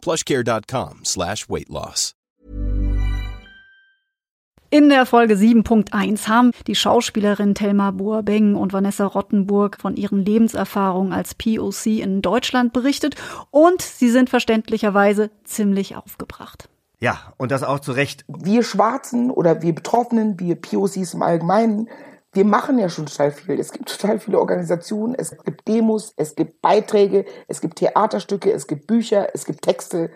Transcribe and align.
plushcare.com 0.00 1.04
slash 1.04 1.48
weight 1.48 1.68
loss. 1.68 2.14
In 4.72 4.88
der 4.88 5.04
Folge 5.04 5.34
7.1 5.34 6.28
haben 6.28 6.52
die 6.68 6.76
Schauspielerin 6.76 7.56
Thelma 7.56 7.90
Boabeng 7.90 8.54
und 8.54 8.72
Vanessa 8.72 9.04
Rottenburg 9.04 9.78
von 9.80 9.96
ihren 9.96 10.24
Lebenserfahrungen 10.24 11.12
als 11.12 11.34
POC 11.34 11.98
in 11.98 12.22
Deutschland 12.22 12.72
berichtet 12.72 13.16
und 13.50 13.82
sie 13.82 14.10
sind 14.10 14.30
verständlicherweise 14.30 15.30
ziemlich 15.42 15.96
aufgebracht. 15.96 16.68
Ja, 17.00 17.32
und 17.36 17.50
das 17.50 17.64
auch 17.64 17.80
zu 17.80 17.90
Recht. 17.90 18.24
Wir 18.28 18.62
Schwarzen 18.62 19.32
oder 19.32 19.60
wir 19.60 19.74
Betroffenen, 19.74 20.38
wir 20.38 20.54
POCs 20.54 21.14
im 21.14 21.22
Allgemeinen, 21.22 21.88
wir 22.32 22.44
machen 22.44 22.78
ja 22.78 22.88
schon 22.88 23.06
total 23.06 23.32
viel. 23.32 23.58
Es 23.58 23.72
gibt 23.72 23.88
total 23.88 24.20
viele 24.20 24.38
Organisationen, 24.38 25.14
es 25.16 25.36
gibt 25.44 25.66
Demos, 25.66 26.12
es 26.16 26.36
gibt 26.36 26.62
Beiträge, 26.62 27.24
es 27.48 27.60
gibt 27.60 27.76
Theaterstücke, 27.76 28.52
es 28.52 28.66
gibt 28.66 28.86
Bücher, 28.86 29.28
es 29.34 29.44
gibt 29.44 29.62
Texte. 29.62 30.10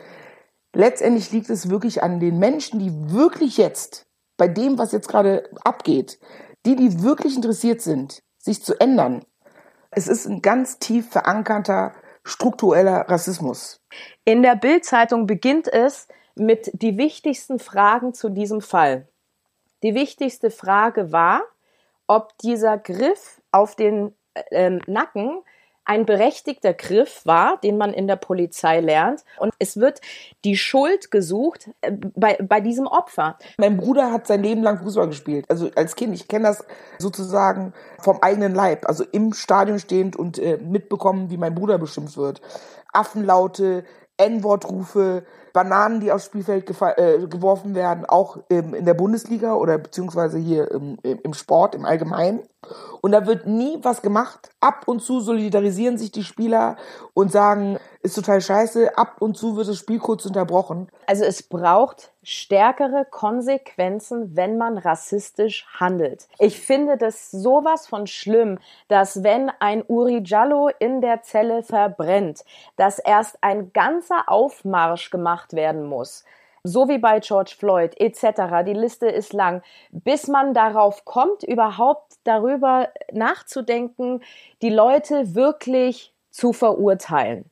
Letztendlich 0.72 1.32
liegt 1.32 1.50
es 1.50 1.70
wirklich 1.70 2.02
an 2.02 2.20
den 2.20 2.38
Menschen, 2.38 2.78
die 2.78 3.12
wirklich 3.12 3.56
jetzt 3.56 4.06
bei 4.36 4.48
dem, 4.48 4.78
was 4.78 4.92
jetzt 4.92 5.08
gerade 5.08 5.48
abgeht, 5.64 6.18
die, 6.66 6.76
die 6.76 7.02
wirklich 7.02 7.36
interessiert 7.36 7.82
sind, 7.82 8.22
sich 8.38 8.62
zu 8.62 8.78
ändern. 8.80 9.24
Es 9.90 10.08
ist 10.08 10.26
ein 10.26 10.42
ganz 10.42 10.78
tief 10.78 11.10
verankerter 11.10 11.94
struktureller 12.24 13.08
Rassismus. 13.08 13.80
In 14.24 14.42
der 14.42 14.56
Bildzeitung 14.56 15.26
beginnt 15.26 15.68
es 15.68 16.08
mit 16.34 16.70
die 16.72 16.96
wichtigsten 16.96 17.58
Fragen 17.58 18.14
zu 18.14 18.28
diesem 18.28 18.60
Fall. 18.60 19.08
Die 19.82 19.94
wichtigste 19.94 20.50
Frage 20.50 21.12
war, 21.12 21.42
ob 22.06 22.36
dieser 22.38 22.78
Griff 22.78 23.40
auf 23.52 23.76
den 23.76 24.14
äh, 24.34 24.78
Nacken 24.86 25.42
ein 25.86 26.06
berechtigter 26.06 26.72
Griff 26.72 27.20
war, 27.24 27.58
den 27.58 27.76
man 27.76 27.92
in 27.92 28.06
der 28.06 28.16
Polizei 28.16 28.80
lernt. 28.80 29.22
Und 29.38 29.52
es 29.58 29.76
wird 29.76 30.00
die 30.44 30.56
Schuld 30.56 31.10
gesucht 31.10 31.70
äh, 31.82 31.92
bei, 31.92 32.38
bei 32.42 32.60
diesem 32.60 32.86
Opfer. 32.86 33.38
Mein 33.58 33.76
Bruder 33.76 34.10
hat 34.10 34.26
sein 34.26 34.42
Leben 34.42 34.62
lang 34.62 34.78
Fußball 34.78 35.08
gespielt. 35.08 35.44
Also 35.48 35.70
als 35.76 35.94
Kind, 35.94 36.14
ich 36.14 36.26
kenne 36.26 36.48
das 36.48 36.64
sozusagen 36.98 37.74
vom 37.98 38.18
eigenen 38.22 38.54
Leib. 38.54 38.88
Also 38.88 39.04
im 39.12 39.34
Stadion 39.34 39.78
stehend 39.78 40.16
und 40.16 40.38
äh, 40.38 40.56
mitbekommen, 40.56 41.30
wie 41.30 41.36
mein 41.36 41.54
Bruder 41.54 41.78
beschimpft 41.78 42.16
wird. 42.16 42.40
Affenlaute, 42.92 43.84
N-Wortrufe, 44.16 45.24
Bananen, 45.54 46.00
die 46.00 46.12
aufs 46.12 46.26
Spielfeld 46.26 46.68
äh, 46.68 47.26
geworfen 47.28 47.74
werden, 47.74 48.04
auch 48.04 48.38
ähm, 48.50 48.74
in 48.74 48.84
der 48.84 48.94
Bundesliga 48.94 49.54
oder 49.54 49.78
beziehungsweise 49.78 50.36
hier 50.36 50.70
im, 50.70 50.98
im 51.02 51.32
Sport 51.32 51.76
im 51.76 51.86
Allgemeinen. 51.86 52.42
Und 53.00 53.12
da 53.12 53.26
wird 53.26 53.46
nie 53.46 53.78
was 53.82 54.02
gemacht. 54.02 54.50
Ab 54.60 54.84
und 54.86 55.00
zu 55.00 55.20
solidarisieren 55.20 55.98
sich 55.98 56.10
die 56.10 56.24
Spieler 56.24 56.76
und 57.12 57.30
sagen, 57.30 57.78
ist 58.02 58.14
total 58.14 58.40
scheiße. 58.40 58.96
Ab 58.96 59.16
und 59.20 59.36
zu 59.36 59.56
wird 59.56 59.68
das 59.68 59.78
Spiel 59.78 59.98
kurz 59.98 60.26
unterbrochen. 60.26 60.88
Also 61.06 61.24
es 61.24 61.42
braucht 61.42 62.12
stärkere 62.22 63.06
Konsequenzen, 63.10 64.34
wenn 64.36 64.56
man 64.56 64.78
rassistisch 64.78 65.66
handelt. 65.78 66.26
Ich 66.38 66.60
finde 66.60 66.96
das 66.96 67.30
sowas 67.30 67.86
von 67.86 68.06
schlimm, 68.06 68.58
dass 68.88 69.22
wenn 69.22 69.50
ein 69.60 69.84
Uri 69.86 70.22
Jallo 70.24 70.70
in 70.78 71.00
der 71.02 71.22
Zelle 71.22 71.62
verbrennt, 71.62 72.44
dass 72.76 72.98
erst 72.98 73.36
ein 73.42 73.72
ganzer 73.72 74.28
Aufmarsch 74.28 75.10
gemacht 75.10 75.43
werden 75.52 75.84
muss 75.84 76.24
so 76.64 76.88
wie 76.88 76.98
bei 76.98 77.20
George 77.20 77.54
Floyd 77.56 77.92
etc. 78.00 78.64
Die 78.66 78.72
Liste 78.72 79.06
ist 79.06 79.34
lang, 79.34 79.62
bis 79.92 80.26
man 80.26 80.54
darauf 80.54 81.04
kommt, 81.04 81.44
überhaupt 81.44 82.14
darüber 82.24 82.88
nachzudenken, 83.12 84.22
die 84.62 84.70
Leute 84.70 85.34
wirklich 85.34 86.12
zu 86.30 86.52
verurteilen. 86.52 87.44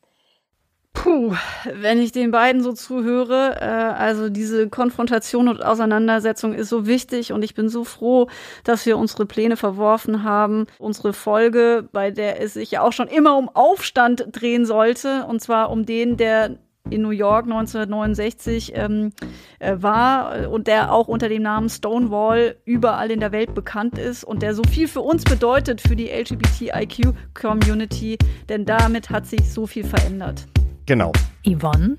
Puh, 0.94 1.34
wenn 1.64 2.00
ich 2.00 2.12
den 2.12 2.30
beiden 2.30 2.62
so 2.62 2.72
zuhöre, 2.72 3.56
äh, 3.60 3.64
also 3.64 4.28
diese 4.28 4.68
Konfrontation 4.68 5.48
und 5.48 5.64
Auseinandersetzung 5.64 6.54
ist 6.54 6.68
so 6.68 6.86
wichtig 6.86 7.32
und 7.32 7.42
ich 7.42 7.54
bin 7.54 7.70
so 7.70 7.84
froh, 7.84 8.28
dass 8.64 8.84
wir 8.84 8.98
unsere 8.98 9.24
Pläne 9.24 9.56
verworfen 9.56 10.22
haben. 10.22 10.66
Unsere 10.78 11.14
Folge, 11.14 11.88
bei 11.92 12.10
der 12.10 12.42
es 12.42 12.54
sich 12.54 12.72
ja 12.72 12.82
auch 12.82 12.92
schon 12.92 13.08
immer 13.08 13.38
um 13.38 13.48
Aufstand 13.48 14.26
drehen 14.32 14.66
sollte, 14.66 15.24
und 15.26 15.40
zwar 15.40 15.70
um 15.70 15.86
den, 15.86 16.18
der 16.18 16.58
in 16.90 17.02
New 17.02 17.10
York 17.10 17.44
1969 17.44 18.72
ähm, 18.74 19.12
äh, 19.58 19.76
war 19.78 20.50
und 20.50 20.66
der 20.66 20.92
auch 20.92 21.08
unter 21.08 21.28
dem 21.28 21.42
Namen 21.42 21.68
Stonewall 21.68 22.56
überall 22.64 23.10
in 23.10 23.20
der 23.20 23.32
Welt 23.32 23.54
bekannt 23.54 23.98
ist 23.98 24.24
und 24.24 24.42
der 24.42 24.54
so 24.54 24.62
viel 24.64 24.88
für 24.88 25.00
uns 25.00 25.24
bedeutet, 25.24 25.80
für 25.80 25.96
die 25.96 26.08
LGBTIQ-Community, 26.08 28.18
denn 28.48 28.64
damit 28.64 29.10
hat 29.10 29.26
sich 29.26 29.52
so 29.52 29.66
viel 29.66 29.84
verändert. 29.84 30.46
Genau. 30.86 31.12
Yvonne 31.46 31.98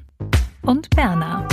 und 0.62 0.90
Berna. 0.92 1.48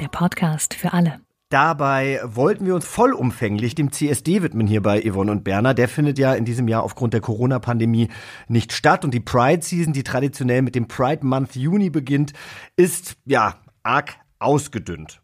Der 0.00 0.08
Podcast 0.08 0.74
für 0.74 0.92
alle. 0.92 1.20
Dabei 1.52 2.18
wollten 2.24 2.64
wir 2.64 2.74
uns 2.74 2.86
vollumfänglich 2.86 3.74
dem 3.74 3.92
CSD 3.92 4.42
widmen 4.42 4.66
hier 4.66 4.80
bei 4.80 5.02
Yvonne 5.02 5.30
und 5.30 5.44
Berner. 5.44 5.74
Der 5.74 5.86
findet 5.86 6.18
ja 6.18 6.32
in 6.32 6.46
diesem 6.46 6.66
Jahr 6.66 6.82
aufgrund 6.82 7.12
der 7.12 7.20
Corona-Pandemie 7.20 8.08
nicht 8.48 8.72
statt. 8.72 9.04
Und 9.04 9.12
die 9.12 9.20
Pride-Season, 9.20 9.92
die 9.92 10.02
traditionell 10.02 10.62
mit 10.62 10.74
dem 10.74 10.88
Pride 10.88 11.26
Month 11.26 11.54
Juni 11.54 11.90
beginnt, 11.90 12.32
ist 12.76 13.18
ja 13.26 13.56
arg 13.82 14.14
ausgedünnt. 14.38 15.20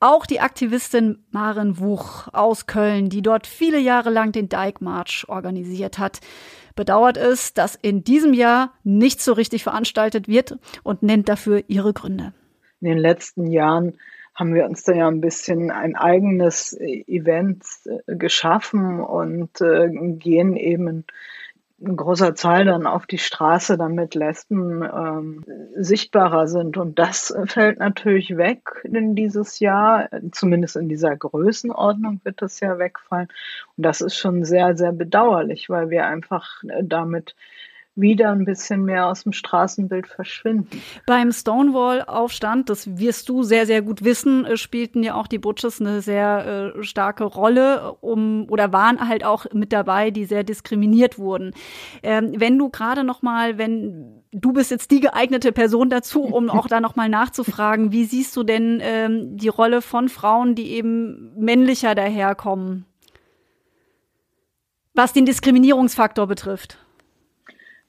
Auch 0.00 0.24
die 0.24 0.40
Aktivistin 0.40 1.26
Maren 1.32 1.78
Wuch 1.78 2.28
aus 2.32 2.64
Köln, 2.64 3.10
die 3.10 3.20
dort 3.20 3.46
viele 3.46 3.78
Jahre 3.78 4.08
lang 4.08 4.32
den 4.32 4.48
Dyke 4.48 4.82
March 4.82 5.26
organisiert 5.28 5.98
hat, 5.98 6.20
bedauert 6.76 7.18
es, 7.18 7.52
dass 7.52 7.74
in 7.74 8.04
diesem 8.04 8.32
Jahr 8.32 8.72
nicht 8.84 9.20
so 9.20 9.34
richtig 9.34 9.64
veranstaltet 9.64 10.28
wird 10.28 10.58
und 10.82 11.02
nennt 11.02 11.28
dafür 11.28 11.62
ihre 11.68 11.92
Gründe. 11.92 12.32
In 12.80 12.88
den 12.88 12.98
letzten 12.98 13.50
Jahren 13.50 13.98
haben 14.38 14.54
wir 14.54 14.66
uns 14.66 14.84
da 14.84 14.92
ja 14.92 15.08
ein 15.08 15.20
bisschen 15.20 15.72
ein 15.72 15.96
eigenes 15.96 16.72
Event 16.78 17.64
äh, 17.84 18.14
geschaffen 18.14 19.00
und 19.00 19.60
äh, 19.60 19.88
gehen 19.90 20.54
eben 20.56 21.04
in 21.80 21.96
großer 21.96 22.36
Zahl 22.36 22.64
dann 22.64 22.86
auf 22.86 23.06
die 23.06 23.18
Straße, 23.18 23.76
damit 23.76 24.14
Lesben 24.14 24.82
ähm, 24.82 25.44
sichtbarer 25.76 26.46
sind. 26.46 26.76
Und 26.76 26.98
das 27.00 27.34
fällt 27.46 27.80
natürlich 27.80 28.36
weg 28.36 28.80
in 28.84 29.16
dieses 29.16 29.58
Jahr. 29.58 30.08
Zumindest 30.32 30.76
in 30.76 30.88
dieser 30.88 31.16
Größenordnung 31.16 32.20
wird 32.24 32.42
das 32.42 32.60
ja 32.60 32.78
wegfallen. 32.78 33.28
Und 33.76 33.86
das 33.86 34.00
ist 34.00 34.16
schon 34.16 34.44
sehr, 34.44 34.76
sehr 34.76 34.92
bedauerlich, 34.92 35.68
weil 35.68 35.90
wir 35.90 36.06
einfach 36.06 36.62
damit 36.82 37.34
wieder 38.00 38.30
ein 38.30 38.44
bisschen 38.44 38.84
mehr 38.84 39.06
aus 39.06 39.24
dem 39.24 39.32
Straßenbild 39.32 40.06
verschwinden. 40.06 40.82
Beim 41.06 41.32
Stonewall-Aufstand, 41.32 42.70
das 42.70 42.98
wirst 42.98 43.28
du 43.28 43.42
sehr, 43.42 43.66
sehr 43.66 43.82
gut 43.82 44.04
wissen, 44.04 44.44
äh, 44.44 44.56
spielten 44.56 45.02
ja 45.02 45.14
auch 45.14 45.26
die 45.26 45.38
Butches 45.38 45.80
eine 45.80 46.00
sehr 46.00 46.74
äh, 46.76 46.82
starke 46.82 47.24
Rolle 47.24 47.96
um 48.00 48.46
oder 48.48 48.72
waren 48.72 49.08
halt 49.08 49.24
auch 49.24 49.46
mit 49.52 49.72
dabei, 49.72 50.10
die 50.10 50.24
sehr 50.24 50.44
diskriminiert 50.44 51.18
wurden. 51.18 51.52
Ähm, 52.02 52.32
wenn 52.36 52.58
du 52.58 52.68
gerade 52.70 53.04
noch 53.04 53.22
mal, 53.22 53.58
wenn 53.58 54.22
du 54.32 54.52
bist 54.52 54.70
jetzt 54.70 54.90
die 54.90 55.00
geeignete 55.00 55.52
Person 55.52 55.90
dazu, 55.90 56.22
um 56.22 56.50
auch 56.50 56.68
da 56.68 56.80
noch 56.80 56.96
mal 56.96 57.08
nachzufragen, 57.08 57.92
wie 57.92 58.04
siehst 58.04 58.36
du 58.36 58.42
denn 58.42 58.80
ähm, 58.82 59.36
die 59.36 59.48
Rolle 59.48 59.82
von 59.82 60.08
Frauen, 60.08 60.54
die 60.54 60.70
eben 60.72 61.32
männlicher 61.36 61.94
daherkommen, 61.94 62.84
was 64.94 65.12
den 65.12 65.26
Diskriminierungsfaktor 65.26 66.26
betrifft? 66.26 66.78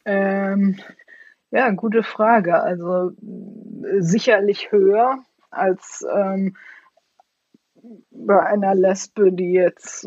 Ähm, 0.10 0.76
ja, 1.52 1.70
gute 1.70 2.02
Frage. 2.02 2.62
Also 2.64 3.12
sicherlich 4.00 4.72
höher 4.72 5.20
als 5.52 6.04
ähm, 6.12 6.58
bei 8.10 8.44
einer 8.44 8.74
Lesbe, 8.74 9.32
die 9.32 9.54
jetzt, 9.54 10.02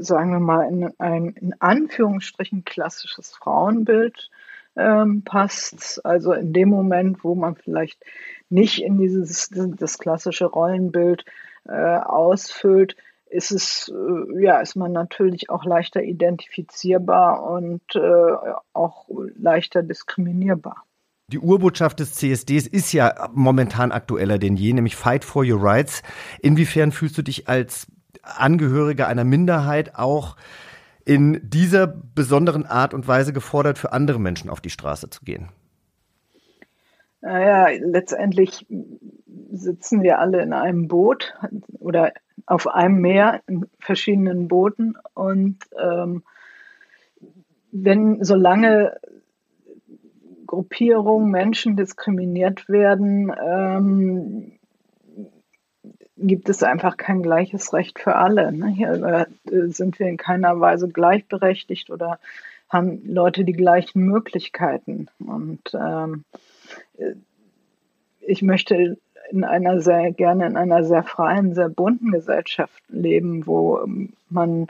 sagen 0.00 0.32
wir 0.32 0.40
mal, 0.40 0.68
in 0.68 0.92
ein 0.98 1.28
in 1.28 1.54
Anführungsstrichen 1.60 2.64
klassisches 2.64 3.30
Frauenbild 3.32 4.30
ähm, 4.76 5.22
passt. 5.24 6.04
Also 6.04 6.34
in 6.34 6.52
dem 6.52 6.68
Moment, 6.68 7.24
wo 7.24 7.34
man 7.34 7.56
vielleicht 7.56 8.04
nicht 8.50 8.82
in 8.82 8.98
dieses 8.98 9.48
das 9.50 9.98
klassische 9.98 10.44
Rollenbild 10.44 11.24
äh, 11.66 11.96
ausfüllt, 11.96 12.96
ist 13.30 13.50
es, 13.50 13.92
äh, 13.94 14.42
ja, 14.42 14.60
ist 14.60 14.76
man 14.76 14.92
natürlich 14.92 15.50
auch 15.50 15.64
leichter 15.64 16.02
identifizierbar 16.02 17.42
und 17.42 17.82
äh, 17.94 18.32
auch 18.72 19.08
leichter 19.36 19.82
diskriminierbar. 19.82 20.84
Die 21.30 21.38
Urbotschaft 21.38 22.00
des 22.00 22.14
CSDs 22.14 22.66
ist 22.66 22.92
ja 22.92 23.28
momentan 23.34 23.92
aktueller 23.92 24.38
denn 24.38 24.56
je, 24.56 24.72
nämlich 24.72 24.96
Fight 24.96 25.24
for 25.24 25.44
Your 25.44 25.62
Rights. 25.62 26.02
Inwiefern 26.40 26.90
fühlst 26.90 27.18
du 27.18 27.22
dich 27.22 27.48
als 27.48 27.86
Angehöriger 28.22 29.08
einer 29.08 29.24
Minderheit 29.24 29.94
auch 29.94 30.36
in 31.04 31.40
dieser 31.42 31.86
besonderen 31.86 32.64
Art 32.64 32.94
und 32.94 33.06
Weise 33.08 33.32
gefordert, 33.32 33.78
für 33.78 33.92
andere 33.92 34.18
Menschen 34.18 34.48
auf 34.48 34.60
die 34.60 34.70
Straße 34.70 35.10
zu 35.10 35.24
gehen? 35.24 35.48
Naja, 37.20 37.68
letztendlich 37.80 38.66
sitzen 39.50 40.02
wir 40.02 40.18
alle 40.18 40.42
in 40.42 40.52
einem 40.52 40.88
Boot 40.88 41.34
oder 41.78 42.12
auf 42.46 42.66
einem 42.66 43.00
Meer 43.00 43.40
in 43.46 43.66
verschiedenen 43.78 44.48
Booten 44.48 44.94
und 45.14 45.58
ähm, 45.80 46.22
wenn 47.70 48.24
solange 48.24 48.96
Gruppierungen, 50.46 51.30
Menschen 51.30 51.76
diskriminiert 51.76 52.68
werden, 52.68 53.32
ähm, 53.38 54.52
gibt 56.16 56.48
es 56.48 56.62
einfach 56.62 56.96
kein 56.96 57.22
gleiches 57.22 57.72
Recht 57.74 57.98
für 57.98 58.16
alle. 58.16 58.50
Ne? 58.50 58.68
Hier 58.68 59.28
äh, 59.50 59.68
sind 59.68 59.98
wir 59.98 60.08
in 60.08 60.16
keiner 60.16 60.58
Weise 60.58 60.88
gleichberechtigt 60.88 61.90
oder 61.90 62.18
haben 62.68 63.02
Leute 63.04 63.44
die 63.44 63.52
gleichen 63.52 64.02
Möglichkeiten. 64.02 65.08
Und 65.18 65.60
ähm, 65.74 66.24
ich 68.20 68.42
möchte 68.42 68.98
in 69.30 69.44
einer 69.44 69.80
sehr 69.80 70.12
gerne 70.12 70.46
in 70.46 70.56
einer 70.56 70.84
sehr 70.84 71.02
freien, 71.02 71.54
sehr 71.54 71.68
bunten 71.68 72.10
Gesellschaft 72.10 72.82
leben, 72.88 73.46
wo 73.46 73.86
man 74.28 74.68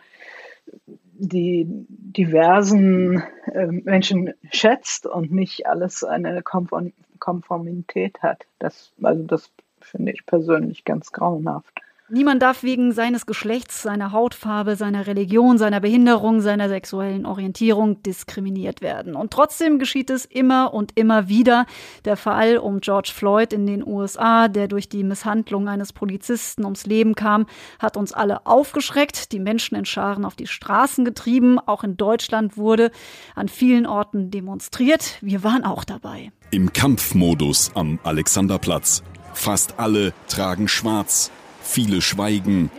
die 1.18 1.66
diversen 1.68 3.22
äh, 3.52 3.66
Menschen 3.66 4.34
schätzt 4.52 5.06
und 5.06 5.32
nicht 5.32 5.66
alles 5.66 6.04
eine 6.04 6.42
Konform 6.42 6.92
Konformität 7.18 8.22
hat. 8.22 8.46
Das, 8.60 8.92
also 9.02 9.24
das 9.24 9.50
finde 9.80 10.12
ich 10.12 10.24
persönlich 10.24 10.84
ganz 10.84 11.10
grauenhaft. 11.10 11.80
Niemand 12.10 12.40
darf 12.40 12.62
wegen 12.62 12.92
seines 12.92 13.26
Geschlechts, 13.26 13.82
seiner 13.82 14.12
Hautfarbe, 14.12 14.76
seiner 14.76 15.06
Religion, 15.06 15.58
seiner 15.58 15.80
Behinderung, 15.80 16.40
seiner 16.40 16.70
sexuellen 16.70 17.26
Orientierung 17.26 18.02
diskriminiert 18.02 18.80
werden. 18.80 19.14
Und 19.14 19.30
trotzdem 19.30 19.78
geschieht 19.78 20.08
es 20.08 20.24
immer 20.24 20.72
und 20.72 20.92
immer 20.94 21.28
wieder. 21.28 21.66
Der 22.06 22.16
Fall 22.16 22.56
um 22.56 22.80
George 22.80 23.10
Floyd 23.14 23.52
in 23.52 23.66
den 23.66 23.86
USA, 23.86 24.48
der 24.48 24.68
durch 24.68 24.88
die 24.88 25.04
Misshandlung 25.04 25.68
eines 25.68 25.92
Polizisten 25.92 26.64
ums 26.64 26.86
Leben 26.86 27.14
kam, 27.14 27.44
hat 27.78 27.98
uns 27.98 28.14
alle 28.14 28.46
aufgeschreckt, 28.46 29.32
die 29.32 29.38
Menschen 29.38 29.76
in 29.76 29.84
Scharen 29.84 30.24
auf 30.24 30.34
die 30.34 30.46
Straßen 30.46 31.04
getrieben. 31.04 31.58
Auch 31.58 31.84
in 31.84 31.98
Deutschland 31.98 32.56
wurde 32.56 32.90
an 33.34 33.48
vielen 33.48 33.86
Orten 33.86 34.30
demonstriert. 34.30 35.18
Wir 35.20 35.44
waren 35.44 35.62
auch 35.62 35.84
dabei. 35.84 36.32
Im 36.52 36.72
Kampfmodus 36.72 37.70
am 37.74 37.98
Alexanderplatz. 38.02 39.02
Fast 39.34 39.78
alle 39.78 40.14
tragen 40.26 40.68
schwarz. 40.68 41.30
Viele 41.70 42.00
schweigen. 42.00 42.70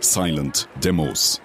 Silent 0.00 0.68
Demos. 0.84 1.40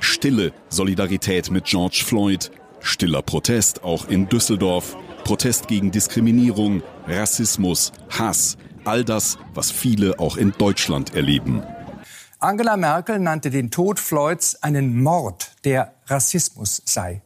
Stille 0.00 0.54
Solidarität 0.70 1.50
mit 1.50 1.66
George 1.66 2.02
Floyd. 2.06 2.50
Stiller 2.80 3.20
Protest 3.20 3.84
auch 3.84 4.08
in 4.08 4.30
Düsseldorf. 4.30 4.96
Protest 5.24 5.68
gegen 5.68 5.90
Diskriminierung, 5.90 6.82
Rassismus, 7.06 7.92
Hass. 8.08 8.56
All 8.84 9.04
das, 9.04 9.36
was 9.52 9.70
viele 9.70 10.18
auch 10.18 10.38
in 10.38 10.52
Deutschland 10.56 11.14
erleben. 11.14 11.62
Angela 12.38 12.78
Merkel 12.78 13.18
nannte 13.18 13.50
den 13.50 13.70
Tod 13.70 14.00
Floyds 14.00 14.60
einen 14.62 15.02
Mord, 15.02 15.52
der 15.64 15.94
Rassismus 16.06 16.80
sei. 16.86 17.20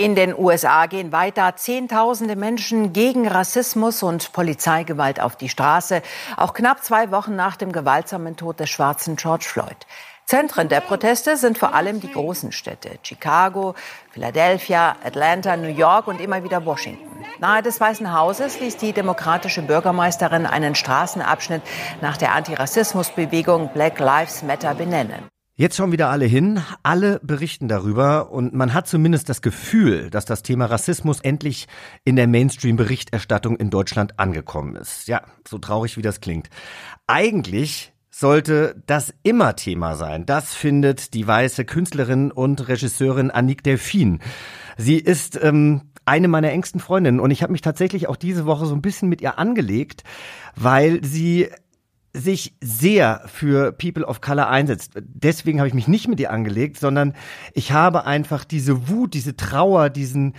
In 0.00 0.14
den 0.14 0.32
USA 0.38 0.86
gehen 0.86 1.10
weiter 1.10 1.56
Zehntausende 1.56 2.36
Menschen 2.36 2.92
gegen 2.92 3.26
Rassismus 3.26 4.04
und 4.04 4.32
Polizeigewalt 4.32 5.20
auf 5.20 5.34
die 5.34 5.48
Straße, 5.48 6.02
auch 6.36 6.54
knapp 6.54 6.84
zwei 6.84 7.10
Wochen 7.10 7.34
nach 7.34 7.56
dem 7.56 7.72
gewaltsamen 7.72 8.36
Tod 8.36 8.60
des 8.60 8.70
schwarzen 8.70 9.16
George 9.16 9.46
Floyd. 9.48 9.76
Zentren 10.24 10.68
der 10.68 10.82
Proteste 10.82 11.36
sind 11.36 11.58
vor 11.58 11.74
allem 11.74 11.98
die 11.98 12.12
großen 12.12 12.52
Städte 12.52 12.90
Chicago, 13.02 13.74
Philadelphia, 14.12 14.94
Atlanta, 15.02 15.56
New 15.56 15.66
York 15.66 16.06
und 16.06 16.20
immer 16.20 16.44
wieder 16.44 16.64
Washington. 16.64 17.24
Nahe 17.40 17.62
des 17.64 17.80
Weißen 17.80 18.12
Hauses 18.12 18.60
ließ 18.60 18.76
die 18.76 18.92
demokratische 18.92 19.62
Bürgermeisterin 19.62 20.46
einen 20.46 20.76
Straßenabschnitt 20.76 21.62
nach 22.02 22.16
der 22.16 22.36
Antirassismusbewegung 22.36 23.70
Black 23.72 23.98
Lives 23.98 24.44
Matter 24.44 24.76
benennen. 24.76 25.28
Jetzt 25.60 25.74
schauen 25.74 25.90
wieder 25.90 26.08
alle 26.08 26.24
hin, 26.24 26.62
alle 26.84 27.18
berichten 27.20 27.66
darüber 27.66 28.30
und 28.30 28.54
man 28.54 28.74
hat 28.74 28.86
zumindest 28.86 29.28
das 29.28 29.42
Gefühl, 29.42 30.08
dass 30.08 30.24
das 30.24 30.44
Thema 30.44 30.66
Rassismus 30.66 31.18
endlich 31.18 31.66
in 32.04 32.14
der 32.14 32.28
Mainstream-Berichterstattung 32.28 33.56
in 33.56 33.68
Deutschland 33.68 34.20
angekommen 34.20 34.76
ist. 34.76 35.08
Ja, 35.08 35.22
so 35.48 35.58
traurig 35.58 35.96
wie 35.96 36.02
das 36.02 36.20
klingt. 36.20 36.48
Eigentlich 37.08 37.92
sollte 38.08 38.80
das 38.86 39.12
immer 39.24 39.56
Thema 39.56 39.96
sein. 39.96 40.26
Das 40.26 40.54
findet 40.54 41.12
die 41.12 41.26
weiße 41.26 41.64
Künstlerin 41.64 42.30
und 42.30 42.68
Regisseurin 42.68 43.32
Annick 43.32 43.64
Delphine. 43.64 44.20
Sie 44.76 44.98
ist 44.98 45.36
ähm, 45.42 45.90
eine 46.04 46.28
meiner 46.28 46.52
engsten 46.52 46.78
Freundinnen 46.78 47.18
und 47.18 47.32
ich 47.32 47.42
habe 47.42 47.50
mich 47.50 47.62
tatsächlich 47.62 48.06
auch 48.06 48.14
diese 48.14 48.46
Woche 48.46 48.66
so 48.66 48.76
ein 48.76 48.80
bisschen 48.80 49.08
mit 49.08 49.20
ihr 49.20 49.40
angelegt, 49.40 50.04
weil 50.54 51.02
sie 51.02 51.48
sich 52.18 52.54
sehr 52.60 53.22
für 53.26 53.72
People 53.72 54.04
of 54.04 54.20
Color 54.20 54.48
einsetzt. 54.48 54.92
Deswegen 55.00 55.60
habe 55.60 55.68
ich 55.68 55.74
mich 55.74 55.88
nicht 55.88 56.08
mit 56.08 56.20
ihr 56.20 56.30
angelegt, 56.30 56.78
sondern 56.78 57.14
ich 57.54 57.72
habe 57.72 58.04
einfach 58.04 58.44
diese 58.44 58.88
Wut, 58.88 59.14
diese 59.14 59.36
Trauer, 59.36 59.90
diesen 59.90 60.34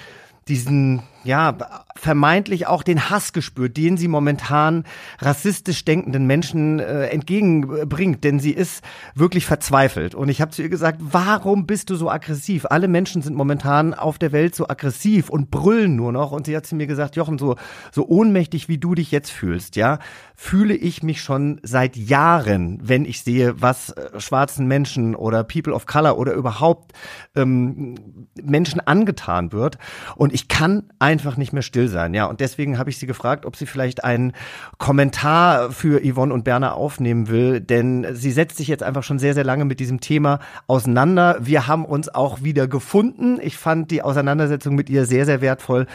diesen, 0.49 1.03
ja, 1.23 1.57
vermeintlich 1.95 2.67
auch 2.67 2.83
den 2.83 3.09
Hass 3.09 3.33
gespürt, 3.33 3.75
den 3.75 3.97
sie 3.97 4.07
momentan 4.07 4.85
rassistisch 5.19 5.83
denkenden 5.83 6.25
Menschen 6.27 6.79
äh, 6.79 7.07
entgegenbringt, 7.07 8.23
denn 8.23 8.39
sie 8.39 8.51
ist 8.51 8.83
wirklich 9.15 9.45
verzweifelt. 9.45 10.15
Und 10.15 10.29
ich 10.29 10.39
habe 10.39 10.51
zu 10.51 10.61
ihr 10.61 10.69
gesagt, 10.69 10.99
warum 11.01 11.65
bist 11.65 11.89
du 11.89 11.95
so 11.95 12.09
aggressiv? 12.09 12.65
Alle 12.69 12.87
Menschen 12.87 13.21
sind 13.21 13.35
momentan 13.35 13.93
auf 13.93 14.17
der 14.17 14.31
Welt 14.31 14.55
so 14.55 14.67
aggressiv 14.69 15.29
und 15.29 15.51
brüllen 15.51 15.95
nur 15.95 16.13
noch. 16.13 16.31
Und 16.31 16.45
sie 16.45 16.55
hat 16.55 16.65
zu 16.65 16.75
mir 16.75 16.87
gesagt, 16.87 17.17
Jochen, 17.17 17.37
so, 17.37 17.55
so 17.91 18.07
ohnmächtig 18.07 18.69
wie 18.69 18.77
du 18.77 18.95
dich 18.95 19.11
jetzt 19.11 19.29
fühlst, 19.29 19.75
ja, 19.75 19.99
fühle 20.35 20.75
ich 20.75 21.03
mich 21.03 21.21
schon 21.21 21.59
seit 21.63 21.97
Jahren, 21.97 22.79
wenn 22.81 23.03
ich 23.03 23.23
sehe, 23.23 23.61
was 23.61 23.89
äh, 23.89 24.19
schwarzen 24.19 24.67
Menschen 24.67 25.15
oder 25.15 25.43
People 25.43 25.73
of 25.73 25.85
Color 25.85 26.17
oder 26.17 26.33
überhaupt 26.33 26.93
ähm, 27.35 27.95
Menschen 28.41 28.79
angetan 28.79 29.51
wird. 29.51 29.77
Und 30.15 30.33
ich 30.33 30.47
kann 30.47 30.83
einfach 31.09 31.37
nicht 31.37 31.53
mehr 31.53 31.63
still 31.63 31.87
sein. 31.87 32.13
Ja, 32.13 32.25
und 32.25 32.39
deswegen 32.39 32.77
habe 32.77 32.91
ich 32.91 32.99
sie 32.99 33.07
gefragt, 33.07 33.47
ob 33.47 33.55
sie 33.55 33.65
vielleicht 33.65 34.03
einen 34.03 34.33
Kommentar 34.77 35.71
für 35.71 35.99
Yvonne 35.99 36.31
und 36.31 36.43
Berner 36.43 36.75
aufnehmen 36.75 37.29
will, 37.29 37.61
denn 37.61 38.05
sie 38.13 38.31
setzt 38.31 38.57
sich 38.57 38.67
jetzt 38.67 38.83
einfach 38.83 39.01
schon 39.01 39.17
sehr, 39.17 39.33
sehr 39.33 39.43
lange 39.43 39.65
mit 39.65 39.79
diesem 39.79 40.01
Thema 40.01 40.39
auseinander. 40.67 41.37
Wir 41.41 41.65
haben 41.65 41.83
uns 41.83 42.13
auch 42.13 42.43
wieder 42.43 42.67
gefunden. 42.67 43.39
Ich 43.41 43.57
fand 43.57 43.89
die 43.89 44.03
Auseinandersetzung 44.03 44.75
mit 44.75 44.87
ihr 44.87 45.05
sehr, 45.05 45.25
sehr 45.25 45.41
wertvoll. 45.41 45.87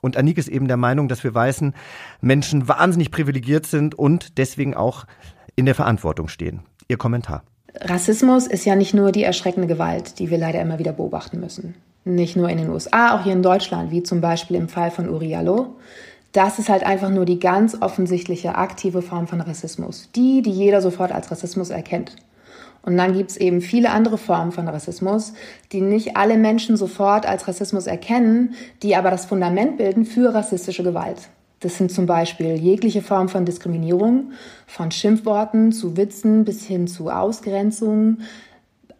Und 0.00 0.16
Anik 0.16 0.38
ist 0.38 0.48
eben 0.48 0.66
der 0.66 0.78
Meinung, 0.78 1.08
dass 1.08 1.24
wir 1.24 1.34
weißen 1.34 1.74
Menschen 2.22 2.66
wahnsinnig 2.66 3.10
privilegiert 3.10 3.66
sind 3.66 3.94
und 3.94 4.38
deswegen 4.38 4.74
auch 4.74 5.04
in 5.56 5.66
der 5.66 5.74
Verantwortung 5.74 6.28
stehen. 6.28 6.62
Ihr 6.88 6.96
Kommentar. 6.96 7.42
Rassismus 7.80 8.46
ist 8.46 8.64
ja 8.64 8.76
nicht 8.76 8.94
nur 8.94 9.10
die 9.10 9.24
erschreckende 9.24 9.66
Gewalt, 9.66 10.18
die 10.18 10.30
wir 10.30 10.38
leider 10.38 10.60
immer 10.60 10.78
wieder 10.78 10.92
beobachten 10.92 11.40
müssen. 11.40 11.74
Nicht 12.04 12.36
nur 12.36 12.48
in 12.48 12.58
den 12.58 12.70
USA, 12.70 13.16
auch 13.16 13.24
hier 13.24 13.32
in 13.32 13.42
Deutschland, 13.42 13.90
wie 13.90 14.02
zum 14.02 14.20
Beispiel 14.20 14.56
im 14.56 14.68
Fall 14.68 14.90
von 14.90 15.08
Uriallo. 15.08 15.74
Das 16.32 16.58
ist 16.58 16.68
halt 16.68 16.84
einfach 16.84 17.10
nur 17.10 17.24
die 17.24 17.40
ganz 17.40 17.76
offensichtliche 17.80 18.56
aktive 18.56 19.02
Form 19.02 19.26
von 19.26 19.40
Rassismus. 19.40 20.08
Die, 20.14 20.42
die 20.42 20.50
jeder 20.50 20.80
sofort 20.80 21.12
als 21.12 21.30
Rassismus 21.30 21.70
erkennt. 21.70 22.16
Und 22.82 22.96
dann 22.96 23.14
gibt's 23.14 23.36
eben 23.36 23.60
viele 23.60 23.90
andere 23.90 24.18
Formen 24.18 24.52
von 24.52 24.68
Rassismus, 24.68 25.32
die 25.72 25.80
nicht 25.80 26.16
alle 26.16 26.36
Menschen 26.36 26.76
sofort 26.76 27.26
als 27.26 27.48
Rassismus 27.48 27.86
erkennen, 27.86 28.54
die 28.82 28.94
aber 28.94 29.10
das 29.10 29.24
Fundament 29.24 29.78
bilden 29.78 30.04
für 30.04 30.34
rassistische 30.34 30.82
Gewalt. 30.82 31.28
Das 31.64 31.78
sind 31.78 31.90
zum 31.90 32.04
Beispiel 32.04 32.56
jegliche 32.56 33.00
Form 33.00 33.30
von 33.30 33.46
Diskriminierung, 33.46 34.32
von 34.66 34.90
Schimpfworten 34.90 35.72
zu 35.72 35.96
Witzen 35.96 36.44
bis 36.44 36.66
hin 36.66 36.86
zu 36.86 37.08
Ausgrenzung, 37.08 38.18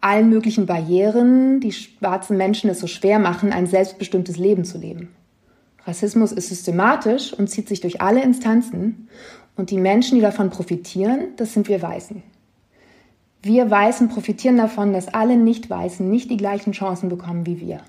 allen 0.01 0.31
möglichen 0.31 0.65
Barrieren, 0.65 1.61
die 1.61 1.73
schwarzen 1.73 2.39
Menschen 2.39 2.71
es 2.71 2.81
so 2.81 2.87
schwer 2.87 3.19
machen, 3.19 3.53
ein 3.53 3.67
selbstbestimmtes 3.67 4.39
Leben 4.39 4.65
zu 4.65 4.79
leben. 4.79 5.11
Rassismus 5.87 6.33
ist 6.33 6.49
systematisch 6.49 7.35
und 7.35 7.51
zieht 7.51 7.69
sich 7.69 7.83
durch 7.83 8.01
alle 8.01 8.23
Instanzen 8.23 9.11
und 9.57 9.71
die 9.71 9.77
Menschen, 9.77 10.15
die 10.15 10.23
davon 10.23 10.49
profitieren, 10.49 11.35
das 11.37 11.53
sind 11.53 11.69
wir 11.69 11.83
Weißen. 11.83 12.23
Wir 13.43 13.71
Weißen 13.71 14.09
profitieren 14.09 14.57
davon, 14.57 14.95
dass 14.95 15.09
alle 15.09 15.37
Nicht-Weißen 15.37 16.09
nicht 16.09 16.31
die 16.31 16.39
gleichen 16.39 16.73
Chancen 16.73 17.11
bekommen 17.11 17.45
wie 17.45 17.61
wir. 17.61 17.83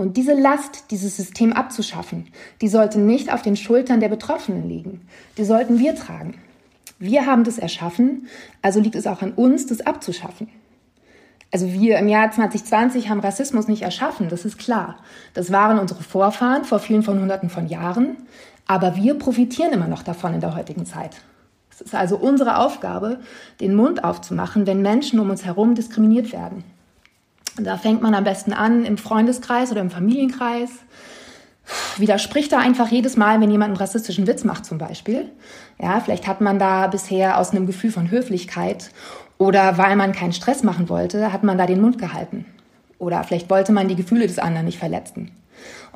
Und 0.00 0.16
diese 0.16 0.32
Last, 0.32 0.90
dieses 0.92 1.18
System 1.18 1.52
abzuschaffen, 1.52 2.28
die 2.62 2.68
sollte 2.68 2.98
nicht 2.98 3.30
auf 3.30 3.42
den 3.42 3.54
Schultern 3.54 4.00
der 4.00 4.08
Betroffenen 4.08 4.66
liegen. 4.66 5.02
Die 5.36 5.44
sollten 5.44 5.78
wir 5.78 5.94
tragen. 5.94 6.40
Wir 6.98 7.26
haben 7.26 7.44
das 7.44 7.58
erschaffen, 7.58 8.26
also 8.62 8.80
liegt 8.80 8.94
es 8.94 9.06
auch 9.06 9.20
an 9.20 9.32
uns, 9.32 9.66
das 9.66 9.82
abzuschaffen. 9.82 10.48
Also 11.52 11.70
wir 11.74 11.98
im 11.98 12.08
Jahr 12.08 12.30
2020 12.30 13.10
haben 13.10 13.20
Rassismus 13.20 13.68
nicht 13.68 13.82
erschaffen, 13.82 14.30
das 14.30 14.46
ist 14.46 14.56
klar. 14.56 14.96
Das 15.34 15.52
waren 15.52 15.78
unsere 15.78 16.02
Vorfahren 16.02 16.64
vor 16.64 16.78
vielen 16.78 17.02
von 17.02 17.20
Hunderten 17.20 17.50
von 17.50 17.68
Jahren. 17.68 18.16
Aber 18.66 18.96
wir 18.96 19.18
profitieren 19.18 19.74
immer 19.74 19.88
noch 19.88 20.02
davon 20.02 20.32
in 20.32 20.40
der 20.40 20.56
heutigen 20.56 20.86
Zeit. 20.86 21.20
Es 21.70 21.82
ist 21.82 21.94
also 21.94 22.16
unsere 22.16 22.56
Aufgabe, 22.56 23.20
den 23.60 23.74
Mund 23.74 24.02
aufzumachen, 24.02 24.66
wenn 24.66 24.80
Menschen 24.80 25.20
um 25.20 25.28
uns 25.28 25.44
herum 25.44 25.74
diskriminiert 25.74 26.32
werden. 26.32 26.64
Da 27.62 27.76
fängt 27.76 28.02
man 28.02 28.14
am 28.14 28.24
besten 28.24 28.52
an 28.52 28.84
im 28.84 28.98
Freundeskreis 28.98 29.70
oder 29.70 29.80
im 29.80 29.90
Familienkreis. 29.90 30.70
Widerspricht 31.98 32.52
da 32.52 32.58
einfach 32.58 32.88
jedes 32.88 33.16
Mal, 33.16 33.40
wenn 33.40 33.50
jemand 33.50 33.70
einen 33.70 33.76
rassistischen 33.76 34.26
Witz 34.26 34.44
macht 34.44 34.64
zum 34.64 34.78
Beispiel. 34.78 35.30
Ja, 35.80 36.00
vielleicht 36.00 36.26
hat 36.26 36.40
man 36.40 36.58
da 36.58 36.86
bisher 36.88 37.38
aus 37.38 37.50
einem 37.50 37.66
Gefühl 37.66 37.92
von 37.92 38.10
Höflichkeit 38.10 38.90
oder 39.38 39.78
weil 39.78 39.96
man 39.96 40.12
keinen 40.12 40.32
Stress 40.32 40.62
machen 40.62 40.88
wollte, 40.88 41.32
hat 41.32 41.44
man 41.44 41.58
da 41.58 41.66
den 41.66 41.80
Mund 41.80 41.98
gehalten. 41.98 42.44
Oder 42.98 43.24
vielleicht 43.24 43.48
wollte 43.48 43.72
man 43.72 43.88
die 43.88 43.96
Gefühle 43.96 44.26
des 44.26 44.38
anderen 44.38 44.66
nicht 44.66 44.78
verletzen. 44.78 45.30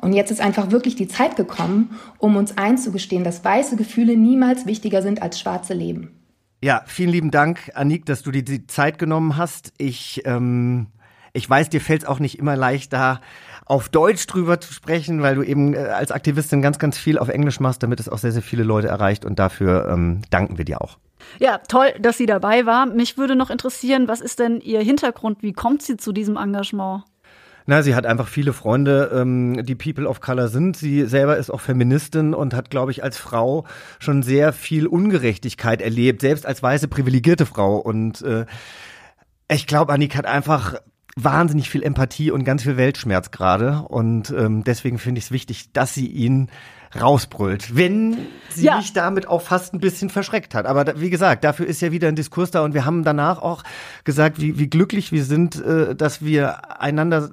Und 0.01 0.13
jetzt 0.13 0.31
ist 0.31 0.41
einfach 0.41 0.71
wirklich 0.71 0.95
die 0.95 1.07
Zeit 1.07 1.35
gekommen, 1.35 1.97
um 2.17 2.35
uns 2.35 2.57
einzugestehen, 2.57 3.23
dass 3.23 3.43
weiße 3.43 3.75
Gefühle 3.75 4.17
niemals 4.17 4.65
wichtiger 4.65 5.01
sind 5.01 5.21
als 5.21 5.39
schwarze 5.39 5.73
Leben. 5.73 6.11
Ja, 6.63 6.81
vielen 6.87 7.11
lieben 7.11 7.31
Dank, 7.31 7.71
Anik, 7.75 8.05
dass 8.05 8.23
du 8.23 8.31
dir 8.31 8.43
die 8.43 8.65
Zeit 8.65 8.97
genommen 8.97 9.37
hast. 9.37 9.73
Ich, 9.77 10.23
ähm, 10.25 10.87
ich 11.35 11.49
weiß, 11.49 11.69
dir 11.69 11.81
fällt 11.81 12.03
es 12.03 12.07
auch 12.07 12.19
nicht 12.19 12.39
immer 12.39 12.55
leicht, 12.55 12.93
da 12.93 13.21
auf 13.65 13.89
Deutsch 13.89 14.27
drüber 14.27 14.59
zu 14.61 14.73
sprechen, 14.73 15.21
weil 15.21 15.35
du 15.35 15.43
eben 15.43 15.73
äh, 15.73 15.77
als 15.77 16.11
Aktivistin 16.11 16.61
ganz, 16.61 16.79
ganz 16.79 16.97
viel 16.97 17.17
auf 17.17 17.29
Englisch 17.29 17.59
machst, 17.59 17.81
damit 17.81 17.99
es 17.99 18.09
auch 18.09 18.19
sehr, 18.19 18.31
sehr 18.31 18.43
viele 18.43 18.63
Leute 18.63 18.87
erreicht. 18.87 19.25
Und 19.25 19.39
dafür 19.39 19.89
ähm, 19.91 20.21
danken 20.29 20.57
wir 20.57 20.65
dir 20.65 20.81
auch. 20.81 20.97
Ja, 21.39 21.57
toll, 21.67 21.93
dass 21.99 22.17
sie 22.17 22.27
dabei 22.27 22.65
war. 22.65 22.85
Mich 22.85 23.17
würde 23.17 23.35
noch 23.35 23.49
interessieren, 23.49 24.07
was 24.07 24.21
ist 24.21 24.39
denn 24.39 24.61
ihr 24.61 24.81
Hintergrund? 24.81 25.41
Wie 25.41 25.53
kommt 25.53 25.81
sie 25.81 25.97
zu 25.97 26.11
diesem 26.11 26.37
Engagement? 26.37 27.03
Na, 27.67 27.81
sie 27.81 27.95
hat 27.95 28.05
einfach 28.05 28.27
viele 28.27 28.53
Freunde, 28.53 29.09
ähm, 29.11 29.65
die 29.65 29.73
People 29.73 30.07
of 30.07 30.21
Color 30.21 30.49
sind. 30.49 30.77
Sie 30.77 31.05
selber 31.05 31.37
ist 31.37 31.49
auch 31.49 31.61
Feministin 31.61 32.35
und 32.35 32.53
hat, 32.53 32.69
glaube 32.69 32.91
ich, 32.91 33.03
als 33.03 33.17
Frau 33.17 33.65
schon 33.97 34.21
sehr 34.21 34.53
viel 34.53 34.85
Ungerechtigkeit 34.85 35.81
erlebt, 35.81 36.21
selbst 36.21 36.45
als 36.45 36.61
weiße 36.61 36.87
privilegierte 36.87 37.47
Frau. 37.47 37.77
Und 37.77 38.21
äh, 38.21 38.45
ich 39.49 39.65
glaube, 39.65 39.93
Annik 39.93 40.15
hat 40.15 40.27
einfach 40.27 40.75
wahnsinnig 41.15 41.69
viel 41.69 41.81
Empathie 41.81 42.31
und 42.31 42.43
ganz 42.43 42.63
viel 42.63 42.77
Weltschmerz 42.77 43.31
gerade. 43.31 43.83
Und 43.87 44.31
ähm, 44.31 44.63
deswegen 44.63 44.97
finde 44.97 45.19
ich 45.19 45.25
es 45.25 45.31
wichtig, 45.31 45.71
dass 45.71 45.93
sie 45.93 46.07
ihn 46.07 46.49
rausbrüllt, 46.99 47.75
wenn 47.75 48.17
sie 48.49 48.65
ja. 48.65 48.77
mich 48.77 48.93
damit 48.93 49.27
auch 49.27 49.41
fast 49.41 49.73
ein 49.73 49.79
bisschen 49.79 50.09
verschreckt 50.09 50.55
hat. 50.55 50.65
Aber 50.65 50.83
da, 50.85 50.99
wie 50.99 51.09
gesagt, 51.09 51.43
dafür 51.43 51.65
ist 51.65 51.81
ja 51.81 51.91
wieder 51.91 52.07
ein 52.07 52.15
Diskurs 52.15 52.51
da 52.51 52.63
und 52.63 52.73
wir 52.73 52.85
haben 52.85 53.03
danach 53.03 53.41
auch 53.41 53.63
gesagt, 54.03 54.39
wie, 54.39 54.59
wie 54.59 54.69
glücklich 54.69 55.11
wir 55.11 55.23
sind, 55.23 55.61
äh, 55.63 55.95
dass 55.95 56.23
wir 56.23 56.79
einander 56.81 57.29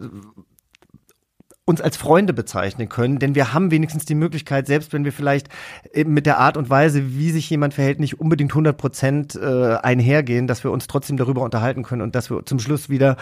uns 1.64 1.80
als 1.80 1.96
Freunde 1.96 2.32
bezeichnen 2.32 2.88
können, 2.88 3.20
denn 3.20 3.36
wir 3.36 3.52
haben 3.52 3.70
wenigstens 3.70 4.04
die 4.04 4.16
Möglichkeit, 4.16 4.66
selbst 4.66 4.92
wenn 4.92 5.04
wir 5.04 5.12
vielleicht 5.12 5.48
eben 5.92 6.12
mit 6.12 6.26
der 6.26 6.38
Art 6.38 6.56
und 6.56 6.70
Weise, 6.70 7.14
wie 7.16 7.30
sich 7.30 7.48
jemand 7.48 7.74
verhält, 7.74 8.00
nicht 8.00 8.20
unbedingt 8.20 8.50
100 8.50 8.76
Prozent 8.76 9.36
äh, 9.36 9.76
einhergehen, 9.76 10.48
dass 10.48 10.64
wir 10.64 10.72
uns 10.72 10.88
trotzdem 10.88 11.16
darüber 11.16 11.42
unterhalten 11.42 11.84
können 11.84 12.02
und 12.02 12.16
dass 12.16 12.30
wir 12.30 12.44
zum 12.46 12.58
Schluss 12.58 12.88
wieder 12.88 13.16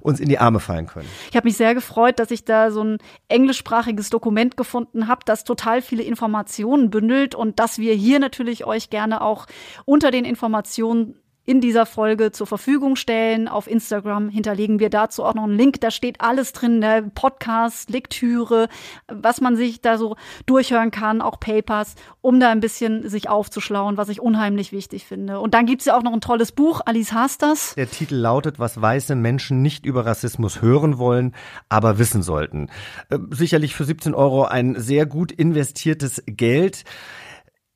uns 0.00 0.20
in 0.20 0.28
die 0.28 0.38
Arme 0.38 0.60
fallen 0.60 0.86
können. 0.86 1.08
Ich 1.30 1.36
habe 1.36 1.46
mich 1.46 1.56
sehr 1.56 1.74
gefreut, 1.74 2.18
dass 2.18 2.30
ich 2.30 2.44
da 2.44 2.70
so 2.70 2.82
ein 2.82 2.98
englischsprachiges 3.28 4.10
Dokument 4.10 4.56
gefunden 4.56 5.08
habe, 5.08 5.20
das 5.24 5.44
total 5.44 5.82
viele 5.82 6.02
Informationen 6.02 6.90
bündelt 6.90 7.34
und 7.34 7.58
dass 7.58 7.78
wir 7.78 7.94
hier 7.94 8.18
natürlich 8.18 8.64
euch 8.64 8.90
gerne 8.90 9.20
auch 9.20 9.46
unter 9.84 10.10
den 10.10 10.24
Informationen 10.24 11.19
in 11.46 11.60
dieser 11.60 11.86
Folge 11.86 12.32
zur 12.32 12.46
Verfügung 12.46 12.96
stellen. 12.96 13.48
Auf 13.48 13.66
Instagram 13.66 14.28
hinterlegen 14.28 14.78
wir 14.78 14.90
dazu 14.90 15.24
auch 15.24 15.34
noch 15.34 15.44
einen 15.44 15.56
Link. 15.56 15.80
Da 15.80 15.90
steht 15.90 16.20
alles 16.20 16.52
drin, 16.52 16.80
der 16.80 17.02
ne? 17.02 17.10
Podcast, 17.14 17.90
Lektüre, 17.90 18.68
was 19.08 19.40
man 19.40 19.56
sich 19.56 19.80
da 19.80 19.98
so 19.98 20.16
durchhören 20.46 20.90
kann, 20.90 21.20
auch 21.20 21.40
Papers, 21.40 21.94
um 22.20 22.40
da 22.40 22.50
ein 22.50 22.60
bisschen 22.60 23.08
sich 23.08 23.28
aufzuschlauen, 23.28 23.96
was 23.96 24.08
ich 24.10 24.20
unheimlich 24.20 24.72
wichtig 24.72 25.06
finde. 25.06 25.40
Und 25.40 25.54
dann 25.54 25.66
gibt's 25.66 25.86
ja 25.86 25.96
auch 25.96 26.02
noch 26.02 26.12
ein 26.12 26.20
tolles 26.20 26.52
Buch, 26.52 26.82
Alice 26.84 27.12
Hastas. 27.12 27.74
Der 27.74 27.90
Titel 27.90 28.16
lautet, 28.16 28.58
was 28.58 28.80
weiße 28.80 29.14
Menschen 29.14 29.62
nicht 29.62 29.86
über 29.86 30.06
Rassismus 30.06 30.62
hören 30.62 30.98
wollen, 30.98 31.34
aber 31.68 31.98
wissen 31.98 32.22
sollten. 32.22 32.68
Äh, 33.08 33.18
sicherlich 33.30 33.74
für 33.74 33.84
17 33.84 34.14
Euro 34.14 34.44
ein 34.44 34.78
sehr 34.78 35.06
gut 35.06 35.32
investiertes 35.32 36.22
Geld 36.26 36.84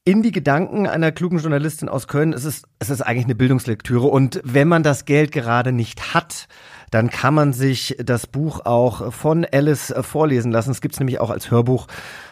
in 0.07 0.23
die 0.23 0.33
Gedanken 0.33 0.87
einer 0.87 1.13
klugen 1.13 1.39
Journalistin 1.39 1.89
aus 1.89 2.09
Köln. 2.09 2.35
Es 2.35 2.45
ist, 2.45 2.67
es 2.79 2.91
ist 2.91 3.01
eigentlich 3.01 3.25
eine 3.25 3.35
Bildungslektüre. 3.35 4.07
Und 4.07 4.41
wenn 4.45 4.69
man 4.69 4.83
das 4.83 5.07
Geld 5.07 5.33
gerade 5.33 5.73
nicht 5.73 6.13
hat, 6.13 6.47
dann 6.91 7.09
kann 7.09 7.33
man 7.33 7.55
sich 7.55 7.97
das 7.99 8.27
Buch 8.27 8.61
auch 8.67 9.13
von 9.13 9.47
Alice 9.51 9.95
vorlesen 10.03 10.53
lassen. 10.53 10.71
Es 10.71 10.83
gibt 10.83 10.95
es 10.95 11.01
nämlich 11.01 11.21
auch 11.21 11.31
als 11.31 11.51
Hörbuch 11.51 11.87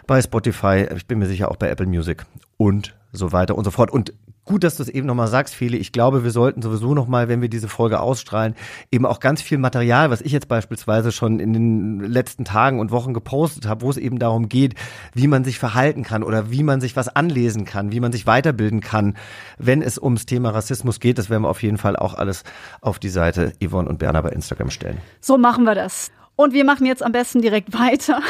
bei 0.07 0.21
Spotify. 0.21 0.87
Ich 0.95 1.07
bin 1.07 1.19
mir 1.19 1.26
sicher 1.26 1.50
auch 1.50 1.57
bei 1.57 1.71
Apple 1.71 1.87
Music 1.87 2.26
und 2.59 2.95
so 3.11 3.33
weiter 3.33 3.57
und 3.57 3.64
so 3.64 3.71
fort. 3.71 3.91
Und 3.91 4.12
Gut, 4.52 4.64
dass 4.64 4.76
du 4.76 4.82
es 4.82 4.90
eben 4.90 5.06
nochmal 5.06 5.28
sagst, 5.28 5.54
Feli. 5.54 5.78
Ich 5.78 5.92
glaube, 5.92 6.25
wir 6.25 6.30
sollten 6.30 6.61
sowieso 6.61 6.92
nochmal, 6.92 7.26
wenn 7.26 7.40
wir 7.40 7.49
diese 7.49 7.68
Folge 7.68 8.00
ausstrahlen, 8.00 8.54
eben 8.90 9.06
auch 9.06 9.18
ganz 9.18 9.40
viel 9.40 9.56
Material, 9.56 10.11
was 10.11 10.21
ich 10.21 10.30
jetzt 10.30 10.47
beispielsweise 10.47 11.11
schon 11.11 11.40
in 11.40 11.54
den 11.54 12.00
letzten 12.00 12.44
Tagen 12.44 12.78
und 12.78 12.90
Wochen 12.90 13.14
gepostet 13.14 13.64
habe, 13.64 13.80
wo 13.80 13.88
es 13.88 13.97
eben 13.97 14.18
darum 14.18 14.50
geht, 14.50 14.75
wie 15.14 15.26
man 15.26 15.42
sich 15.42 15.59
verhalten 15.59 16.02
kann 16.02 16.23
oder 16.23 16.50
wie 16.50 16.64
man 16.64 16.82
sich 16.82 16.97
was 16.97 17.09
anlesen 17.09 17.64
kann, 17.64 17.92
wie 17.92 18.00
man 18.00 18.12
sich 18.12 18.26
weiterbilden 18.26 18.82
kann, 18.82 19.16
wenn 19.56 19.80
es 19.80 19.97
ums 19.97 20.26
Thema 20.26 20.50
Rassismus 20.50 21.00
geht. 21.00 21.16
Das 21.16 21.30
werden 21.30 21.44
wir 21.44 21.49
auf 21.49 21.62
jeden 21.62 21.78
Fall 21.78 21.97
auch 21.97 22.12
alles 22.12 22.44
auf 22.82 22.99
die 22.99 23.09
Seite 23.09 23.54
Yvonne 23.66 23.88
und 23.88 24.00
Berner 24.00 24.21
bei 24.21 24.32
Instagram 24.32 24.68
stellen. 24.68 24.99
So 25.23 25.38
machen 25.38 25.64
wir 25.64 25.75
das. 25.75 26.12
Und 26.36 26.54
wir 26.54 26.64
machen 26.64 26.86
jetzt 26.86 27.02
am 27.02 27.12
besten 27.12 27.42
direkt 27.42 27.72
weiter 27.78 28.20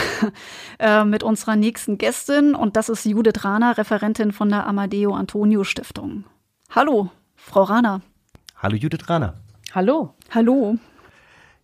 äh, 0.78 1.04
mit 1.04 1.22
unserer 1.22 1.56
nächsten 1.56 1.98
Gästin. 1.98 2.54
Und 2.54 2.76
das 2.76 2.88
ist 2.88 3.04
Judith 3.04 3.44
Rahner, 3.44 3.78
Referentin 3.78 4.32
von 4.32 4.48
der 4.48 4.66
Amadeo 4.66 5.14
Antonio 5.14 5.64
Stiftung. 5.64 6.24
Hallo, 6.70 7.10
Frau 7.36 7.62
Rahner. 7.62 8.00
Hallo, 8.56 8.76
Judith 8.76 9.08
Rahner. 9.08 9.34
Hallo. 9.74 10.14
Hallo. 10.30 10.76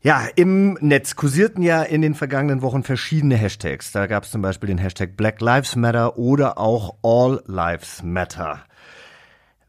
Ja, 0.00 0.28
im 0.36 0.74
Netz 0.80 1.16
kursierten 1.16 1.62
ja 1.62 1.82
in 1.82 2.02
den 2.02 2.14
vergangenen 2.14 2.62
Wochen 2.62 2.84
verschiedene 2.84 3.34
Hashtags. 3.34 3.90
Da 3.90 4.06
gab 4.06 4.24
es 4.24 4.30
zum 4.30 4.42
Beispiel 4.42 4.68
den 4.68 4.78
Hashtag 4.78 5.16
Black 5.16 5.40
Lives 5.40 5.74
Matter 5.74 6.16
oder 6.16 6.56
auch 6.56 6.94
All 7.02 7.42
Lives 7.46 8.02
Matter. 8.04 8.62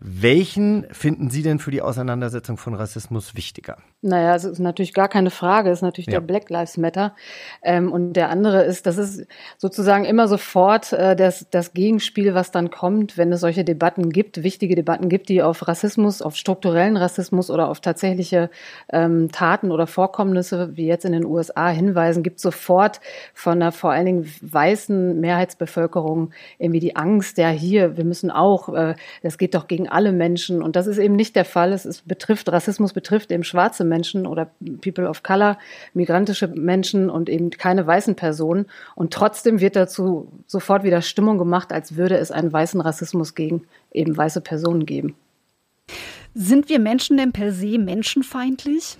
Welchen 0.01 0.85
finden 0.91 1.29
Sie 1.29 1.43
denn 1.43 1.59
für 1.59 1.71
die 1.71 1.81
Auseinandersetzung 1.81 2.55
von 2.55 2.73
Rassismus 2.73 3.35
wichtiger? 3.35 3.75
Naja, 4.01 4.33
es 4.33 4.45
ist 4.45 4.59
natürlich 4.59 4.93
gar 4.93 5.09
keine 5.09 5.29
Frage. 5.29 5.69
Es 5.69 5.79
ist 5.79 5.81
natürlich 5.81 6.07
ja. 6.07 6.13
der 6.13 6.21
Black 6.21 6.49
Lives 6.49 6.77
Matter. 6.77 7.13
Ähm, 7.61 7.91
und 7.91 8.13
der 8.13 8.29
andere 8.29 8.63
ist, 8.63 8.85
das 8.85 8.97
ist 8.97 9.27
sozusagen 9.57 10.05
immer 10.05 10.29
sofort 10.29 10.93
äh, 10.93 11.17
das, 11.17 11.47
das 11.51 11.73
Gegenspiel, 11.73 12.33
was 12.33 12.51
dann 12.51 12.71
kommt, 12.71 13.17
wenn 13.17 13.29
es 13.33 13.41
solche 13.41 13.65
Debatten 13.65 14.09
gibt, 14.09 14.41
wichtige 14.41 14.73
Debatten 14.75 15.09
gibt, 15.09 15.27
die 15.27 15.43
auf 15.43 15.67
Rassismus, 15.67 16.21
auf 16.21 16.37
strukturellen 16.37 16.95
Rassismus 16.95 17.49
oder 17.49 17.67
auf 17.67 17.81
tatsächliche 17.81 18.49
ähm, 18.93 19.33
Taten 19.33 19.69
oder 19.69 19.85
Vorkommnisse, 19.85 20.77
wie 20.77 20.87
jetzt 20.87 21.03
in 21.03 21.11
den 21.11 21.25
USA, 21.25 21.67
hinweisen, 21.67 22.23
gibt 22.23 22.39
sofort 22.39 23.01
von 23.33 23.61
einer 23.61 23.73
vor 23.73 23.91
allen 23.91 24.05
Dingen 24.05 24.33
weißen 24.41 25.19
Mehrheitsbevölkerung 25.19 26.31
irgendwie 26.57 26.79
die 26.79 26.95
Angst, 26.95 27.37
ja 27.37 27.49
hier, 27.49 27.97
wir 27.97 28.05
müssen 28.05 28.31
auch, 28.31 28.73
äh, 28.73 28.95
das 29.23 29.37
geht 29.37 29.55
doch 29.55 29.67
gegen 29.67 29.88
alle 29.91 30.11
Menschen. 30.11 30.61
Und 30.61 30.75
das 30.75 30.87
ist 30.87 30.97
eben 30.97 31.15
nicht 31.15 31.35
der 31.35 31.45
Fall. 31.45 31.73
Es 31.73 31.85
ist, 31.85 32.07
betrifft, 32.07 32.51
Rassismus 32.51 32.93
betrifft 32.93 33.31
eben 33.31 33.43
schwarze 33.43 33.83
Menschen 33.83 34.25
oder 34.25 34.51
People 34.81 35.09
of 35.09 35.23
Color, 35.23 35.57
migrantische 35.93 36.47
Menschen 36.47 37.09
und 37.09 37.29
eben 37.29 37.49
keine 37.49 37.85
weißen 37.85 38.15
Personen. 38.15 38.65
Und 38.95 39.13
trotzdem 39.13 39.59
wird 39.59 39.75
dazu 39.75 40.31
sofort 40.47 40.83
wieder 40.83 41.01
Stimmung 41.01 41.37
gemacht, 41.37 41.71
als 41.71 41.95
würde 41.95 42.17
es 42.17 42.31
einen 42.31 42.51
weißen 42.51 42.81
Rassismus 42.81 43.35
gegen 43.35 43.63
eben 43.91 44.15
weiße 44.15 44.41
Personen 44.41 44.85
geben. 44.85 45.15
Sind 46.33 46.69
wir 46.69 46.79
Menschen 46.79 47.17
denn 47.17 47.31
per 47.31 47.51
se 47.51 47.77
menschenfeindlich? 47.79 48.97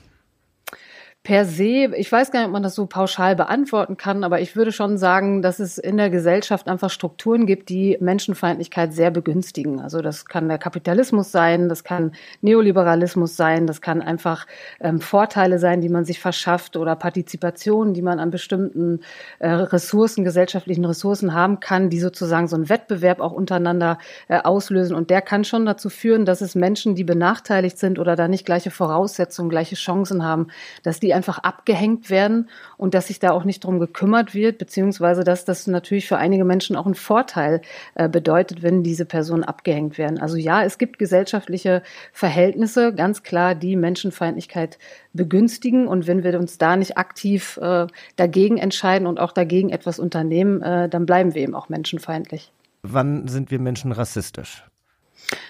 Per 1.21 1.43
se, 1.43 1.91
ich 1.97 2.09
weiß 2.09 2.31
gar 2.31 2.39
nicht, 2.39 2.47
ob 2.47 2.53
man 2.53 2.63
das 2.63 2.75
so 2.75 2.85
pauschal 2.85 3.35
beantworten 3.35 3.97
kann, 3.97 4.23
aber 4.23 4.39
ich 4.39 4.55
würde 4.55 4.71
schon 4.71 4.97
sagen, 4.97 5.41
dass 5.41 5.59
es 5.59 5.77
in 5.77 5.97
der 5.97 6.09
Gesellschaft 6.09 6.69
einfach 6.69 6.89
Strukturen 6.89 7.45
gibt, 7.45 7.67
die 7.67 7.97
Menschenfeindlichkeit 7.99 8.93
sehr 8.93 9.11
begünstigen. 9.11 9.81
Also 9.81 10.01
das 10.01 10.25
kann 10.27 10.47
der 10.47 10.57
Kapitalismus 10.57 11.29
sein, 11.33 11.67
das 11.67 11.83
kann 11.83 12.13
Neoliberalismus 12.39 13.35
sein, 13.35 13.67
das 13.67 13.81
kann 13.81 14.01
einfach 14.01 14.47
ähm, 14.79 15.01
Vorteile 15.01 15.59
sein, 15.59 15.81
die 15.81 15.89
man 15.89 16.05
sich 16.05 16.21
verschafft 16.21 16.77
oder 16.77 16.95
Partizipationen, 16.95 17.93
die 17.93 18.01
man 18.01 18.19
an 18.19 18.31
bestimmten 18.31 19.01
äh, 19.39 19.49
Ressourcen, 19.49 20.23
gesellschaftlichen 20.23 20.85
Ressourcen 20.85 21.33
haben 21.33 21.59
kann, 21.59 21.89
die 21.89 21.99
sozusagen 21.99 22.47
so 22.47 22.55
einen 22.55 22.69
Wettbewerb 22.69 23.19
auch 23.19 23.33
untereinander 23.33 23.97
äh, 24.29 24.39
auslösen. 24.39 24.95
Und 24.95 25.09
der 25.09 25.21
kann 25.21 25.43
schon 25.43 25.65
dazu 25.65 25.89
führen, 25.89 26.23
dass 26.23 26.39
es 26.39 26.55
Menschen, 26.55 26.95
die 26.95 27.03
benachteiligt 27.03 27.77
sind 27.77 27.99
oder 27.99 28.15
da 28.15 28.29
nicht 28.29 28.45
gleiche 28.45 28.71
Voraussetzungen, 28.71 29.49
gleiche 29.49 29.75
Chancen 29.75 30.23
haben, 30.23 30.47
dass 30.83 31.01
die 31.01 31.08
die 31.09 31.15
einfach 31.15 31.39
abgehängt 31.39 32.11
werden 32.11 32.49
und 32.77 32.93
dass 32.93 33.07
sich 33.07 33.17
da 33.17 33.31
auch 33.31 33.43
nicht 33.43 33.63
drum 33.63 33.79
gekümmert 33.79 34.35
wird, 34.35 34.59
beziehungsweise 34.59 35.23
dass 35.23 35.43
das 35.43 35.65
natürlich 35.65 36.07
für 36.07 36.17
einige 36.17 36.45
Menschen 36.45 36.75
auch 36.75 36.85
einen 36.85 36.93
Vorteil 36.93 37.61
äh, 37.95 38.07
bedeutet, 38.07 38.61
wenn 38.61 38.83
diese 38.83 39.05
Personen 39.05 39.43
abgehängt 39.43 39.97
werden. 39.97 40.19
Also 40.19 40.37
ja, 40.37 40.63
es 40.63 40.77
gibt 40.77 40.99
gesellschaftliche 40.99 41.81
Verhältnisse, 42.13 42.93
ganz 42.93 43.23
klar, 43.23 43.55
die 43.55 43.75
Menschenfeindlichkeit 43.75 44.77
begünstigen. 45.13 45.87
Und 45.87 46.05
wenn 46.05 46.23
wir 46.23 46.39
uns 46.39 46.59
da 46.59 46.75
nicht 46.75 46.99
aktiv 46.99 47.57
äh, 47.59 47.87
dagegen 48.15 48.59
entscheiden 48.59 49.07
und 49.07 49.19
auch 49.19 49.31
dagegen 49.31 49.71
etwas 49.71 49.97
unternehmen, 49.97 50.61
äh, 50.61 50.89
dann 50.89 51.07
bleiben 51.07 51.33
wir 51.33 51.41
eben 51.41 51.55
auch 51.55 51.69
menschenfeindlich. 51.69 52.51
Wann 52.83 53.27
sind 53.27 53.49
wir 53.49 53.59
Menschen 53.59 53.91
rassistisch? 53.91 54.63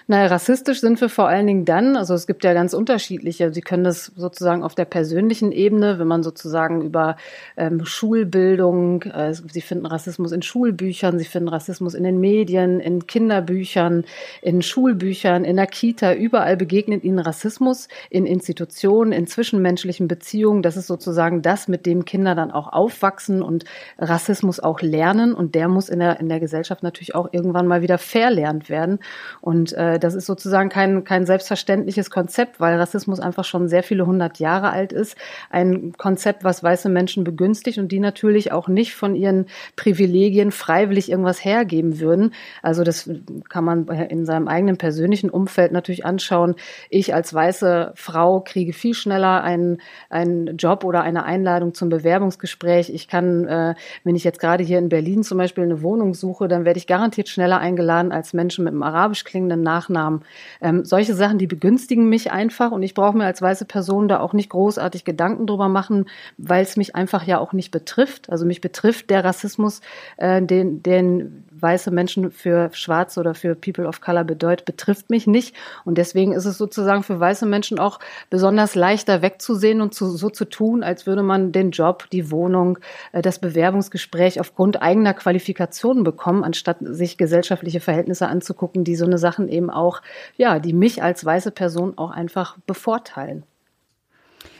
Naja, 0.06 0.26
rassistisch 0.26 0.80
sind 0.80 1.00
wir 1.00 1.08
vor 1.08 1.28
allen 1.28 1.46
Dingen 1.46 1.64
dann, 1.64 1.96
also 1.96 2.14
es 2.14 2.26
gibt 2.26 2.42
ja 2.42 2.52
ganz 2.52 2.74
unterschiedliche, 2.74 3.52
Sie 3.52 3.60
können 3.60 3.84
das 3.84 4.06
sozusagen 4.16 4.64
auf 4.64 4.74
der 4.74 4.84
persönlichen 4.84 5.52
Ebene, 5.52 6.00
wenn 6.00 6.08
man 6.08 6.24
sozusagen 6.24 6.82
über 6.82 7.16
ähm, 7.56 7.84
Schulbildung, 7.84 9.02
äh, 9.02 9.32
Sie 9.32 9.60
finden 9.60 9.86
Rassismus 9.86 10.32
in 10.32 10.42
Schulbüchern, 10.42 11.18
Sie 11.18 11.24
finden 11.24 11.48
Rassismus 11.48 11.94
in 11.94 12.02
den 12.02 12.18
Medien, 12.18 12.80
in 12.80 13.06
Kinderbüchern, 13.06 14.04
in 14.42 14.62
Schulbüchern, 14.62 15.44
in 15.44 15.56
der 15.56 15.68
Kita, 15.68 16.12
überall 16.14 16.56
begegnet 16.56 17.04
Ihnen 17.04 17.20
Rassismus 17.20 17.86
in 18.10 18.26
Institutionen, 18.26 19.12
in 19.12 19.28
zwischenmenschlichen 19.28 20.08
Beziehungen. 20.08 20.62
Das 20.62 20.76
ist 20.76 20.88
sozusagen 20.88 21.40
das, 21.40 21.68
mit 21.68 21.86
dem 21.86 22.04
Kinder 22.04 22.34
dann 22.34 22.50
auch 22.50 22.72
aufwachsen 22.72 23.42
und 23.42 23.64
Rassismus 23.98 24.58
auch 24.58 24.80
lernen. 24.80 25.34
Und 25.34 25.54
der 25.54 25.68
muss 25.68 25.88
in 25.88 26.00
der, 26.00 26.18
in 26.18 26.28
der 26.28 26.40
Gesellschaft 26.40 26.82
natürlich 26.82 27.14
auch 27.14 27.28
irgendwann 27.32 27.66
mal 27.68 27.82
wieder 27.82 27.98
verlernt 27.98 28.68
werden. 28.68 28.98
Und 29.40 29.69
äh, 29.72 29.98
das 29.98 30.14
ist 30.14 30.26
sozusagen 30.26 30.68
kein, 30.68 31.04
kein 31.04 31.26
selbstverständliches 31.26 32.10
Konzept, 32.10 32.60
weil 32.60 32.78
Rassismus 32.78 33.20
einfach 33.20 33.44
schon 33.44 33.68
sehr 33.68 33.82
viele 33.82 34.06
hundert 34.06 34.38
Jahre 34.38 34.70
alt 34.70 34.92
ist. 34.92 35.16
Ein 35.50 35.92
Konzept, 35.96 36.44
was 36.44 36.62
weiße 36.62 36.88
Menschen 36.88 37.24
begünstigt 37.24 37.78
und 37.78 37.92
die 37.92 38.00
natürlich 38.00 38.52
auch 38.52 38.68
nicht 38.68 38.94
von 38.94 39.14
ihren 39.14 39.46
Privilegien 39.76 40.52
freiwillig 40.52 41.10
irgendwas 41.10 41.44
hergeben 41.44 42.00
würden. 42.00 42.32
Also 42.62 42.84
das 42.84 43.10
kann 43.48 43.64
man 43.64 43.88
in 43.88 44.24
seinem 44.24 44.48
eigenen 44.48 44.76
persönlichen 44.76 45.30
Umfeld 45.30 45.72
natürlich 45.72 46.04
anschauen. 46.04 46.54
Ich 46.88 47.14
als 47.14 47.34
weiße 47.34 47.92
Frau 47.94 48.40
kriege 48.40 48.72
viel 48.72 48.94
schneller 48.94 49.42
einen, 49.42 49.78
einen 50.08 50.56
Job 50.56 50.84
oder 50.84 51.02
eine 51.02 51.24
Einladung 51.24 51.74
zum 51.74 51.88
Bewerbungsgespräch. 51.88 52.90
Ich 52.90 53.08
kann, 53.08 53.46
äh, 53.46 53.74
wenn 54.04 54.14
ich 54.14 54.24
jetzt 54.24 54.38
gerade 54.38 54.62
hier 54.62 54.78
in 54.78 54.88
Berlin 54.88 55.22
zum 55.22 55.38
Beispiel 55.38 55.64
eine 55.64 55.82
Wohnung 55.82 56.14
suche, 56.14 56.48
dann 56.48 56.64
werde 56.64 56.78
ich 56.78 56.86
garantiert 56.86 57.28
schneller 57.28 57.58
eingeladen 57.58 58.12
als 58.12 58.32
Menschen 58.32 58.64
mit 58.64 58.72
einem 58.72 58.82
arabisch 58.82 59.24
klingenden 59.24 59.49
ihren 59.50 59.62
Nachnamen. 59.62 60.22
Ähm, 60.60 60.84
solche 60.84 61.14
Sachen, 61.14 61.38
die 61.38 61.46
begünstigen 61.46 62.08
mich 62.08 62.32
einfach 62.32 62.70
und 62.70 62.82
ich 62.82 62.94
brauche 62.94 63.16
mir 63.16 63.24
als 63.24 63.42
weiße 63.42 63.64
Person 63.64 64.08
da 64.08 64.20
auch 64.20 64.32
nicht 64.32 64.50
großartig 64.50 65.04
Gedanken 65.04 65.46
drüber 65.46 65.68
machen, 65.68 66.06
weil 66.38 66.62
es 66.62 66.76
mich 66.76 66.94
einfach 66.96 67.24
ja 67.24 67.38
auch 67.38 67.52
nicht 67.52 67.70
betrifft. 67.70 68.30
Also 68.30 68.46
mich 68.46 68.60
betrifft 68.60 69.10
der 69.10 69.24
Rassismus, 69.24 69.80
äh, 70.16 70.42
den, 70.42 70.82
den 70.82 71.44
weiße 71.60 71.90
Menschen 71.90 72.30
für 72.30 72.70
Schwarze 72.72 73.20
oder 73.20 73.34
für 73.34 73.54
People 73.54 73.86
of 73.86 74.00
Color 74.00 74.24
bedeutet, 74.24 74.66
betrifft 74.66 75.10
mich 75.10 75.26
nicht. 75.26 75.54
Und 75.84 75.98
deswegen 75.98 76.32
ist 76.32 76.44
es 76.44 76.58
sozusagen 76.58 77.02
für 77.02 77.18
weiße 77.18 77.46
Menschen 77.46 77.78
auch 77.78 77.98
besonders 78.30 78.74
leichter 78.74 79.22
wegzusehen 79.22 79.80
und 79.80 79.94
zu, 79.94 80.06
so 80.06 80.30
zu 80.30 80.44
tun, 80.44 80.82
als 80.82 81.06
würde 81.06 81.22
man 81.22 81.52
den 81.52 81.70
Job, 81.70 82.08
die 82.10 82.30
Wohnung, 82.30 82.78
äh, 83.12 83.22
das 83.22 83.38
Bewerbungsgespräch 83.38 84.40
aufgrund 84.40 84.82
eigener 84.82 85.14
Qualifikationen 85.14 86.04
bekommen, 86.04 86.44
anstatt 86.44 86.78
sich 86.80 87.18
gesellschaftliche 87.18 87.80
Verhältnisse 87.80 88.28
anzugucken, 88.28 88.84
die 88.84 88.96
so 88.96 89.04
eine 89.04 89.18
Sachen 89.18 89.48
eben 89.48 89.70
auch, 89.70 90.02
ja, 90.36 90.58
die 90.58 90.72
mich 90.72 91.02
als 91.02 91.24
weiße 91.24 91.50
Person 91.50 91.96
auch 91.96 92.10
einfach 92.10 92.56
bevorteilen. 92.66 93.44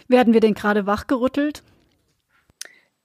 Werden 0.09 0.35
wir 0.35 0.41
denn 0.41 0.55
gerade 0.55 0.87
wachgerüttelt? 0.87 1.63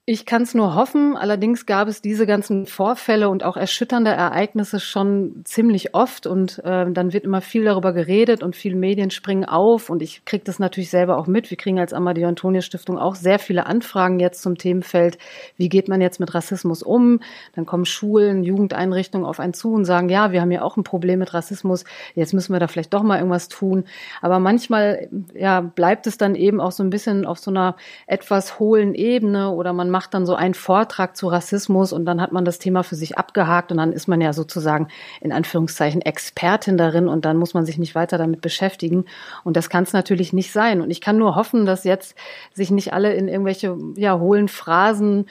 Ich 0.08 0.28
kann 0.28 0.44
es 0.44 0.54
nur 0.54 0.76
hoffen. 0.76 1.18
Allerdings 1.18 1.66
gab 1.66 1.88
es 1.88 2.00
diese 2.00 2.28
ganzen 2.28 2.68
Vorfälle 2.68 3.28
und 3.28 3.44
auch 3.44 3.58
erschütternde 3.58 4.12
Ereignisse 4.12 4.80
schon 4.80 5.42
ziemlich 5.46 5.96
oft 5.96 6.28
und 6.28 6.60
äh, 6.60 6.92
dann 6.92 7.12
wird 7.12 7.24
immer 7.24 7.42
viel 7.42 7.64
darüber 7.64 7.92
geredet 7.92 8.44
und 8.44 8.56
viele 8.56 8.76
Medien 8.76 9.10
springen 9.10 9.46
auf 9.46 9.90
und 9.90 10.04
ich 10.04 10.24
kriege 10.24 10.44
das 10.44 10.60
natürlich 10.60 10.92
selber 10.92 11.18
auch 11.18 11.26
mit. 11.26 11.50
Wir 11.50 11.58
kriegen 11.58 11.80
als 11.80 11.92
Amadeo 11.92 12.28
Antonia 12.28 12.62
Stiftung 12.62 13.00
auch 13.00 13.16
sehr 13.16 13.40
viele 13.40 13.66
Anfragen 13.66 14.20
jetzt 14.20 14.44
zum 14.44 14.60
Themenfeld, 14.60 15.18
wie 15.58 15.70
geht 15.70 15.88
man 15.88 16.02
jetzt 16.02 16.20
mit 16.20 16.36
Rassismus 16.36 16.84
um? 16.84 17.20
Dann 17.56 17.66
kommen 17.66 17.86
Schulen, 17.86 18.44
Jugendeinrichtungen 18.44 19.26
auf 19.26 19.40
einen 19.40 19.56
zu 19.56 19.74
und 19.74 19.86
sagen, 19.86 20.10
ja, 20.10 20.32
wir 20.32 20.42
haben 20.42 20.52
ja 20.52 20.62
auch 20.62 20.78
ein 20.78 20.84
Problem 20.84 21.18
mit 21.18 21.34
Rassismus. 21.34 21.84
Jetzt 22.14 22.36
müssen 22.36 22.54
wir 22.54 22.60
da 22.60 22.68
vielleicht 22.68 22.94
doch 22.94 23.02
mal 23.02 23.18
irgendwas 23.18 23.48
tun. 23.48 23.86
Aber 24.22 24.38
manchmal 24.38 25.10
ja 25.34 25.62
bleibt 25.62 26.06
es 26.06 26.20
dann 26.20 26.36
eben 26.36 26.62
auch 26.62 26.74
so 26.74 26.84
ein 26.84 26.92
bisschen 26.92 27.26
auf 27.26 27.40
so 27.40 27.50
einer 27.50 27.76
etwas 28.06 28.60
hohlen 28.60 28.94
Ebene 28.94 29.50
oder 29.50 29.74
man 29.74 29.95
macht 29.96 30.14
dann 30.14 30.26
so 30.26 30.36
einen 30.36 30.56
Vortrag 30.56 31.16
zu 31.16 31.30
Rassismus 31.30 31.94
und 31.94 32.04
dann 32.04 32.20
hat 32.20 32.34
man 32.34 32.44
das 32.44 32.60
Thema 32.60 32.84
für 32.84 32.98
sich 32.98 33.18
abgehakt 33.18 33.72
und 33.72 33.78
dann 33.78 33.94
ist 33.94 34.10
man 34.10 34.20
ja 34.20 34.34
sozusagen 34.34 34.90
in 35.22 35.32
Anführungszeichen 35.32 36.02
Expertin 36.02 36.76
darin 36.76 37.08
und 37.08 37.24
dann 37.24 37.38
muss 37.38 37.54
man 37.54 37.66
sich 37.66 37.78
nicht 37.78 37.96
weiter 37.96 38.18
damit 38.18 38.42
beschäftigen. 38.42 39.06
Und 39.46 39.56
das 39.56 39.70
kann 39.70 39.86
es 39.86 39.94
natürlich 39.94 40.34
nicht 40.34 40.52
sein. 40.52 40.82
Und 40.82 40.92
ich 40.92 41.00
kann 41.00 41.18
nur 41.18 41.36
hoffen, 41.36 41.66
dass 41.66 41.86
jetzt 41.86 42.18
sich 42.54 42.72
nicht 42.72 42.92
alle 42.92 43.14
in 43.14 43.30
irgendwelche 43.30 43.78
ja, 43.96 44.20
hohlen 44.20 44.50
Phrasen 44.50 45.28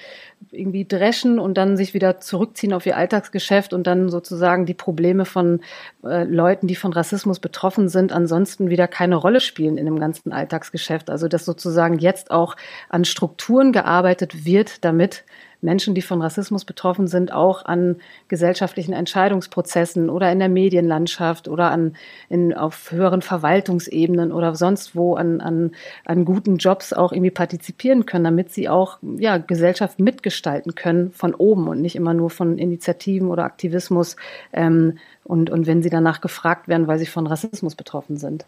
irgendwie 0.55 0.87
dreschen 0.87 1.39
und 1.39 1.55
dann 1.59 1.77
sich 1.77 1.95
wieder 1.95 2.21
zurückziehen 2.21 2.73
auf 2.73 2.87
ihr 2.87 2.97
Alltagsgeschäft 2.97 3.73
und 3.73 3.87
dann 3.87 4.09
sozusagen 4.09 4.67
die 4.67 4.75
Probleme 4.75 5.25
von 5.25 5.61
äh, 6.05 6.25
Leuten, 6.25 6.67
die 6.67 6.77
von 6.77 6.93
Rassismus 6.93 7.41
betroffen 7.41 7.89
sind, 7.89 8.13
ansonsten 8.13 8.71
wieder 8.71 8.89
keine 8.89 9.17
Rolle 9.17 9.41
spielen 9.41 9.79
in 9.79 9.87
dem 9.87 9.99
ganzen 9.99 10.33
Alltagsgeschäft. 10.33 11.11
Also 11.11 11.29
dass 11.29 11.45
sozusagen 11.45 11.99
jetzt 11.99 12.31
auch 12.31 12.57
an 12.89 13.05
Strukturen 13.05 13.73
gearbeitet 13.73 14.45
wird, 14.45 14.85
damit 14.85 15.25
Menschen, 15.65 15.95
die 15.95 16.03
von 16.03 16.23
Rassismus 16.23 16.65
betroffen 16.65 17.09
sind, 17.09 17.33
auch 17.33 17.65
an 17.65 17.97
gesellschaftlichen 18.29 18.93
Entscheidungsprozessen 18.93 20.11
oder 20.11 20.31
in 20.31 20.39
der 20.39 20.49
Medienlandschaft 20.49 21.49
oder 21.49 21.71
an, 21.71 21.97
in, 22.29 22.55
auf 22.55 22.93
höheren 22.93 23.23
Verwaltungsebenen 23.23 24.31
oder 24.31 24.55
sonst 24.55 24.95
wo 24.95 25.15
an, 25.15 25.41
an, 25.41 25.73
an 26.05 26.25
guten 26.25 26.59
Jobs 26.59 26.93
auch 26.93 27.13
irgendwie 27.13 27.31
partizipieren 27.31 28.07
können, 28.07 28.25
damit 28.25 28.53
sie 28.53 28.69
auch 28.69 28.99
ja, 29.17 29.39
Gesellschaft 29.39 29.99
mitgestalten 29.99 30.75
können 30.75 31.11
von 31.11 31.35
oben 31.35 31.67
und 31.67 31.81
nicht 31.81 31.97
immer 31.97 32.15
nur 32.15 32.31
von 32.31 32.59
Initiativen 32.59 33.29
oder 33.29 33.45
Aktivismus 33.45 34.17
ähm, 34.53 34.99
und, 35.25 35.51
und 35.51 35.67
wenn 35.67 35.83
sie 35.83 35.91
danach 35.91 36.21
gefragt 36.21 36.69
werden, 36.69 36.87
weil 36.87 36.99
sie 36.99 37.07
von 37.07 37.27
Rassismus 37.27 37.75
betroffen 37.75 38.19
sind. 38.19 38.45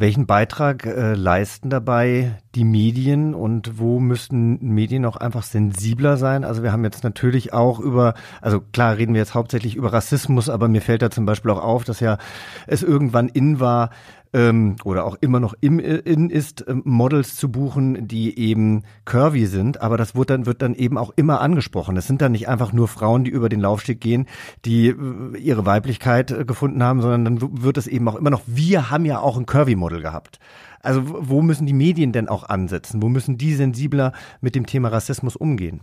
Welchen 0.00 0.24
Beitrag 0.24 0.86
äh, 0.86 1.12
leisten 1.12 1.68
dabei 1.68 2.38
die 2.54 2.64
Medien 2.64 3.34
und 3.34 3.78
wo 3.78 4.00
müssten 4.00 4.56
Medien 4.62 5.04
auch 5.04 5.18
einfach 5.18 5.42
sensibler 5.42 6.16
sein? 6.16 6.42
Also 6.42 6.62
wir 6.62 6.72
haben 6.72 6.84
jetzt 6.84 7.04
natürlich 7.04 7.52
auch 7.52 7.78
über, 7.80 8.14
also 8.40 8.62
klar 8.72 8.96
reden 8.96 9.12
wir 9.12 9.20
jetzt 9.20 9.34
hauptsächlich 9.34 9.76
über 9.76 9.92
Rassismus, 9.92 10.48
aber 10.48 10.68
mir 10.68 10.80
fällt 10.80 11.02
da 11.02 11.10
zum 11.10 11.26
Beispiel 11.26 11.50
auch 11.50 11.62
auf, 11.62 11.84
dass 11.84 12.00
ja 12.00 12.16
es 12.66 12.82
irgendwann 12.82 13.28
in 13.28 13.60
war, 13.60 13.90
ähm, 14.32 14.76
oder 14.84 15.04
auch 15.04 15.16
immer 15.20 15.40
noch 15.40 15.54
im 15.60 15.78
in 15.78 16.30
ist, 16.30 16.64
ähm, 16.68 16.82
Models 16.84 17.36
zu 17.36 17.50
buchen, 17.50 18.06
die 18.06 18.38
eben 18.38 18.84
curvy 19.04 19.46
sind, 19.46 19.80
aber 19.80 19.96
das 19.96 20.14
wird 20.14 20.30
dann, 20.30 20.46
wird 20.46 20.62
dann 20.62 20.74
eben 20.74 20.98
auch 20.98 21.12
immer 21.16 21.40
angesprochen. 21.40 21.96
Es 21.96 22.06
sind 22.06 22.22
dann 22.22 22.32
nicht 22.32 22.48
einfach 22.48 22.72
nur 22.72 22.88
Frauen, 22.88 23.24
die 23.24 23.30
über 23.30 23.48
den 23.48 23.60
Laufsteg 23.60 24.00
gehen, 24.00 24.26
die 24.64 24.88
äh, 24.88 25.38
ihre 25.38 25.66
Weiblichkeit 25.66 26.30
äh, 26.30 26.44
gefunden 26.44 26.82
haben, 26.82 27.00
sondern 27.02 27.24
dann 27.24 27.62
wird 27.62 27.76
es 27.76 27.86
eben 27.86 28.08
auch 28.08 28.16
immer 28.16 28.30
noch, 28.30 28.42
wir 28.46 28.90
haben 28.90 29.04
ja 29.04 29.20
auch 29.20 29.36
ein 29.36 29.46
Curvy-Model 29.46 30.00
gehabt. 30.00 30.38
Also 30.82 31.02
wo 31.06 31.42
müssen 31.42 31.66
die 31.66 31.74
Medien 31.74 32.12
denn 32.12 32.28
auch 32.28 32.48
ansetzen? 32.48 33.02
Wo 33.02 33.08
müssen 33.08 33.36
die 33.36 33.54
sensibler 33.54 34.12
mit 34.40 34.54
dem 34.54 34.64
Thema 34.64 34.88
Rassismus 34.88 35.36
umgehen? 35.36 35.80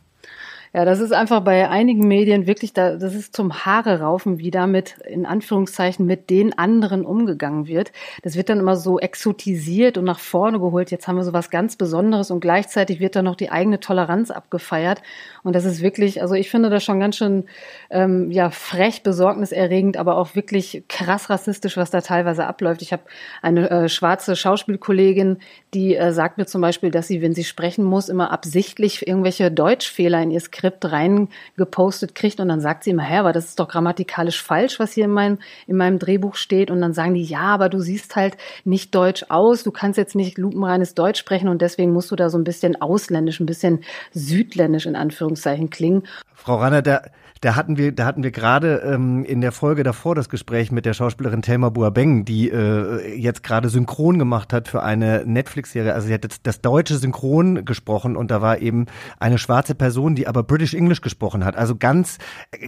Ja, 0.74 0.86
das 0.86 1.00
ist 1.00 1.14
einfach 1.14 1.42
bei 1.42 1.70
einigen 1.70 2.08
Medien 2.08 2.46
wirklich, 2.46 2.74
da, 2.74 2.98
das 2.98 3.16
ist 3.16 3.36
zum 3.36 3.66
Haare 3.66 4.02
raufen, 4.02 4.38
wie 4.38 4.52
damit 4.52 4.98
in 5.08 5.26
Anführungszeichen 5.26 6.06
mit 6.06 6.30
den 6.30 6.58
anderen 6.58 7.06
umgegangen 7.06 7.68
wird. 7.68 7.92
Das 8.22 8.36
wird 8.36 8.50
dann 8.50 8.60
immer 8.60 8.76
so 8.76 9.00
exotisiert 9.00 9.98
und 9.98 10.04
nach 10.04 10.20
vorne 10.20 10.60
geholt. 10.60 10.92
Jetzt 10.92 11.08
haben 11.08 11.16
wir 11.16 11.24
so 11.24 11.34
was 11.34 11.50
ganz 11.50 11.78
Besonderes 11.78 12.32
und 12.32 12.42
gleichzeitig 12.42 13.00
wird 13.00 13.16
dann 13.16 13.26
noch 13.26 13.36
die 13.36 13.50
eigene 13.50 13.80
Toleranz 13.80 14.30
abgefeiert. 14.30 15.02
Und 15.48 15.56
das 15.56 15.64
ist 15.64 15.82
wirklich, 15.82 16.22
also 16.22 16.36
ich 16.36 16.50
finde 16.50 16.70
das 16.70 16.84
schon 16.84 17.00
ganz 17.00 17.16
schön 17.16 17.46
ähm, 17.90 18.32
ja 18.32 18.50
frech, 18.50 19.02
besorgniserregend, 19.02 19.96
aber 19.96 20.18
auch 20.18 20.36
wirklich 20.36 20.84
krass 20.90 21.30
rassistisch, 21.30 21.78
was 21.78 21.90
da 21.90 22.02
teilweise 22.02 22.46
abläuft. 22.46 22.82
Ich 22.82 22.92
habe 22.92 23.04
eine 23.42 23.70
äh, 23.70 23.88
schwarze 23.88 24.36
Schauspielkollegin, 24.36 25.38
die 25.74 25.96
äh, 25.96 26.12
sagt 26.12 26.38
mir 26.38 26.48
zum 26.48 26.60
Beispiel, 26.60 26.92
dass 26.92 27.08
sie, 27.08 27.22
wenn 27.22 27.34
sie 27.34 27.46
sprechen 27.46 27.86
muss, 27.86 28.10
immer 28.10 28.32
absichtlich 28.34 29.08
irgendwelche 29.08 29.50
Deutschfehler 29.50 30.22
in 30.22 30.32
ihr 30.32 30.42
Skript 30.42 30.84
reingepostet 30.84 32.14
kriegt 32.14 32.42
und 32.42 32.50
dann 32.50 32.60
sagt 32.60 32.84
sie 32.84 32.90
immer, 32.90 33.04
hä, 33.04 33.20
aber 33.20 33.32
das 33.32 33.46
ist 33.46 33.60
doch 33.62 33.70
grammatikalisch 33.70 34.44
falsch, 34.44 34.82
was 34.82 34.92
hier 34.92 35.06
in 35.06 35.12
meinem, 35.12 35.38
in 35.66 35.78
meinem 35.78 35.98
Drehbuch 35.98 36.36
steht. 36.36 36.72
Und 36.72 36.82
dann 36.82 36.92
sagen 36.92 37.14
die, 37.14 37.24
ja, 37.24 37.44
aber 37.44 37.70
du 37.70 37.80
siehst 37.80 38.18
halt 38.18 38.36
nicht 38.66 38.94
deutsch 38.94 39.24
aus, 39.30 39.64
du 39.64 39.72
kannst 39.72 39.98
jetzt 39.98 40.14
nicht 40.14 40.38
lupenreines 40.38 40.94
Deutsch 40.94 41.22
sprechen 41.22 41.48
und 41.48 41.62
deswegen 41.62 41.94
musst 41.94 42.12
du 42.12 42.18
da 42.18 42.30
so 42.30 42.38
ein 42.38 42.44
bisschen 42.44 42.82
ausländisch, 42.82 43.40
ein 43.40 43.46
bisschen 43.46 43.86
südländisch 44.12 44.86
in 44.86 44.98
Anführungszeichen 44.98 45.37
klingen. 45.70 46.04
Frau 46.48 46.56
Ranner, 46.56 46.82
da, 46.82 47.02
da 47.42 47.58
hatten 47.58 47.76
wir, 47.78 47.92
da 47.92 48.06
hatten 48.06 48.24
wir 48.24 48.32
gerade 48.32 48.82
ähm, 48.86 49.26
in 49.26 49.42
der 49.42 49.52
Folge 49.52 49.84
davor 49.84 50.16
das 50.16 50.30
Gespräch 50.30 50.72
mit 50.72 50.86
der 50.86 50.94
Schauspielerin 50.94 51.42
Thelma 51.42 51.68
Buabeng, 51.68 52.24
die 52.24 52.50
äh, 52.50 53.20
jetzt 53.20 53.44
gerade 53.44 53.68
synchron 53.68 54.18
gemacht 54.18 54.54
hat 54.54 54.70
für 54.70 54.82
eine 54.82 55.24
Netflix-Serie. 55.26 55.94
Also 55.94 56.08
sie 56.08 56.14
hat 56.14 56.24
jetzt 56.24 56.48
das 56.48 56.62
deutsche 56.62 56.96
Synchron 56.96 57.66
gesprochen 57.66 58.16
und 58.16 58.32
da 58.32 58.42
war 58.42 58.60
eben 58.60 58.86
eine 59.20 59.38
schwarze 59.38 59.76
Person, 59.76 60.16
die 60.16 60.26
aber 60.26 60.44
British 60.44 60.74
English 60.74 61.02
gesprochen 61.02 61.44
hat. 61.44 61.58
Also 61.58 61.76
ganz, 61.76 62.18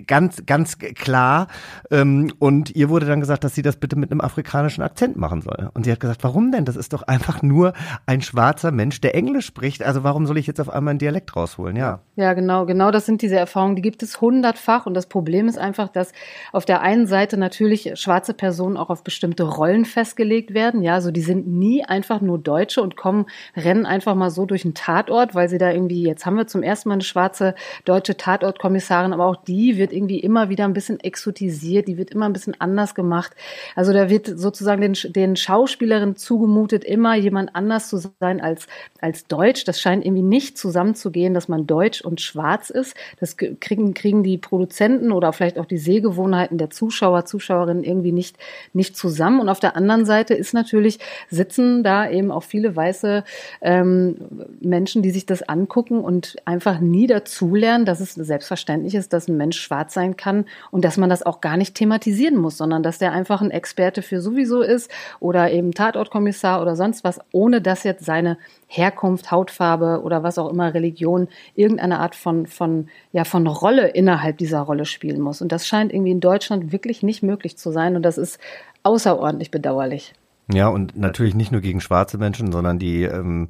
ganz, 0.08 0.46
ganz 0.46 0.78
klar. 0.78 1.48
Ähm, 1.90 2.34
und 2.40 2.76
ihr 2.76 2.90
wurde 2.90 3.06
dann 3.06 3.22
gesagt, 3.22 3.46
dass 3.46 3.56
sie 3.56 3.62
das 3.62 3.78
bitte 3.78 3.96
mit 3.96 4.12
einem 4.12 4.20
afrikanischen 4.20 4.84
Akzent 4.84 5.16
machen 5.16 5.42
soll. 5.42 5.70
Und 5.74 5.86
sie 5.86 5.92
hat 5.94 6.02
gesagt, 6.02 6.22
warum 6.26 6.52
denn? 6.52 6.66
Das 6.66 6.76
ist 6.76 6.92
doch 6.92 7.04
einfach 7.04 7.42
nur 7.42 7.72
ein 8.06 8.22
schwarzer 8.22 8.72
Mensch, 8.72 9.00
der 9.00 9.16
Englisch 9.16 9.46
spricht. 9.46 9.84
Also 9.84 10.04
warum 10.04 10.28
soll 10.28 10.38
ich 10.38 10.48
jetzt 10.48 10.60
auf 10.60 10.70
einmal 10.70 10.92
einen 10.92 11.00
Dialekt 11.00 11.34
rausholen? 11.34 11.78
Ja. 11.78 12.02
Ja, 12.18 12.34
genau, 12.34 12.66
genau. 12.66 12.92
Das 12.92 13.06
sind 13.06 13.22
diese 13.22 13.38
Erfahrungen. 13.38 13.69
Die 13.76 13.82
gibt 13.82 14.04
es 14.04 14.22
hundert 14.22 14.40
hundertfach. 14.40 14.86
Und 14.86 14.94
das 14.94 15.08
Problem 15.08 15.48
ist 15.48 15.58
einfach, 15.58 15.90
dass 15.90 16.12
auf 16.52 16.66
der 16.66 16.82
einen 16.82 17.08
Seite 17.08 17.38
natürlich 17.38 17.92
schwarze 17.96 18.34
Personen 18.34 18.78
auch 18.78 18.90
auf 18.90 19.04
bestimmte 19.04 19.44
Rollen 19.44 19.86
festgelegt 19.86 20.54
werden. 20.54 20.82
Ja, 20.82 20.96
also 20.96 21.12
die 21.12 21.22
sind 21.22 21.48
nie 21.48 21.84
einfach 21.84 22.22
nur 22.22 22.40
Deutsche 22.40 22.82
und 22.82 22.96
kommen, 22.96 23.26
rennen 23.56 23.86
einfach 23.86 24.16
mal 24.16 24.30
so 24.30 24.46
durch 24.46 24.66
einen 24.66 24.74
Tatort, 24.74 25.36
weil 25.36 25.50
sie 25.50 25.58
da 25.58 25.72
irgendwie, 25.72 26.04
jetzt 26.04 26.26
haben 26.26 26.38
wir 26.38 26.48
zum 26.48 26.64
ersten 26.64 26.90
Mal 26.90 26.94
eine 26.94 27.04
schwarze 27.04 27.56
deutsche 27.86 28.18
Tatortkommissarin, 28.18 29.14
aber 29.14 29.26
auch 29.26 29.36
die 29.36 29.78
wird 29.78 29.94
irgendwie 29.94 30.20
immer 30.20 30.50
wieder 30.50 30.66
ein 30.66 30.74
bisschen 30.74 31.00
exotisiert, 31.00 31.88
die 31.88 31.98
wird 31.98 32.12
immer 32.12 32.26
ein 32.26 32.34
bisschen 32.34 32.60
anders 32.60 32.96
gemacht. 32.96 33.34
Also 33.76 33.94
da 33.94 34.10
wird 34.10 34.28
sozusagen 34.28 34.82
den, 34.82 34.94
den 35.14 35.36
Schauspielerinnen 35.36 36.16
zugemutet, 36.16 36.84
immer 36.84 37.16
jemand 37.16 37.56
anders 37.56 37.90
zu 37.90 37.98
sein 37.98 38.42
als, 38.42 38.68
als 39.02 39.26
Deutsch. 39.28 39.66
Das 39.66 39.82
scheint 39.82 40.06
irgendwie 40.06 40.24
nicht 40.24 40.58
zusammenzugehen, 40.58 41.34
dass 41.34 41.48
man 41.48 41.68
Deutsch 41.68 42.02
und 42.02 42.22
schwarz 42.22 42.70
ist. 42.70 42.96
Das 43.20 43.36
kriegen, 43.60 43.94
kriegen 43.94 44.24
die 44.24 44.38
Produzenten 44.38 45.12
oder 45.12 45.34
vielleicht 45.34 45.60
auch 45.60 45.66
die 45.66 45.78
Sehgewohnheiten 45.78 46.58
der 46.58 46.70
Zuschauer, 46.70 47.26
Zuschauerinnen 47.26 47.84
irgendwie 47.84 48.12
nicht, 48.12 48.38
nicht 48.74 48.96
zusammen. 48.96 49.40
Und 49.40 49.50
auf 49.50 49.60
der 49.60 49.76
anderen 49.76 50.06
Seite 50.06 50.34
ist 50.34 50.54
natürlich, 50.54 51.00
sitzen 51.30 51.84
da 51.84 52.10
eben 52.10 52.32
auch 52.32 52.44
viele 52.44 52.76
weiße 52.76 53.24
ähm, 53.62 54.18
Menschen, 54.60 55.02
die 55.02 55.12
sich 55.12 55.26
das 55.26 55.44
angucken 55.44 56.00
und 56.02 56.36
einfach 56.46 56.80
nie 56.80 57.08
dazulernen, 57.08 57.86
dass 57.86 58.00
es 58.00 58.14
selbstverständlich 58.14 58.96
ist, 58.96 59.14
dass 59.14 59.28
ein 59.28 59.38
Mensch 59.38 59.60
schwarz 59.60 59.94
sein 59.94 60.18
kann 60.18 60.46
und 60.72 60.86
dass 60.86 60.98
man 60.98 61.10
das 61.10 61.24
auch 61.24 61.42
gar 61.42 61.58
nicht 61.58 61.76
thematisieren 61.76 62.38
muss, 62.38 62.58
sondern 62.58 62.84
dass 62.84 62.98
der 62.98 63.12
einfach 63.12 63.42
ein 63.42 63.52
Experte 63.52 64.02
für 64.02 64.22
sowieso 64.22 64.62
ist 64.62 64.92
oder 65.20 65.52
eben 65.52 65.74
Tatortkommissar 65.74 66.62
oder 66.62 66.76
sonst 66.76 67.04
was, 67.04 67.20
ohne 67.32 67.62
dass 67.62 67.84
jetzt 67.84 68.06
seine 68.06 68.38
Herkunft, 68.68 69.32
Hautfarbe 69.32 70.02
oder 70.04 70.22
was 70.22 70.38
auch 70.38 70.50
immer, 70.50 70.74
Religion, 70.74 71.28
irgendeine 71.56 72.00
Art 72.00 72.16
von, 72.16 72.46
von, 72.46 72.88
ja, 73.12 73.24
von 73.24 73.39
Rolle 73.48 73.88
innerhalb 73.88 74.38
dieser 74.38 74.62
Rolle 74.62 74.86
spielen 74.86 75.22
muss. 75.22 75.42
Und 75.42 75.52
das 75.52 75.68
scheint 75.68 75.94
irgendwie 75.94 76.12
in 76.12 76.20
Deutschland 76.20 76.72
wirklich 76.72 77.04
nicht 77.04 77.24
möglich 77.24 77.58
zu 77.58 77.72
sein. 77.72 77.96
Und 77.96 78.04
das 78.04 78.18
ist 78.18 78.40
außerordentlich 78.84 79.52
bedauerlich. 79.52 80.14
Ja, 80.52 80.68
und 80.68 80.98
natürlich 80.98 81.36
nicht 81.36 81.52
nur 81.52 81.62
gegen 81.62 81.82
schwarze 81.82 82.18
Menschen, 82.18 82.52
sondern 82.52 82.80
die 82.80 83.04
ähm, 83.04 83.50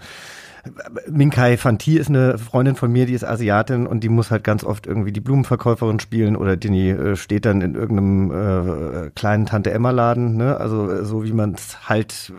Minkai 1.10 1.58
Fanti 1.58 1.98
ist 1.98 2.10
eine 2.10 2.38
Freundin 2.38 2.76
von 2.76 2.92
mir, 2.92 3.06
die 3.06 3.14
ist 3.14 3.24
Asiatin 3.24 3.88
und 3.88 4.04
die 4.04 4.10
muss 4.10 4.32
halt 4.32 4.44
ganz 4.44 4.64
oft 4.64 4.88
irgendwie 4.88 5.12
die 5.12 5.22
Blumenverkäuferin 5.22 6.00
spielen 6.00 6.36
oder 6.36 6.58
die 6.58 6.90
äh, 6.90 7.16
steht 7.16 7.46
dann 7.46 7.62
in 7.62 7.76
irgendeinem 7.76 8.32
äh, 8.32 9.10
kleinen 9.12 9.46
Tante 9.46 9.72
Emma 9.72 9.92
Laden, 9.92 10.38
ne? 10.38 10.58
Also 10.58 10.90
äh, 10.90 11.06
so 11.06 11.24
wie 11.24 11.34
man 11.34 11.54
es 11.54 11.90
halt 11.90 12.34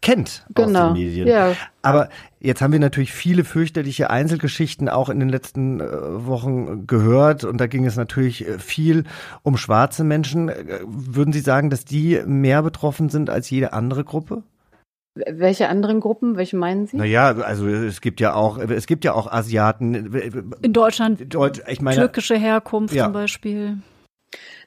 kennt 0.00 0.46
genau. 0.54 0.66
aus 0.66 0.66
den 0.66 0.72
genau. 0.72 0.92
Medien. 0.92 1.28
Ja. 1.28 1.52
Aber 1.82 2.08
jetzt 2.40 2.62
haben 2.62 2.72
wir 2.72 2.80
natürlich 2.80 3.12
viele 3.12 3.44
fürchterliche 3.44 4.10
Einzelgeschichten 4.10 4.88
auch 4.88 5.08
in 5.08 5.20
den 5.20 5.28
letzten 5.28 5.80
äh, 5.80 5.86
Wochen 6.26 6.86
gehört 6.86 7.44
und 7.44 7.58
da 7.58 7.66
ging 7.66 7.84
es 7.84 7.96
natürlich 7.96 8.46
äh, 8.46 8.58
viel 8.58 9.04
um 9.42 9.56
schwarze 9.56 10.04
Menschen. 10.04 10.50
Würden 10.84 11.32
Sie 11.32 11.40
sagen, 11.40 11.70
dass 11.70 11.84
die 11.84 12.20
mehr 12.26 12.62
betroffen 12.62 13.08
sind 13.08 13.30
als 13.30 13.50
jede 13.50 13.72
andere 13.72 14.04
Gruppe? 14.04 14.42
Welche 15.16 15.68
anderen 15.68 16.00
Gruppen? 16.00 16.36
Welche 16.36 16.56
meinen 16.56 16.86
Sie? 16.86 16.96
Naja, 16.96 17.28
also 17.28 17.66
es 17.66 18.00
gibt 18.00 18.20
ja 18.20 18.34
auch, 18.34 18.58
es 18.58 18.86
gibt 18.86 19.04
ja 19.04 19.14
auch 19.14 19.30
Asiaten. 19.30 19.94
In 20.62 20.72
Deutschland. 20.72 21.32
Deutsch, 21.34 21.62
ich 21.66 21.80
meine, 21.80 21.96
türkische 21.96 22.36
Herkunft 22.36 22.94
ja. 22.94 23.04
zum 23.04 23.14
Beispiel. 23.14 23.78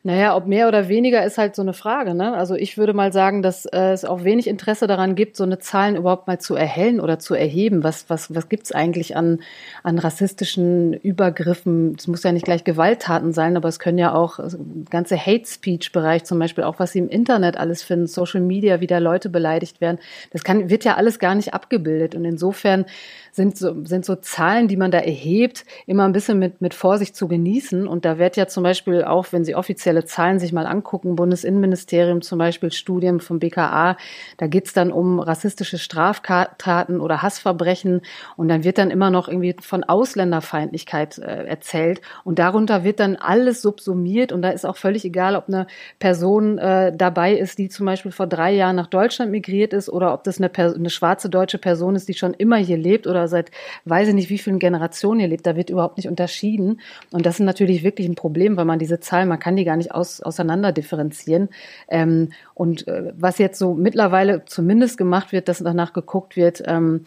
Naja, 0.02 0.34
ob 0.38 0.48
mehr 0.48 0.70
oder 0.70 0.88
weniger 0.88 1.26
ist 1.26 1.38
halt 1.38 1.58
so 1.58 1.62
eine 1.62 1.74
Frage. 1.74 2.16
Ne? 2.16 2.34
Also 2.34 2.56
ich 2.56 2.78
würde 2.78 2.94
mal 2.94 3.12
sagen, 3.12 3.42
dass 3.42 3.66
äh, 3.66 3.92
es 3.92 4.06
auch 4.06 4.24
wenig 4.24 4.48
Interesse 4.48 4.88
daran 4.88 5.14
gibt, 5.14 5.36
so 5.36 5.44
eine 5.44 5.60
Zahlen 5.60 5.98
überhaupt 5.98 6.26
mal 6.26 6.40
zu 6.40 6.56
erhellen 6.56 7.02
oder 7.02 7.20
zu 7.20 7.36
erheben. 7.36 7.84
Was, 7.84 8.10
was, 8.10 8.34
was 8.34 8.48
gibt's 8.48 8.72
eigentlich 8.72 9.18
an, 9.18 9.42
an 9.84 10.00
rassistischen 10.00 10.94
Übergriffen? 10.94 11.96
Es 11.98 12.08
muss 12.08 12.24
ja 12.24 12.32
nicht 12.32 12.46
gleich 12.46 12.64
Gewalttaten 12.64 13.34
sein, 13.34 13.58
aber 13.58 13.68
es 13.68 13.78
können 13.78 13.98
ja 13.98 14.14
auch 14.14 14.40
also, 14.40 14.58
ganze 14.90 15.18
Hate-Speech-Bereich 15.18 16.24
zum 16.24 16.40
Beispiel, 16.40 16.64
auch 16.64 16.80
was 16.80 16.94
sie 16.94 17.00
im 17.00 17.10
Internet 17.10 17.58
alles 17.58 17.84
finden, 17.84 18.08
Social 18.08 18.42
Media, 18.42 18.80
wie 18.80 18.88
da 18.88 19.00
Leute 19.00 19.28
beleidigt 19.28 19.82
werden. 19.82 20.00
Das 20.32 20.46
kann, 20.46 20.70
wird 20.70 20.86
ja 20.86 20.96
alles 20.96 21.20
gar 21.20 21.36
nicht 21.36 21.54
abgebildet. 21.54 22.16
Und 22.16 22.24
insofern 22.24 22.86
sind 23.32 23.58
so, 23.58 23.86
sind 23.86 24.06
so 24.06 24.16
Zahlen, 24.16 24.68
die 24.68 24.78
man 24.78 24.92
da 24.92 25.00
erhebt, 25.00 25.66
immer 25.86 26.06
ein 26.06 26.14
bisschen 26.14 26.40
mit, 26.40 26.62
mit 26.62 26.74
Vorsicht 26.74 27.16
zu 27.16 27.28
genießen. 27.28 27.88
Und 27.88 28.06
da 28.06 28.18
wird 28.18 28.38
ja 28.38 28.48
zum 28.48 28.64
Beispiel 28.64 29.04
auch, 29.04 29.28
wenn 29.32 29.44
Sie 29.44 29.56
offizielle 29.90 30.06
Zahlen 30.06 30.40
sich 30.40 30.54
mal 30.54 30.68
angucken, 30.68 31.16
Bundesinnenministerium 31.16 32.22
zum 32.22 32.38
Beispiel, 32.38 32.72
Studien 32.72 33.20
vom 33.20 33.40
BKA, 33.40 33.98
da 34.38 34.48
geht's 34.48 34.74
dann 34.74 34.92
um 34.92 35.20
rassistische 35.20 35.80
Straftaten 35.80 37.02
oder 37.02 37.22
Hassverbrechen. 37.22 38.02
Und 38.38 38.50
dann 38.50 38.64
wird 38.64 38.78
dann 38.78 38.92
immer 38.92 39.10
noch 39.10 39.28
irgendwie 39.28 39.56
von 39.60 39.84
Ausländerfeindlichkeit 39.84 41.18
äh, 41.18 41.46
erzählt. 41.46 42.02
Und 42.24 42.38
darunter 42.38 42.84
wird 42.84 43.00
dann 43.00 43.16
alles 43.16 43.62
subsumiert. 43.62 44.32
Und 44.32 44.44
da 44.44 44.50
ist 44.50 44.66
auch 44.66 44.78
völlig 44.78 45.06
egal, 45.06 45.36
ob 45.36 45.48
eine 45.48 45.66
Person 45.98 46.60
äh, 46.60 46.96
dabei 46.96 47.34
ist, 47.34 47.58
die 47.58 47.70
zum 47.70 47.86
Beispiel 47.88 48.12
vor 48.12 48.28
drei 48.28 48.54
Jahren 48.54 48.76
nach 48.76 48.88
Deutschland 48.88 49.32
migriert 49.32 49.74
ist 49.74 49.90
oder 49.90 50.14
ob 50.14 50.24
das 50.24 50.40
eine, 50.40 50.52
eine 50.56 50.90
schwarze 50.90 51.30
deutsche 51.30 51.58
Person 51.58 51.96
ist, 51.96 52.08
die 52.08 52.14
schon 52.14 52.34
immer 52.36 52.58
hier 52.58 52.78
lebt 52.78 53.08
oder 53.08 53.28
seit 53.28 53.50
weiß 53.86 54.10
ich 54.10 54.14
nicht 54.14 54.30
wie 54.30 54.38
vielen 54.38 54.60
Generationen 54.60 55.20
hier 55.20 55.30
lebt, 55.30 55.48
da 55.48 55.56
wird 55.56 55.70
überhaupt 55.70 55.98
nicht 55.98 56.08
unterschieden. 56.08 56.80
Und 57.12 57.26
das 57.26 57.36
ist 57.36 57.46
natürlich 57.46 57.84
wirklich 57.84 58.08
ein 58.08 58.16
Problem, 58.16 58.56
weil 58.58 58.66
man 58.66 58.78
diese 58.78 59.00
Zahlen, 59.00 59.28
man 59.28 59.40
kann 59.40 59.56
die 59.56 59.66
gar 59.66 59.78
nicht 59.78 59.79
aus, 59.88 60.22
auseinander 60.22 60.72
differenzieren. 60.72 61.50
Ähm, 61.88 62.30
und 62.54 62.88
äh, 62.88 63.14
was 63.18 63.38
jetzt 63.38 63.60
so 63.60 63.74
mittlerweile 63.74 64.46
zumindest 64.46 64.98
gemacht 64.98 65.32
wird, 65.32 65.48
dass 65.48 65.60
danach 65.60 65.94
geguckt 65.94 66.36
wird, 66.36 66.64
ähm, 66.66 67.04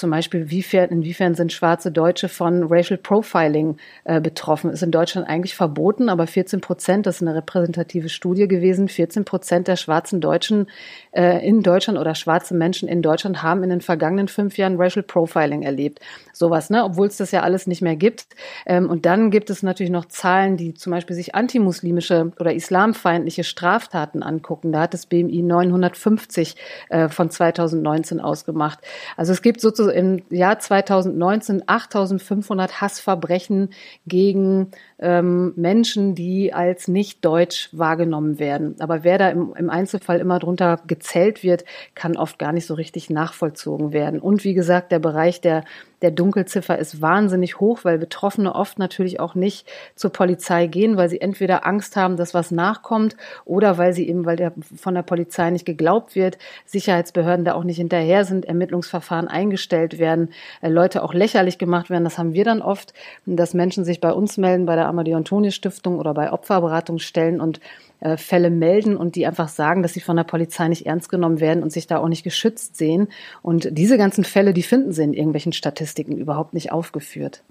zum 0.00 0.10
Beispiel, 0.10 0.40
inwiefern, 0.40 0.88
inwiefern 0.90 1.34
sind 1.34 1.52
schwarze 1.52 1.92
Deutsche 1.92 2.28
von 2.28 2.64
Racial 2.64 2.98
Profiling 2.98 3.76
äh, 4.04 4.20
betroffen? 4.20 4.70
Ist 4.70 4.82
in 4.82 4.90
Deutschland 4.90 5.28
eigentlich 5.28 5.54
verboten, 5.54 6.08
aber 6.08 6.26
14 6.26 6.60
Prozent, 6.60 7.06
das 7.06 7.16
ist 7.16 7.22
eine 7.22 7.36
repräsentative 7.36 8.08
Studie 8.08 8.48
gewesen, 8.48 8.88
14 8.88 9.24
Prozent 9.24 9.68
der 9.68 9.76
schwarzen 9.76 10.20
Deutschen 10.20 10.68
äh, 11.12 11.46
in 11.46 11.62
Deutschland 11.62 11.98
oder 11.98 12.14
schwarze 12.14 12.54
Menschen 12.54 12.88
in 12.88 13.02
Deutschland 13.02 13.42
haben 13.42 13.62
in 13.62 13.70
den 13.70 13.82
vergangenen 13.82 14.28
fünf 14.28 14.56
Jahren 14.56 14.80
Racial 14.80 15.02
Profiling 15.02 15.62
erlebt. 15.62 16.00
Sowas, 16.32 16.70
ne? 16.70 16.82
Obwohl 16.84 17.06
es 17.06 17.18
das 17.18 17.30
ja 17.30 17.42
alles 17.42 17.66
nicht 17.66 17.82
mehr 17.82 17.96
gibt. 17.96 18.26
Ähm, 18.64 18.88
und 18.88 19.04
dann 19.04 19.30
gibt 19.30 19.50
es 19.50 19.62
natürlich 19.62 19.92
noch 19.92 20.06
Zahlen, 20.06 20.56
die 20.56 20.72
zum 20.72 20.92
Beispiel 20.92 21.14
sich 21.14 21.34
antimuslimische 21.34 22.32
oder 22.40 22.54
islamfeindliche 22.54 23.44
Straftaten 23.44 24.22
angucken. 24.22 24.72
Da 24.72 24.80
hat 24.80 24.94
das 24.94 25.04
BMI 25.04 25.42
950 25.42 26.56
äh, 26.88 27.08
von 27.08 27.28
2019 27.28 28.20
ausgemacht. 28.20 28.78
Also 29.18 29.32
es 29.32 29.42
gibt 29.42 29.60
sozusagen 29.60 29.89
im 29.90 30.22
Jahr 30.30 30.58
2019 30.58 31.64
8500 31.66 32.80
Hassverbrechen 32.80 33.70
gegen 34.06 34.70
ähm, 35.00 35.52
Menschen, 35.56 36.14
die 36.14 36.52
als 36.52 36.88
nicht 36.88 37.24
deutsch 37.24 37.70
wahrgenommen 37.72 38.38
werden. 38.38 38.76
Aber 38.80 39.02
wer 39.02 39.18
da 39.18 39.30
im, 39.30 39.54
im 39.56 39.70
Einzelfall 39.70 40.20
immer 40.20 40.38
drunter 40.38 40.80
gezählt 40.86 41.42
wird, 41.42 41.64
kann 41.94 42.16
oft 42.16 42.38
gar 42.38 42.52
nicht 42.52 42.66
so 42.66 42.74
richtig 42.74 43.10
nachvollzogen 43.10 43.92
werden. 43.92 44.20
Und 44.20 44.44
wie 44.44 44.54
gesagt, 44.54 44.92
der 44.92 44.98
Bereich 44.98 45.40
der 45.40 45.64
der 46.02 46.10
Dunkelziffer 46.10 46.78
ist 46.78 47.02
wahnsinnig 47.02 47.60
hoch, 47.60 47.80
weil 47.82 47.98
Betroffene 47.98 48.54
oft 48.54 48.78
natürlich 48.78 49.20
auch 49.20 49.34
nicht 49.34 49.68
zur 49.94 50.10
Polizei 50.10 50.66
gehen, 50.66 50.96
weil 50.96 51.10
sie 51.10 51.20
entweder 51.20 51.66
Angst 51.66 51.96
haben, 51.96 52.16
dass 52.16 52.32
was 52.32 52.50
nachkommt 52.50 53.16
oder 53.44 53.76
weil 53.76 53.92
sie 53.92 54.08
eben, 54.08 54.24
weil 54.24 54.36
der 54.36 54.52
von 54.76 54.94
der 54.94 55.02
Polizei 55.02 55.50
nicht 55.50 55.66
geglaubt 55.66 56.14
wird, 56.14 56.38
Sicherheitsbehörden 56.64 57.44
da 57.44 57.54
auch 57.54 57.64
nicht 57.64 57.76
hinterher 57.76 58.24
sind, 58.24 58.46
Ermittlungsverfahren 58.46 59.28
eingestellt 59.28 59.98
werden, 59.98 60.30
äh, 60.62 60.68
Leute 60.68 61.02
auch 61.02 61.12
lächerlich 61.12 61.58
gemacht 61.58 61.90
werden. 61.90 62.04
Das 62.04 62.18
haben 62.18 62.32
wir 62.32 62.44
dann 62.44 62.62
oft, 62.62 62.94
dass 63.26 63.54
Menschen 63.54 63.84
sich 63.84 64.00
bei 64.00 64.12
uns 64.12 64.38
melden, 64.38 64.66
bei 64.66 64.76
der 64.76 64.86
Amadeo 64.90 65.16
Antonis 65.16 65.54
Stiftung 65.54 65.98
oder 65.98 66.12
bei 66.12 66.32
Opferberatungsstellen 66.32 67.40
und 67.40 67.60
äh, 68.00 68.16
Fälle 68.16 68.50
melden 68.50 68.96
und 68.96 69.16
die 69.16 69.26
einfach 69.26 69.48
sagen, 69.48 69.82
dass 69.82 69.94
sie 69.94 70.00
von 70.00 70.16
der 70.16 70.24
Polizei 70.24 70.68
nicht 70.68 70.86
ernst 70.86 71.08
genommen 71.08 71.40
werden 71.40 71.62
und 71.62 71.72
sich 71.72 71.86
da 71.86 71.98
auch 71.98 72.08
nicht 72.08 72.24
geschützt 72.24 72.76
sehen. 72.76 73.08
Und 73.42 73.68
diese 73.72 73.96
ganzen 73.98 74.24
Fälle, 74.24 74.52
die 74.52 74.62
finden 74.62 74.92
sie 74.92 75.04
in 75.04 75.14
irgendwelchen 75.14 75.52
Statistiken 75.52 76.16
überhaupt 76.16 76.54
nicht 76.54 76.72
aufgeführt. 76.72 77.42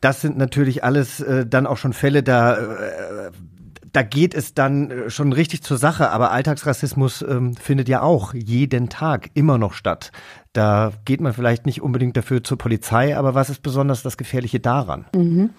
Das 0.00 0.20
sind 0.20 0.36
natürlich 0.36 0.84
alles 0.84 1.20
äh, 1.20 1.46
dann 1.46 1.66
auch 1.66 1.76
schon 1.76 1.92
Fälle, 1.92 2.22
da 2.22 2.56
äh, 2.56 3.30
da 3.96 4.02
geht 4.02 4.34
es 4.34 4.52
dann 4.52 4.90
äh, 4.90 5.10
schon 5.10 5.32
richtig 5.32 5.62
zur 5.62 5.78
Sache, 5.78 6.10
aber 6.10 6.30
Alltagsrassismus 6.30 7.22
ähm, 7.22 7.56
findet 7.56 7.88
ja 7.88 8.02
auch 8.02 8.34
jeden 8.34 8.90
Tag 8.90 9.30
immer 9.32 9.56
noch 9.56 9.72
statt. 9.72 10.12
Da 10.56 10.92
geht 11.04 11.20
man 11.20 11.34
vielleicht 11.34 11.66
nicht 11.66 11.82
unbedingt 11.82 12.16
dafür 12.16 12.42
zur 12.42 12.56
Polizei, 12.56 13.14
aber 13.14 13.34
was 13.34 13.50
ist 13.50 13.62
besonders 13.62 14.02
das 14.02 14.16
Gefährliche 14.16 14.58
daran? 14.58 15.04
Mhm. 15.14 15.50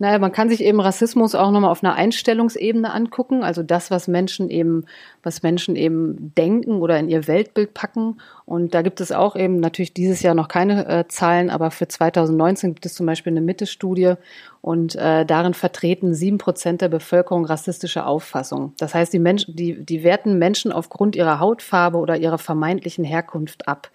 Naja, 0.00 0.18
man 0.18 0.32
kann 0.32 0.48
sich 0.48 0.64
eben 0.64 0.80
Rassismus 0.80 1.36
auch 1.36 1.52
nochmal 1.52 1.70
auf 1.70 1.84
einer 1.84 1.94
Einstellungsebene 1.94 2.92
angucken, 2.92 3.44
also 3.44 3.62
das, 3.62 3.92
was 3.92 4.08
Menschen 4.08 4.50
eben, 4.50 4.86
was 5.22 5.44
Menschen 5.44 5.76
eben 5.76 6.34
denken 6.34 6.80
oder 6.80 6.98
in 6.98 7.08
ihr 7.08 7.28
Weltbild 7.28 7.74
packen. 7.74 8.20
Und 8.44 8.74
da 8.74 8.82
gibt 8.82 9.00
es 9.00 9.12
auch 9.12 9.36
eben 9.36 9.60
natürlich 9.60 9.94
dieses 9.94 10.20
Jahr 10.20 10.34
noch 10.34 10.48
keine 10.48 10.84
äh, 10.88 11.06
Zahlen, 11.06 11.48
aber 11.48 11.70
für 11.70 11.86
2019 11.86 12.74
gibt 12.74 12.86
es 12.86 12.94
zum 12.94 13.06
Beispiel 13.06 13.32
eine 13.32 13.42
Mitte-Studie 13.42 14.14
und 14.62 14.94
äh, 14.96 15.24
darin 15.24 15.54
vertreten 15.54 16.12
sieben 16.12 16.36
Prozent 16.36 16.82
der 16.82 16.88
Bevölkerung 16.88 17.46
rassistische 17.46 18.04
Auffassung. 18.04 18.74
Das 18.78 18.94
heißt, 18.94 19.12
die 19.12 19.18
Menschen, 19.18 19.56
die, 19.56 19.84
die 19.84 20.02
werten 20.04 20.38
Menschen 20.38 20.70
aufgrund 20.70 21.16
ihrer 21.16 21.40
Hautfarbe 21.40 21.96
oder 21.96 22.18
ihrer 22.18 22.36
vermeintlichen 22.36 23.04
Herkunft 23.04 23.68
ab. 23.68 23.90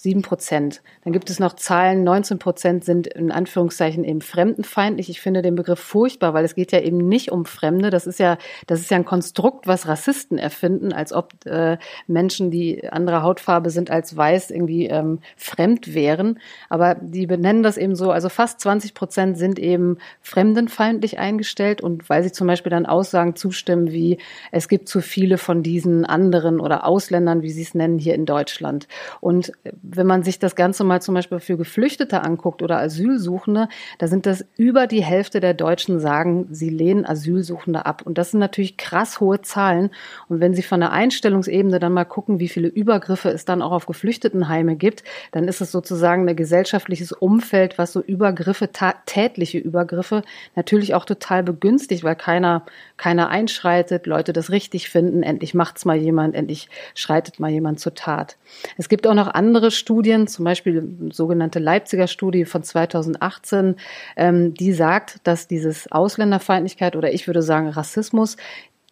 Sieben 0.00 0.22
Prozent. 0.22 0.80
Dann 1.02 1.12
gibt 1.12 1.28
es 1.28 1.40
noch 1.40 1.54
Zahlen, 1.54 2.04
19 2.04 2.38
Prozent 2.38 2.84
sind 2.84 3.08
in 3.08 3.32
Anführungszeichen 3.32 4.04
eben 4.04 4.20
fremdenfeindlich. 4.20 5.10
Ich 5.10 5.20
finde 5.20 5.42
den 5.42 5.56
Begriff 5.56 5.80
furchtbar, 5.80 6.34
weil 6.34 6.44
es 6.44 6.54
geht 6.54 6.70
ja 6.70 6.78
eben 6.78 6.98
nicht 6.98 7.32
um 7.32 7.44
Fremde. 7.44 7.90
Das 7.90 8.06
ist 8.06 8.20
ja, 8.20 8.38
das 8.68 8.78
ist 8.78 8.92
ja 8.92 8.96
ein 8.96 9.04
Konstrukt, 9.04 9.66
was 9.66 9.88
Rassisten 9.88 10.38
erfinden, 10.38 10.92
als 10.92 11.12
ob 11.12 11.44
äh, 11.46 11.78
Menschen, 12.06 12.52
die 12.52 12.88
andere 12.88 13.22
Hautfarbe 13.22 13.70
sind 13.70 13.90
als 13.90 14.16
weiß, 14.16 14.52
irgendwie 14.52 14.86
ähm, 14.86 15.18
fremd 15.36 15.92
wären. 15.92 16.38
Aber 16.68 16.94
die 16.94 17.26
benennen 17.26 17.64
das 17.64 17.76
eben 17.76 17.96
so. 17.96 18.12
Also 18.12 18.28
fast 18.28 18.60
20 18.60 18.94
Prozent 18.94 19.36
sind 19.36 19.58
eben 19.58 19.98
fremdenfeindlich 20.20 21.18
eingestellt 21.18 21.80
und 21.80 22.08
weil 22.08 22.22
sie 22.22 22.30
zum 22.30 22.46
Beispiel 22.46 22.70
dann 22.70 22.86
Aussagen 22.86 23.34
zustimmen 23.34 23.90
wie 23.90 24.18
es 24.52 24.68
gibt 24.68 24.88
zu 24.88 25.00
viele 25.00 25.38
von 25.38 25.64
diesen 25.64 26.04
anderen 26.04 26.60
oder 26.60 26.86
Ausländern, 26.86 27.42
wie 27.42 27.50
sie 27.50 27.62
es 27.62 27.74
nennen, 27.74 27.98
hier 27.98 28.14
in 28.14 28.26
Deutschland. 28.26 28.86
Und 29.20 29.52
wenn 29.90 30.06
man 30.06 30.22
sich 30.22 30.38
das 30.38 30.54
Ganze 30.54 30.84
mal 30.84 31.00
zum 31.00 31.14
Beispiel 31.14 31.40
für 31.40 31.56
Geflüchtete 31.56 32.22
anguckt 32.22 32.62
oder 32.62 32.78
Asylsuchende, 32.78 33.68
da 33.98 34.06
sind 34.06 34.26
das 34.26 34.44
über 34.56 34.86
die 34.86 35.02
Hälfte 35.02 35.40
der 35.40 35.54
Deutschen 35.54 36.00
sagen, 36.00 36.46
sie 36.50 36.68
lehnen 36.68 37.06
Asylsuchende 37.06 37.86
ab. 37.86 38.02
Und 38.04 38.18
das 38.18 38.30
sind 38.30 38.40
natürlich 38.40 38.76
krass 38.76 39.20
hohe 39.20 39.40
Zahlen. 39.42 39.90
Und 40.28 40.40
wenn 40.40 40.54
Sie 40.54 40.62
von 40.62 40.80
der 40.80 40.92
Einstellungsebene 40.92 41.78
dann 41.78 41.92
mal 41.92 42.04
gucken, 42.04 42.38
wie 42.38 42.48
viele 42.48 42.68
Übergriffe 42.68 43.30
es 43.30 43.44
dann 43.44 43.62
auch 43.62 43.72
auf 43.72 43.86
Geflüchtetenheime 43.86 44.76
gibt, 44.76 45.04
dann 45.32 45.48
ist 45.48 45.60
es 45.60 45.72
sozusagen 45.72 46.28
ein 46.28 46.36
gesellschaftliches 46.36 47.12
Umfeld, 47.12 47.78
was 47.78 47.92
so 47.92 48.00
Übergriffe, 48.00 48.70
tätliche 49.06 49.58
Übergriffe 49.58 50.22
natürlich 50.54 50.94
auch 50.94 51.04
total 51.04 51.42
begünstigt, 51.42 52.04
weil 52.04 52.16
keiner, 52.16 52.64
keiner 52.96 53.28
einschreitet, 53.28 54.06
Leute 54.06 54.32
das 54.32 54.50
richtig 54.50 54.88
finden, 54.88 55.22
endlich 55.22 55.54
macht's 55.54 55.84
mal 55.84 55.96
jemand, 55.96 56.34
endlich 56.34 56.68
schreitet 56.94 57.40
mal 57.40 57.50
jemand 57.50 57.80
zur 57.80 57.94
Tat. 57.94 58.36
Es 58.76 58.88
gibt 58.88 59.06
auch 59.06 59.14
noch 59.14 59.28
andere 59.28 59.70
Studien, 59.78 60.26
zum 60.26 60.44
Beispiel 60.44 60.96
sogenannte 61.10 61.58
Leipziger 61.58 62.06
Studie 62.06 62.44
von 62.44 62.62
2018, 62.62 63.76
ähm, 64.16 64.54
die 64.54 64.72
sagt, 64.72 65.20
dass 65.24 65.46
dieses 65.46 65.90
Ausländerfeindlichkeit 65.90 66.96
oder 66.96 67.12
ich 67.12 67.26
würde 67.26 67.42
sagen 67.42 67.68
Rassismus 67.68 68.36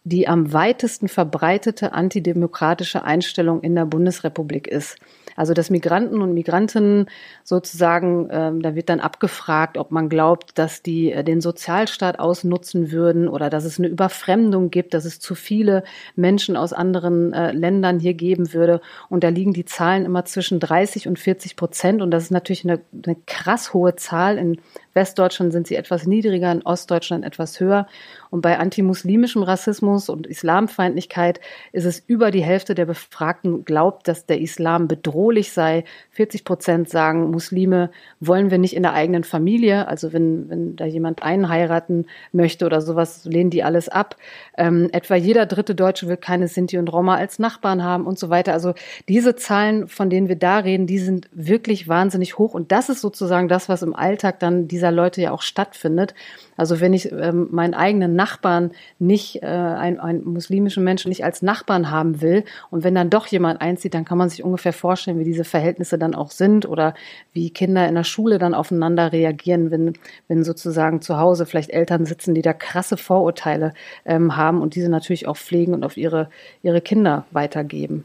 die 0.06 0.28
am 0.28 0.52
weitesten 0.52 1.08
verbreitete 1.08 1.92
antidemokratische 1.92 3.02
Einstellung 3.02 3.60
in 3.62 3.74
der 3.74 3.86
Bundesrepublik 3.86 4.68
ist. 4.68 4.98
Also 5.36 5.54
dass 5.54 5.70
Migranten 5.70 6.22
und 6.22 6.34
Migrantinnen 6.34 7.06
sozusagen, 7.44 8.28
ähm, 8.30 8.62
da 8.62 8.74
wird 8.74 8.88
dann 8.88 9.00
abgefragt, 9.00 9.78
ob 9.78 9.90
man 9.90 10.08
glaubt, 10.08 10.58
dass 10.58 10.82
die 10.82 11.12
äh, 11.12 11.22
den 11.22 11.40
Sozialstaat 11.40 12.18
ausnutzen 12.18 12.90
würden 12.90 13.28
oder 13.28 13.50
dass 13.50 13.64
es 13.64 13.78
eine 13.78 13.88
Überfremdung 13.88 14.70
gibt, 14.70 14.94
dass 14.94 15.04
es 15.04 15.20
zu 15.20 15.34
viele 15.34 15.84
Menschen 16.16 16.56
aus 16.56 16.72
anderen 16.72 17.32
äh, 17.32 17.52
Ländern 17.52 18.00
hier 18.00 18.14
geben 18.14 18.52
würde. 18.52 18.80
Und 19.08 19.22
da 19.22 19.28
liegen 19.28 19.52
die 19.52 19.64
Zahlen 19.64 20.04
immer 20.04 20.24
zwischen 20.24 20.58
30 20.58 21.06
und 21.08 21.18
40 21.18 21.56
Prozent. 21.56 22.02
Und 22.02 22.10
das 22.10 22.24
ist 22.24 22.30
natürlich 22.30 22.64
eine, 22.64 22.80
eine 23.04 23.16
krass 23.26 23.74
hohe 23.74 23.96
Zahl. 23.96 24.38
In 24.38 24.58
Westdeutschland 24.94 25.52
sind 25.52 25.66
sie 25.66 25.76
etwas 25.76 26.06
niedriger, 26.06 26.50
in 26.50 26.62
Ostdeutschland 26.62 27.24
etwas 27.24 27.60
höher. 27.60 27.86
Und 28.30 28.40
bei 28.40 28.58
antimuslimischem 28.58 29.42
Rassismus 29.42 30.08
und 30.08 30.26
Islamfeindlichkeit 30.26 31.40
ist 31.72 31.84
es 31.84 32.02
über 32.06 32.30
die 32.30 32.42
Hälfte 32.42 32.74
der 32.74 32.86
Befragten 32.86 33.64
glaubt, 33.64 34.08
dass 34.08 34.26
der 34.26 34.40
Islam 34.40 34.88
bedrohlich 35.26 35.52
sei. 35.52 35.84
40 36.12 36.44
Prozent 36.44 36.88
sagen, 36.88 37.30
Muslime 37.30 37.90
wollen 38.20 38.50
wir 38.50 38.58
nicht 38.58 38.76
in 38.76 38.84
der 38.84 38.92
eigenen 38.92 39.24
Familie. 39.24 39.88
Also 39.88 40.12
wenn, 40.12 40.48
wenn 40.48 40.76
da 40.76 40.86
jemand 40.86 41.22
einen 41.22 41.48
heiraten 41.48 42.06
möchte 42.32 42.64
oder 42.64 42.80
sowas, 42.80 43.24
lehnen 43.24 43.50
die 43.50 43.64
alles 43.64 43.88
ab. 43.88 44.16
Ähm, 44.56 44.88
etwa 44.92 45.16
jeder 45.16 45.46
dritte 45.46 45.74
Deutsche 45.74 46.08
will 46.08 46.16
keine 46.16 46.48
Sinti 46.48 46.78
und 46.78 46.92
Roma 46.92 47.16
als 47.16 47.38
Nachbarn 47.38 47.82
haben 47.82 48.06
und 48.06 48.18
so 48.18 48.30
weiter. 48.30 48.52
Also 48.52 48.74
diese 49.08 49.34
Zahlen, 49.34 49.88
von 49.88 50.08
denen 50.08 50.28
wir 50.28 50.36
da 50.36 50.58
reden, 50.58 50.86
die 50.86 50.98
sind 50.98 51.28
wirklich 51.32 51.88
wahnsinnig 51.88 52.38
hoch. 52.38 52.54
Und 52.54 52.70
das 52.72 52.88
ist 52.88 53.00
sozusagen 53.00 53.48
das, 53.48 53.68
was 53.68 53.82
im 53.82 53.94
Alltag 53.94 54.38
dann 54.38 54.68
dieser 54.68 54.92
Leute 54.92 55.20
ja 55.20 55.32
auch 55.32 55.42
stattfindet. 55.42 56.14
Also 56.56 56.80
wenn 56.80 56.94
ich 56.94 57.12
ähm, 57.12 57.48
meinen 57.50 57.74
eigenen 57.74 58.14
Nachbarn 58.14 58.70
nicht, 58.98 59.42
äh, 59.42 59.46
einen, 59.46 60.00
einen 60.00 60.24
muslimischen 60.24 60.84
Menschen 60.84 61.10
nicht 61.10 61.24
als 61.24 61.42
Nachbarn 61.42 61.90
haben 61.90 62.22
will 62.22 62.44
und 62.70 62.84
wenn 62.84 62.94
dann 62.94 63.10
doch 63.10 63.26
jemand 63.26 63.60
einzieht, 63.60 63.92
dann 63.92 64.04
kann 64.04 64.16
man 64.16 64.30
sich 64.30 64.42
ungefähr 64.42 64.72
vorstellen, 64.72 65.15
wie 65.18 65.24
diese 65.24 65.44
Verhältnisse 65.44 65.98
dann 65.98 66.14
auch 66.14 66.30
sind 66.30 66.66
oder 66.66 66.94
wie 67.32 67.50
Kinder 67.50 67.88
in 67.88 67.94
der 67.94 68.04
Schule 68.04 68.38
dann 68.38 68.54
aufeinander 68.54 69.12
reagieren, 69.12 69.70
wenn, 69.70 69.94
wenn 70.28 70.44
sozusagen 70.44 71.00
zu 71.00 71.18
Hause 71.18 71.46
vielleicht 71.46 71.70
Eltern 71.70 72.06
sitzen, 72.06 72.34
die 72.34 72.42
da 72.42 72.52
krasse 72.52 72.96
Vorurteile 72.96 73.74
ähm, 74.04 74.36
haben 74.36 74.60
und 74.60 74.74
diese 74.74 74.88
natürlich 74.88 75.26
auch 75.28 75.36
pflegen 75.36 75.74
und 75.74 75.84
auf 75.84 75.96
ihre, 75.96 76.28
ihre 76.62 76.80
Kinder 76.80 77.24
weitergeben. 77.30 78.04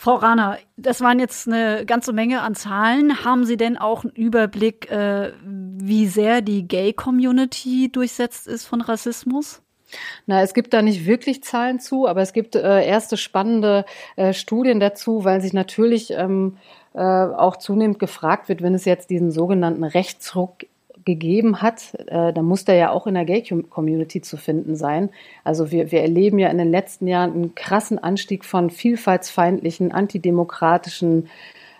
Frau 0.00 0.14
Rana, 0.14 0.58
das 0.76 1.00
waren 1.00 1.18
jetzt 1.18 1.48
eine 1.48 1.84
ganze 1.84 2.12
Menge 2.12 2.42
an 2.42 2.54
Zahlen. 2.54 3.24
Haben 3.24 3.44
Sie 3.44 3.56
denn 3.56 3.76
auch 3.76 4.04
einen 4.04 4.12
Überblick, 4.12 4.88
äh, 4.92 5.32
wie 5.44 6.06
sehr 6.06 6.40
die 6.40 6.68
Gay-Community 6.68 7.90
durchsetzt 7.90 8.46
ist 8.46 8.64
von 8.64 8.80
Rassismus? 8.80 9.60
Na, 10.26 10.42
es 10.42 10.54
gibt 10.54 10.72
da 10.74 10.82
nicht 10.82 11.06
wirklich 11.06 11.42
Zahlen 11.42 11.80
zu, 11.80 12.06
aber 12.06 12.20
es 12.20 12.32
gibt 12.32 12.54
äh, 12.54 12.84
erste 12.84 13.16
spannende 13.16 13.84
äh, 14.16 14.32
Studien 14.32 14.80
dazu, 14.80 15.24
weil 15.24 15.40
sich 15.40 15.52
natürlich 15.52 16.10
ähm, 16.10 16.58
äh, 16.94 17.00
auch 17.00 17.56
zunehmend 17.56 17.98
gefragt 17.98 18.48
wird, 18.48 18.62
wenn 18.62 18.74
es 18.74 18.84
jetzt 18.84 19.10
diesen 19.10 19.30
sogenannten 19.30 19.84
Rechtsruck 19.84 20.66
gegeben 21.04 21.62
hat, 21.62 21.94
äh, 22.08 22.34
dann 22.34 22.44
muss 22.44 22.66
der 22.66 22.74
ja 22.74 22.90
auch 22.90 23.06
in 23.06 23.14
der 23.14 23.24
Gay-Community 23.24 24.20
zu 24.20 24.36
finden 24.36 24.76
sein. 24.76 25.08
Also 25.42 25.70
wir, 25.70 25.90
wir 25.90 26.02
erleben 26.02 26.38
ja 26.38 26.48
in 26.50 26.58
den 26.58 26.70
letzten 26.70 27.06
Jahren 27.06 27.32
einen 27.32 27.54
krassen 27.54 27.98
Anstieg 27.98 28.44
von 28.44 28.68
vielfaltsfeindlichen, 28.68 29.90
antidemokratischen 29.90 31.28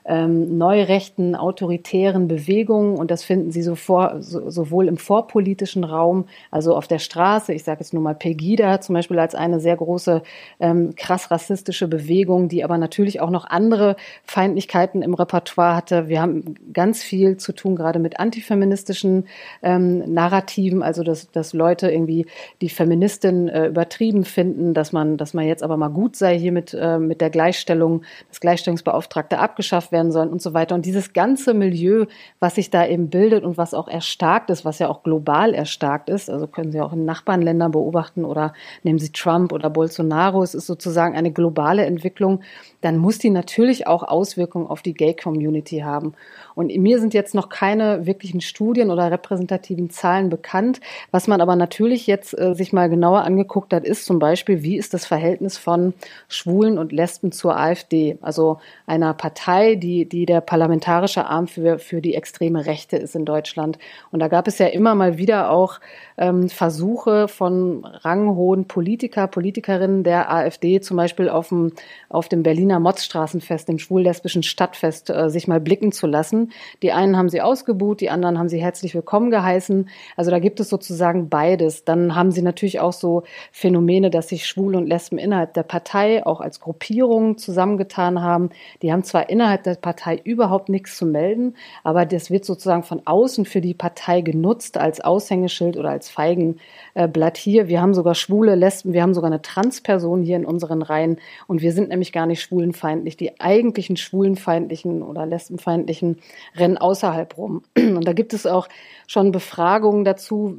ähm, 0.08 0.56
neurechten, 0.56 1.36
autoritären 1.36 2.28
Bewegungen. 2.28 2.96
Und 2.96 3.10
das 3.10 3.22
finden 3.22 3.50
Sie 3.50 3.62
so 3.62 3.74
vor, 3.74 4.16
so, 4.20 4.48
sowohl 4.48 4.88
im 4.88 4.96
vorpolitischen 4.96 5.84
Raum, 5.84 6.24
also 6.50 6.74
auf 6.74 6.88
der 6.88 6.98
Straße, 6.98 7.52
ich 7.52 7.62
sage 7.62 7.80
jetzt 7.80 7.92
nur 7.92 8.02
mal 8.02 8.14
Pegida 8.14 8.80
zum 8.80 8.94
Beispiel 8.94 9.18
als 9.18 9.34
eine 9.34 9.60
sehr 9.60 9.76
große, 9.76 10.22
ähm, 10.60 10.94
krass 10.96 11.30
rassistische 11.30 11.88
Bewegung, 11.88 12.48
die 12.48 12.64
aber 12.64 12.78
natürlich 12.78 13.20
auch 13.20 13.28
noch 13.28 13.44
andere 13.44 13.96
Feindlichkeiten 14.24 15.02
im 15.02 15.12
Repertoire 15.12 15.76
hatte. 15.76 16.08
Wir 16.08 16.22
haben 16.22 16.54
ganz 16.72 17.02
viel 17.02 17.36
zu 17.36 17.52
tun, 17.52 17.76
gerade 17.76 17.98
mit 17.98 18.18
antifeministischen 18.18 19.26
ähm, 19.62 20.10
Narrativen, 20.12 20.82
also 20.82 21.02
dass, 21.02 21.30
dass 21.30 21.52
Leute 21.52 21.90
irgendwie 21.90 22.26
die 22.62 22.70
Feministin 22.70 23.48
äh, 23.48 23.66
übertrieben 23.66 24.24
finden, 24.24 24.72
dass 24.72 24.92
man, 24.92 25.18
dass 25.18 25.34
man 25.34 25.46
jetzt 25.46 25.62
aber 25.62 25.76
mal 25.76 25.88
gut 25.88 26.16
sei 26.16 26.38
hier 26.38 26.52
mit, 26.52 26.72
äh, 26.72 26.98
mit 26.98 27.20
der 27.20 27.28
Gleichstellung, 27.28 28.02
das 28.30 28.40
Gleichstellungsbeauftragte 28.40 29.38
abgeschafft 29.38 29.92
werden 29.92 29.97
werden 29.98 30.12
sollen 30.12 30.30
und 30.30 30.40
so 30.40 30.54
weiter. 30.54 30.76
Und 30.76 30.86
dieses 30.86 31.12
ganze 31.12 31.54
Milieu, 31.54 32.06
was 32.38 32.54
sich 32.54 32.70
da 32.70 32.86
eben 32.86 33.10
bildet 33.10 33.42
und 33.42 33.58
was 33.58 33.74
auch 33.74 33.88
erstarkt 33.88 34.48
ist, 34.50 34.64
was 34.64 34.78
ja 34.78 34.88
auch 34.88 35.02
global 35.02 35.54
erstarkt 35.54 36.08
ist, 36.08 36.30
also 36.30 36.46
können 36.46 36.70
Sie 36.70 36.80
auch 36.80 36.92
in 36.92 37.04
Nachbarländern 37.04 37.72
beobachten 37.72 38.24
oder 38.24 38.52
nehmen 38.84 39.00
Sie 39.00 39.10
Trump 39.10 39.52
oder 39.52 39.70
Bolsonaro, 39.70 40.42
es 40.42 40.54
ist 40.54 40.66
sozusagen 40.66 41.16
eine 41.16 41.32
globale 41.32 41.84
Entwicklung, 41.84 42.42
dann 42.80 42.96
muss 42.96 43.18
die 43.18 43.30
natürlich 43.30 43.88
auch 43.88 44.04
Auswirkungen 44.04 44.68
auf 44.68 44.82
die 44.82 44.94
Gay-Community 44.94 45.80
haben. 45.80 46.14
Und 46.54 46.76
mir 46.76 46.98
sind 47.00 47.14
jetzt 47.14 47.34
noch 47.34 47.48
keine 47.48 48.06
wirklichen 48.06 48.40
Studien 48.40 48.90
oder 48.90 49.10
repräsentativen 49.10 49.90
Zahlen 49.90 50.28
bekannt. 50.28 50.80
Was 51.10 51.26
man 51.28 51.40
aber 51.40 51.56
natürlich 51.56 52.06
jetzt 52.06 52.38
äh, 52.38 52.54
sich 52.54 52.72
mal 52.72 52.88
genauer 52.88 53.22
angeguckt 53.22 53.72
hat, 53.72 53.84
ist 53.84 54.04
zum 54.04 54.18
Beispiel, 54.18 54.62
wie 54.62 54.76
ist 54.76 54.94
das 54.94 55.06
Verhältnis 55.06 55.56
von 55.56 55.94
Schwulen 56.28 56.78
und 56.78 56.92
Lesben 56.92 57.32
zur 57.32 57.56
AfD, 57.56 58.18
also 58.22 58.58
einer 58.86 59.14
Partei, 59.14 59.76
die 59.76 59.87
die, 59.88 60.06
die 60.06 60.26
der 60.26 60.42
parlamentarische 60.42 61.24
Arm 61.24 61.46
für, 61.46 61.78
für 61.78 62.02
die 62.02 62.14
extreme 62.14 62.66
Rechte 62.66 62.96
ist 62.98 63.14
in 63.16 63.24
Deutschland. 63.24 63.78
Und 64.10 64.20
da 64.20 64.28
gab 64.28 64.46
es 64.46 64.58
ja 64.58 64.66
immer 64.66 64.94
mal 64.94 65.16
wieder 65.16 65.50
auch 65.50 65.80
ähm, 66.18 66.50
Versuche 66.50 67.26
von 67.26 67.86
ranghohen 67.86 68.66
Politiker, 68.66 69.26
Politikerinnen 69.28 70.04
der 70.04 70.30
AfD, 70.30 70.80
zum 70.80 70.98
Beispiel 70.98 71.30
auf 71.30 71.48
dem, 71.48 71.72
auf 72.10 72.28
dem 72.28 72.42
Berliner 72.42 72.80
Motzstraßenfest, 72.80 73.68
dem 73.68 73.78
schwul-lesbischen 73.78 74.42
Stadtfest, 74.42 75.08
äh, 75.08 75.30
sich 75.30 75.48
mal 75.48 75.60
blicken 75.60 75.90
zu 75.92 76.06
lassen. 76.06 76.52
Die 76.82 76.92
einen 76.92 77.16
haben 77.16 77.30
sie 77.30 77.40
ausgebuht, 77.40 78.02
die 78.02 78.10
anderen 78.10 78.38
haben 78.38 78.50
sie 78.50 78.60
herzlich 78.60 78.94
willkommen 78.94 79.30
geheißen. 79.30 79.88
Also 80.16 80.30
da 80.30 80.38
gibt 80.38 80.60
es 80.60 80.68
sozusagen 80.68 81.30
beides. 81.30 81.84
Dann 81.84 82.14
haben 82.14 82.30
sie 82.30 82.42
natürlich 82.42 82.80
auch 82.80 82.92
so 82.92 83.22
Phänomene, 83.52 84.10
dass 84.10 84.28
sich 84.28 84.46
Schwule 84.46 84.76
und 84.76 84.86
Lesben 84.86 85.16
innerhalb 85.16 85.54
der 85.54 85.62
Partei 85.62 86.26
auch 86.26 86.42
als 86.42 86.60
Gruppierung 86.60 87.38
zusammengetan 87.38 88.20
haben. 88.20 88.50
Die 88.82 88.92
haben 88.92 89.02
zwar 89.02 89.30
innerhalb 89.30 89.62
der 89.68 89.80
Partei 89.80 90.20
überhaupt 90.22 90.68
nichts 90.68 90.96
zu 90.96 91.06
melden, 91.06 91.54
aber 91.84 92.06
das 92.06 92.30
wird 92.30 92.44
sozusagen 92.44 92.82
von 92.82 93.02
außen 93.04 93.44
für 93.44 93.60
die 93.60 93.74
Partei 93.74 94.20
genutzt 94.20 94.78
als 94.78 95.00
Aushängeschild 95.00 95.76
oder 95.76 95.90
als 95.90 96.08
Feigenblatt 96.08 97.36
hier. 97.36 97.68
Wir 97.68 97.80
haben 97.80 97.94
sogar 97.94 98.14
schwule 98.14 98.54
Lesben, 98.54 98.92
wir 98.92 99.02
haben 99.02 99.14
sogar 99.14 99.30
eine 99.30 99.42
Transperson 99.42 100.22
hier 100.22 100.36
in 100.36 100.44
unseren 100.44 100.82
Reihen 100.82 101.18
und 101.46 101.62
wir 101.62 101.72
sind 101.72 101.88
nämlich 101.88 102.12
gar 102.12 102.26
nicht 102.26 102.42
schwulenfeindlich. 102.42 103.16
Die 103.16 103.40
eigentlichen 103.40 103.96
schwulenfeindlichen 103.96 105.02
oder 105.02 105.26
lesbenfeindlichen 105.26 106.18
rennen 106.56 106.78
außerhalb 106.78 107.36
rum. 107.36 107.62
Und 107.76 108.06
da 108.06 108.12
gibt 108.12 108.34
es 108.34 108.46
auch 108.46 108.68
schon 109.06 109.32
Befragungen 109.32 110.04
dazu. 110.04 110.58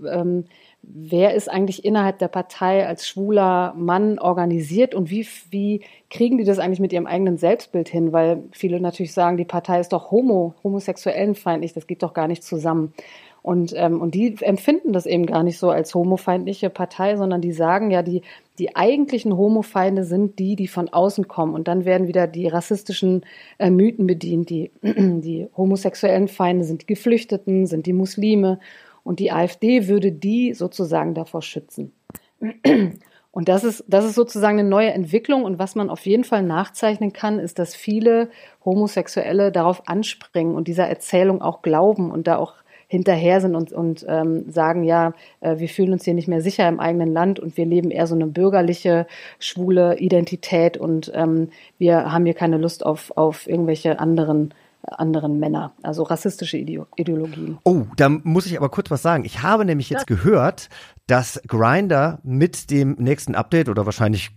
Wer 0.82 1.36
ist 1.36 1.50
eigentlich 1.50 1.86
innerhalb 1.86 2.20
der 2.20 2.30
Partei 2.30 2.88
als 2.88 3.08
schwuler 3.08 3.74
Mann 3.78 4.18
organisiert 4.18 4.96
und 4.96 5.10
wie, 5.10 5.28
wie 5.50 5.82
kriegen 6.10 6.38
die 6.38 6.46
das 6.46 6.58
eigentlich 6.58 6.80
mit 6.80 6.94
ihrem 6.94 7.06
eigenen 7.06 7.38
Selbstbild 7.38 7.89
hin? 7.89 8.12
Weil 8.13 8.44
viele 8.52 8.80
natürlich 8.80 9.13
sagen, 9.13 9.38
die 9.38 9.46
Partei 9.46 9.80
ist 9.80 9.94
doch 9.94 10.10
homo, 10.10 10.56
homosexuellenfeindlich, 10.63 11.74
das 11.74 11.86
geht 11.86 12.02
doch 12.02 12.13
gar 12.13 12.28
nicht 12.28 12.44
zusammen. 12.44 12.94
Und, 13.42 13.74
ähm, 13.76 14.02
und 14.02 14.15
die 14.15 14.36
empfinden 14.42 14.92
das 14.92 15.06
eben 15.06 15.26
gar 15.26 15.44
nicht 15.44 15.60
so 15.60 15.70
als 15.70 15.96
homofeindliche 15.96 16.70
Partei, 16.70 17.15
sondern 17.15 17.42
die 17.42 17.54
sagen 17.54 17.89
ja, 17.89 18.04
die, 18.04 18.22
die 18.58 18.76
eigentlichen 18.76 19.36
Homofeinde 19.36 20.04
sind 20.04 20.39
die, 20.39 20.56
die 20.56 20.68
von 20.68 20.89
außen 20.89 21.28
kommen. 21.28 21.54
Und 21.54 21.68
dann 21.68 21.86
werden 21.86 22.08
wieder 22.08 22.28
die 22.28 22.48
rassistischen 22.48 23.26
äh, 23.58 23.70
Mythen 23.70 24.08
bedient. 24.08 24.50
Die, 24.50 24.72
die 24.82 25.48
homosexuellen 25.56 26.28
Feinde 26.28 26.65
sind 26.65 26.82
die 26.82 26.88
Geflüchteten, 26.88 27.65
sind 27.65 27.86
die 27.86 27.94
Muslime. 27.94 28.60
Und 29.04 29.20
die 29.20 29.32
AfD 29.32 29.88
würde 29.88 30.12
die 30.12 30.54
sozusagen 30.54 31.14
davor 31.14 31.42
schützen. 31.42 31.94
Und 33.32 33.48
das 33.48 33.64
ist, 33.64 33.84
das 33.88 34.06
ist 34.06 34.16
sozusagen 34.16 34.60
eine 34.60 34.68
neue 34.68 34.92
Entwicklung. 34.92 35.44
Und 35.44 35.60
was 35.60 35.76
man 35.76 35.90
auf 35.90 36.06
jeden 36.06 36.24
Fall 36.24 36.42
nachzeichnen 36.44 37.14
kann, 37.14 37.40
ist, 37.40 37.60
dass 37.60 37.76
viele 37.76 38.30
Homosexuelle 38.66 39.52
darauf 39.52 39.88
anspringen 39.88 40.56
und 40.56 40.68
dieser 40.68 40.88
Erzählung 40.88 41.42
auch 41.42 41.62
glauben 41.62 42.12
und 42.12 42.28
da 42.28 42.38
auch 42.38 42.56
hinterher 42.88 43.40
sind 43.40 43.56
und, 43.56 43.72
und 43.72 44.04
ähm, 44.10 44.50
sagen, 44.50 44.84
ja, 44.84 45.14
äh, 45.42 45.60
wir 45.60 45.70
fühlen 45.70 45.94
uns 45.94 46.06
hier 46.06 46.16
nicht 46.16 46.28
mehr 46.28 46.42
sicher 46.42 46.68
im 46.68 46.80
eigenen 46.80 47.14
Land 47.14 47.40
und 47.40 47.56
wir 47.56 47.66
leben 47.66 47.92
eher 47.92 48.08
so 48.08 48.16
eine 48.16 48.26
bürgerliche, 48.26 49.06
schwule 49.38 50.00
Identität 50.00 50.76
und 50.76 51.12
ähm, 51.14 51.50
wir 51.78 52.12
haben 52.12 52.26
hier 52.26 52.34
keine 52.34 52.58
Lust 52.58 52.84
auf, 52.84 53.16
auf 53.16 53.48
irgendwelche 53.48 54.00
anderen 54.00 54.56
anderen 54.84 55.39
Männer, 55.39 55.74
also 55.84 56.04
rassistische 56.04 56.58
Ideologien. 56.58 57.58
Oh, 57.63 57.86
da 57.98 58.10
muss 58.10 58.46
ich 58.46 58.58
aber 58.58 58.70
kurz 58.70 58.89
was 58.89 59.02
sagen. 59.02 59.26
Ich 59.26 59.44
habe 59.44 59.65
nämlich 59.65 59.89
jetzt 59.89 60.08
gehört, 60.08 60.70
dass 61.08 61.42
Grinder 61.48 62.20
mit 62.24 62.70
dem 62.72 62.96
nächsten 63.00 63.36
Update 63.36 63.70
oder 63.70 63.86
wahrscheinlich 63.86 64.32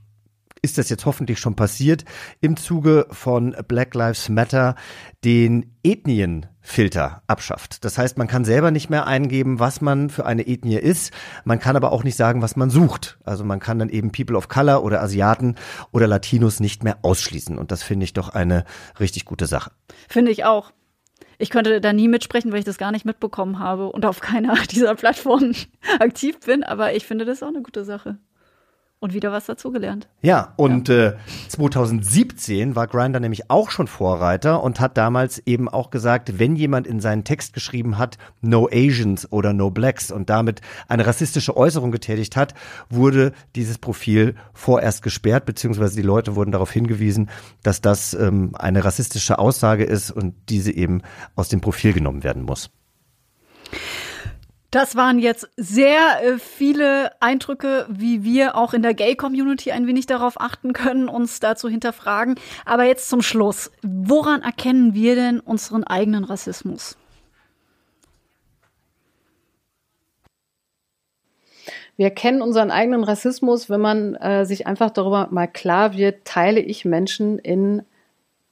ist 0.63 0.79
das 0.79 0.89
jetzt 0.89 1.07
hoffentlich 1.07 1.41
schon 1.41 1.57
passiert, 1.57 2.05
im 2.41 2.57
Zuge 2.57 3.07
von 3.11 3.55
Black 3.67 3.95
Lives 3.95 4.29
Matter 4.29 4.77
den 5.25 5.75
Ethnienfilter 5.83 7.23
abschafft. 7.27 7.85
Das 7.85 7.99
heißt, 7.99 8.17
man 8.17 8.29
kann 8.29 8.45
selber 8.45 8.71
nicht 8.71 8.89
mehr 8.89 9.09
eingeben, 9.09 9.59
was 9.59 9.81
man 9.81 10.09
für 10.09 10.25
eine 10.25 10.47
Ethnie 10.47 10.77
ist. 10.77 11.13
Man 11.45 11.59
kann 11.59 11.75
aber 11.75 11.91
auch 11.91 12.05
nicht 12.05 12.17
sagen, 12.17 12.43
was 12.43 12.55
man 12.55 12.71
sucht. 12.71 13.19
Also 13.25 13.45
man 13.45 13.59
kann 13.59 13.81
dann 13.81 13.89
eben 13.89 14.13
People 14.13 14.37
of 14.37 14.49
Color 14.49 14.85
oder 14.85 15.03
Asiaten 15.03 15.57
oder 15.91 16.07
Latinos 16.07 16.61
nicht 16.61 16.85
mehr 16.85 16.99
ausschließen. 17.03 17.59
Und 17.59 17.73
das 17.73 17.83
finde 17.83 18.05
ich 18.05 18.13
doch 18.13 18.29
eine 18.29 18.65
richtig 19.01 19.25
gute 19.25 19.47
Sache. 19.47 19.73
Finde 20.09 20.31
ich 20.31 20.45
auch. 20.45 20.73
Ich 21.39 21.51
könnte 21.51 21.81
da 21.81 21.93
nie 21.93 22.07
mitsprechen, 22.07 22.53
weil 22.53 22.61
ich 22.61 22.65
das 22.65 22.79
gar 22.79 22.93
nicht 22.93 23.05
mitbekommen 23.05 23.59
habe 23.59 23.91
und 23.91 24.07
auf 24.07 24.21
keiner 24.21 24.55
dieser 24.71 24.95
Plattformen 24.95 25.57
aktiv 25.99 26.39
bin. 26.39 26.63
Aber 26.63 26.95
ich 26.95 27.05
finde 27.05 27.25
das 27.25 27.43
auch 27.43 27.49
eine 27.49 27.63
gute 27.63 27.85
Sache 27.85 28.19
und 29.03 29.15
wieder 29.15 29.33
was 29.33 29.47
dazugelernt. 29.47 30.09
Ja, 30.23 30.55
und 30.57 30.89
ja. 30.89 31.09
Äh, 31.09 31.17
2017 31.49 32.77
war 32.77 32.87
Grinder 32.87 33.19
nämlich 33.19 33.51
auch 33.51 33.73
schon 33.73 33.89
Vorreiter 33.89 34.63
und 34.63 34.79
hat 34.79 34.97
damals 34.97 35.41
eben 35.45 35.69
auch 35.69 35.91
gesagt, 35.91 36.39
wenn 36.39 36.55
jemand 36.55 36.87
in 36.87 37.01
seinen 37.01 37.25
Text 37.25 37.53
geschrieben 37.53 37.99
hat, 37.99 38.17
no 38.43 38.69
Asians 38.73 39.31
oder 39.33 39.53
no 39.53 39.71
Blacks 39.71 40.13
und 40.13 40.31
damit 40.31 40.61
eine 40.87 41.05
rassistische 41.05 41.57
Äußerung 41.57 41.91
getätigt 41.91 42.37
hat, 42.37 42.55
wurde 42.91 43.33
dieses 43.57 43.79
Profil 43.79 44.37
vorerst 44.55 45.03
gesperrt, 45.03 45.47
beziehungsweise 45.47 45.97
die 45.97 46.03
Leute 46.03 46.37
wurden 46.37 46.53
darauf 46.53 46.71
hingewiesen, 46.71 47.29
dass 47.65 47.81
das 47.81 48.15
ähm, 48.15 48.53
eine 48.55 48.85
rassistische 48.85 49.41
Aussage 49.41 49.83
ist 49.83 50.13
und 50.13 50.35
diese 50.49 50.71
eben 50.71 51.03
aus 51.35 51.49
dem 51.49 51.61
Profil 51.61 51.93
genommen 51.93 52.23
werden 52.23 52.45
muss. 52.45 52.71
Das 54.73 54.97
waren 54.97 55.19
jetzt 55.19 55.51
sehr 55.59 56.23
äh, 56.23 56.39
viele 56.39 57.13
Eindrücke, 57.21 57.85
wie 57.91 58.25
wir 58.25 58.57
auch 58.57 58.73
in 58.73 58.81
der 58.81 58.95
Gay-Community 58.95 59.71
ein 59.71 59.87
wenig 59.87 60.07
darauf 60.07 60.41
achten 60.41 60.73
können, 60.73 61.11
uns 61.11 61.41
da 61.41 61.57
zu 61.57 61.69
hinterfragen. 61.69 62.37
Aber 62.65 62.85
jetzt 62.85 63.11
zum 63.11 63.21
Schluss. 63.21 63.71
Woran 63.83 64.41
erkennen 64.41 64.95
wir 64.95 65.15
denn 65.15 65.41
unseren 65.41 65.85
eigenen 65.85 66.25
Rassismus? 66.25 66.97
Wir 71.99 72.09
kennen 72.09 72.41
unseren 72.41 72.71
eigenen 72.71 73.05
Rassismus, 73.05 73.69
wenn 73.69 73.83
man 73.83 74.15
äh, 74.15 74.47
sich 74.47 74.67
einfach 74.67 74.89
darüber 74.89 75.29
mal 75.31 75.49
klar 75.49 75.95
wird, 75.99 76.25
teile 76.25 76.61
ich 76.61 76.87
Menschen 76.87 77.39
in 77.39 77.83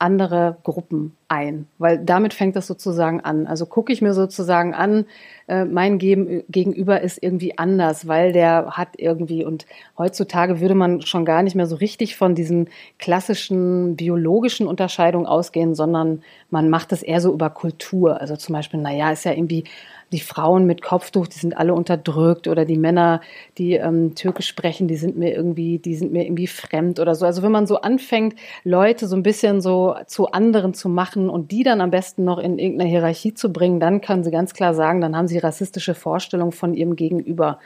andere 0.00 0.56
Gruppen 0.64 1.16
ein, 1.28 1.66
weil 1.78 1.98
damit 1.98 2.32
fängt 2.34 2.56
das 2.56 2.66
sozusagen 2.66 3.20
an. 3.20 3.46
Also 3.46 3.66
gucke 3.66 3.92
ich 3.92 4.00
mir 4.00 4.14
sozusagen 4.14 4.74
an, 4.74 5.04
äh, 5.46 5.64
mein 5.64 5.98
Gegenüber 5.98 7.02
ist 7.02 7.22
irgendwie 7.22 7.58
anders, 7.58 8.08
weil 8.08 8.32
der 8.32 8.70
hat 8.70 8.88
irgendwie 8.96 9.44
und 9.44 9.66
heutzutage 9.98 10.60
würde 10.60 10.74
man 10.74 11.02
schon 11.02 11.24
gar 11.24 11.42
nicht 11.42 11.54
mehr 11.54 11.66
so 11.66 11.76
richtig 11.76 12.16
von 12.16 12.34
diesen 12.34 12.68
klassischen 12.98 13.94
biologischen 13.96 14.66
Unterscheidungen 14.66 15.26
ausgehen, 15.26 15.74
sondern 15.74 16.22
man 16.48 16.70
macht 16.70 16.92
es 16.92 17.02
eher 17.02 17.20
so 17.20 17.32
über 17.32 17.50
Kultur. 17.50 18.20
Also 18.20 18.36
zum 18.36 18.54
Beispiel, 18.54 18.80
naja, 18.80 19.12
ist 19.12 19.24
ja 19.24 19.32
irgendwie 19.32 19.64
die 20.12 20.20
Frauen 20.20 20.66
mit 20.66 20.82
Kopftuch, 20.82 21.26
die 21.28 21.38
sind 21.38 21.56
alle 21.56 21.74
unterdrückt 21.74 22.48
oder 22.48 22.64
die 22.64 22.76
Männer, 22.76 23.20
die 23.58 23.74
ähm, 23.74 24.14
Türkisch 24.14 24.48
sprechen, 24.48 24.88
die 24.88 24.96
sind 24.96 25.16
mir 25.16 25.34
irgendwie, 25.34 25.78
die 25.78 25.94
sind 25.94 26.12
mir 26.12 26.24
irgendwie 26.24 26.46
fremd 26.46 26.98
oder 26.98 27.14
so. 27.14 27.26
Also 27.26 27.42
wenn 27.42 27.52
man 27.52 27.66
so 27.66 27.80
anfängt, 27.80 28.34
Leute 28.64 29.06
so 29.06 29.16
ein 29.16 29.22
bisschen 29.22 29.60
so 29.60 29.94
zu 30.06 30.32
anderen 30.32 30.74
zu 30.74 30.88
machen 30.88 31.30
und 31.30 31.52
die 31.52 31.62
dann 31.62 31.80
am 31.80 31.90
besten 31.90 32.24
noch 32.24 32.38
in 32.38 32.58
irgendeine 32.58 32.90
Hierarchie 32.90 33.34
zu 33.34 33.52
bringen, 33.52 33.78
dann 33.78 34.00
kann 34.00 34.24
sie 34.24 34.30
ganz 34.30 34.52
klar 34.52 34.74
sagen, 34.74 35.00
dann 35.00 35.16
haben 35.16 35.28
sie 35.28 35.38
rassistische 35.38 35.94
Vorstellungen 35.94 36.52
von 36.52 36.74
ihrem 36.74 36.96
Gegenüber. 36.96 37.58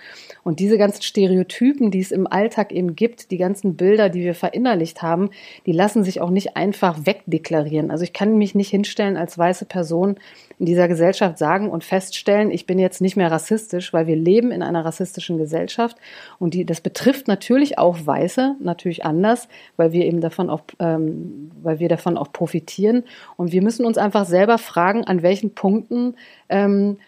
Und 0.43 0.61
diese 0.61 0.77
ganzen 0.77 1.03
Stereotypen, 1.03 1.91
die 1.91 2.01
es 2.01 2.13
im 2.13 2.27
Alltag 2.27 2.73
eben 2.73 2.95
gibt, 2.95 3.31
die 3.31 3.39
ganzen 3.39 3.77
Bilder, 3.77 4.11
die 4.11 4.21
wir 4.21 4.35
verinnerlicht 4.35 5.03
haben, 5.03 5.31
die 5.67 5.73
lassen 5.73 6.05
sich 6.05 6.21
auch 6.21 6.31
nicht 6.31 6.57
einfach 6.57 7.07
wegdeklarieren. 7.07 7.91
Also 7.91 8.05
ich 8.05 8.13
kann 8.13 8.37
mich 8.37 8.55
nicht 8.55 8.71
hinstellen 8.71 9.17
als 9.17 9.39
weiße 9.39 9.65
Person 9.65 10.17
in 10.59 10.67
dieser 10.67 10.89
Gesellschaft 10.89 11.39
sagen 11.39 11.71
und 11.71 11.85
feststellen, 11.85 12.51
ich 12.51 12.67
bin 12.67 12.79
jetzt 12.79 13.01
nicht 13.01 13.17
mehr 13.17 13.31
rassistisch, 13.31 13.93
weil 13.93 14.07
wir 14.07 14.17
leben 14.17 14.51
in 14.51 14.63
einer 14.63 14.85
rassistischen 14.85 15.39
Gesellschaft. 15.39 15.97
Und 16.39 16.55
die, 16.55 16.65
das 16.65 16.81
betrifft 16.81 17.29
natürlich 17.29 17.79
auch 17.79 17.99
Weiße, 18.05 18.57
natürlich 18.61 19.05
anders, 19.05 19.49
weil 19.77 19.93
wir 19.93 20.05
eben 20.05 20.21
davon 20.21 20.51
auch, 20.51 20.63
ähm, 20.79 21.51
weil 21.63 21.79
wir 21.79 21.89
davon 21.89 22.17
auch 22.17 22.33
profitieren. 22.33 23.05
Und 23.37 23.53
wir 23.53 23.63
müssen 23.63 23.87
uns 23.87 23.99
einfach 23.99 24.27
selber 24.27 24.59
fragen, 24.59 25.05
an 25.05 25.23
welchen 25.23 25.55
Punkten 25.55 26.15
ähm, 26.49 26.99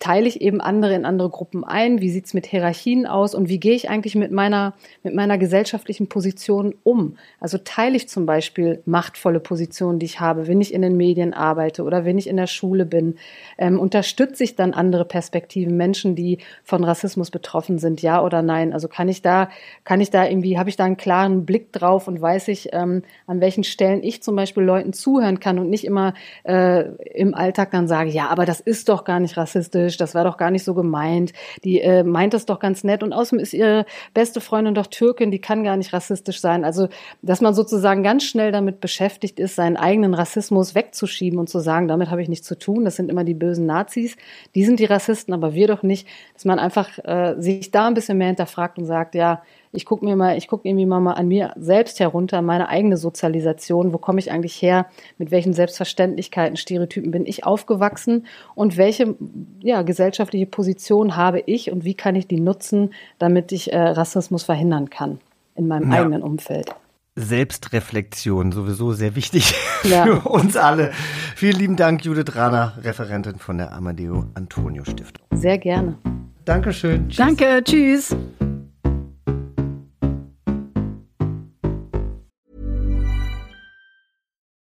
teile 0.00 0.26
ich 0.26 0.40
eben 0.40 0.60
andere 0.60 0.94
in 0.94 1.04
andere 1.04 1.30
Gruppen 1.30 1.62
ein? 1.62 2.00
Wie 2.00 2.10
sieht's 2.10 2.34
mit 2.34 2.46
Hierarchien 2.46 3.06
aus? 3.06 3.34
Und 3.34 3.48
wie 3.48 3.60
gehe 3.60 3.74
ich 3.74 3.88
eigentlich 3.88 4.16
mit 4.16 4.32
meiner, 4.32 4.74
mit 5.04 5.14
meiner 5.14 5.38
gesellschaftlichen 5.38 6.08
Position 6.08 6.74
um? 6.82 7.16
Also 7.38 7.58
teile 7.58 7.96
ich 7.96 8.08
zum 8.08 8.26
Beispiel 8.26 8.82
machtvolle 8.86 9.38
Positionen, 9.38 10.00
die 10.00 10.06
ich 10.06 10.18
habe, 10.18 10.48
wenn 10.48 10.60
ich 10.60 10.74
in 10.74 10.82
den 10.82 10.96
Medien 10.96 11.32
arbeite 11.32 11.84
oder 11.84 12.04
wenn 12.04 12.18
ich 12.18 12.26
in 12.26 12.36
der 12.36 12.48
Schule 12.48 12.84
bin? 12.86 13.16
Ähm, 13.56 13.78
unterstütze 13.78 14.42
ich 14.42 14.56
dann 14.56 14.74
andere 14.74 15.04
Perspektiven, 15.04 15.76
Menschen, 15.76 16.16
die 16.16 16.38
von 16.64 16.82
Rassismus 16.82 17.30
betroffen 17.30 17.78
sind, 17.78 18.02
ja 18.02 18.22
oder 18.24 18.42
nein? 18.42 18.72
Also 18.72 18.88
kann 18.88 19.08
ich 19.08 19.22
da, 19.22 19.48
kann 19.84 20.00
ich 20.00 20.10
da 20.10 20.26
irgendwie, 20.26 20.58
habe 20.58 20.70
ich 20.70 20.76
da 20.76 20.84
einen 20.84 20.96
klaren 20.96 21.46
Blick 21.46 21.72
drauf 21.72 22.08
und 22.08 22.20
weiß 22.20 22.48
ich, 22.48 22.70
ähm, 22.72 23.02
an 23.28 23.40
welchen 23.40 23.62
Stellen 23.62 24.02
ich 24.02 24.24
zum 24.24 24.34
Beispiel 24.34 24.64
Leuten 24.64 24.92
zuhören 24.92 25.38
kann 25.38 25.60
und 25.60 25.70
nicht 25.70 25.84
immer 25.84 26.14
äh, 26.42 26.86
im 27.14 27.34
Alltag 27.34 27.70
dann 27.70 27.86
sage, 27.86 28.10
ja, 28.10 28.26
aber 28.26 28.44
das 28.44 28.58
ist 28.58 28.88
doch 28.88 29.04
gar 29.04 29.20
nicht 29.20 29.35
rassistisch, 29.36 29.96
das 29.96 30.14
war 30.14 30.24
doch 30.24 30.36
gar 30.36 30.50
nicht 30.50 30.64
so 30.64 30.74
gemeint, 30.74 31.32
die 31.64 31.80
äh, 31.80 32.02
meint 32.02 32.34
das 32.34 32.46
doch 32.46 32.58
ganz 32.58 32.84
nett. 32.84 33.02
Und 33.02 33.12
außerdem 33.12 33.42
ist 33.42 33.52
ihre 33.52 33.86
beste 34.14 34.40
Freundin 34.40 34.74
doch 34.74 34.86
Türkin, 34.86 35.30
die 35.30 35.40
kann 35.40 35.64
gar 35.64 35.76
nicht 35.76 35.92
rassistisch 35.92 36.40
sein. 36.40 36.64
Also, 36.64 36.88
dass 37.22 37.40
man 37.40 37.54
sozusagen 37.54 38.02
ganz 38.02 38.24
schnell 38.24 38.52
damit 38.52 38.80
beschäftigt 38.80 39.40
ist, 39.40 39.56
seinen 39.56 39.76
eigenen 39.76 40.14
Rassismus 40.14 40.74
wegzuschieben 40.74 41.38
und 41.38 41.48
zu 41.48 41.58
sagen, 41.58 41.88
damit 41.88 42.10
habe 42.10 42.22
ich 42.22 42.28
nichts 42.28 42.46
zu 42.46 42.58
tun, 42.58 42.84
das 42.84 42.96
sind 42.96 43.10
immer 43.10 43.24
die 43.24 43.34
bösen 43.34 43.66
Nazis, 43.66 44.16
die 44.54 44.64
sind 44.64 44.80
die 44.80 44.84
Rassisten, 44.84 45.34
aber 45.34 45.54
wir 45.54 45.66
doch 45.66 45.82
nicht, 45.82 46.06
dass 46.34 46.44
man 46.44 46.58
einfach 46.58 46.98
äh, 47.04 47.34
sich 47.38 47.70
da 47.70 47.86
ein 47.86 47.94
bisschen 47.94 48.18
mehr 48.18 48.28
hinterfragt 48.28 48.78
und 48.78 48.84
sagt, 48.84 49.14
ja, 49.14 49.42
ich 49.72 49.84
gucke 49.84 50.04
mir 50.04 50.16
mal, 50.16 50.36
ich 50.36 50.48
gucke 50.48 50.68
irgendwie 50.68 50.86
mal, 50.86 51.00
mal 51.00 51.12
an 51.12 51.28
mir 51.28 51.52
selbst 51.56 52.00
herunter, 52.00 52.42
meine 52.42 52.68
eigene 52.68 52.96
Sozialisation, 52.96 53.92
wo 53.92 53.98
komme 53.98 54.18
ich 54.18 54.30
eigentlich 54.30 54.60
her, 54.60 54.86
mit 55.18 55.30
welchen 55.30 55.52
Selbstverständlichkeiten, 55.52 56.56
Stereotypen 56.56 57.10
bin 57.10 57.26
ich 57.26 57.44
aufgewachsen 57.44 58.26
und 58.54 58.76
welche 58.76 59.16
ja, 59.60 59.82
gesellschaftliche 59.82 60.46
Position 60.46 61.16
habe 61.16 61.40
ich 61.40 61.70
und 61.70 61.84
wie 61.84 61.94
kann 61.94 62.16
ich 62.16 62.26
die 62.26 62.40
nutzen, 62.40 62.94
damit 63.18 63.52
ich 63.52 63.72
äh, 63.72 63.78
Rassismus 63.78 64.44
verhindern 64.44 64.90
kann 64.90 65.18
in 65.54 65.68
meinem 65.68 65.90
ja. 65.90 66.00
eigenen 66.00 66.22
Umfeld. 66.22 66.74
Selbstreflexion 67.16 68.52
sowieso 68.52 68.92
sehr 68.92 69.16
wichtig 69.16 69.54
ja. 69.84 70.04
für 70.04 70.28
uns 70.28 70.56
alle. 70.56 70.92
Vielen 71.34 71.56
lieben 71.56 71.76
Dank, 71.76 72.04
Judith 72.04 72.36
Rahner, 72.36 72.74
Referentin 72.82 73.38
von 73.38 73.56
der 73.58 73.72
Amadeo 73.72 74.26
Antonio 74.34 74.84
Stiftung. 74.84 75.24
Sehr 75.32 75.58
gerne. 75.58 75.96
Dankeschön. 76.44 77.08
Tschüss. 77.08 77.16
Danke, 77.16 77.64
tschüss. 77.64 78.14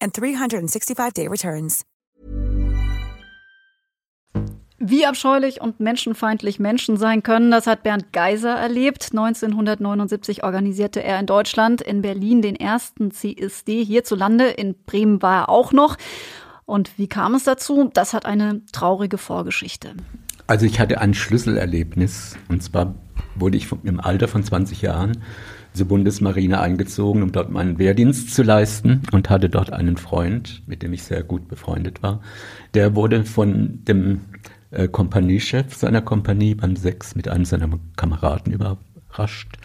and 0.00 0.16
365-day 0.16 1.28
returns. 1.28 1.84
Wie 4.78 5.06
abscheulich 5.06 5.62
und 5.62 5.80
menschenfeindlich 5.80 6.58
Menschen 6.58 6.98
sein 6.98 7.22
können, 7.22 7.50
das 7.50 7.66
hat 7.66 7.82
Bernd 7.82 8.12
Geiser 8.12 8.54
erlebt. 8.54 9.08
1979 9.10 10.44
organisierte 10.44 11.02
er 11.02 11.18
in 11.18 11.24
Deutschland, 11.24 11.80
in 11.80 12.02
Berlin 12.02 12.42
den 12.42 12.56
ersten 12.56 13.10
CSD 13.10 13.82
hierzulande. 13.82 14.48
In 14.48 14.74
Bremen 14.84 15.22
war 15.22 15.44
er 15.44 15.48
auch 15.48 15.72
noch. 15.72 15.96
Und 16.66 16.98
wie 16.98 17.08
kam 17.08 17.34
es 17.34 17.44
dazu? 17.44 17.90
Das 17.94 18.12
hat 18.12 18.26
eine 18.26 18.66
traurige 18.70 19.16
Vorgeschichte. 19.16 19.94
Also 20.46 20.66
ich 20.66 20.78
hatte 20.78 21.00
ein 21.00 21.14
Schlüsselerlebnis. 21.14 22.36
Und 22.50 22.62
zwar 22.62 22.94
wurde 23.34 23.56
ich 23.56 23.68
im 23.82 23.98
Alter 23.98 24.28
von 24.28 24.42
20 24.42 24.82
Jahren 24.82 25.22
zur 25.76 25.86
Bundesmarine 25.86 26.60
eingezogen, 26.60 27.22
um 27.22 27.32
dort 27.32 27.50
meinen 27.50 27.78
Wehrdienst 27.78 28.34
zu 28.34 28.42
leisten 28.42 29.02
und 29.12 29.30
hatte 29.30 29.48
dort 29.48 29.72
einen 29.72 29.96
Freund, 29.96 30.62
mit 30.66 30.82
dem 30.82 30.92
ich 30.92 31.04
sehr 31.04 31.22
gut 31.22 31.48
befreundet 31.48 32.02
war. 32.02 32.20
Der 32.74 32.94
wurde 32.94 33.24
von 33.24 33.84
dem 33.84 34.22
äh, 34.70 34.88
Kompaniechef 34.88 35.74
seiner 35.74 36.02
Kompanie 36.02 36.54
beim 36.54 36.76
Sex 36.76 37.14
mit 37.14 37.28
einem 37.28 37.44
seiner 37.44 37.68
Kameraden 37.96 38.52
überrascht. 38.52 39.56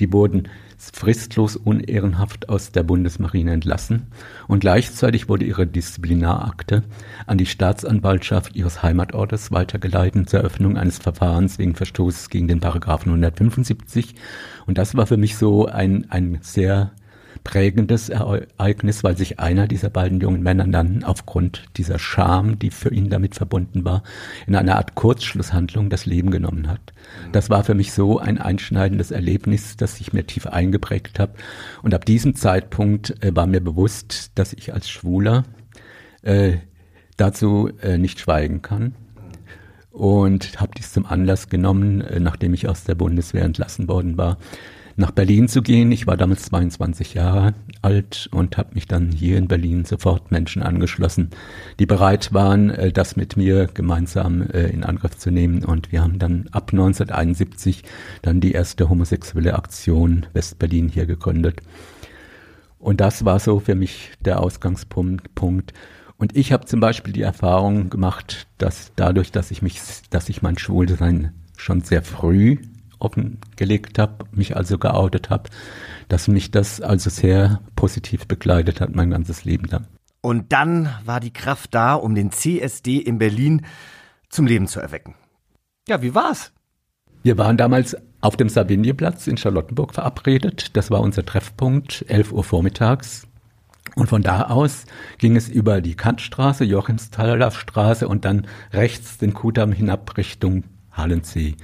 Die 0.00 0.12
wurden 0.12 0.48
fristlos 0.92 1.56
unehrenhaft 1.56 2.48
aus 2.48 2.72
der 2.72 2.82
Bundesmarine 2.82 3.52
entlassen 3.52 4.06
und 4.48 4.60
gleichzeitig 4.60 5.28
wurde 5.28 5.44
ihre 5.44 5.66
Disziplinarakte 5.66 6.82
an 7.26 7.38
die 7.38 7.46
Staatsanwaltschaft 7.46 8.56
ihres 8.56 8.82
Heimatortes 8.82 9.52
weitergeleitet 9.52 10.30
zur 10.30 10.40
Eröffnung 10.40 10.78
eines 10.78 10.98
Verfahrens 10.98 11.58
wegen 11.58 11.74
Verstoßes 11.74 12.30
gegen 12.30 12.48
den 12.48 12.60
Paragraphen 12.60 13.10
175 13.10 14.14
und 14.66 14.78
das 14.78 14.96
war 14.96 15.06
für 15.06 15.18
mich 15.18 15.36
so 15.36 15.66
ein, 15.66 16.06
ein 16.10 16.38
sehr 16.40 16.92
prägendes 17.44 18.08
Ereignis, 18.08 19.04
weil 19.04 19.16
sich 19.16 19.40
einer 19.40 19.66
dieser 19.66 19.90
beiden 19.90 20.20
jungen 20.20 20.42
Männer 20.42 20.66
dann 20.66 21.04
aufgrund 21.04 21.64
dieser 21.76 21.98
Scham, 21.98 22.58
die 22.58 22.70
für 22.70 22.92
ihn 22.92 23.10
damit 23.10 23.34
verbunden 23.34 23.84
war, 23.84 24.02
in 24.46 24.54
einer 24.54 24.76
Art 24.76 24.94
Kurzschlusshandlung 24.94 25.90
das 25.90 26.06
Leben 26.06 26.30
genommen 26.30 26.68
hat. 26.68 26.92
Das 27.32 27.50
war 27.50 27.64
für 27.64 27.74
mich 27.74 27.92
so 27.92 28.18
ein 28.18 28.38
einschneidendes 28.38 29.10
Erlebnis, 29.10 29.76
das 29.76 29.96
sich 29.96 30.12
mir 30.12 30.26
tief 30.26 30.46
eingeprägt 30.46 31.18
hat. 31.18 31.30
Und 31.82 31.94
ab 31.94 32.04
diesem 32.04 32.34
Zeitpunkt 32.34 33.22
äh, 33.22 33.34
war 33.34 33.46
mir 33.46 33.60
bewusst, 33.60 34.32
dass 34.34 34.52
ich 34.52 34.72
als 34.72 34.88
Schwuler 34.90 35.44
äh, 36.22 36.58
dazu 37.16 37.70
äh, 37.82 37.98
nicht 37.98 38.20
schweigen 38.20 38.62
kann 38.62 38.94
und 39.90 40.60
habe 40.60 40.72
dies 40.76 40.92
zum 40.92 41.06
Anlass 41.06 41.48
genommen, 41.48 42.00
äh, 42.00 42.20
nachdem 42.20 42.54
ich 42.54 42.68
aus 42.68 42.84
der 42.84 42.94
Bundeswehr 42.94 43.44
entlassen 43.44 43.88
worden 43.88 44.16
war, 44.16 44.38
nach 44.96 45.10
Berlin 45.10 45.48
zu 45.48 45.62
gehen. 45.62 45.92
Ich 45.92 46.06
war 46.06 46.16
damals 46.16 46.44
22 46.44 47.14
Jahre 47.14 47.54
alt 47.82 48.28
und 48.32 48.56
habe 48.56 48.74
mich 48.74 48.86
dann 48.86 49.10
hier 49.10 49.38
in 49.38 49.48
Berlin 49.48 49.84
sofort 49.84 50.30
Menschen 50.30 50.62
angeschlossen, 50.62 51.30
die 51.78 51.86
bereit 51.86 52.32
waren, 52.32 52.70
äh, 52.70 52.92
das 52.92 53.16
mit 53.16 53.36
mir 53.36 53.66
gemeinsam 53.66 54.42
äh, 54.42 54.68
in 54.68 54.84
Angriff 54.84 55.16
zu 55.16 55.30
nehmen. 55.30 55.64
Und 55.64 55.92
wir 55.92 56.02
haben 56.02 56.18
dann 56.18 56.48
ab 56.52 56.70
1971 56.72 57.82
dann 58.22 58.40
die 58.40 58.52
erste 58.52 58.88
homosexuelle 58.88 59.54
Aktion 59.54 60.26
Westberlin 60.32 60.88
hier 60.88 61.06
gegründet. 61.06 61.60
Und 62.78 63.00
das 63.00 63.24
war 63.24 63.38
so 63.38 63.60
für 63.60 63.74
mich 63.74 64.12
der 64.20 64.40
Ausgangspunkt. 64.40 65.74
Und 66.16 66.36
ich 66.36 66.52
habe 66.52 66.66
zum 66.66 66.80
Beispiel 66.80 67.12
die 67.12 67.22
Erfahrung 67.22 67.90
gemacht, 67.90 68.46
dass 68.58 68.92
dadurch, 68.96 69.32
dass 69.32 69.50
ich 69.50 69.62
mich, 69.62 69.80
dass 70.10 70.28
ich 70.28 70.42
mein 70.42 70.58
Schwulsein 70.58 71.32
schon 71.56 71.82
sehr 71.82 72.02
früh 72.02 72.58
offengelegt 73.00 73.98
habe, 73.98 74.24
mich 74.32 74.56
also 74.56 74.78
geoutet 74.78 75.30
habe, 75.30 75.50
dass 76.08 76.28
mich 76.28 76.50
das 76.50 76.80
also 76.80 77.10
sehr 77.10 77.60
positiv 77.76 78.26
begleitet 78.26 78.80
hat 78.80 78.94
mein 78.94 79.10
ganzes 79.10 79.44
Leben 79.44 79.66
lang. 79.66 79.86
Und 80.22 80.52
dann 80.52 80.94
war 81.04 81.20
die 81.20 81.32
Kraft 81.32 81.74
da, 81.74 81.94
um 81.94 82.14
den 82.14 82.30
CSD 82.30 82.98
in 82.98 83.18
Berlin 83.18 83.64
zum 84.28 84.46
Leben 84.46 84.66
zu 84.66 84.80
erwecken. 84.80 85.14
Ja, 85.88 86.02
wie 86.02 86.14
war's? 86.14 86.52
Wir 87.22 87.38
waren 87.38 87.56
damals 87.56 87.96
auf 88.20 88.36
dem 88.36 88.48
Sabinieplatz 88.48 89.26
in 89.26 89.36
Charlottenburg 89.36 89.94
verabredet. 89.94 90.76
Das 90.76 90.90
war 90.90 91.00
unser 91.00 91.24
Treffpunkt, 91.24 92.04
11 92.08 92.32
Uhr 92.32 92.44
vormittags. 92.44 93.26
Und 93.96 94.08
von 94.08 94.22
da 94.22 94.44
aus 94.44 94.84
ging 95.18 95.36
es 95.36 95.48
über 95.48 95.80
die 95.80 95.94
Kantstraße, 95.96 96.64
Joachimsthaler 96.64 97.50
Straße 97.50 98.06
und 98.06 98.24
dann 98.24 98.46
rechts 98.72 99.18
den 99.18 99.34
Kudamm 99.34 99.72
hinab 99.72 100.16
Richtung 100.16 100.64
Hallensee. 100.92 101.56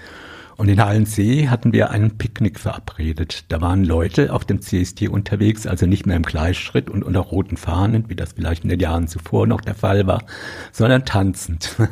Und 0.57 0.69
in 0.69 0.83
Hallensee 0.83 1.49
hatten 1.49 1.73
wir 1.73 1.91
einen 1.91 2.17
Picknick 2.17 2.59
verabredet. 2.59 3.45
Da 3.49 3.61
waren 3.61 3.85
Leute 3.85 4.33
auf 4.33 4.47
dem 4.47 4.63
CST 4.63 5.09
unterwegs, 5.09 5.67
also 5.67 5.85
nicht 5.87 6.07
mehr 6.07 6.17
im 6.17 6.23
Gleichschritt 6.23 6.89
und 6.89 7.03
unter 7.03 7.21
roten 7.21 7.59
Fahnen, 7.59 8.09
wie 8.09 8.17
das 8.17 8.33
vielleicht 8.33 8.65
in 8.65 8.71
den 8.71 8.81
Jahren 8.81 9.07
zuvor 9.07 9.47
noch 9.47 9.61
der 9.61 9.75
Fall 9.75 10.07
war, 10.07 10.25
sondern 10.73 11.05
tanzend. 11.05 11.77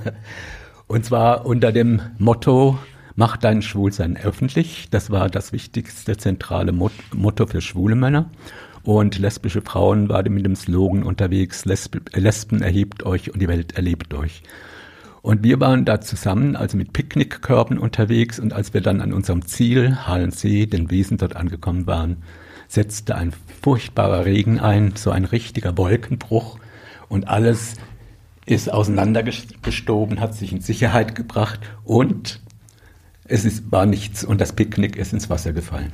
Und 0.86 1.04
zwar 1.04 1.46
unter 1.46 1.72
dem 1.72 2.02
Motto, 2.18 2.78
mach 3.16 3.38
dein 3.38 3.62
Schwulsein 3.62 4.18
öffentlich. 4.18 4.88
Das 4.90 5.10
war 5.10 5.30
das 5.30 5.52
wichtigste 5.52 6.18
zentrale 6.18 6.72
Motto 6.72 7.46
für 7.46 7.62
schwule 7.62 7.94
Männer. 7.94 8.30
Und 8.82 9.18
lesbische 9.18 9.62
Frauen 9.62 10.10
waren 10.10 10.32
mit 10.34 10.44
dem 10.44 10.56
Slogan 10.56 11.04
unterwegs, 11.04 11.64
Lesben 11.64 12.60
erhebt 12.62 13.04
euch 13.04 13.32
und 13.32 13.40
die 13.40 13.48
Welt 13.48 13.76
erlebt 13.76 14.12
euch. 14.12 14.42
Und 15.24 15.42
wir 15.42 15.58
waren 15.58 15.86
da 15.86 16.02
zusammen, 16.02 16.54
also 16.54 16.76
mit 16.76 16.92
Picknickkörben 16.92 17.78
unterwegs. 17.78 18.38
Und 18.38 18.52
als 18.52 18.74
wir 18.74 18.82
dann 18.82 19.00
an 19.00 19.14
unserem 19.14 19.46
Ziel, 19.46 19.96
Hallensee, 20.06 20.66
den 20.66 20.90
Wiesen 20.90 21.16
dort 21.16 21.34
angekommen 21.34 21.86
waren, 21.86 22.18
setzte 22.68 23.14
ein 23.14 23.32
furchtbarer 23.62 24.26
Regen 24.26 24.60
ein, 24.60 24.96
so 24.96 25.10
ein 25.10 25.24
richtiger 25.24 25.78
Wolkenbruch. 25.78 26.58
Und 27.08 27.26
alles 27.26 27.76
ist 28.44 28.70
auseinandergestoben, 28.70 30.20
hat 30.20 30.34
sich 30.34 30.52
in 30.52 30.60
Sicherheit 30.60 31.14
gebracht 31.14 31.60
und 31.84 32.42
es 33.24 33.46
ist, 33.46 33.72
war 33.72 33.86
nichts 33.86 34.24
und 34.24 34.42
das 34.42 34.52
Picknick 34.52 34.96
ist 34.96 35.14
ins 35.14 35.30
Wasser 35.30 35.54
gefallen. 35.54 35.90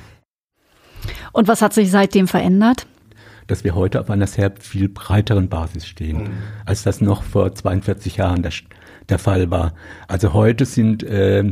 Und 1.30 1.46
was 1.46 1.62
hat 1.62 1.72
sich 1.72 1.92
seitdem 1.92 2.26
verändert? 2.26 2.88
Dass 3.46 3.62
wir 3.62 3.76
heute 3.76 4.00
auf 4.00 4.10
einer 4.10 4.26
sehr 4.26 4.52
viel 4.58 4.88
breiteren 4.88 5.48
Basis 5.48 5.86
stehen, 5.86 6.24
mhm. 6.24 6.30
als 6.64 6.82
das 6.82 7.00
noch 7.00 7.22
vor 7.22 7.54
42 7.54 8.16
Jahren 8.16 8.42
der, 8.42 8.50
der 9.10 9.18
Fall 9.18 9.50
war. 9.50 9.74
Also 10.08 10.32
heute 10.32 10.64
sind 10.64 11.02
äh, 11.02 11.44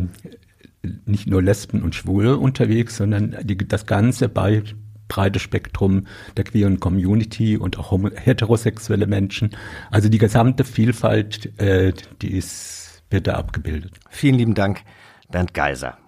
nicht 1.05 1.27
nur 1.27 1.43
Lesben 1.43 1.83
und 1.83 1.95
Schwule 1.95 2.39
unterwegs, 2.39 2.97
sondern 2.97 3.37
die, 3.43 3.57
das 3.57 3.87
ganze 3.87 4.29
bei, 4.29 4.63
breite 5.09 5.39
Spektrum 5.39 6.07
der 6.37 6.45
queeren 6.45 6.81
Community 6.81 7.57
und 7.57 7.79
auch 7.79 7.99
heterosexuelle 8.15 9.07
Menschen. 9.07 9.51
Also 9.91 10.09
die 10.09 10.19
gesamte 10.19 10.65
Vielfalt, 10.65 11.59
äh, 11.61 11.93
die 12.23 12.33
ist, 12.37 13.03
wird 13.11 13.27
da 13.27 13.35
abgebildet. 13.35 13.93
Vielen 14.11 14.37
lieben 14.37 14.55
Dank, 14.55 14.83
Bernd 15.31 15.55
Geiser. 15.55 15.99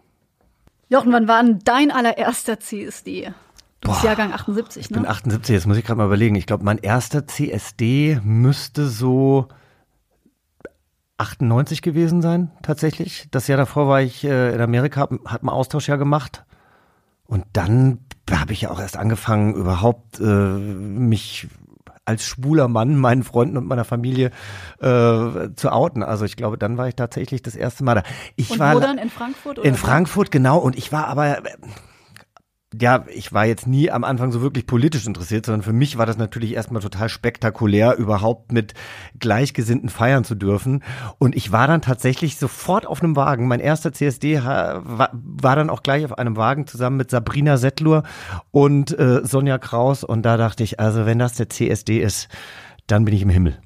Jochen, 0.89 1.13
wann 1.13 1.29
war 1.29 1.43
denn 1.43 1.61
dein 1.65 1.91
allererster 1.91 2.61
CSD? 2.61 3.33
Du 3.81 3.91
bist 3.91 4.05
Jahrgang 4.05 4.33
78, 4.33 4.83
ich 4.83 4.91
ne? 4.91 4.97
Ich 4.97 5.03
bin 5.03 5.11
78, 5.11 5.55
jetzt 5.55 5.67
muss 5.67 5.79
ich 5.79 5.85
gerade 5.85 5.97
mal 5.97 6.07
überlegen. 6.07 6.35
Ich 6.35 6.47
glaube, 6.47 6.65
mein 6.65 6.79
erster 6.79 7.27
CSD 7.27 8.21
müsste 8.23 8.89
so 8.89 9.49
98 11.21 11.83
gewesen 11.83 12.23
sein, 12.23 12.51
tatsächlich. 12.63 13.29
Das 13.31 13.47
Jahr 13.47 13.59
davor 13.59 13.89
war 13.89 14.01
ich 14.01 14.25
äh, 14.25 14.55
in 14.55 14.61
Amerika, 14.61 15.03
hab, 15.03 15.11
hat 15.27 15.43
einen 15.43 15.51
Austausch 15.51 15.89
ja 15.89 15.97
gemacht. 15.97 16.45
Und 17.27 17.45
dann 17.53 17.99
habe 18.31 18.53
ich 18.53 18.63
ja 18.63 18.71
auch 18.71 18.81
erst 18.81 18.97
angefangen, 18.97 19.55
überhaupt 19.55 20.19
äh, 20.21 20.25
mich 20.25 21.49
als 22.05 22.25
schwuler 22.25 22.67
Mann 22.69 22.97
meinen 22.97 23.23
Freunden 23.23 23.57
und 23.57 23.67
meiner 23.67 23.85
Familie 23.85 24.31
äh, 24.81 25.51
zu 25.55 25.71
outen. 25.71 26.03
Also 26.03 26.25
ich 26.25 26.37
glaube, 26.37 26.59
dann 26.59 26.77
war 26.77 26.89
ich 26.89 26.97
tatsächlich 26.97 27.43
das 27.43 27.55
erste 27.55 27.85
Mal 27.85 27.95
da. 27.95 28.03
Ich 28.37 28.51
und 28.51 28.59
war 28.59 28.75
wo 28.75 28.81
dann? 28.81 28.99
In 28.99 29.11
Frankfurt? 29.11 29.59
Oder 29.61 29.69
in 29.69 29.77
Frankfurt, 29.77 30.31
genau. 30.31 30.59
Und 30.59 30.77
ich 30.77 30.91
war 30.91 31.07
aber 31.07 31.39
ja, 32.79 33.05
ich 33.13 33.33
war 33.33 33.47
jetzt 33.47 33.67
nie 33.67 33.91
am 33.91 34.05
Anfang 34.05 34.31
so 34.31 34.43
wirklich 34.43 34.67
politisch 34.67 35.07
interessiert, 35.07 35.47
sondern 35.47 35.63
für 35.63 35.73
mich 35.73 35.99
war 35.99 36.07
das 36.07 36.19
natürlich 36.19 36.55
erstmal 36.55 36.81
total 36.81 37.09
spektakulär, 37.09 37.97
überhaupt 37.97 38.53
mit 38.53 38.75
Gleichgesinnten 39.19 39.89
feiern 39.89 40.23
zu 40.23 40.37
dürfen. 40.37 40.85
Und 41.19 41.35
ich 41.35 41.51
war 41.51 41.67
dann 41.67 41.83
tatsächlich 41.83 42.37
sofort 42.37 42.87
auf 42.87 43.03
einem 43.03 43.17
Wagen. 43.17 43.49
Mein 43.49 43.61
erster 43.61 43.93
CSD 43.93 44.43
war, 44.43 45.11
dann 45.57 45.71
auch 45.71 45.83
gleich 45.83 46.05
auf 46.05 46.17
einem 46.17 46.37
Wagen 46.37 46.67
zusammen 46.67 46.97
mit 46.97 47.11
Sabrina 47.11 47.57
Settlur 47.57 48.05
und 48.53 48.97
äh, 48.97 49.21
Sonja 49.25 49.59
Kraus. 49.59 50.05
Und 50.05 50.23
da 50.23 50.37
dachte 50.37 50.63
ich, 50.63 50.79
also 50.79 51.07
wenn 51.07 51.19
das 51.19 51.35
der 51.35 51.49
CSD 51.49 51.99
ist, 51.99 52.29
dann 52.87 53.05
bin 53.05 53.15
ich 53.15 53.23
im 53.23 53.31
Himmel. 53.31 53.59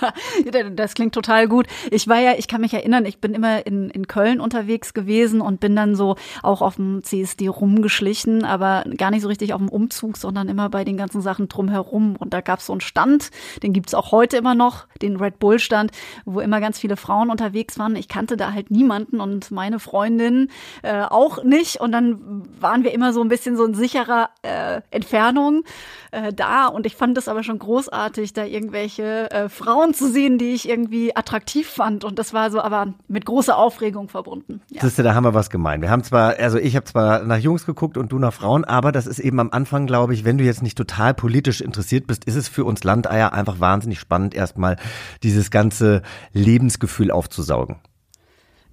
das 0.74 0.94
klingt 0.94 1.14
total 1.14 1.48
gut. 1.48 1.66
Ich 1.90 2.08
war 2.08 2.18
ja, 2.18 2.34
ich 2.36 2.48
kann 2.48 2.60
mich 2.60 2.74
erinnern, 2.74 3.04
ich 3.04 3.20
bin 3.20 3.34
immer 3.34 3.66
in, 3.66 3.90
in 3.90 4.06
Köln 4.06 4.40
unterwegs 4.40 4.94
gewesen 4.94 5.40
und 5.40 5.60
bin 5.60 5.76
dann 5.76 5.94
so 5.94 6.16
auch 6.42 6.62
auf 6.62 6.76
dem 6.76 7.02
CSD 7.02 7.48
rumgeschlichen, 7.48 8.44
aber 8.44 8.84
gar 8.96 9.10
nicht 9.10 9.22
so 9.22 9.28
richtig 9.28 9.52
auf 9.52 9.60
dem 9.60 9.68
Umzug, 9.68 10.16
sondern 10.16 10.48
immer 10.48 10.68
bei 10.68 10.84
den 10.84 10.96
ganzen 10.96 11.20
Sachen 11.20 11.48
drumherum. 11.48 12.16
Und 12.16 12.34
da 12.34 12.40
gab 12.40 12.60
es 12.60 12.66
so 12.66 12.72
einen 12.72 12.80
Stand, 12.80 13.30
den 13.62 13.72
gibt's 13.72 13.94
auch 13.94 14.12
heute 14.12 14.36
immer 14.36 14.54
noch, 14.54 14.86
den 15.02 15.16
Red 15.16 15.38
Bull 15.38 15.58
Stand, 15.58 15.90
wo 16.24 16.40
immer 16.40 16.60
ganz 16.60 16.78
viele 16.78 16.96
Frauen 16.96 17.30
unterwegs 17.30 17.78
waren. 17.78 17.96
Ich 17.96 18.08
kannte 18.08 18.36
da 18.36 18.52
halt 18.52 18.70
niemanden 18.70 19.20
und 19.20 19.50
meine 19.50 19.78
Freundin 19.78 20.48
äh, 20.82 21.02
auch 21.02 21.42
nicht. 21.44 21.80
Und 21.80 21.92
dann 21.92 22.42
waren 22.60 22.84
wir 22.84 22.92
immer 22.92 23.12
so 23.12 23.20
ein 23.20 23.28
bisschen 23.28 23.56
so 23.56 23.64
in 23.64 23.74
sicherer 23.74 24.30
äh, 24.42 24.80
Entfernung 24.90 25.64
äh, 26.10 26.32
da. 26.32 26.66
Und 26.66 26.86
ich 26.86 26.96
fand 26.96 27.16
es 27.18 27.28
aber 27.28 27.42
schon 27.42 27.58
großartig, 27.58 28.32
da 28.32 28.44
irgendwelche 28.44 29.30
äh, 29.30 29.48
Frauen 29.86 29.94
zu 29.94 30.10
sehen, 30.10 30.38
die 30.38 30.52
ich 30.52 30.68
irgendwie 30.68 31.14
attraktiv 31.14 31.68
fand. 31.68 32.04
Und 32.04 32.18
das 32.18 32.32
war 32.32 32.50
so 32.50 32.60
aber 32.60 32.94
mit 33.08 33.24
großer 33.24 33.56
Aufregung 33.56 34.08
verbunden. 34.08 34.60
Ja. 34.70 34.82
Siehste, 34.82 35.02
da 35.02 35.14
haben 35.14 35.24
wir 35.24 35.34
was 35.34 35.50
gemeint. 35.50 35.82
Wir 35.82 35.90
haben 35.90 36.02
zwar, 36.02 36.36
also 36.38 36.58
ich 36.58 36.74
habe 36.76 36.84
zwar 36.84 37.22
nach 37.22 37.38
Jungs 37.38 37.66
geguckt 37.66 37.96
und 37.96 38.10
du 38.10 38.18
nach 38.18 38.32
Frauen, 38.32 38.64
aber 38.64 38.92
das 38.92 39.06
ist 39.06 39.18
eben 39.18 39.38
am 39.40 39.50
Anfang, 39.50 39.86
glaube 39.86 40.14
ich, 40.14 40.24
wenn 40.24 40.38
du 40.38 40.44
jetzt 40.44 40.62
nicht 40.62 40.76
total 40.76 41.14
politisch 41.14 41.60
interessiert 41.60 42.06
bist, 42.06 42.24
ist 42.24 42.34
es 42.34 42.48
für 42.48 42.64
uns 42.64 42.84
Landeier 42.84 43.32
einfach 43.32 43.60
wahnsinnig 43.60 44.00
spannend, 44.00 44.34
erstmal 44.34 44.76
dieses 45.22 45.50
ganze 45.50 46.02
Lebensgefühl 46.32 47.10
aufzusaugen. 47.10 47.76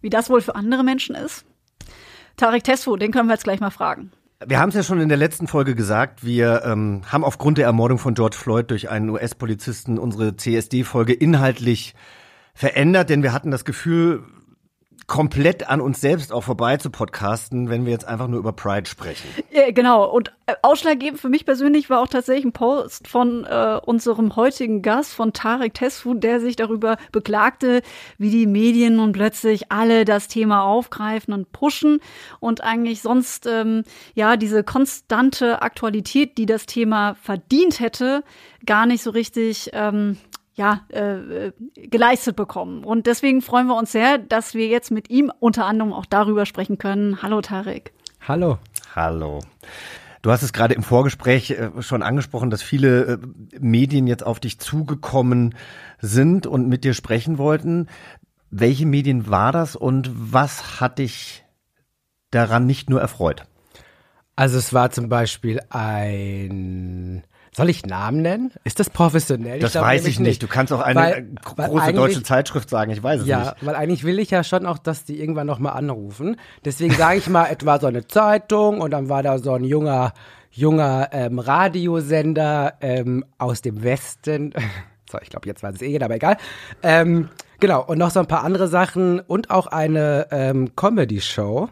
Wie 0.01 0.09
das 0.09 0.29
wohl 0.29 0.41
für 0.41 0.55
andere 0.55 0.83
Menschen 0.83 1.15
ist? 1.15 1.45
Tarek 2.37 2.63
Tesfu, 2.63 2.97
den 2.97 3.11
können 3.11 3.27
wir 3.27 3.33
jetzt 3.33 3.43
gleich 3.43 3.59
mal 3.59 3.69
fragen. 3.69 4.11
Wir 4.45 4.59
haben 4.59 4.69
es 4.69 4.75
ja 4.75 4.83
schon 4.83 4.99
in 4.99 5.09
der 5.09 5.17
letzten 5.17 5.47
Folge 5.47 5.75
gesagt, 5.75 6.25
wir 6.25 6.63
ähm, 6.65 7.01
haben 7.07 7.23
aufgrund 7.23 7.57
der 7.57 7.65
Ermordung 7.65 7.97
von 7.97 8.13
George 8.13 8.35
Floyd 8.35 8.69
durch 8.71 8.89
einen 8.89 9.09
US-Polizisten 9.09 9.97
unsere 9.97 10.35
CSD-Folge 10.35 11.13
inhaltlich 11.13 11.93
verändert, 12.53 13.09
denn 13.09 13.23
wir 13.23 13.33
hatten 13.33 13.51
das 13.51 13.65
Gefühl, 13.65 14.23
komplett 15.07 15.69
an 15.69 15.81
uns 15.81 16.01
selbst 16.01 16.31
auch 16.31 16.43
vorbei 16.43 16.77
zu 16.77 16.89
podcasten, 16.89 17.69
wenn 17.69 17.85
wir 17.85 17.91
jetzt 17.91 18.05
einfach 18.05 18.27
nur 18.27 18.39
über 18.39 18.53
Pride 18.53 18.89
sprechen. 18.89 19.27
Ja, 19.51 19.69
genau. 19.71 20.09
Und 20.09 20.31
äh, 20.45 20.55
ausschlaggebend 20.61 21.19
für 21.19 21.29
mich 21.29 21.45
persönlich 21.45 21.89
war 21.89 21.99
auch 22.01 22.07
tatsächlich 22.07 22.45
ein 22.45 22.53
Post 22.53 23.07
von 23.07 23.45
äh, 23.45 23.79
unserem 23.85 24.35
heutigen 24.35 24.81
Gast, 24.81 25.13
von 25.13 25.33
Tarek 25.33 25.73
Tesfu, 25.73 26.13
der 26.13 26.39
sich 26.39 26.55
darüber 26.55 26.97
beklagte, 27.11 27.81
wie 28.17 28.31
die 28.31 28.47
Medien 28.47 28.95
nun 28.95 29.11
plötzlich 29.11 29.71
alle 29.71 30.05
das 30.05 30.27
Thema 30.27 30.63
aufgreifen 30.63 31.33
und 31.33 31.51
pushen 31.51 31.99
und 32.39 32.63
eigentlich 32.63 33.01
sonst 33.01 33.45
ähm, 33.45 33.83
ja 34.15 34.37
diese 34.37 34.63
konstante 34.63 35.61
Aktualität, 35.61 36.37
die 36.37 36.45
das 36.45 36.65
Thema 36.65 37.15
verdient 37.21 37.79
hätte, 37.79 38.23
gar 38.65 38.85
nicht 38.85 39.03
so 39.03 39.11
richtig 39.11 39.69
ähm, 39.73 40.17
ja, 40.55 40.81
äh, 40.89 41.51
geleistet 41.75 42.35
bekommen. 42.35 42.83
Und 42.83 43.07
deswegen 43.07 43.41
freuen 43.41 43.67
wir 43.67 43.75
uns 43.75 43.91
sehr, 43.91 44.17
dass 44.17 44.53
wir 44.53 44.67
jetzt 44.67 44.91
mit 44.91 45.09
ihm 45.09 45.31
unter 45.39 45.65
anderem 45.65 45.93
auch 45.93 46.05
darüber 46.05 46.45
sprechen 46.45 46.77
können. 46.77 47.21
Hallo 47.21 47.41
Tarek. 47.41 47.93
Hallo. 48.27 48.59
Hallo. 48.95 49.41
Du 50.21 50.31
hast 50.31 50.43
es 50.43 50.53
gerade 50.53 50.73
im 50.73 50.83
Vorgespräch 50.83 51.51
äh, 51.51 51.69
schon 51.81 52.03
angesprochen, 52.03 52.49
dass 52.49 52.61
viele 52.61 53.03
äh, 53.03 53.17
Medien 53.59 54.07
jetzt 54.07 54.25
auf 54.25 54.39
dich 54.39 54.59
zugekommen 54.59 55.55
sind 55.99 56.47
und 56.47 56.69
mit 56.69 56.83
dir 56.83 56.93
sprechen 56.93 57.37
wollten. 57.37 57.87
Welche 58.49 58.85
Medien 58.85 59.27
war 59.27 59.51
das 59.51 59.75
und 59.75 60.11
was 60.13 60.79
hat 60.79 60.99
dich 60.99 61.43
daran 62.31 62.65
nicht 62.65 62.89
nur 62.89 63.01
erfreut? 63.01 63.45
Also 64.35 64.57
es 64.57 64.73
war 64.73 64.91
zum 64.91 65.09
Beispiel 65.09 65.59
ein 65.69 67.23
soll 67.55 67.69
ich 67.69 67.85
Namen 67.85 68.21
nennen? 68.21 68.51
Ist 68.63 68.79
das 68.79 68.89
professionell? 68.89 69.59
Das 69.59 69.75
ich 69.75 69.81
weiß 69.81 70.07
ich 70.07 70.19
nicht. 70.19 70.41
Du 70.41 70.47
kannst 70.47 70.73
auch 70.73 70.79
eine 70.79 70.99
weil, 70.99 71.27
große 71.43 71.85
weil 71.85 71.93
deutsche 71.93 72.23
Zeitschrift 72.23 72.69
sagen. 72.69 72.91
Ich 72.91 73.03
weiß 73.03 73.21
es 73.21 73.27
ja, 73.27 73.39
nicht. 73.39 73.47
Ja, 73.61 73.67
weil 73.67 73.75
eigentlich 73.75 74.03
will 74.03 74.17
ich 74.17 74.31
ja 74.31 74.43
schon 74.43 74.65
auch, 74.65 74.79
dass 74.79 75.05
die 75.05 75.19
irgendwann 75.19 75.45
nochmal 75.45 75.73
anrufen. 75.73 76.37
Deswegen 76.65 76.95
sage 76.95 77.19
ich 77.19 77.29
mal 77.29 77.45
etwa 77.51 77.79
so 77.79 77.87
eine 77.87 78.07
Zeitung 78.07 78.81
und 78.81 78.91
dann 78.91 79.07
war 79.07 79.21
da 79.21 79.37
so 79.37 79.53
ein 79.53 79.63
junger, 79.63 80.13
junger 80.49 81.09
ähm, 81.11 81.37
Radiosender 81.37 82.73
ähm, 82.81 83.23
aus 83.37 83.61
dem 83.61 83.83
Westen. 83.83 84.53
so, 85.11 85.19
ich 85.21 85.29
glaube, 85.29 85.47
jetzt 85.47 85.61
weiß 85.61 85.75
es 85.75 85.81
eh 85.83 85.89
jeder, 85.89 86.05
aber 86.05 86.15
egal. 86.15 86.37
Ähm, 86.81 87.29
genau, 87.59 87.83
und 87.85 87.99
noch 87.99 88.09
so 88.09 88.19
ein 88.19 88.27
paar 88.27 88.43
andere 88.43 88.67
Sachen 88.67 89.19
und 89.19 89.51
auch 89.51 89.67
eine 89.67 90.27
ähm, 90.31 90.75
Comedy-Show. 90.75 91.69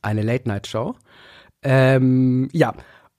Eine 0.00 0.22
Late-Night-Show. 0.22 0.94
Ähm, 1.62 2.48
ja, 2.52 2.72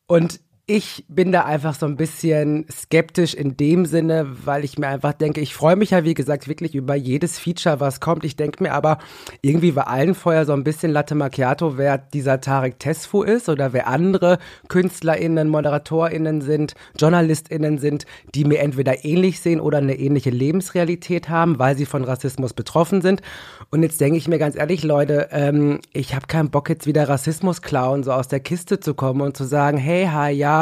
und 0.08 0.40
ich 0.70 1.04
bin 1.08 1.32
da 1.32 1.46
einfach 1.46 1.74
so 1.74 1.88
ein 1.88 1.96
bisschen 1.96 2.68
skeptisch 2.72 3.34
in 3.34 3.58
dem 3.58 3.88
Sinne, 3.88 4.28
weil 4.46 4.64
ich 4.64 4.78
mir 4.78 4.88
einfach 4.88 5.14
denke, 5.14 5.42
ich 5.42 5.56
freue 5.56 5.76
mich 5.76 5.90
ja, 5.90 6.04
wie 6.04 6.14
gesagt, 6.14 6.48
wirklich 6.48 6.76
über 6.76 6.94
jedes 6.94 7.40
Feature, 7.40 7.80
was 7.80 8.00
kommt. 8.00 8.24
Ich 8.24 8.36
denke 8.36 8.62
mir 8.62 8.74
aber, 8.74 9.00
irgendwie 9.42 9.76
war 9.76 9.88
allen 9.88 10.14
vorher 10.14 10.46
so 10.46 10.54
ein 10.54 10.64
bisschen 10.64 10.92
Latte 10.92 11.16
Macchiato, 11.16 11.80
wer 11.80 11.98
dieser 11.98 12.40
Tarek 12.40 12.78
Tesfu 12.78 13.24
ist 13.24 13.50
oder 13.50 13.74
wer 13.74 13.88
andere 13.88 14.38
KünstlerInnen, 14.68 15.50
ModeratorInnen 15.50 16.42
sind, 16.42 16.76
JournalistInnen 17.00 17.80
sind, 17.80 18.06
die 18.36 18.46
mir 18.46 18.60
entweder 18.60 19.04
ähnlich 19.04 19.40
sehen 19.40 19.62
oder 19.62 19.80
eine 19.80 19.98
ähnliche 19.98 20.30
Lebensrealität 20.30 21.30
haben, 21.30 21.58
weil 21.58 21.78
sie 21.78 21.88
von 21.88 22.04
Rassismus 22.04 22.54
betroffen 22.54 23.02
sind. 23.02 23.24
Und 23.72 23.82
jetzt 23.82 24.00
denke 24.00 24.20
ich 24.20 24.28
mir 24.28 24.38
ganz 24.38 24.56
ehrlich, 24.56 24.84
Leute, 24.84 25.30
ähm, 25.32 25.80
ich 25.94 26.14
habe 26.14 26.28
keinen 26.28 26.52
Bock 26.52 26.70
jetzt 26.70 26.86
wieder 26.86 27.10
Rassismus 27.10 27.64
klauen, 27.64 28.04
so 28.04 28.12
aus 28.12 28.28
der 28.28 28.40
Kiste 28.40 28.80
zu 28.80 28.94
kommen 28.94 29.22
und 29.22 29.36
zu 29.36 29.46
sagen, 29.46 29.80
hey, 29.80 30.06
ha, 30.06 30.28
ja, 30.28 30.59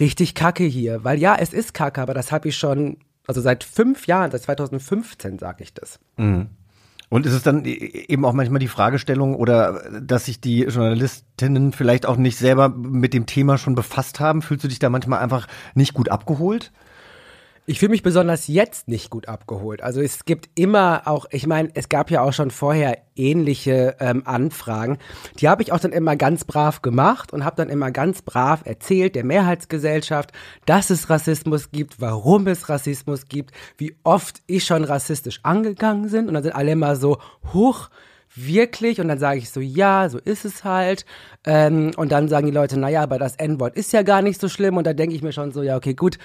richtig 0.00 0.34
kacke 0.34 0.64
hier. 0.64 1.04
Weil 1.04 1.18
ja, 1.18 1.36
es 1.38 1.52
ist 1.52 1.74
kacke, 1.74 2.00
aber 2.00 2.14
das 2.14 2.32
habe 2.32 2.48
ich 2.48 2.56
schon, 2.56 2.98
also 3.26 3.40
seit 3.40 3.64
fünf 3.64 4.06
Jahren, 4.06 4.30
seit 4.30 4.42
2015 4.42 5.38
sage 5.38 5.62
ich 5.62 5.74
das. 5.74 5.98
Mhm. 6.16 6.48
Und 7.12 7.26
ist 7.26 7.34
es 7.34 7.42
dann 7.42 7.66
e-, 7.66 7.68
eben 7.68 8.24
auch 8.24 8.32
manchmal 8.32 8.58
die 8.58 8.68
Fragestellung 8.68 9.34
oder 9.34 10.00
dass 10.00 10.24
sich 10.24 10.40
die 10.40 10.62
Journalistinnen 10.62 11.72
vielleicht 11.72 12.06
auch 12.06 12.16
nicht 12.16 12.38
selber 12.38 12.70
mit 12.70 13.12
dem 13.12 13.26
Thema 13.26 13.58
schon 13.58 13.74
befasst 13.74 14.18
haben? 14.18 14.40
Fühlst 14.40 14.64
du 14.64 14.68
dich 14.68 14.78
da 14.78 14.88
manchmal 14.88 15.18
einfach 15.18 15.46
nicht 15.74 15.92
gut 15.92 16.08
abgeholt? 16.08 16.72
Ich 17.64 17.78
fühle 17.78 17.90
mich 17.90 18.02
besonders 18.02 18.48
jetzt 18.48 18.88
nicht 18.88 19.08
gut 19.08 19.28
abgeholt. 19.28 19.82
Also 19.82 20.00
es 20.00 20.24
gibt 20.24 20.50
immer 20.56 21.02
auch, 21.04 21.26
ich 21.30 21.46
meine, 21.46 21.70
es 21.74 21.88
gab 21.88 22.10
ja 22.10 22.20
auch 22.22 22.32
schon 22.32 22.50
vorher 22.50 22.98
ähnliche 23.14 23.94
ähm, 24.00 24.22
Anfragen. 24.26 24.98
Die 25.38 25.48
habe 25.48 25.62
ich 25.62 25.70
auch 25.70 25.78
dann 25.78 25.92
immer 25.92 26.16
ganz 26.16 26.44
brav 26.44 26.82
gemacht 26.82 27.32
und 27.32 27.44
habe 27.44 27.54
dann 27.54 27.68
immer 27.68 27.92
ganz 27.92 28.22
brav 28.22 28.62
erzählt 28.64 29.14
der 29.14 29.24
Mehrheitsgesellschaft, 29.24 30.32
dass 30.66 30.90
es 30.90 31.08
Rassismus 31.08 31.70
gibt, 31.70 32.00
warum 32.00 32.48
es 32.48 32.68
Rassismus 32.68 33.28
gibt, 33.28 33.52
wie 33.78 33.94
oft 34.02 34.42
ich 34.48 34.64
schon 34.64 34.82
rassistisch 34.82 35.38
angegangen 35.44 36.10
bin. 36.10 36.26
Und 36.26 36.34
dann 36.34 36.42
sind 36.42 36.56
alle 36.56 36.72
immer 36.72 36.96
so, 36.96 37.18
hoch, 37.52 37.90
wirklich? 38.34 39.00
Und 39.00 39.06
dann 39.06 39.20
sage 39.20 39.38
ich 39.38 39.50
so, 39.50 39.60
ja, 39.60 40.08
so 40.08 40.18
ist 40.18 40.44
es 40.44 40.64
halt. 40.64 41.06
Ähm, 41.44 41.92
und 41.96 42.10
dann 42.10 42.26
sagen 42.26 42.46
die 42.46 42.52
Leute, 42.52 42.76
naja, 42.76 43.04
aber 43.04 43.20
das 43.20 43.36
N-Wort 43.36 43.76
ist 43.76 43.92
ja 43.92 44.02
gar 44.02 44.20
nicht 44.20 44.40
so 44.40 44.48
schlimm. 44.48 44.78
Und 44.78 44.86
da 44.86 44.94
denke 44.94 45.14
ich 45.14 45.22
mir 45.22 45.32
schon 45.32 45.52
so, 45.52 45.62
ja, 45.62 45.76
okay, 45.76 45.94
gut. 45.94 46.18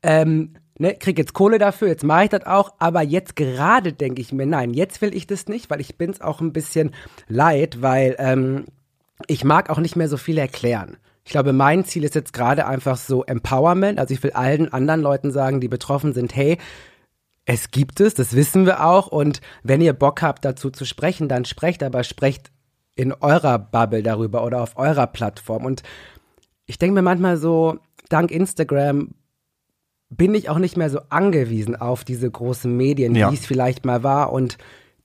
Ähm, 0.00 0.54
ne, 0.78 0.94
krieg 0.94 1.18
jetzt 1.18 1.34
Kohle 1.34 1.58
dafür, 1.58 1.88
jetzt 1.88 2.04
mache 2.04 2.24
ich 2.24 2.30
das 2.30 2.46
auch, 2.46 2.74
aber 2.78 3.02
jetzt 3.02 3.36
gerade 3.36 3.92
denke 3.92 4.20
ich 4.20 4.32
mir, 4.32 4.46
nein, 4.46 4.74
jetzt 4.74 5.00
will 5.00 5.14
ich 5.14 5.26
das 5.26 5.48
nicht, 5.48 5.70
weil 5.70 5.80
ich 5.80 5.96
bin's 5.96 6.20
auch 6.20 6.40
ein 6.40 6.52
bisschen 6.52 6.92
leid, 7.28 7.82
weil 7.82 8.16
ähm, 8.18 8.66
ich 9.26 9.44
mag 9.44 9.70
auch 9.70 9.78
nicht 9.78 9.96
mehr 9.96 10.08
so 10.08 10.16
viel 10.16 10.38
erklären. 10.38 10.96
Ich 11.24 11.32
glaube, 11.32 11.52
mein 11.52 11.84
Ziel 11.84 12.04
ist 12.04 12.14
jetzt 12.14 12.32
gerade 12.32 12.66
einfach 12.66 12.98
so 12.98 13.24
Empowerment. 13.24 13.98
Also 13.98 14.12
ich 14.12 14.22
will 14.22 14.32
allen 14.32 14.72
anderen 14.72 15.00
Leuten 15.00 15.30
sagen, 15.30 15.60
die 15.60 15.68
betroffen 15.68 16.12
sind, 16.12 16.36
hey, 16.36 16.58
es 17.46 17.70
gibt 17.70 18.00
es, 18.00 18.14
das 18.14 18.36
wissen 18.36 18.66
wir 18.66 18.84
auch. 18.84 19.06
Und 19.06 19.40
wenn 19.62 19.80
ihr 19.80 19.94
Bock 19.94 20.20
habt, 20.20 20.44
dazu 20.44 20.70
zu 20.70 20.84
sprechen, 20.84 21.28
dann 21.28 21.44
sprecht, 21.44 21.82
aber 21.82 22.04
sprecht 22.04 22.50
in 22.94 23.12
eurer 23.12 23.58
Bubble 23.58 24.02
darüber 24.02 24.44
oder 24.44 24.60
auf 24.62 24.76
eurer 24.76 25.06
Plattform. 25.06 25.64
Und 25.64 25.82
ich 26.66 26.78
denke 26.78 26.94
mir 26.94 27.02
manchmal 27.02 27.36
so, 27.38 27.78
dank 28.08 28.30
Instagram 28.30 29.14
bin 30.16 30.34
ich 30.34 30.48
auch 30.48 30.58
nicht 30.58 30.76
mehr 30.76 30.90
so 30.90 31.00
angewiesen 31.08 31.76
auf 31.76 32.04
diese 32.04 32.30
großen 32.30 32.74
Medien, 32.74 33.14
ja. 33.14 33.30
wie 33.30 33.34
es 33.34 33.46
vielleicht 33.46 33.84
mal 33.84 34.02
war. 34.02 34.32
Und 34.32 34.58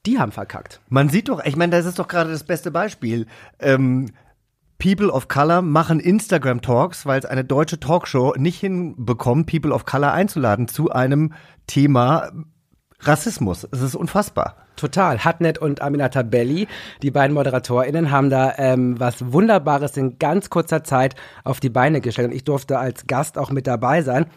die 0.06 0.20
haben 0.20 0.32
verkackt. 0.32 0.82
Man 0.90 1.10
sieht 1.10 1.30
doch, 1.30 1.44
ich 1.44 1.56
meine, 1.56 1.76
das 1.76 1.86
ist 1.86 2.00
doch 2.00 2.08
gerade 2.08 2.32
das 2.32 2.44
beste 2.44 2.72
Beispiel. 2.72 3.28
Ähm, 3.60 4.08
People 4.78 5.12
of 5.12 5.28
Color 5.28 5.62
machen 5.62 6.00
Instagram 6.00 6.62
Talks, 6.62 7.06
weil 7.06 7.20
es 7.20 7.26
eine 7.26 7.44
deutsche 7.44 7.80
Talkshow 7.80 8.34
nicht 8.38 8.60
hinbekommt, 8.60 9.48
People 9.48 9.74
of 9.74 9.86
Color 9.86 10.14
einzuladen 10.14 10.70
zu 10.70 10.90
einem 10.90 11.34
Thema 11.68 12.32
Rassismus. 13.02 13.68
Es 13.72 13.82
ist 13.82 13.96
unfassbar. 13.96 14.56
Total. 14.78 15.26
Hatnet 15.26 15.58
und 15.58 15.82
Aminata 15.82 16.22
Belli, 16.24 16.68
die 17.02 17.12
beiden 17.12 17.34
ModeratorInnen, 17.34 18.12
haben 18.12 18.30
da 18.30 18.54
ähm, 18.58 18.98
was 18.98 19.34
Wunderbares 19.34 19.98
in 19.98 20.18
ganz 20.18 20.50
kurzer 20.50 20.86
Zeit 20.86 21.16
auf 21.44 21.60
die 21.60 21.70
Beine 21.70 22.00
gestellt. 22.00 22.30
Und 22.30 22.36
ich 22.36 22.46
durfte 22.46 22.80
als 22.80 23.06
Gast 23.06 23.38
auch 23.38 23.52
mit 23.52 23.68
dabei 23.68 24.02
sein. 24.02 24.28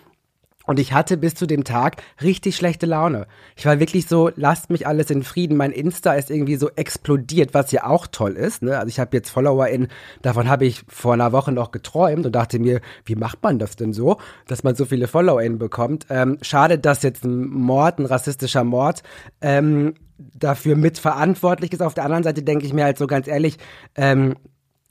Und 0.66 0.78
ich 0.78 0.92
hatte 0.92 1.16
bis 1.16 1.34
zu 1.34 1.46
dem 1.46 1.64
Tag 1.64 2.02
richtig 2.22 2.56
schlechte 2.56 2.86
Laune. 2.86 3.26
Ich 3.56 3.66
war 3.66 3.80
wirklich 3.80 4.06
so, 4.06 4.30
lasst 4.36 4.70
mich 4.70 4.86
alles 4.86 5.10
in 5.10 5.22
Frieden. 5.22 5.56
Mein 5.56 5.72
Insta 5.72 6.14
ist 6.14 6.30
irgendwie 6.30 6.56
so 6.56 6.70
explodiert, 6.70 7.54
was 7.54 7.72
ja 7.72 7.84
auch 7.86 8.06
toll 8.06 8.32
ist. 8.32 8.62
Ne? 8.62 8.78
Also 8.78 8.88
ich 8.88 9.00
habe 9.00 9.16
jetzt 9.16 9.30
FollowerInnen, 9.30 9.88
davon 10.22 10.48
habe 10.48 10.64
ich 10.64 10.82
vor 10.88 11.14
einer 11.14 11.32
Woche 11.32 11.52
noch 11.52 11.70
geträumt 11.72 12.26
und 12.26 12.32
dachte 12.32 12.58
mir, 12.58 12.80
wie 13.04 13.16
macht 13.16 13.42
man 13.42 13.58
das 13.58 13.76
denn 13.76 13.92
so, 13.92 14.18
dass 14.46 14.62
man 14.62 14.74
so 14.74 14.84
viele 14.84 15.08
FollowerInnen 15.08 15.58
bekommt? 15.58 16.06
Ähm, 16.10 16.38
schade, 16.42 16.78
dass 16.78 17.02
jetzt 17.02 17.24
ein 17.24 17.46
Mord, 17.48 17.98
ein 17.98 18.06
rassistischer 18.06 18.64
Mord, 18.64 19.02
ähm, 19.40 19.94
dafür 20.34 20.76
mitverantwortlich 20.76 21.72
ist. 21.72 21.82
Auf 21.82 21.94
der 21.94 22.04
anderen 22.04 22.22
Seite 22.22 22.42
denke 22.42 22.64
ich 22.64 22.72
mir 22.72 22.84
halt 22.84 22.98
so 22.98 23.06
ganz 23.06 23.26
ehrlich, 23.26 23.58
ähm, 23.96 24.36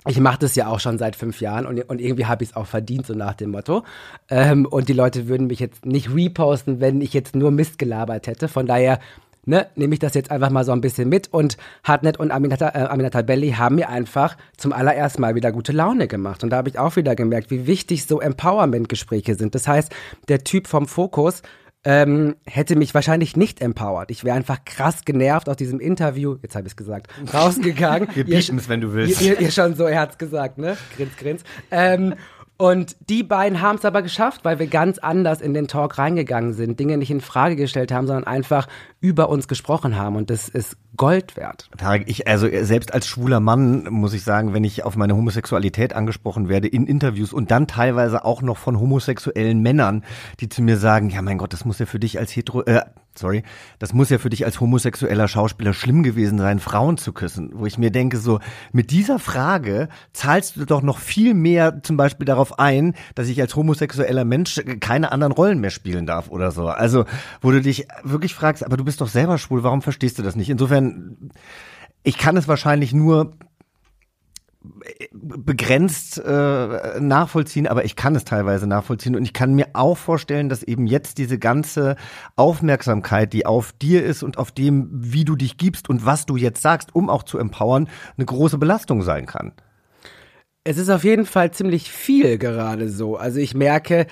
ich 0.08 0.20
mache 0.20 0.40
das 0.40 0.56
ja 0.56 0.68
auch 0.68 0.80
schon 0.80 0.98
seit 0.98 1.16
fünf 1.16 1.42
Jahren 1.42 1.66
und, 1.66 1.80
und 1.90 2.02
irgendwie 2.02 2.26
habe 2.26 2.44
ich 2.44 2.52
es 2.52 2.56
auch 2.56 2.66
verdient, 2.66 3.06
so 3.06 3.14
nach 3.14 3.36
dem 3.36 3.52
Motto. 3.52 3.84
Ähm, 4.30 4.66
und 4.66 4.90
die 4.90 4.94
Leute 4.94 5.28
würden 5.28 5.48
mich 5.48 5.60
jetzt 5.60 5.86
nicht 5.86 6.14
reposten, 6.14 6.80
wenn 6.80 7.02
ich 7.02 7.14
jetzt 7.14 7.36
nur 7.36 7.52
Mist 7.52 7.78
gelabert 7.78 8.26
hätte. 8.26 8.48
Von 8.48 8.66
daher 8.66 9.00
ne, 9.46 9.68
nehme 9.76 9.94
ich 9.94 10.00
das 10.00 10.16
jetzt 10.16 10.32
einfach 10.32 10.50
mal 10.50 10.64
so 10.64 10.72
ein 10.72 10.82
bisschen 10.82 11.08
mit. 11.08 11.32
Und 11.32 11.58
Hartnett 11.84 12.20
und 12.20 12.32
Aminata, 12.32 12.70
äh, 12.70 12.88
Aminata 12.88 13.22
Belli 13.22 13.52
haben 13.52 13.76
mir 13.76 13.90
einfach 13.90 14.38
zum 14.58 14.74
allerersten 14.74 15.22
Mal 15.22 15.36
wieder 15.36 15.52
gute 15.52 15.72
Laune 15.72 16.08
gemacht. 16.08 16.44
Und 16.44 16.50
da 16.50 16.58
habe 16.58 16.70
ich 16.70 16.80
auch 16.80 16.96
wieder 16.96 17.16
gemerkt, 17.16 17.52
wie 17.52 17.68
wichtig 17.68 18.06
so 18.06 18.20
Empowerment-Gespräche 18.22 19.36
sind. 19.36 19.54
Das 19.54 19.68
heißt, 19.68 19.94
der 20.28 20.44
Typ 20.44 20.68
vom 20.68 20.88
Fokus 20.88 21.44
ähm, 21.84 22.36
hätte 22.46 22.76
mich 22.76 22.94
wahrscheinlich 22.94 23.36
nicht 23.36 23.62
empowert. 23.62 24.12
Ich 24.12 24.24
wäre 24.24 24.36
einfach 24.36 24.64
krass 24.66 25.04
genervt 25.04 25.50
aus 25.50 25.58
diesem 25.58 25.80
Interview, 25.80 26.38
jetzt 26.42 26.56
habe 26.56 26.68
ich 26.68 26.74
es 26.74 26.78
gesagt, 26.78 27.08
rausgegangen. 27.34 28.10
Wir 28.14 28.26
bieten 28.26 28.58
es, 28.58 28.70
wenn 28.70 28.82
du 28.82 28.94
willst. 28.94 29.22
Ihr, 29.22 29.40
ihr, 29.40 29.52
schon 29.52 29.76
so, 29.76 29.86
er 29.86 30.02
hat's 30.02 30.18
gesagt, 30.18 30.58
ne? 30.58 30.78
Grins, 30.96 31.16
grins. 31.18 31.44
Ähm, 31.72 32.16
und 32.62 32.96
die 33.10 33.24
beiden 33.24 33.60
haben 33.60 33.78
es 33.78 33.86
aber 33.86 34.04
geschafft, 34.04 34.42
weil 34.46 34.60
wir 34.60 34.68
ganz 34.68 35.00
anders 35.00 35.42
in 35.42 35.56
den 35.56 35.68
Talk 35.68 35.98
reingegangen 35.98 36.54
sind, 36.54 36.80
Dinge 36.80 36.96
nicht 36.98 37.10
in 37.10 37.20
Frage 37.20 37.56
gestellt 37.56 37.92
haben, 37.92 38.06
sondern 38.06 38.26
einfach 38.26 38.68
über 39.00 39.30
uns 39.30 39.48
gesprochen 39.48 39.98
haben. 39.98 40.16
Und 40.16 40.30
das 40.30 40.48
ist 40.48 40.78
Gold 40.96 41.38
wert. 41.38 41.72
Tarek, 41.80 42.04
ich, 42.06 42.28
also 42.28 42.48
selbst 42.62 42.94
als 42.94 43.08
schwuler 43.08 43.40
Mann 43.40 43.86
muss 43.90 44.14
ich 44.14 44.24
sagen, 44.24 44.54
wenn 44.54 44.64
ich 44.64 44.84
auf 44.84 44.96
meine 44.96 45.16
Homosexualität 45.16 45.94
angesprochen 45.94 46.50
werde 46.50 46.68
in 46.68 46.86
Interviews 46.86 47.34
und 47.34 47.50
dann 47.50 47.66
teilweise 47.66 48.26
auch 48.26 48.44
noch 48.44 48.60
von 48.60 48.80
homosexuellen 48.80 49.64
Männern, 49.64 50.04
die 50.40 50.48
zu 50.48 50.62
mir 50.62 50.78
sagen, 50.78 51.10
ja 51.10 51.24
mein 51.24 51.40
Gott, 51.40 51.54
das 51.54 51.66
muss 51.66 51.80
ja 51.80 51.88
für 51.88 52.00
dich 52.00 52.20
als 52.20 52.30
hetero, 52.36 52.62
äh, 52.66 52.82
sorry, 53.16 53.44
das 53.80 53.94
muss 53.94 54.10
ja 54.10 54.18
für 54.18 54.30
dich 54.30 54.46
als 54.46 54.60
homosexueller 54.60 55.28
Schauspieler 55.28 55.74
schlimm 55.74 56.04
gewesen 56.04 56.38
sein, 56.38 56.60
Frauen 56.60 56.98
zu 56.98 57.14
küssen. 57.14 57.52
Wo 57.54 57.66
ich 57.66 57.78
mir 57.78 57.92
denke, 57.92 58.18
so, 58.18 58.40
mit 58.72 58.92
dieser 58.92 59.20
Frage 59.20 59.90
zahlst 60.14 60.56
du 60.56 60.66
doch 60.66 60.82
noch 60.82 60.98
viel 60.98 61.34
mehr 61.34 61.82
zum 61.84 61.98
Beispiel 61.98 62.26
darauf 62.26 62.60
ein, 62.60 62.96
dass 63.16 63.28
ich 63.28 63.40
als 63.42 63.56
homosexueller 63.56 64.26
Mensch 64.26 64.62
keine 64.80 65.12
anderen 65.12 65.34
Rollen 65.34 65.60
mehr 65.60 65.70
spielen 65.70 66.06
darf 66.06 66.30
oder 66.30 66.52
so. 66.52 66.68
Also, 66.68 67.06
wo 67.42 67.52
du 67.52 67.62
dich 67.62 67.88
wirklich 68.04 68.34
fragst, 68.34 68.66
aber 68.66 68.78
du 68.78 68.86
bist 68.86 69.02
doch 69.02 69.10
selber 69.10 69.38
schwul, 69.38 69.64
warum 69.64 69.82
verstehst 69.82 70.18
du 70.20 70.24
das 70.24 70.36
nicht? 70.36 70.50
Insofern, 70.50 71.32
ich 72.04 72.18
kann 72.18 72.38
es 72.38 72.48
wahrscheinlich 72.48 72.94
nur 72.94 73.34
begrenzt 75.12 76.20
äh, 76.20 77.00
nachvollziehen, 77.00 77.68
aber 77.68 77.84
ich 77.84 77.96
kann 77.96 78.16
es 78.16 78.26
teilweise 78.26 78.68
nachvollziehen 78.68 79.16
und 79.16 79.24
ich 79.24 79.34
kann 79.34 79.56
mir 79.56 79.70
auch 79.74 79.98
vorstellen, 79.98 80.50
dass 80.50 80.62
eben 80.62 80.86
jetzt 80.86 81.18
diese 81.18 81.40
ganze 81.40 81.96
Aufmerksamkeit, 82.36 83.34
die 83.34 83.46
auf 83.46 83.72
dir 83.72 84.04
ist 84.06 84.22
und 84.22 84.38
auf 84.38 84.52
dem, 84.52 84.88
wie 84.92 85.26
du 85.26 85.36
dich 85.36 85.58
gibst 85.58 85.90
und 85.90 86.06
was 86.06 86.28
du 86.28 86.38
jetzt 86.38 86.62
sagst, 86.62 86.94
um 86.94 87.10
auch 87.10 87.24
zu 87.24 87.40
empowern, 87.40 87.90
eine 88.18 88.26
große 88.26 88.60
Belastung 88.60 89.02
sein 89.02 89.26
kann. 89.26 89.54
Es 90.64 90.78
ist 90.78 90.90
auf 90.90 91.04
jeden 91.04 91.26
Fall 91.26 91.50
ziemlich 91.50 91.92
viel 91.92 92.38
gerade 92.38 92.88
so. 92.88 93.18
Also 93.18 93.40
ich 93.40 93.56
merke, 93.56 94.06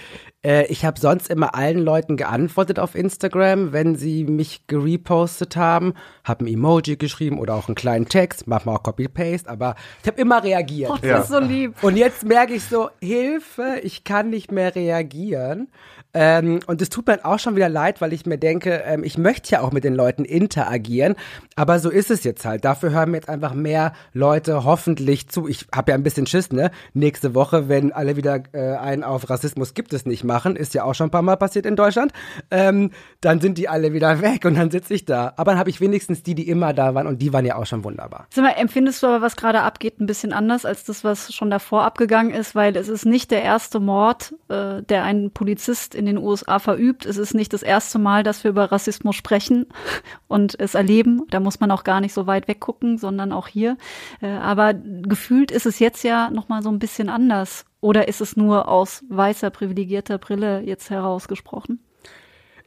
äh, 0.43 0.65
ich 0.67 0.85
habe 0.85 0.99
sonst 0.99 1.29
immer 1.29 1.55
allen 1.55 1.79
Leuten 1.79 2.15
geantwortet 2.15 2.79
auf 2.79 2.95
Instagram, 2.95 3.73
wenn 3.73 3.95
sie 3.95 4.23
mich 4.23 4.67
gerepostet 4.67 5.55
haben, 5.55 5.93
habe 6.23 6.45
ein 6.45 6.47
Emoji 6.47 6.95
geschrieben 6.95 7.39
oder 7.39 7.55
auch 7.55 7.67
einen 7.67 7.75
kleinen 7.75 8.07
Text, 8.07 8.47
manchmal 8.47 8.77
auch 8.77 8.83
Copy-Paste, 8.83 9.49
aber 9.49 9.75
ich 10.01 10.07
habe 10.07 10.19
immer 10.21 10.43
reagiert. 10.43 10.91
Oh, 10.91 10.95
das 10.95 11.09
ja. 11.09 11.17
ist 11.19 11.29
so 11.29 11.39
lieb. 11.39 11.83
Und 11.83 11.97
jetzt 11.97 12.25
merke 12.25 12.53
ich 12.53 12.63
so, 12.63 12.89
Hilfe, 13.01 13.79
ich 13.83 14.03
kann 14.03 14.29
nicht 14.29 14.51
mehr 14.51 14.75
reagieren. 14.75 15.67
Ähm, 16.11 16.59
und 16.65 16.81
es 16.81 16.89
tut 16.89 17.05
mir 17.05 17.23
auch 17.23 17.37
schon 17.37 17.55
wieder 17.55 17.69
leid, 17.69 18.01
weil 18.01 18.13
ich 18.13 18.25
mir 18.25 18.39
denke, 18.39 18.81
ähm, 18.85 19.03
ich 19.03 19.19
möchte 19.19 19.51
ja 19.51 19.61
auch 19.61 19.71
mit 19.71 19.83
den 19.83 19.93
Leuten 19.93 20.25
interagieren, 20.25 21.15
aber 21.55 21.77
so 21.77 21.91
ist 21.91 22.09
es 22.09 22.23
jetzt 22.23 22.45
halt. 22.45 22.65
Dafür 22.65 22.89
hören 22.89 23.11
mir 23.11 23.17
jetzt 23.17 23.29
einfach 23.29 23.53
mehr 23.53 23.93
Leute 24.11 24.63
hoffentlich 24.63 25.29
zu. 25.29 25.47
Ich 25.47 25.67
habe 25.73 25.91
ja 25.91 25.95
ein 25.95 26.01
bisschen 26.01 26.25
Schiss, 26.25 26.51
ne? 26.51 26.71
Nächste 26.93 27.35
Woche, 27.35 27.69
wenn 27.69 27.91
alle 27.91 28.15
wieder 28.15 28.41
äh, 28.53 28.75
einen 28.77 29.03
auf 29.03 29.29
Rassismus 29.29 29.75
gibt 29.75 29.93
es 29.93 30.07
nicht 30.07 30.23
machen, 30.30 30.55
ist 30.55 30.73
ja 30.73 30.84
auch 30.84 30.93
schon 30.93 31.07
ein 31.07 31.11
paar 31.11 31.23
Mal 31.23 31.36
passiert 31.36 31.65
in 31.65 31.75
Deutschland, 31.75 32.13
ähm, 32.51 32.91
dann 33.19 33.41
sind 33.41 33.57
die 33.57 33.67
alle 33.67 33.93
wieder 33.93 34.21
weg 34.21 34.45
und 34.45 34.55
dann 34.55 34.69
sitze 34.71 34.93
ich 34.93 35.05
da. 35.05 35.34
Aber 35.36 35.51
dann 35.51 35.59
habe 35.59 35.69
ich 35.69 35.82
wenigstens 35.82 36.23
die, 36.23 36.36
die 36.36 36.47
immer 36.47 36.73
da 36.73 36.93
waren 36.93 37.07
und 37.07 37.21
die 37.21 37.34
waren 37.34 37.45
ja 37.45 37.55
auch 37.55 37.65
schon 37.65 37.84
wunderbar. 37.84 38.27
Sag 38.30 38.43
mal, 38.43 38.51
empfindest 38.51 39.01
du 39.01 39.07
aber, 39.07 39.21
was 39.21 39.36
gerade 39.36 39.61
abgeht, 39.61 39.99
ein 39.99 40.05
bisschen 40.05 40.32
anders 40.32 40.65
als 40.65 40.84
das, 40.84 41.03
was 41.03 41.34
schon 41.34 41.49
davor 41.49 41.84
abgegangen 41.84 42.32
ist, 42.34 42.53
weil 42.55 42.77
es 42.77 42.88
ist 42.88 43.05
nicht 43.05 43.32
der 43.32 43.41
erste 43.41 43.80
Mord, 43.80 44.36
äh, 44.49 44.84
der 44.84 45.03
ein 45.03 45.32
Polizist 45.32 45.95
in 45.95 46.05
den 46.05 46.17
USA 46.17 46.59
verübt. 46.59 47.05
Es 47.05 47.17
ist 47.17 47.34
nicht 47.34 47.51
das 47.51 47.63
erste 47.63 47.97
Mal, 47.97 48.23
dass 48.23 48.43
wir 48.43 48.51
über 48.51 48.71
Rassismus 48.71 49.15
sprechen 49.15 49.65
und 50.27 50.59
es 50.59 50.75
erleben. 50.75 51.23
Da 51.32 51.39
muss 51.39 51.59
man 51.59 51.71
auch 51.71 51.84
gar 51.84 52.01
nicht 52.01 52.13
so 52.13 52.27
weit 52.27 52.47
weggucken, 52.47 52.97
sondern 52.97 53.32
auch 53.32 53.47
hier. 53.47 53.77
Äh, 54.21 54.30
aber 54.30 54.73
gefühlt 54.73 55.51
ist 55.51 55.65
es 55.65 55.80
jetzt 55.80 56.03
ja 56.03 56.30
noch 56.30 56.49
mal 56.49 56.61
so 56.61 56.69
ein 56.69 56.80
bisschen 56.80 57.09
anders. 57.09 57.65
Oder 57.82 58.07
ist 58.07 58.21
es 58.21 58.36
nur 58.36 58.67
aus 58.67 59.03
weißer 59.09 59.49
privilegierter 59.49 60.17
Brille 60.17 60.61
jetzt 60.61 60.89
herausgesprochen? 60.89 61.80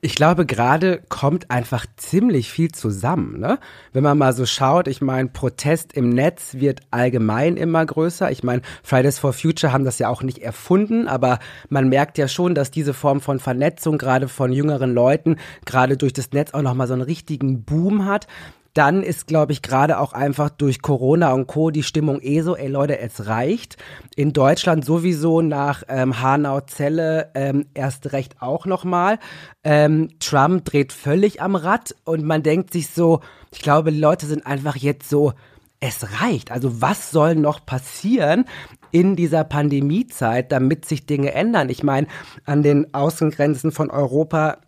Ich 0.05 0.17
glaube, 0.17 0.47
gerade 0.47 1.01
kommt 1.09 1.53
einfach 1.53 1.87
ziemlich 1.97 2.51
viel 2.51 2.73
zusammen. 2.73 3.39
Ne? 3.39 3.61
Wenn 3.93 4.03
man 4.03 4.19
mal 4.19 4.33
so 4.33 4.47
schaut, 4.47 4.89
ich 4.89 5.01
meine, 5.01 5.29
Protest 5.29 5.93
im 5.93 6.09
Netz 6.09 6.55
wird 6.55 6.81
allgemein 6.91 7.57
immer 7.57 7.87
größer. 7.87 8.29
Ich 8.33 8.43
meine, 8.43 8.63
Fridays 8.83 9.21
for 9.21 9.33
Future 9.33 9.73
haben 9.73 9.85
das 9.85 10.01
ja 10.01 10.09
auch 10.09 10.25
nicht 10.25 10.39
erfunden, 10.39 11.07
aber 11.07 11.39
man 11.69 11.89
merkt 11.89 12.19
ja 12.19 12.27
schon, 12.27 12.57
dass 12.57 12.73
diese 12.73 12.95
Form 12.95 13.21
von 13.21 13.39
Vernetzung 13.39 13.97
gerade 13.97 14.27
von 14.27 14.53
jüngeren 14.53 14.93
Leuten 14.93 15.37
gerade 15.67 15.97
durch 15.97 16.13
das 16.13 16.33
Netz 16.33 16.53
auch 16.53 16.63
nochmal 16.63 16.89
so 16.89 16.95
einen 16.95 17.03
richtigen 17.03 17.63
Boom 17.63 18.05
hat 18.05 18.27
dann 18.75 19.03
ist, 19.03 19.27
glaube 19.27 19.53
ich, 19.53 19.61
gerade 19.61 19.99
auch 19.99 20.15
einfach 20.15 20.49
durch 20.49 20.81
Corona 20.81 21.33
und 21.33 21.47
Co. 21.47 21.71
die 21.71 21.83
Stimmung 21.83 22.21
eh 22.23 22.41
so, 22.41 22.57
ey 22.57 22.69
Leute, 22.69 22.99
es 22.99 23.27
reicht. 23.27 23.77
In 24.17 24.33
Deutschland 24.33 24.85
sowieso 24.85 25.43
nach 25.43 25.83
ähm, 25.89 26.23
Hanau-Zelle 26.23 27.31
ähm, 27.35 27.67
erst 27.75 28.13
recht 28.13 28.37
auch 28.41 28.65
nochmal. 28.65 29.19
Ähm, 29.63 30.09
Trump 30.21 30.65
dreht 30.65 30.93
völlig 30.93 31.43
am 31.43 31.55
Rad 31.55 31.95
und 32.05 32.25
man 32.25 32.43
denkt 32.43 32.73
sich 32.73 32.89
so, 32.89 33.21
ich 33.53 33.61
glaube, 33.61 33.91
Leute 33.91 34.27
sind 34.27 34.47
einfach 34.47 34.77
jetzt 34.77 35.09
so, 35.11 35.35
es 35.81 36.21
reicht. 36.23 36.51
Also 36.51 36.81
was 36.81 37.11
soll 37.11 37.35
noch 37.35 37.67
passieren 37.67 38.47
in 38.91 39.17
dieser 39.17 39.45
Pandemiezeit, 39.45 40.51
damit 40.51 40.87
sich 40.87 41.05
Dinge 41.05 41.35
ändern? 41.35 41.69
Ich 41.69 41.83
meine, 41.83 42.07
an 42.47 42.63
den 42.63 42.95
Außengrenzen 42.95 43.73
von 43.73 43.91
Europa 43.91 44.59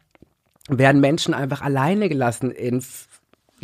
werden 0.69 1.01
Menschen 1.01 1.33
einfach 1.33 1.63
alleine 1.63 2.09
gelassen 2.09 2.51
in 2.51 2.83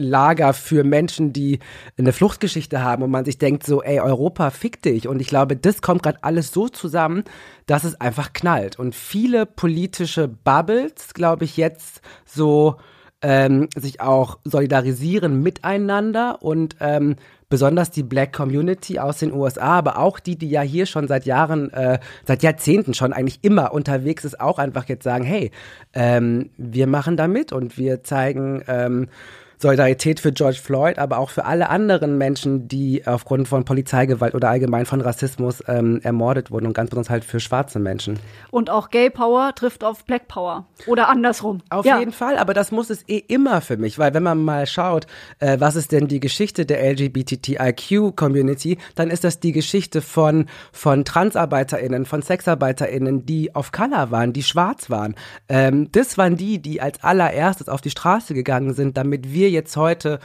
Lager 0.01 0.53
für 0.53 0.85
Menschen, 0.85 1.33
die 1.33 1.61
eine 1.97 2.13
Fluchtgeschichte 2.13 2.83
haben 2.83 3.03
und 3.03 3.11
man 3.11 3.25
sich 3.25 3.39
denkt 3.39 3.65
so, 3.65 3.83
ey, 3.83 4.01
Europa 4.01 4.51
fick 4.51 4.83
dich. 4.83 5.07
Und 5.09 5.21
ich 5.21 5.29
glaube, 5.29 5.57
das 5.57 5.83
kommt 5.83 6.03
gerade 6.03 6.19
alles 6.23 6.53
so 6.53 6.69
zusammen, 6.69 7.25
dass 7.67 7.85
es 7.85 8.01
einfach 8.01 8.33
knallt. 8.33 8.79
Und 8.79 8.95
viele 8.95 9.47
politische 9.47 10.29
Bubbles, 10.29 11.15
glaube 11.15 11.45
ich, 11.45 11.57
jetzt 11.57 12.01
so 12.25 12.77
ähm, 13.23 13.69
sich 13.77 14.01
auch 14.01 14.39
solidarisieren 14.45 15.43
miteinander 15.43 16.43
und 16.43 16.77
ähm, 16.81 17.17
besonders 17.51 17.91
die 17.91 18.05
Black 18.05 18.33
Community 18.33 18.99
aus 18.99 19.19
den 19.19 19.33
USA, 19.33 19.79
aber 19.79 19.99
auch 19.99 20.21
die, 20.21 20.37
die 20.37 20.49
ja 20.49 20.63
hier 20.63 20.87
schon 20.87 21.09
seit 21.09 21.27
Jahren, 21.27 21.71
äh, 21.73 21.99
seit 22.25 22.43
Jahrzehnten 22.43 22.95
schon 22.95 23.13
eigentlich 23.13 23.41
immer 23.43 23.75
unterwegs 23.75 24.25
ist, 24.25 24.41
auch 24.41 24.59
einfach 24.59 24.89
jetzt 24.89 25.05
sagen, 25.05 25.25
hey, 25.25 25.51
ähm, 25.93 26.51
wir 26.57 26.87
machen 26.87 27.17
da 27.17 27.29
mit 27.29 27.53
und 27.53 27.77
wir 27.77 28.03
zeigen 28.05 28.63
ähm, 28.69 29.09
Solidarität 29.61 30.21
für 30.21 30.33
George 30.33 30.59
Floyd, 30.63 30.99
aber 30.99 31.19
auch 31.19 31.29
für 31.31 31.45
alle 31.45 31.69
anderen 31.69 32.17
Menschen, 32.17 32.67
die 32.67 33.07
aufgrund 33.07 33.47
von 33.47 33.65
Polizeigewalt 33.65 34.35
oder 34.35 34.49
allgemein 34.49 34.87
von 34.87 35.03
Rassismus 35.03 35.63
ähm, 35.69 36.01
ermordet 36.03 36.51
wurden 36.51 36.67
und 36.67 36.73
ganz 36.73 36.89
besonders 36.89 37.11
halt 37.11 37.25
für 37.25 37.41
schwarze 37.41 37.79
Menschen. 37.79 38.19
Und 38.51 38.71
auch 38.71 38.89
Gay 38.89 39.11
Power 39.11 39.55
trifft 39.55 39.85
auf 39.85 40.05
Black 40.07 40.29
Power 40.29 40.67
oder 40.87 41.11
andersrum. 41.11 41.61
Auf 41.69 41.85
ja. 41.85 41.99
jeden 41.99 42.13
Fall, 42.13 42.39
aber 42.39 42.55
das 42.55 42.73
muss 42.73 42.89
es 42.89 43.07
eh 43.07 43.19
immer 43.19 43.61
für 43.61 43.77
mich, 43.77 43.99
weil 43.99 44.15
wenn 44.15 44.23
man 44.23 44.43
mal 44.43 44.67
schaut, 44.67 45.07
äh, 45.41 45.61
was 45.61 45.77
ist 45.77 45.93
denn 45.93 46.09
die 46.09 46.21
Geschichte 46.21 46.65
der 46.65 46.83
LGBTIQ-Community, 46.93 48.79
dann 48.95 49.11
ist 49.11 49.25
das 49.25 49.41
die 49.41 49.53
Geschichte 49.53 50.01
von, 50.01 50.47
von 50.73 51.05
TransarbeiterInnen, 51.05 52.07
von 52.07 52.23
SexarbeiterInnen, 52.23 53.27
die 53.27 53.55
auf 53.55 53.73
Color 53.73 54.11
waren, 54.11 54.33
die 54.33 54.43
schwarz 54.43 54.89
waren. 54.89 55.17
Ähm, 55.51 55.93
das 55.93 56.17
waren 56.17 56.37
die, 56.37 56.63
die 56.63 56.81
als 56.81 57.05
allererstes 57.05 57.69
auf 57.69 57.83
die 57.83 57.91
Straße 57.91 58.33
gegangen 58.33 58.73
sind, 58.73 58.97
damit 58.97 59.35
wir 59.35 59.50
jetzt 59.51 59.77
heute 59.77 60.21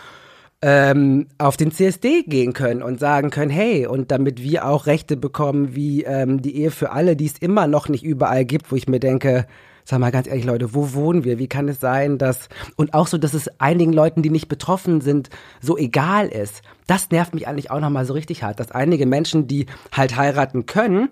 ähm, 0.61 1.27
auf 1.37 1.57
den 1.57 1.71
CSD 1.71 2.23
gehen 2.23 2.53
können 2.53 2.81
und 2.81 2.99
sagen 2.99 3.29
können, 3.29 3.51
hey, 3.51 3.85
und 3.87 4.11
damit 4.11 4.41
wir 4.41 4.65
auch 4.65 4.85
Rechte 4.87 5.17
bekommen 5.17 5.75
wie 5.75 6.03
ähm, 6.03 6.41
die 6.41 6.57
Ehe 6.57 6.71
für 6.71 6.91
alle, 6.91 7.15
die 7.15 7.25
es 7.25 7.37
immer 7.37 7.67
noch 7.67 7.89
nicht 7.89 8.03
überall 8.03 8.45
gibt, 8.45 8.71
wo 8.71 8.75
ich 8.75 8.87
mir 8.87 8.99
denke, 8.99 9.45
sag 9.83 9.99
mal 9.99 10.11
ganz 10.11 10.27
ehrlich, 10.27 10.45
Leute, 10.45 10.73
wo 10.73 10.93
wohnen 10.93 11.23
wir? 11.23 11.37
Wie 11.37 11.47
kann 11.47 11.69
es 11.69 11.79
sein, 11.79 12.17
dass, 12.17 12.49
und 12.75 12.93
auch 12.93 13.07
so, 13.07 13.17
dass 13.17 13.33
es 13.33 13.47
einigen 13.59 13.93
Leuten, 13.93 14.23
die 14.23 14.31
nicht 14.31 14.47
betroffen 14.47 15.01
sind, 15.01 15.29
so 15.61 15.77
egal 15.77 16.27
ist. 16.27 16.63
Das 16.87 17.11
nervt 17.11 17.35
mich 17.35 17.47
eigentlich 17.47 17.69
auch 17.69 17.79
nochmal 17.79 18.05
so 18.05 18.13
richtig 18.13 18.41
hart, 18.41 18.59
dass 18.59 18.71
einige 18.71 19.05
Menschen, 19.05 19.47
die 19.47 19.67
halt 19.91 20.17
heiraten 20.17 20.65
können, 20.65 21.09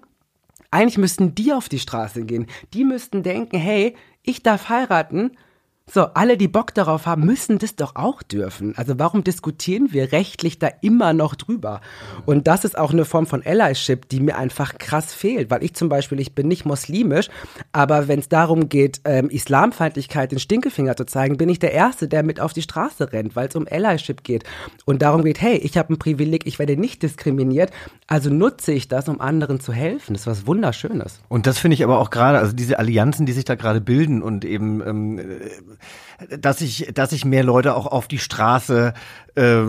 eigentlich 0.72 0.98
müssten 0.98 1.36
die 1.36 1.54
auf 1.54 1.70
die 1.70 1.78
Straße 1.78 2.24
gehen. 2.24 2.48
Die 2.74 2.84
müssten 2.84 3.22
denken, 3.22 3.58
hey, 3.58 3.96
ich 4.24 4.42
darf 4.42 4.70
heiraten, 4.70 5.38
so, 5.92 6.06
alle, 6.14 6.38
die 6.38 6.48
Bock 6.48 6.74
darauf 6.74 7.06
haben, 7.06 7.26
müssen 7.26 7.60
das 7.60 7.76
doch 7.76 7.98
auch 7.98 8.24
dürfen. 8.24 8.74
Also 8.78 9.00
warum 9.00 9.26
diskutieren 9.26 9.92
wir 9.92 10.14
rechtlich 10.14 10.58
da 10.58 10.70
immer 10.82 11.12
noch 11.12 11.36
drüber? 11.36 11.82
Und 12.26 12.48
das 12.48 12.64
ist 12.64 12.78
auch 12.78 12.94
eine 12.94 13.04
Form 13.04 13.28
von 13.28 13.44
Allyship, 13.46 14.08
die 14.08 14.22
mir 14.22 14.38
einfach 14.38 14.78
krass 14.78 15.14
fehlt, 15.14 15.52
weil 15.52 15.62
ich 15.62 15.74
zum 15.74 15.90
Beispiel, 15.90 16.22
ich 16.22 16.34
bin 16.34 16.48
nicht 16.48 16.66
muslimisch, 16.66 17.30
aber 17.74 18.08
wenn 18.08 18.20
es 18.20 18.30
darum 18.30 18.70
geht, 18.70 19.02
ähm, 19.04 19.30
Islamfeindlichkeit 19.30 20.32
den 20.32 20.40
Stinkefinger 20.40 20.96
zu 20.96 21.06
zeigen, 21.06 21.36
bin 21.36 21.50
ich 21.50 21.60
der 21.60 21.74
Erste, 21.74 22.08
der 22.08 22.24
mit 22.24 22.40
auf 22.40 22.54
die 22.54 22.62
Straße 22.62 23.12
rennt, 23.12 23.36
weil 23.36 23.50
es 23.50 23.56
um 23.56 23.68
Allyship 23.70 24.24
geht. 24.24 24.46
Und 24.86 25.02
darum 25.02 25.26
geht, 25.26 25.42
hey, 25.42 25.58
ich 25.58 25.78
habe 25.78 25.94
ein 25.94 26.00
Privileg, 26.00 26.48
ich 26.48 26.60
werde 26.60 26.78
nicht 26.78 27.04
diskriminiert, 27.04 27.72
also 28.08 28.30
nutze 28.30 28.72
ich 28.72 28.88
das, 28.88 29.10
um 29.10 29.20
anderen 29.20 29.60
zu 29.60 29.74
helfen. 29.74 30.14
Das 30.14 30.22
ist 30.22 30.28
was 30.28 30.48
Wunderschönes. 30.48 31.20
Und 31.28 31.46
das 31.46 31.60
finde 31.60 31.76
ich 31.76 31.84
aber 31.84 32.00
auch 32.00 32.10
gerade, 32.10 32.40
also 32.40 32.54
diese 32.54 32.80
Allianzen, 32.80 33.26
die 33.26 33.34
sich 33.34 33.44
da 33.44 33.56
gerade 33.56 33.82
bilden 33.82 34.24
und 34.24 34.46
eben 34.46 34.82
ähm, 34.88 35.20
dass 36.30 36.62
ich, 36.62 36.92
dass 36.94 37.12
ich 37.12 37.26
mehr 37.26 37.44
Leute 37.44 37.76
auch 37.76 37.88
auf 37.88 38.08
die 38.08 38.20
Straße 38.20 38.94
äh, 39.36 39.62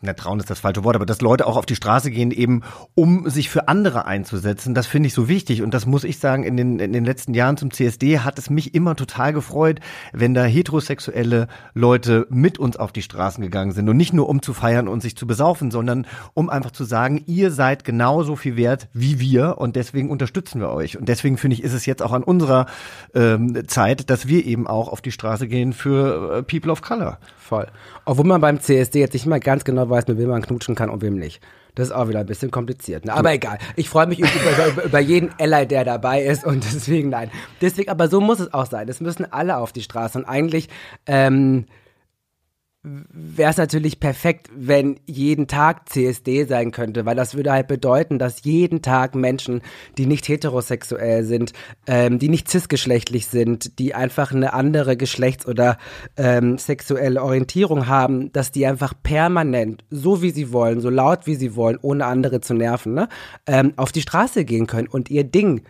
na, 0.00 0.12
trauen 0.14 0.40
ist 0.40 0.50
das 0.50 0.60
falsche 0.60 0.84
Wort, 0.84 0.96
aber 0.96 1.06
dass 1.06 1.20
Leute 1.20 1.46
auch 1.46 1.56
auf 1.56 1.66
die 1.66 1.76
Straße 1.76 2.10
gehen, 2.10 2.30
eben 2.30 2.62
um 2.94 3.28
sich 3.28 3.50
für 3.50 3.68
andere 3.68 4.06
einzusetzen, 4.06 4.74
das 4.74 4.86
finde 4.86 5.08
ich 5.08 5.14
so 5.14 5.28
wichtig. 5.28 5.62
Und 5.62 5.74
das 5.74 5.86
muss 5.86 6.04
ich 6.04 6.18
sagen, 6.18 6.44
in 6.44 6.56
den, 6.56 6.78
in 6.78 6.92
den 6.92 7.04
letzten 7.04 7.34
Jahren 7.34 7.56
zum 7.56 7.70
CSD 7.70 8.20
hat 8.20 8.38
es 8.38 8.50
mich 8.50 8.74
immer 8.74 8.96
total 8.96 9.32
gefreut, 9.32 9.80
wenn 10.12 10.34
da 10.34 10.44
heterosexuelle 10.44 11.48
Leute 11.74 12.26
mit 12.30 12.58
uns 12.58 12.76
auf 12.76 12.92
die 12.92 13.02
Straßen 13.02 13.42
gegangen 13.42 13.72
sind. 13.72 13.88
Und 13.88 13.96
nicht 13.96 14.12
nur 14.12 14.28
um 14.28 14.42
zu 14.42 14.54
feiern 14.54 14.88
und 14.88 15.02
sich 15.02 15.16
zu 15.16 15.26
besaufen, 15.26 15.70
sondern 15.70 16.06
um 16.34 16.50
einfach 16.50 16.70
zu 16.70 16.84
sagen, 16.84 17.22
ihr 17.26 17.50
seid 17.50 17.84
genauso 17.84 18.36
viel 18.36 18.56
wert 18.56 18.88
wie 18.92 19.20
wir 19.20 19.58
und 19.58 19.76
deswegen 19.76 20.10
unterstützen 20.10 20.60
wir 20.60 20.70
euch. 20.70 20.98
Und 20.98 21.08
deswegen 21.08 21.36
finde 21.36 21.54
ich, 21.54 21.62
ist 21.62 21.72
es 21.72 21.86
jetzt 21.86 22.02
auch 22.02 22.12
an 22.12 22.22
unserer 22.22 22.66
ähm, 23.14 23.68
Zeit, 23.68 24.10
dass 24.10 24.28
wir 24.28 24.44
eben 24.44 24.66
auch 24.66 24.88
auf 24.88 25.00
die 25.00 25.12
Straße 25.12 25.48
gehen 25.48 25.72
für 25.72 26.38
äh, 26.38 26.42
People 26.42 26.72
of 26.72 26.82
Color. 26.82 27.18
Voll. 27.36 27.66
Obwohl 28.04 28.26
man 28.26 28.40
beim 28.40 28.60
CSD 28.60 29.00
jetzt 29.00 29.12
nicht 29.12 29.26
mal 29.26 29.40
ganz 29.40 29.64
genau 29.64 29.81
weiß, 29.88 30.06
mit 30.08 30.18
wem 30.18 30.28
man 30.28 30.42
knutschen 30.42 30.74
kann 30.74 30.90
und 30.90 31.02
wem 31.02 31.16
nicht. 31.16 31.42
Das 31.74 31.88
ist 31.88 31.92
auch 31.92 32.08
wieder 32.08 32.20
ein 32.20 32.26
bisschen 32.26 32.50
kompliziert. 32.50 33.06
Ne? 33.06 33.14
Aber 33.14 33.32
egal. 33.32 33.58
Ich 33.76 33.88
freue 33.88 34.06
mich 34.06 34.18
über, 34.18 34.28
über, 34.68 34.84
über 34.84 35.00
jeden 35.00 35.30
Ally, 35.38 35.66
der 35.66 35.84
dabei 35.84 36.22
ist 36.22 36.44
und 36.44 36.64
deswegen 36.72 37.08
nein. 37.10 37.30
Deswegen, 37.60 37.90
aber 37.90 38.08
so 38.08 38.20
muss 38.20 38.40
es 38.40 38.52
auch 38.52 38.66
sein. 38.66 38.88
Es 38.88 39.00
müssen 39.00 39.30
alle 39.32 39.56
auf 39.56 39.72
die 39.72 39.82
Straße 39.82 40.18
und 40.18 40.24
eigentlich 40.24 40.68
ähm, 41.06 41.66
wäre 42.84 43.50
es 43.50 43.58
natürlich 43.58 44.00
perfekt, 44.00 44.50
wenn 44.56 44.98
jeden 45.06 45.46
Tag 45.46 45.88
CSD 45.88 46.44
sein 46.44 46.72
könnte, 46.72 47.06
weil 47.06 47.14
das 47.14 47.36
würde 47.36 47.52
halt 47.52 47.68
bedeuten, 47.68 48.18
dass 48.18 48.42
jeden 48.42 48.82
Tag 48.82 49.14
Menschen, 49.14 49.62
die 49.98 50.06
nicht 50.06 50.26
heterosexuell 50.26 51.22
sind, 51.22 51.52
ähm, 51.86 52.18
die 52.18 52.28
nicht 52.28 52.48
cisgeschlechtlich 52.48 53.28
sind, 53.28 53.78
die 53.78 53.94
einfach 53.94 54.32
eine 54.32 54.52
andere 54.52 54.96
Geschlechts- 54.96 55.46
oder 55.46 55.78
ähm, 56.16 56.58
sexuelle 56.58 57.22
Orientierung 57.22 57.86
haben, 57.86 58.32
dass 58.32 58.50
die 58.50 58.66
einfach 58.66 58.94
permanent, 59.00 59.84
so 59.90 60.20
wie 60.20 60.30
sie 60.30 60.52
wollen, 60.52 60.80
so 60.80 60.90
laut 60.90 61.28
wie 61.28 61.36
sie 61.36 61.54
wollen, 61.54 61.78
ohne 61.80 62.06
andere 62.06 62.40
zu 62.40 62.52
nerven, 62.52 62.94
ne, 62.94 63.08
ähm, 63.46 63.74
auf 63.76 63.92
die 63.92 64.02
Straße 64.02 64.44
gehen 64.44 64.66
können 64.66 64.88
und 64.88 65.08
ihr 65.08 65.24
Ding 65.24 65.62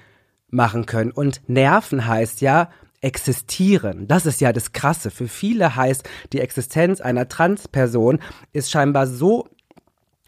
machen 0.49 0.87
können. 0.87 1.11
Und 1.11 1.43
nerven 1.47 2.07
heißt 2.07 2.41
ja, 2.41 2.71
existieren. 3.03 4.09
Das 4.09 4.27
ist 4.27 4.41
ja 4.41 4.53
das 4.53 4.73
Krasse. 4.73 5.11
Für 5.11 5.29
viele 5.29 5.77
heißt 5.77 6.09
die 6.33 6.41
Existenz 6.41 7.01
einer 7.01 7.29
Transperson 7.29 8.21
ist 8.53 8.71
scheinbar 8.71 9.07
so 9.07 9.49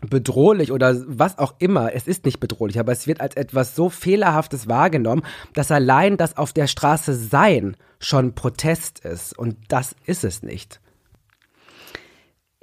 bedrohlich 0.02 0.72
oder 0.72 0.96
was 1.06 1.38
auch 1.38 1.54
immer. 1.58 1.94
Es 1.94 2.06
ist 2.06 2.24
nicht 2.24 2.40
bedrohlich, 2.40 2.78
aber 2.78 2.92
es 2.92 3.06
wird 3.06 3.20
als 3.20 3.36
etwas 3.36 3.74
so 3.74 3.88
fehlerhaftes 3.88 4.68
wahrgenommen, 4.68 5.22
dass 5.54 5.70
allein 5.70 6.16
das 6.16 6.36
auf 6.36 6.52
der 6.52 6.66
Straße 6.66 7.14
sein 7.14 7.76
schon 8.00 8.34
Protest 8.34 9.00
ist. 9.00 9.38
Und 9.38 9.56
das 9.68 9.94
ist 10.04 10.24
es 10.24 10.42
nicht. 10.42 10.80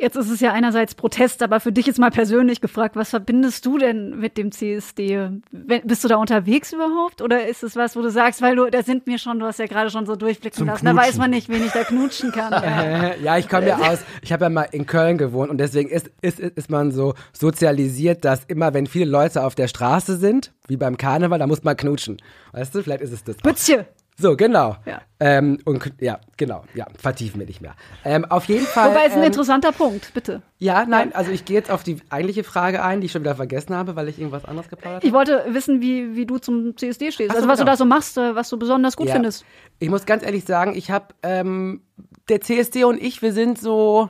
Jetzt 0.01 0.15
ist 0.15 0.31
es 0.31 0.39
ja 0.39 0.51
einerseits 0.51 0.95
Protest, 0.95 1.43
aber 1.43 1.59
für 1.59 1.71
dich 1.71 1.85
jetzt 1.85 1.99
mal 1.99 2.09
persönlich 2.09 2.59
gefragt, 2.59 2.95
was 2.95 3.11
verbindest 3.11 3.67
du 3.67 3.77
denn 3.77 4.17
mit 4.17 4.35
dem 4.35 4.51
CSD? 4.51 5.29
Bist 5.51 6.03
du 6.03 6.07
da 6.07 6.15
unterwegs 6.15 6.73
überhaupt? 6.73 7.21
Oder 7.21 7.47
ist 7.47 7.61
es 7.61 7.75
was, 7.75 7.95
wo 7.95 8.01
du 8.01 8.09
sagst, 8.09 8.41
weil 8.41 8.55
du, 8.55 8.67
da 8.71 8.81
sind 8.81 9.05
mir 9.05 9.19
schon, 9.19 9.37
du 9.37 9.45
hast 9.45 9.59
ja 9.59 9.67
gerade 9.67 9.91
schon 9.91 10.07
so 10.07 10.15
durchblicken 10.15 10.65
lassen, 10.65 10.85
da 10.85 10.95
weiß 10.95 11.17
man 11.17 11.29
nicht, 11.29 11.49
wen 11.49 11.63
ich 11.63 11.71
da 11.71 11.83
knutschen 11.83 12.31
kann. 12.31 12.51
Ja, 12.71 13.15
ja 13.15 13.37
ich 13.37 13.47
komme 13.47 13.67
ja 13.67 13.77
aus, 13.77 13.99
ich 14.21 14.33
habe 14.33 14.45
ja 14.45 14.49
mal 14.49 14.67
in 14.71 14.87
Köln 14.87 15.17
gewohnt 15.17 15.51
und 15.51 15.59
deswegen 15.59 15.89
ist, 15.89 16.09
ist, 16.21 16.39
ist 16.39 16.69
man 16.71 16.91
so 16.91 17.13
sozialisiert, 17.31 18.25
dass 18.25 18.43
immer, 18.45 18.73
wenn 18.73 18.87
viele 18.87 19.05
Leute 19.05 19.43
auf 19.43 19.53
der 19.53 19.67
Straße 19.67 20.17
sind, 20.17 20.51
wie 20.67 20.77
beim 20.77 20.97
Karneval, 20.97 21.37
da 21.37 21.45
muss 21.45 21.63
man 21.63 21.77
knutschen. 21.77 22.17
Weißt 22.53 22.73
du, 22.73 22.81
vielleicht 22.81 23.01
ist 23.01 23.13
es 23.13 23.23
das. 23.23 23.37
Bützchen! 23.37 23.85
So, 24.17 24.35
genau. 24.35 24.75
Ja. 24.85 25.01
Ähm, 25.19 25.59
und 25.65 25.93
ja, 25.99 26.19
genau, 26.37 26.63
ja, 26.73 26.85
vertiefen 26.97 27.39
wir 27.39 27.47
nicht 27.47 27.61
mehr. 27.61 27.75
Ähm, 28.03 28.25
auf 28.25 28.45
jeden 28.45 28.65
Fall. 28.65 28.91
Wobei 28.91 29.05
es 29.05 29.13
ein 29.13 29.19
ähm, 29.19 29.25
interessanter 29.25 29.71
Punkt, 29.71 30.13
bitte. 30.13 30.41
Ja, 30.59 30.85
nein, 30.85 31.13
also 31.15 31.31
ich 31.31 31.45
gehe 31.45 31.55
jetzt 31.55 31.71
auf 31.71 31.83
die 31.83 31.97
eigentliche 32.09 32.43
Frage 32.43 32.83
ein, 32.83 33.01
die 33.01 33.05
ich 33.05 33.11
schon 33.11 33.21
wieder 33.21 33.35
vergessen 33.35 33.75
habe, 33.75 33.95
weil 33.95 34.07
ich 34.09 34.19
irgendwas 34.19 34.45
anderes 34.45 34.69
geplaudert 34.69 35.03
Ich 35.03 35.13
wollte 35.13 35.45
wissen, 35.49 35.81
wie, 35.81 36.15
wie 36.15 36.25
du 36.25 36.37
zum 36.37 36.77
CSD 36.77 37.11
stehst. 37.11 37.31
Ach 37.31 37.35
so, 37.35 37.41
also 37.41 37.49
was 37.49 37.59
genau. 37.59 37.65
du 37.65 37.71
da 37.71 37.77
so 37.77 37.85
machst, 37.85 38.17
äh, 38.17 38.35
was 38.35 38.49
du 38.49 38.57
besonders 38.57 38.95
gut 38.95 39.07
Ja. 39.07 39.13
findest. 39.13 39.45
Ich 39.79 39.89
muss 39.89 40.05
ganz 40.05 40.23
ehrlich 40.23 40.45
sagen, 40.45 40.75
ich 40.75 40.91
habe 40.91 41.07
ähm, 41.23 41.81
der 42.29 42.41
CSD 42.41 42.83
und 42.83 43.01
ich, 43.01 43.21
wir 43.21 43.33
sind 43.33 43.59
so, 43.59 44.09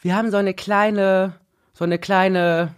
wir 0.00 0.14
haben 0.14 0.30
so 0.30 0.36
eine 0.36 0.52
kleine, 0.52 1.34
so 1.72 1.84
eine 1.84 1.98
kleine 1.98 2.74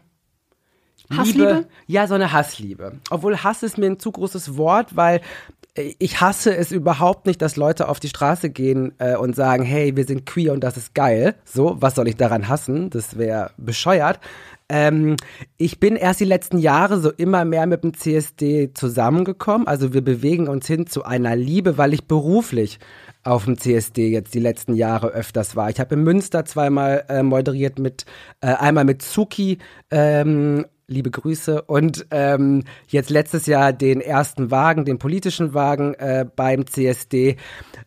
Hassliebe? 1.17 1.53
Liebe. 1.53 1.69
Ja, 1.87 2.07
so 2.07 2.15
eine 2.15 2.33
Hassliebe. 2.33 3.01
Obwohl 3.11 3.37
Hass 3.39 3.63
ist 3.63 3.79
mir 3.79 3.87
ein 3.87 3.99
zu 3.99 4.13
großes 4.13 4.57
Wort, 4.57 4.97
weil 4.97 5.21
ich 5.75 6.21
hasse 6.21 6.57
es 6.57 6.73
überhaupt 6.73 7.27
nicht, 7.27 7.41
dass 7.43 7.57
Leute 7.57 7.89
auf 7.89 8.01
die 8.01 8.09
Straße 8.09 8.51
gehen 8.51 8.93
äh, 8.99 9.17
und 9.17 9.37
sagen, 9.37 9.65
hey, 9.65 9.97
wir 9.97 10.05
sind 10.05 10.27
queer 10.27 10.53
und 10.53 10.65
das 10.65 10.77
ist 10.77 10.95
geil. 10.95 11.35
So, 11.45 11.77
was 11.81 11.95
soll 11.95 12.09
ich 12.09 12.17
daran 12.17 12.49
hassen? 12.49 12.91
Das 12.91 13.19
wäre 13.19 13.53
bescheuert. 13.57 14.21
Ähm, 14.69 15.17
ich 15.57 15.81
bin 15.81 15.97
erst 15.97 16.21
die 16.21 16.25
letzten 16.25 16.59
Jahre 16.59 17.01
so 17.01 17.11
immer 17.11 17.45
mehr 17.45 17.67
mit 17.67 17.83
dem 17.83 17.95
CSD 17.95 18.73
zusammengekommen. 18.73 19.67
Also 19.67 19.93
wir 19.93 20.03
bewegen 20.03 20.49
uns 20.49 20.67
hin 20.67 20.87
zu 20.87 21.05
einer 21.05 21.37
Liebe, 21.37 21.77
weil 21.79 21.93
ich 21.93 22.05
beruflich 22.05 22.79
auf 23.23 23.45
dem 23.45 23.59
CSD 23.59 24.09
jetzt 24.09 24.33
die 24.35 24.41
letzten 24.41 24.75
Jahre 24.75 25.09
öfters 25.09 25.57
war. 25.57 25.71
Ich 25.71 25.81
habe 25.81 25.95
in 25.95 26.05
Münster 26.05 26.45
zweimal 26.45 27.05
äh, 27.09 27.23
moderiert 27.23 27.79
mit 27.79 28.07
äh, 28.41 28.47
einmal 28.47 28.85
mit 28.85 29.03
Zuki, 29.03 29.59
ähm, 29.91 30.65
liebe 30.91 31.11
Grüße, 31.11 31.63
und 31.63 32.07
ähm, 32.11 32.65
jetzt 32.89 33.11
letztes 33.11 33.47
Jahr 33.47 33.73
den 33.73 34.01
ersten 34.01 34.51
Wagen, 34.51 34.85
den 34.85 34.99
politischen 34.99 35.55
Wagen 35.55 35.95
äh, 35.95 36.27
beim 36.35 36.67
CSD. 36.67 37.37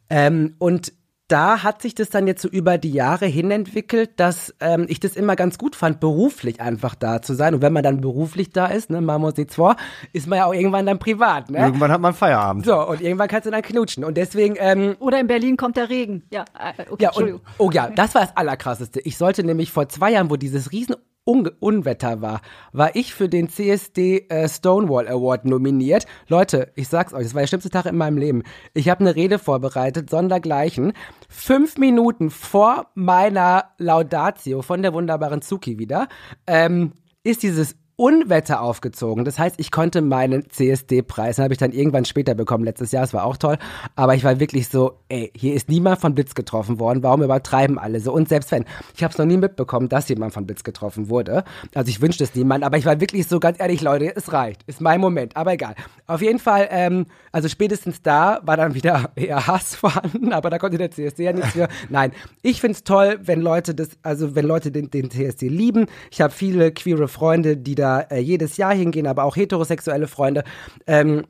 Ähm, 0.09 0.55
und 0.57 0.93
da 1.27 1.63
hat 1.63 1.81
sich 1.81 1.95
das 1.95 2.09
dann 2.09 2.27
jetzt 2.27 2.41
so 2.41 2.47
über 2.47 2.77
die 2.77 2.91
Jahre 2.91 3.25
hin 3.25 3.49
entwickelt, 3.49 4.11
dass 4.17 4.53
ähm, 4.59 4.85
ich 4.87 4.99
das 4.99 5.15
immer 5.15 5.35
ganz 5.35 5.57
gut 5.57 5.75
fand, 5.75 5.99
beruflich 5.99 6.61
einfach 6.61 6.95
da 6.95 7.21
zu 7.21 7.33
sein. 7.33 7.55
Und 7.55 7.61
wenn 7.61 7.73
man 7.73 7.81
dann 7.81 8.01
beruflich 8.01 8.51
da 8.51 8.67
ist, 8.67 8.89
ne, 8.89 9.01
machen 9.01 9.23
wir 9.23 9.27
uns 9.27 9.37
nichts 9.37 9.55
vor, 9.55 9.75
ist 10.11 10.27
man 10.27 10.37
ja 10.37 10.45
auch 10.45 10.53
irgendwann 10.53 10.85
dann 10.85 10.99
privat, 10.99 11.49
ne? 11.49 11.59
Irgendwann 11.59 11.91
hat 11.91 12.01
man 12.01 12.13
Feierabend. 12.13 12.65
So, 12.65 12.87
und 12.87 13.01
irgendwann 13.01 13.29
kannst 13.29 13.47
du 13.47 13.51
dann 13.51 13.61
knutschen. 13.61 14.03
Und 14.03 14.17
deswegen, 14.17 14.55
ähm, 14.59 14.95
Oder 14.99 15.19
in 15.19 15.27
Berlin 15.27 15.57
kommt 15.57 15.77
der 15.77 15.89
Regen. 15.89 16.23
Ja, 16.29 16.43
äh, 16.59 16.83
okay, 16.89 17.03
ja, 17.03 17.09
und, 17.09 17.15
Entschuldigung. 17.15 17.41
oh 17.57 17.71
ja, 17.71 17.89
das 17.89 18.13
war 18.13 18.21
das 18.21 18.35
Allerkrasseste. 18.37 18.99
Ich 18.99 19.17
sollte 19.17 19.43
nämlich 19.43 19.71
vor 19.71 19.89
zwei 19.89 20.11
Jahren, 20.11 20.29
wo 20.29 20.35
dieses 20.35 20.71
riesen 20.71 20.95
Un 21.25 21.49
Unwetter 21.59 22.21
war, 22.21 22.41
war 22.73 22.95
ich 22.95 23.13
für 23.13 23.29
den 23.29 23.47
CSD 23.47 24.25
äh, 24.29 24.49
Stonewall 24.49 25.07
Award 25.07 25.45
nominiert. 25.45 26.05
Leute, 26.27 26.71
ich 26.75 26.89
sag's 26.89 27.13
euch, 27.13 27.27
es 27.27 27.33
war 27.33 27.41
der 27.41 27.47
schlimmste 27.47 27.69
Tag 27.69 27.85
in 27.85 27.95
meinem 27.95 28.17
Leben. 28.17 28.43
Ich 28.73 28.89
habe 28.89 29.01
eine 29.01 29.15
Rede 29.15 29.39
vorbereitet, 29.39 30.09
sondergleichen. 30.09 30.91
Fünf 31.29 31.77
Minuten 31.77 32.29
vor 32.29 32.87
meiner 32.95 33.71
Laudatio 33.77 34.61
von 34.61 34.81
der 34.81 34.93
wunderbaren 34.93 35.41
Zuki 35.41 35.79
wieder, 35.79 36.09
ähm, 36.45 36.91
ist 37.23 37.43
dieses 37.43 37.77
Unwetter 37.95 38.61
aufgezogen. 38.61 39.23
Das 39.25 39.37
heißt, 39.37 39.55
ich 39.59 39.71
konnte 39.71 40.01
meinen 40.01 40.49
CSD-Preis, 40.49 41.35
den 41.35 41.43
habe 41.43 41.53
ich 41.53 41.59
dann 41.59 41.71
irgendwann 41.71 42.05
später 42.05 42.33
bekommen, 42.33 42.63
letztes 42.63 42.91
Jahr, 42.91 43.03
das 43.03 43.13
war 43.13 43.25
auch 43.25 43.37
toll. 43.37 43.57
Aber 43.95 44.15
ich 44.15 44.23
war 44.23 44.39
wirklich 44.39 44.67
so, 44.67 44.99
ey, 45.09 45.31
hier 45.35 45.53
ist 45.53 45.69
niemand 45.69 45.99
von 45.99 46.15
Blitz 46.15 46.33
getroffen 46.33 46.79
worden, 46.79 47.03
warum 47.03 47.21
übertreiben 47.21 47.77
alle 47.77 47.99
so? 47.99 48.11
Und 48.11 48.29
selbst 48.29 48.51
wenn, 48.51 48.65
ich 48.95 49.03
habe 49.03 49.11
es 49.11 49.17
noch 49.17 49.25
nie 49.25 49.37
mitbekommen, 49.37 49.89
dass 49.89 50.09
jemand 50.09 50.33
von 50.33 50.45
Blitz 50.45 50.63
getroffen 50.63 51.09
wurde. 51.09 51.43
Also 51.75 51.89
ich 51.89 52.01
wünschte 52.01 52.23
es 52.23 52.33
niemand, 52.35 52.63
aber 52.63 52.77
ich 52.77 52.85
war 52.85 52.99
wirklich 52.99 53.27
so, 53.27 53.39
ganz 53.39 53.59
ehrlich, 53.59 53.81
Leute, 53.81 54.15
es 54.15 54.33
reicht. 54.33 54.63
Ist 54.63 54.81
mein 54.81 54.99
Moment, 54.99 55.37
aber 55.37 55.53
egal. 55.53 55.75
Auf 56.07 56.21
jeden 56.21 56.39
Fall, 56.39 56.67
ähm, 56.71 57.05
also 57.33 57.49
spätestens 57.49 58.01
da 58.01 58.39
war 58.43 58.55
dann 58.55 58.75
wieder 58.75 59.11
eher 59.15 59.45
Hass 59.47 59.75
vorhanden, 59.75 60.31
aber 60.31 60.49
da 60.49 60.59
konnte 60.59 60.77
der 60.77 60.91
CSD 60.91 61.25
ja 61.25 61.33
nichts 61.33 61.51
für. 61.51 61.67
Nein, 61.89 62.13
ich 62.43 62.61
find's 62.61 62.83
toll, 62.83 63.19
wenn 63.23 63.41
Leute 63.41 63.75
das, 63.75 63.89
also 64.03 64.35
wenn 64.35 64.45
Leute 64.45 64.71
den, 64.71 64.89
den 64.89 65.09
CSD 65.09 65.49
lieben. 65.49 65.87
Ich 66.11 66.21
habe 66.21 66.31
viele 66.31 66.71
queere 66.71 67.07
Freunde, 67.07 67.57
die 67.57 67.75
da 67.75 68.01
äh, 68.01 68.19
jedes 68.19 68.55
Jahr 68.57 68.73
hingehen, 68.73 69.07
aber 69.07 69.23
auch 69.23 69.35
heterosexuelle 69.35 70.07
Freunde. 70.07 70.43
Ähm, 70.87 71.25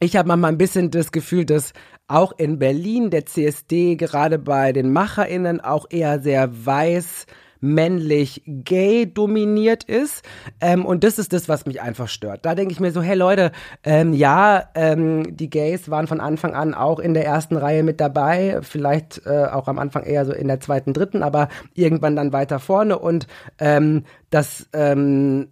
ich 0.00 0.16
habe 0.16 0.28
manchmal 0.28 0.52
ein 0.52 0.58
bisschen 0.58 0.90
das 0.90 1.10
Gefühl, 1.10 1.44
dass 1.44 1.72
auch 2.08 2.32
in 2.38 2.58
Berlin 2.58 3.10
der 3.10 3.26
CSD 3.26 3.96
gerade 3.96 4.38
bei 4.38 4.72
den 4.72 4.92
MacherInnen 4.92 5.60
auch 5.60 5.86
eher 5.90 6.20
sehr 6.20 6.66
weiß 6.66 7.26
männlich 7.60 8.42
gay 8.46 9.06
dominiert 9.06 9.84
ist. 9.84 10.24
Ähm, 10.60 10.84
und 10.84 11.04
das 11.04 11.18
ist 11.18 11.32
das, 11.32 11.48
was 11.48 11.66
mich 11.66 11.80
einfach 11.80 12.08
stört. 12.08 12.44
Da 12.44 12.54
denke 12.54 12.72
ich 12.72 12.80
mir 12.80 12.92
so, 12.92 13.02
hey 13.02 13.16
Leute, 13.16 13.52
ähm, 13.84 14.12
ja, 14.12 14.64
ähm, 14.74 15.36
die 15.36 15.50
Gays 15.50 15.90
waren 15.90 16.06
von 16.06 16.20
Anfang 16.20 16.54
an 16.54 16.74
auch 16.74 16.98
in 16.98 17.14
der 17.14 17.24
ersten 17.24 17.56
Reihe 17.56 17.82
mit 17.82 18.00
dabei, 18.00 18.58
vielleicht 18.62 19.22
äh, 19.26 19.46
auch 19.46 19.68
am 19.68 19.78
Anfang 19.78 20.04
eher 20.04 20.24
so 20.24 20.32
in 20.32 20.48
der 20.48 20.60
zweiten, 20.60 20.92
dritten, 20.92 21.22
aber 21.22 21.48
irgendwann 21.74 22.16
dann 22.16 22.32
weiter 22.32 22.58
vorne. 22.58 22.98
Und 22.98 23.26
ähm, 23.58 24.04
das 24.30 24.68
ähm, 24.72 25.48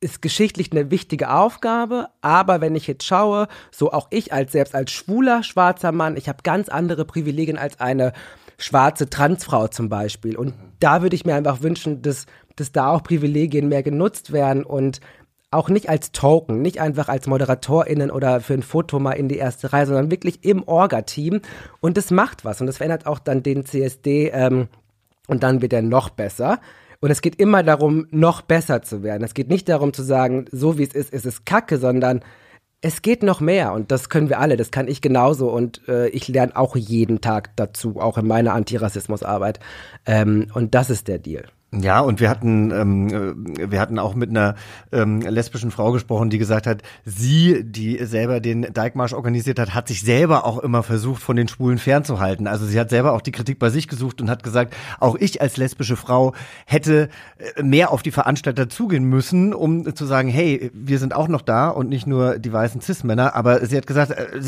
ist 0.00 0.22
geschichtlich 0.22 0.72
eine 0.72 0.90
wichtige 0.90 1.30
Aufgabe, 1.30 2.08
aber 2.22 2.60
wenn 2.60 2.74
ich 2.74 2.86
jetzt 2.86 3.04
schaue, 3.04 3.48
so 3.70 3.92
auch 3.92 4.08
ich 4.10 4.32
als 4.32 4.52
selbst 4.52 4.74
als 4.74 4.90
schwuler 4.90 5.42
schwarzer 5.42 5.92
Mann, 5.92 6.16
ich 6.16 6.28
habe 6.28 6.38
ganz 6.42 6.70
andere 6.70 7.04
Privilegien 7.04 7.58
als 7.58 7.80
eine 7.80 8.12
schwarze 8.60 9.08
Transfrau 9.08 9.68
zum 9.68 9.88
Beispiel. 9.88 10.36
Und 10.36 10.54
da 10.78 11.02
würde 11.02 11.16
ich 11.16 11.24
mir 11.24 11.34
einfach 11.34 11.62
wünschen, 11.62 12.02
dass, 12.02 12.26
dass 12.56 12.72
da 12.72 12.90
auch 12.90 13.02
Privilegien 13.02 13.68
mehr 13.68 13.82
genutzt 13.82 14.32
werden 14.32 14.64
und 14.64 15.00
auch 15.50 15.68
nicht 15.68 15.88
als 15.88 16.12
Token, 16.12 16.62
nicht 16.62 16.80
einfach 16.80 17.08
als 17.08 17.26
ModeratorInnen 17.26 18.10
oder 18.10 18.40
für 18.40 18.54
ein 18.54 18.62
Foto 18.62 19.00
mal 19.00 19.12
in 19.12 19.28
die 19.28 19.38
erste 19.38 19.72
Reihe, 19.72 19.86
sondern 19.86 20.10
wirklich 20.10 20.44
im 20.44 20.62
Orga-Team. 20.62 21.40
Und 21.80 21.96
das 21.96 22.10
macht 22.10 22.44
was. 22.44 22.60
Und 22.60 22.68
das 22.68 22.76
verändert 22.76 23.06
auch 23.06 23.18
dann 23.18 23.42
den 23.42 23.66
CSD 23.66 24.28
ähm, 24.28 24.68
und 25.26 25.42
dann 25.42 25.60
wird 25.60 25.72
er 25.72 25.82
noch 25.82 26.10
besser. 26.10 26.60
Und 27.00 27.10
es 27.10 27.22
geht 27.22 27.40
immer 27.40 27.62
darum, 27.62 28.06
noch 28.10 28.42
besser 28.42 28.82
zu 28.82 29.02
werden. 29.02 29.24
Es 29.24 29.34
geht 29.34 29.48
nicht 29.48 29.68
darum 29.68 29.92
zu 29.92 30.02
sagen, 30.02 30.44
so 30.52 30.78
wie 30.78 30.84
es 30.84 30.94
ist, 30.94 31.12
ist 31.12 31.26
es 31.26 31.44
kacke, 31.44 31.78
sondern 31.78 32.20
es 32.82 33.02
geht 33.02 33.22
noch 33.22 33.40
mehr 33.40 33.72
und 33.72 33.90
das 33.90 34.08
können 34.08 34.28
wir 34.28 34.38
alle, 34.38 34.56
das 34.56 34.70
kann 34.70 34.88
ich 34.88 35.02
genauso 35.02 35.50
und 35.50 35.86
äh, 35.88 36.08
ich 36.08 36.28
lerne 36.28 36.56
auch 36.56 36.76
jeden 36.76 37.20
Tag 37.20 37.54
dazu, 37.56 38.00
auch 38.00 38.16
in 38.16 38.26
meiner 38.26 38.54
Antirassismusarbeit. 38.54 39.60
Ähm, 40.06 40.46
und 40.54 40.74
das 40.74 40.88
ist 40.88 41.08
der 41.08 41.18
Deal. 41.18 41.44
Ja, 41.72 42.00
und 42.00 42.18
wir 42.18 42.28
hatten, 42.28 42.72
ähm, 42.72 43.08
äh, 43.08 43.70
wir 43.70 43.78
hatten 43.78 44.00
auch 44.00 44.16
mit 44.16 44.30
einer 44.30 44.56
ähm, 44.90 45.20
lesbischen 45.20 45.70
Frau 45.70 45.92
gesprochen, 45.92 46.28
die 46.28 46.38
gesagt 46.38 46.66
hat, 46.66 46.82
sie, 47.04 47.62
die 47.62 48.04
selber 48.04 48.40
den 48.40 48.62
Dijkmarsch 48.62 49.12
organisiert 49.12 49.60
hat, 49.60 49.72
hat 49.72 49.86
sich 49.86 50.00
selber 50.02 50.44
auch 50.44 50.58
immer 50.58 50.82
versucht, 50.82 51.22
von 51.22 51.36
den 51.36 51.46
Schwulen 51.46 51.78
fernzuhalten. 51.78 52.48
Also 52.48 52.66
sie 52.66 52.80
hat 52.80 52.90
selber 52.90 53.12
auch 53.12 53.20
die 53.20 53.30
Kritik 53.30 53.60
bei 53.60 53.70
sich 53.70 53.86
gesucht 53.86 54.20
und 54.20 54.28
hat 54.28 54.42
gesagt, 54.42 54.74
auch 54.98 55.14
ich 55.14 55.40
als 55.40 55.58
lesbische 55.58 55.94
Frau 55.94 56.34
hätte 56.66 57.08
äh, 57.38 57.62
mehr 57.62 57.92
auf 57.92 58.02
die 58.02 58.10
Veranstalter 58.10 58.68
zugehen 58.68 59.04
müssen, 59.04 59.54
um 59.54 59.94
zu 59.94 60.06
sagen, 60.06 60.28
hey, 60.28 60.72
wir 60.74 60.98
sind 60.98 61.14
auch 61.14 61.28
noch 61.28 61.42
da 61.42 61.68
und 61.68 61.88
nicht 61.88 62.06
nur 62.06 62.40
die 62.40 62.52
weißen 62.52 62.80
Cis-Männer. 62.80 63.36
Aber 63.36 63.64
sie 63.64 63.76
hat 63.76 63.86
gesagt, 63.86 64.10
äh, 64.10 64.40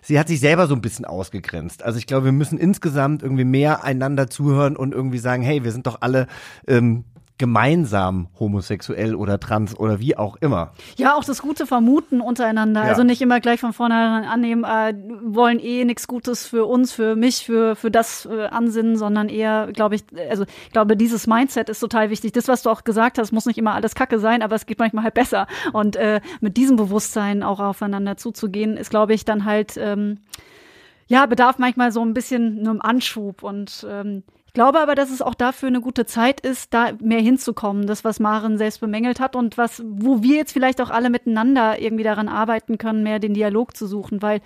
sie 0.00 0.16
hat 0.16 0.28
sich 0.28 0.38
selber 0.38 0.68
so 0.68 0.76
ein 0.76 0.80
bisschen 0.80 1.06
ausgegrenzt. 1.06 1.82
Also 1.82 1.98
ich 1.98 2.06
glaube, 2.06 2.26
wir 2.26 2.32
müssen 2.32 2.56
insgesamt 2.56 3.24
irgendwie 3.24 3.44
mehr 3.44 3.82
einander 3.82 4.30
zuhören 4.30 4.76
und 4.76 4.94
irgendwie 4.94 5.18
sagen, 5.18 5.42
hey, 5.42 5.64
wir 5.64 5.72
sind 5.72 5.88
doch 5.88 6.02
alle 6.02 6.28
ähm, 6.66 7.04
gemeinsam 7.42 8.28
homosexuell 8.38 9.16
oder 9.16 9.40
trans 9.40 9.76
oder 9.76 9.98
wie 9.98 10.16
auch 10.16 10.36
immer. 10.36 10.74
Ja, 10.96 11.16
auch 11.16 11.24
das 11.24 11.42
gute 11.42 11.66
Vermuten 11.66 12.20
untereinander. 12.20 12.84
Ja. 12.84 12.88
Also 12.88 13.02
nicht 13.02 13.20
immer 13.20 13.40
gleich 13.40 13.58
von 13.58 13.72
vornherein 13.72 14.22
annehmen, 14.22 14.62
äh, 14.62 14.94
wollen 15.24 15.58
eh 15.58 15.84
nichts 15.84 16.06
Gutes 16.06 16.46
für 16.46 16.66
uns, 16.66 16.92
für 16.92 17.16
mich, 17.16 17.44
für, 17.44 17.74
für 17.74 17.90
das 17.90 18.26
äh, 18.26 18.44
Ansinnen, 18.44 18.96
sondern 18.96 19.28
eher, 19.28 19.70
glaube 19.72 19.96
ich, 19.96 20.04
also 20.30 20.44
ich 20.44 20.70
glaube, 20.70 20.96
dieses 20.96 21.26
Mindset 21.26 21.68
ist 21.68 21.80
total 21.80 22.10
wichtig. 22.10 22.30
Das, 22.30 22.46
was 22.46 22.62
du 22.62 22.70
auch 22.70 22.84
gesagt 22.84 23.18
hast, 23.18 23.32
muss 23.32 23.46
nicht 23.46 23.58
immer 23.58 23.74
alles 23.74 23.96
Kacke 23.96 24.20
sein, 24.20 24.40
aber 24.42 24.54
es 24.54 24.66
geht 24.66 24.78
manchmal 24.78 25.02
halt 25.02 25.14
besser. 25.14 25.48
Und 25.72 25.96
äh, 25.96 26.20
mit 26.40 26.56
diesem 26.56 26.76
Bewusstsein 26.76 27.42
auch 27.42 27.58
aufeinander 27.58 28.16
zuzugehen, 28.16 28.76
ist, 28.76 28.90
glaube 28.90 29.14
ich, 29.14 29.24
dann 29.24 29.44
halt 29.44 29.76
ähm, 29.78 30.18
ja, 31.08 31.26
bedarf 31.26 31.58
manchmal 31.58 31.90
so 31.90 32.04
ein 32.04 32.14
bisschen 32.14 32.60
einem 32.60 32.80
Anschub 32.80 33.42
und 33.42 33.84
ähm, 33.90 34.22
ich 34.52 34.54
glaube 34.54 34.80
aber, 34.80 34.94
dass 34.94 35.10
es 35.10 35.22
auch 35.22 35.34
dafür 35.34 35.68
eine 35.68 35.80
gute 35.80 36.04
Zeit 36.04 36.40
ist, 36.40 36.74
da 36.74 36.92
mehr 37.00 37.22
hinzukommen. 37.22 37.86
Das, 37.86 38.04
was 38.04 38.20
Maren 38.20 38.58
selbst 38.58 38.82
bemängelt 38.82 39.18
hat 39.18 39.34
und 39.34 39.56
was, 39.56 39.82
wo 39.86 40.22
wir 40.22 40.36
jetzt 40.36 40.52
vielleicht 40.52 40.82
auch 40.82 40.90
alle 40.90 41.08
miteinander 41.08 41.80
irgendwie 41.80 42.04
daran 42.04 42.28
arbeiten 42.28 42.76
können, 42.76 43.02
mehr 43.02 43.18
den 43.18 43.32
Dialog 43.32 43.74
zu 43.74 43.86
suchen. 43.86 44.20
Weil 44.20 44.42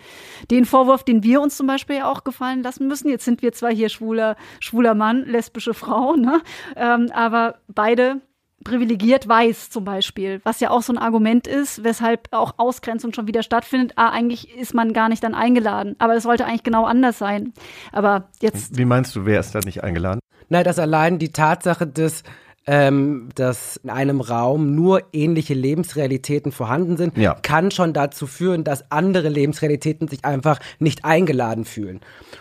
den 0.49 0.65
Vorwurf, 0.65 1.03
den 1.03 1.25
wir 1.25 1.41
uns 1.41 1.57
zum 1.57 1.67
Beispiel 1.67 2.03
auch 2.03 2.23
gefallen 2.23 2.63
lassen 2.63 2.87
müssen, 2.87 3.09
jetzt 3.09 3.25
sind 3.25 3.43
wir 3.43 3.51
zwar 3.51 3.73
hier 3.73 3.89
schwuler, 3.89 4.37
schwuler 4.61 4.95
Mann, 4.95 5.25
lesbische 5.25 5.75
Frau, 5.75 6.15
ne? 6.15 6.41
Ähm, 6.77 7.11
aber 7.13 7.57
beide 7.67 8.21
privilegiert 8.67 9.29
weiß 9.29 9.71
zum 9.71 9.85
Beispiel, 9.85 10.41
was 10.43 10.61
ja 10.61 10.71
auch 10.71 10.83
so 10.83 10.93
ein 10.93 10.99
Argument 10.99 11.47
ist, 11.47 11.85
weshalb 11.85 12.29
auch 12.33 12.55
Ausgrenzung 12.57 13.12
schon 13.12 13.27
wieder 13.27 13.43
stattfindet. 13.43 13.93
Ah, 13.97 14.11
eigentlich 14.11 14.57
ist 14.57 14.75
man 14.75 14.93
gar 14.93 15.09
nicht 15.09 15.23
dann 15.23 15.35
eingeladen. 15.35 15.95
Aber 15.99 16.14
das 16.14 16.25
sollte 16.25 16.45
eigentlich 16.45 16.64
genau 16.64 16.85
anders 16.85 17.19
sein. 17.19 17.53
Aber 17.93 18.29
jetzt. 18.41 18.77
Wie 18.77 18.85
meinst 18.85 19.14
du, 19.14 19.25
wer 19.25 19.41
ist 19.41 19.55
da 19.55 19.61
nicht 19.61 19.85
eingeladen? 19.85 20.21
Nein, 20.49 20.64
dass 20.64 20.79
allein 20.79 21.19
die 21.19 21.31
Tatsache 21.31 21.87
des 21.87 22.23
ähm, 22.69 23.29
dass 23.37 23.77
in 23.77 23.91
einem 23.91 24.21
Raum 24.21 24.75
nur 24.75 25.03
ähnliche 25.12 25.55
Lebensrealitäten 25.55 26.51
vorhanden 26.51 26.97
sind, 26.97 27.17
ja. 27.17 27.35
kann 27.35 27.71
schon 27.71 27.93
dazu 27.93 28.27
führen, 28.27 28.64
dass 28.64 28.91
andere 28.91 29.29
Lebensrealitäten 29.29 30.09
sich 30.09 30.25
einfach 30.25 30.59
nicht 30.81 31.05
eingeladen 31.05 31.64
fühlen. 31.64 32.01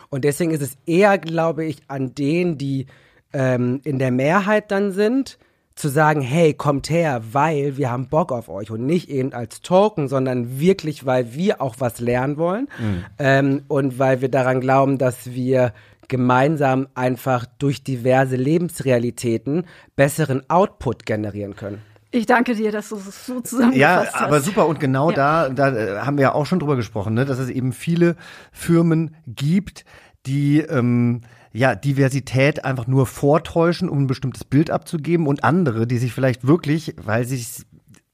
Und 0.09 0.23
deswegen 0.23 0.49
ist 0.49 0.63
es 0.63 0.77
eher, 0.87 1.19
glaube 1.19 1.65
ich, 1.65 1.83
an 1.87 2.15
denen, 2.15 2.57
die 2.57 2.87
ähm, 3.33 3.81
in 3.83 3.99
der 3.99 4.09
Mehrheit 4.09 4.71
dann 4.71 4.91
sind, 4.93 5.37
zu 5.75 5.89
sagen, 5.89 6.21
hey, 6.21 6.53
kommt 6.53 6.89
her, 6.89 7.21
weil 7.33 7.75
wir 7.75 7.91
haben 7.91 8.07
Bock 8.07 8.31
auf 8.31 8.47
euch 8.47 8.71
und 8.71 8.85
nicht 8.85 9.09
eben 9.09 9.33
als 9.33 9.61
Token, 9.61 10.07
sondern 10.07 10.59
wirklich, 10.59 11.05
weil 11.05 11.33
wir 11.33 11.61
auch 11.61 11.75
was 11.79 11.99
lernen 11.99 12.37
wollen 12.37 12.69
mhm. 12.79 13.05
ähm, 13.19 13.63
und 13.67 13.99
weil 13.99 14.21
wir 14.21 14.29
daran 14.29 14.61
glauben, 14.61 14.97
dass 14.97 15.33
wir 15.33 15.73
gemeinsam 16.07 16.87
einfach 16.95 17.45
durch 17.59 17.83
diverse 17.83 18.37
Lebensrealitäten 18.37 19.65
besseren 19.95 20.49
Output 20.49 21.05
generieren 21.05 21.55
können. 21.55 21.81
Ich 22.11 22.25
danke 22.25 22.55
dir, 22.55 22.71
dass 22.71 22.89
du 22.89 22.95
es 22.95 23.25
so 23.25 23.41
zusammengefasst 23.41 23.77
ja, 23.77 24.05
hast. 24.05 24.13
Ja, 24.13 24.27
aber 24.27 24.39
super. 24.39 24.67
Und 24.67 24.79
genau 24.79 25.09
ja. 25.09 25.49
da, 25.49 25.49
da 25.49 25.75
äh, 25.75 25.99
haben 25.99 26.17
wir 26.17 26.23
ja 26.23 26.33
auch 26.33 26.45
schon 26.45 26.59
drüber 26.59 26.77
gesprochen, 26.77 27.13
ne, 27.13 27.25
dass 27.25 27.39
es 27.39 27.49
eben 27.49 27.73
viele 27.73 28.15
Firmen 28.53 29.15
gibt, 29.27 29.83
die 30.25 30.59
ähm, 30.59 31.21
ja, 31.55 31.73
Diversität 31.73 32.65
einfach 32.65 32.85
nur 32.85 33.05
vortäuschen, 33.05 33.87
um 33.87 33.99
ein 33.99 34.07
bestimmtes 34.07 34.43
Bild 34.43 34.69
abzugeben 34.69 35.25
und 35.25 35.45
andere, 35.45 35.87
die 35.87 35.97
sich 35.97 36.11
vielleicht 36.11 36.45
wirklich, 36.45 36.95
weil 36.97 37.25
sie 37.25 37.37
es 37.37 37.65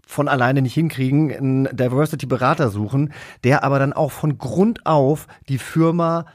von 0.06 0.28
alleine 0.28 0.62
nicht 0.62 0.76
hinkriegen, 0.76 1.32
einen 1.32 1.76
Diversity-Berater 1.76 2.70
suchen, 2.70 3.14
der 3.44 3.64
aber 3.64 3.80
dann 3.80 3.94
auch 3.94 4.12
von 4.12 4.38
Grund 4.38 4.86
auf 4.86 5.28
die 5.50 5.58
Firma 5.58 6.26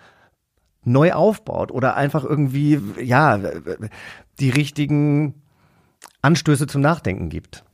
neu 0.83 1.13
aufbaut 1.13 1.71
oder 1.71 1.95
einfach 1.95 2.25
irgendwie, 2.25 2.81
ja, 3.01 3.39
die 4.41 4.51
richtigen 4.51 5.35
Anstöße 6.23 6.67
zum 6.67 6.81
Nachdenken 6.81 7.29
gibt. 7.29 7.65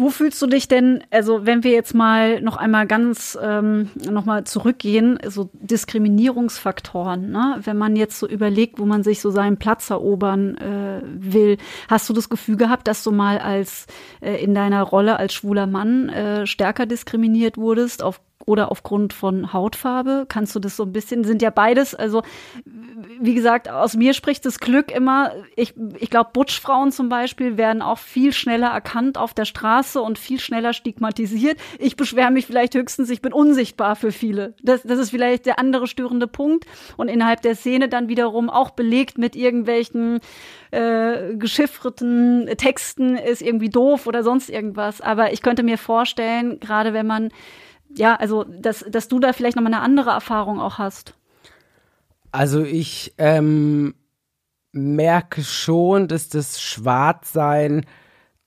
Wo 0.00 0.08
fühlst 0.08 0.40
du 0.40 0.46
dich 0.46 0.66
denn, 0.66 1.04
also 1.10 1.44
wenn 1.44 1.62
wir 1.62 1.72
jetzt 1.72 1.94
mal 1.94 2.40
noch 2.40 2.56
einmal 2.56 2.86
ganz 2.86 3.36
ähm, 3.42 3.90
noch 4.10 4.24
mal 4.24 4.44
zurückgehen, 4.44 5.18
so 5.26 5.50
Diskriminierungsfaktoren, 5.52 7.30
ne? 7.30 7.60
wenn 7.64 7.76
man 7.76 7.96
jetzt 7.96 8.18
so 8.18 8.26
überlegt, 8.26 8.78
wo 8.78 8.86
man 8.86 9.02
sich 9.02 9.20
so 9.20 9.30
seinen 9.30 9.58
Platz 9.58 9.90
erobern 9.90 10.56
äh, 10.56 11.02
will, 11.04 11.58
hast 11.88 12.08
du 12.08 12.14
das 12.14 12.30
Gefühl 12.30 12.56
gehabt, 12.56 12.88
dass 12.88 13.04
du 13.04 13.12
mal 13.12 13.36
als 13.36 13.86
äh, 14.22 14.42
in 14.42 14.54
deiner 14.54 14.84
Rolle 14.84 15.18
als 15.18 15.34
schwuler 15.34 15.66
Mann 15.66 16.08
äh, 16.08 16.46
stärker 16.46 16.86
diskriminiert 16.86 17.58
wurdest 17.58 18.02
auf 18.02 18.22
oder 18.46 18.70
aufgrund 18.70 19.12
von 19.12 19.52
Hautfarbe? 19.52 20.26
Kannst 20.28 20.54
du 20.54 20.60
das 20.60 20.76
so 20.76 20.84
ein 20.84 20.92
bisschen, 20.92 21.24
sind 21.24 21.42
ja 21.42 21.50
beides, 21.50 21.94
also 21.94 22.22
wie 23.20 23.34
gesagt, 23.34 23.68
aus 23.68 23.96
mir 23.96 24.14
spricht 24.14 24.46
das 24.46 24.60
Glück 24.60 24.90
immer. 24.90 25.32
Ich, 25.56 25.74
ich 25.98 26.10
glaube, 26.10 26.30
Butchfrauen 26.32 26.90
zum 26.92 27.08
Beispiel 27.08 27.56
werden 27.56 27.82
auch 27.82 27.98
viel 27.98 28.32
schneller 28.32 28.68
erkannt 28.68 29.18
auf 29.18 29.34
der 29.34 29.44
Straße 29.44 30.00
und 30.00 30.18
viel 30.18 30.40
schneller 30.40 30.72
stigmatisiert. 30.72 31.58
Ich 31.78 31.96
beschwere 31.96 32.30
mich 32.30 32.46
vielleicht 32.46 32.74
höchstens, 32.74 33.10
ich 33.10 33.22
bin 33.22 33.32
unsichtbar 33.32 33.96
für 33.96 34.12
viele. 34.12 34.54
Das, 34.62 34.82
das 34.82 34.98
ist 34.98 35.10
vielleicht 35.10 35.46
der 35.46 35.58
andere 35.58 35.86
störende 35.86 36.26
Punkt 36.26 36.66
und 36.96 37.08
innerhalb 37.08 37.42
der 37.42 37.54
Szene 37.54 37.88
dann 37.88 38.08
wiederum 38.08 38.50
auch 38.50 38.70
belegt 38.70 39.18
mit 39.18 39.36
irgendwelchen 39.36 40.20
äh, 40.70 41.34
geschiffreten 41.36 42.48
Texten 42.56 43.16
ist 43.16 43.42
irgendwie 43.42 43.70
doof 43.70 44.06
oder 44.06 44.22
sonst 44.22 44.48
irgendwas. 44.48 45.00
Aber 45.00 45.32
ich 45.32 45.42
könnte 45.42 45.62
mir 45.62 45.78
vorstellen, 45.78 46.60
gerade 46.60 46.92
wenn 46.92 47.06
man 47.06 47.30
ja, 47.96 48.16
also 48.16 48.44
dass, 48.44 48.84
dass 48.88 49.08
du 49.08 49.18
da 49.18 49.32
vielleicht 49.32 49.56
nochmal 49.56 49.74
eine 49.74 49.82
andere 49.82 50.10
Erfahrung 50.10 50.60
auch 50.60 50.78
hast. 50.78 51.14
Also 52.32 52.62
ich 52.62 53.14
ähm, 53.18 53.94
merke 54.72 55.42
schon, 55.42 56.08
dass 56.08 56.28
das 56.28 56.60
Schwarzsein 56.60 57.84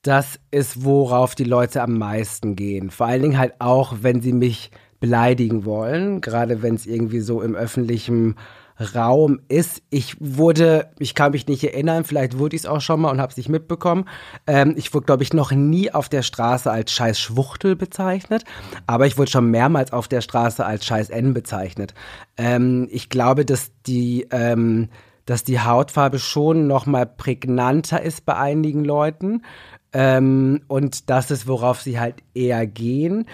das 0.04 0.40
ist, 0.52 0.84
worauf 0.84 1.34
die 1.34 1.46
Leute 1.46 1.82
am 1.82 1.98
meisten 1.98 2.56
gehen. 2.56 2.90
Vor 2.92 3.08
allen 3.08 3.22
Dingen 3.22 3.38
halt 3.38 3.54
auch, 3.60 3.96
wenn 4.02 4.22
sie 4.22 4.34
mich 4.34 4.72
beleidigen 5.00 5.66
wollen, 5.66 6.22
gerade 6.22 6.62
wenn 6.62 6.76
es 6.76 6.86
irgendwie 6.86 7.22
so 7.22 7.42
im 7.42 7.56
öffentlichen 7.56 8.36
Raum 8.80 9.40
ist. 9.48 9.82
Ich 9.90 10.16
wurde, 10.20 10.92
ich 11.00 11.16
kann 11.16 11.32
mich 11.32 11.48
nicht 11.48 11.64
erinnern, 11.64 12.04
vielleicht 12.04 12.38
wurde 12.38 12.56
ich 12.56 12.64
es 12.64 12.66
auch 12.66 12.82
schon 12.82 13.02
mal 13.02 13.12
und 13.12 13.22
habe 13.22 13.32
es 13.32 13.38
nicht 13.38 13.50
mitbekommen. 13.50 14.06
Ähm, 14.48 14.74
ich 14.78 14.94
wurde, 14.94 15.06
glaube 15.06 15.24
ich, 15.24 15.34
noch 15.34 15.52
nie 15.52 15.92
auf 15.92 16.10
der 16.10 16.24
Straße 16.24 16.70
als 16.72 16.92
scheiß 16.92 17.20
Schwuchtel 17.20 17.76
bezeichnet, 17.76 18.44
aber 18.88 19.06
ich 19.06 19.18
wurde 19.18 19.32
schon 19.32 19.52
mehrmals 19.52 19.94
auf 19.94 20.08
der 20.08 20.22
Straße 20.22 20.66
als 20.66 20.86
scheiß 20.86 21.10
N 21.10 21.34
bezeichnet. 21.34 21.94
Ähm, 22.38 22.88
ich 22.92 23.10
glaube, 23.10 23.46
dass 23.46 23.72
die, 23.86 24.28
ähm, 24.32 24.90
dass 25.26 25.44
die 25.44 25.62
Hautfarbe 25.62 26.20
schon 26.20 26.68
noch 26.68 26.86
mal 26.86 27.06
prägnanter 27.06 28.02
ist 28.02 28.26
bei 28.26 28.36
einigen 28.36 28.84
Leuten. 28.84 29.44
Ähm, 29.94 30.62
und 30.68 31.10
das 31.10 31.30
ist, 31.30 31.48
worauf 31.48 31.82
sie 31.82 32.00
halt 32.00 32.16
eher 32.34 32.66
gehen. 32.66 33.28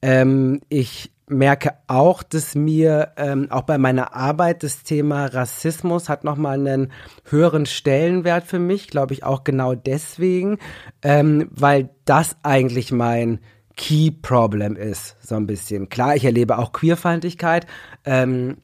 Ähm, 0.00 0.60
ich 0.68 1.12
merke 1.28 1.74
auch, 1.88 2.22
dass 2.22 2.54
mir 2.54 3.12
ähm, 3.16 3.50
auch 3.50 3.62
bei 3.62 3.78
meiner 3.78 4.14
Arbeit 4.14 4.62
das 4.62 4.82
Thema 4.82 5.26
Rassismus 5.26 6.08
hat 6.08 6.24
nochmal 6.24 6.58
einen 6.58 6.92
höheren 7.24 7.66
Stellenwert 7.66 8.44
für 8.44 8.58
mich, 8.58 8.88
glaube 8.88 9.14
ich 9.14 9.24
auch 9.24 9.44
genau 9.44 9.74
deswegen, 9.74 10.58
ähm, 11.02 11.48
weil 11.50 11.90
das 12.04 12.36
eigentlich 12.42 12.92
mein 12.92 13.40
Key 13.76 14.10
Problem 14.10 14.76
ist, 14.76 15.16
so 15.20 15.34
ein 15.34 15.46
bisschen. 15.46 15.88
Klar, 15.88 16.16
ich 16.16 16.24
erlebe 16.24 16.58
auch 16.58 16.72
Queerfeindlichkeit, 16.72 17.66
ähm, 18.04 18.58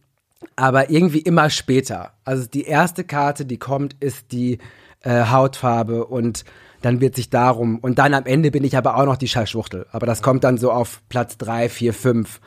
aber 0.57 0.91
irgendwie 0.91 1.21
immer 1.21 1.51
später. 1.51 2.13
Also 2.25 2.47
die 2.47 2.65
erste 2.65 3.05
Karte, 3.05 3.45
die 3.45 3.59
kommt, 3.59 3.95
ist 4.01 4.33
die 4.33 4.59
äh, 5.03 5.27
Hautfarbe 5.27 6.07
und 6.07 6.45
dann 6.83 7.01
wird 7.01 7.17
sich 7.17 7.31
darum, 7.31 7.79
und 7.79 7.99
dann 7.99 8.15
am 8.15 8.27
Ende 8.27 8.51
bin 8.51 8.65
ich 8.65 8.77
aber 8.77 8.97
auch 8.97 9.07
noch 9.07 9.17
die 9.17 9.29
Scheißschwuchtel. 9.29 9.87
Aber 9.93 10.07
das 10.07 10.23
kommt 10.23 10.45
dann 10.45 10.59
so 10.59 10.73
auf 10.73 11.01
Platz 11.09 11.39
drei, 11.39 11.69
vier, 11.69 11.95
fünf 11.95 12.41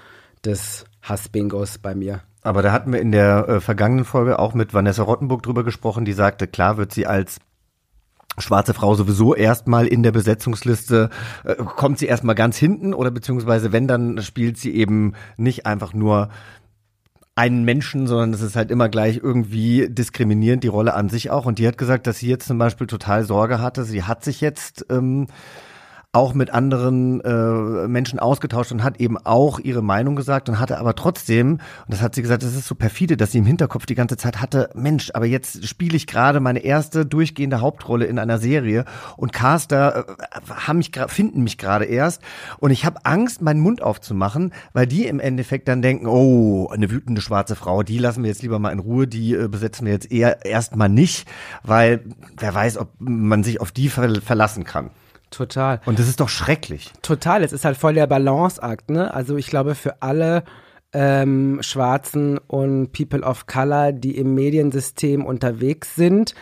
des 0.43 0.85
Hassbingos 1.01 1.77
bei 1.77 1.95
mir. 1.95 2.21
Aber 2.41 2.61
da 2.61 2.71
hatten 2.71 2.93
wir 2.93 3.01
in 3.01 3.11
der 3.11 3.49
äh, 3.49 3.59
vergangenen 3.59 4.05
Folge 4.05 4.37
auch 4.37 4.53
mit 4.53 4.73
Vanessa 4.73 5.01
Rottenburg 5.01 5.41
drüber 5.41 5.63
gesprochen, 5.63 6.05
die 6.05 6.13
sagte, 6.13 6.45
klar 6.45 6.77
wird 6.77 6.93
sie 6.93 7.07
als 7.07 7.39
schwarze 8.37 8.73
Frau 8.73 8.95
sowieso 8.95 9.33
erstmal 9.33 9.87
in 9.87 10.03
der 10.03 10.11
Besetzungsliste, 10.11 11.09
äh, 11.43 11.55
kommt 11.55 11.97
sie 11.99 12.05
erstmal 12.05 12.35
ganz 12.35 12.57
hinten 12.57 12.93
oder 12.93 13.11
beziehungsweise 13.11 13.71
wenn, 13.71 13.87
dann 13.87 14.21
spielt 14.21 14.57
sie 14.57 14.75
eben 14.75 15.13
nicht 15.37 15.65
einfach 15.65 15.93
nur 15.93 16.29
einen 17.35 17.65
Menschen, 17.65 18.07
sondern 18.07 18.33
es 18.33 18.41
ist 18.41 18.55
halt 18.55 18.71
immer 18.71 18.87
gleich 18.87 19.17
irgendwie 19.17 19.89
diskriminierend, 19.89 20.63
die 20.63 20.69
Rolle 20.69 20.93
an 20.93 21.09
sich 21.09 21.29
auch. 21.29 21.45
Und 21.45 21.59
die 21.59 21.67
hat 21.67 21.77
gesagt, 21.77 22.07
dass 22.07 22.19
sie 22.19 22.29
jetzt 22.29 22.47
zum 22.47 22.57
Beispiel 22.57 22.87
total 22.87 23.25
Sorge 23.25 23.59
hatte. 23.59 23.83
Sie 23.83 24.03
hat 24.03 24.23
sich 24.23 24.39
jetzt 24.39 24.85
ähm, 24.89 25.27
auch 26.15 26.33
mit 26.33 26.49
anderen 26.49 27.19
äh, 27.21 27.87
Menschen 27.87 28.19
ausgetauscht 28.19 28.71
und 28.71 28.83
hat 28.83 29.01
eben 29.01 29.17
auch 29.17 29.59
ihre 29.59 29.81
Meinung 29.81 30.15
gesagt 30.15 30.47
und 30.47 30.59
hatte 30.59 30.77
aber 30.77 30.95
trotzdem, 30.95 31.51
und 31.51 31.61
das 31.89 32.01
hat 32.01 32.15
sie 32.15 32.21
gesagt, 32.21 32.41
das 32.41 32.55
ist 32.55 32.67
so 32.67 32.75
perfide, 32.75 33.17
dass 33.17 33.33
sie 33.33 33.39
im 33.39 33.45
Hinterkopf 33.45 33.85
die 33.85 33.95
ganze 33.95 34.15
Zeit 34.15 34.39
hatte, 34.39 34.69
Mensch, 34.75 35.11
aber 35.13 35.25
jetzt 35.25 35.67
spiele 35.67 35.97
ich 35.97 36.07
gerade 36.07 36.39
meine 36.39 36.59
erste 36.59 37.05
durchgehende 37.05 37.59
Hauptrolle 37.59 38.05
in 38.05 38.17
einer 38.17 38.37
Serie 38.37 38.85
und 39.17 39.33
Caster 39.33 40.05
äh, 40.07 40.49
haben 40.49 40.77
mich 40.77 40.91
finden 41.07 41.43
mich 41.43 41.57
gerade 41.57 41.83
erst 41.83 42.21
und 42.59 42.71
ich 42.71 42.85
habe 42.85 43.03
Angst, 43.03 43.41
meinen 43.41 43.59
Mund 43.59 43.81
aufzumachen, 43.81 44.53
weil 44.71 44.87
die 44.87 45.07
im 45.07 45.19
Endeffekt 45.19 45.67
dann 45.67 45.81
denken, 45.81 46.07
oh, 46.07 46.69
eine 46.69 46.89
wütende 46.89 47.19
schwarze 47.19 47.57
Frau, 47.57 47.83
die 47.83 47.97
lassen 47.97 48.23
wir 48.23 48.29
jetzt 48.29 48.41
lieber 48.41 48.57
mal 48.57 48.71
in 48.71 48.79
Ruhe, 48.79 49.05
die 49.05 49.33
äh, 49.33 49.49
besetzen 49.49 49.85
wir 49.85 49.91
jetzt 49.91 50.09
eher 50.09 50.45
erstmal 50.45 50.87
nicht, 50.87 51.27
weil 51.63 52.05
wer 52.37 52.55
weiß, 52.55 52.77
ob 52.77 52.89
man 52.99 53.43
sich 53.43 53.59
auf 53.59 53.73
die 53.73 53.89
verlassen 53.89 54.63
kann. 54.63 54.91
Total. 55.35 55.81
Und 55.85 55.99
das 55.99 56.07
ist 56.07 56.19
doch 56.19 56.29
schrecklich. 56.29 56.91
Total. 57.01 57.43
Es 57.43 57.51
ist 57.51 57.65
halt 57.65 57.77
voll 57.77 57.93
der 57.93 58.07
Balanceakt, 58.07 58.89
ne? 58.89 59.13
Also 59.13 59.35
ich 59.35 59.47
glaube, 59.47 59.75
für 59.75 60.01
alle 60.01 60.43
ähm, 60.93 61.59
Schwarzen 61.61 62.37
und 62.37 62.91
People 62.93 63.21
of 63.21 63.47
Color, 63.47 63.91
die 63.91 64.17
im 64.17 64.33
Mediensystem 64.33 65.25
unterwegs 65.25 65.95
sind, 65.95 66.35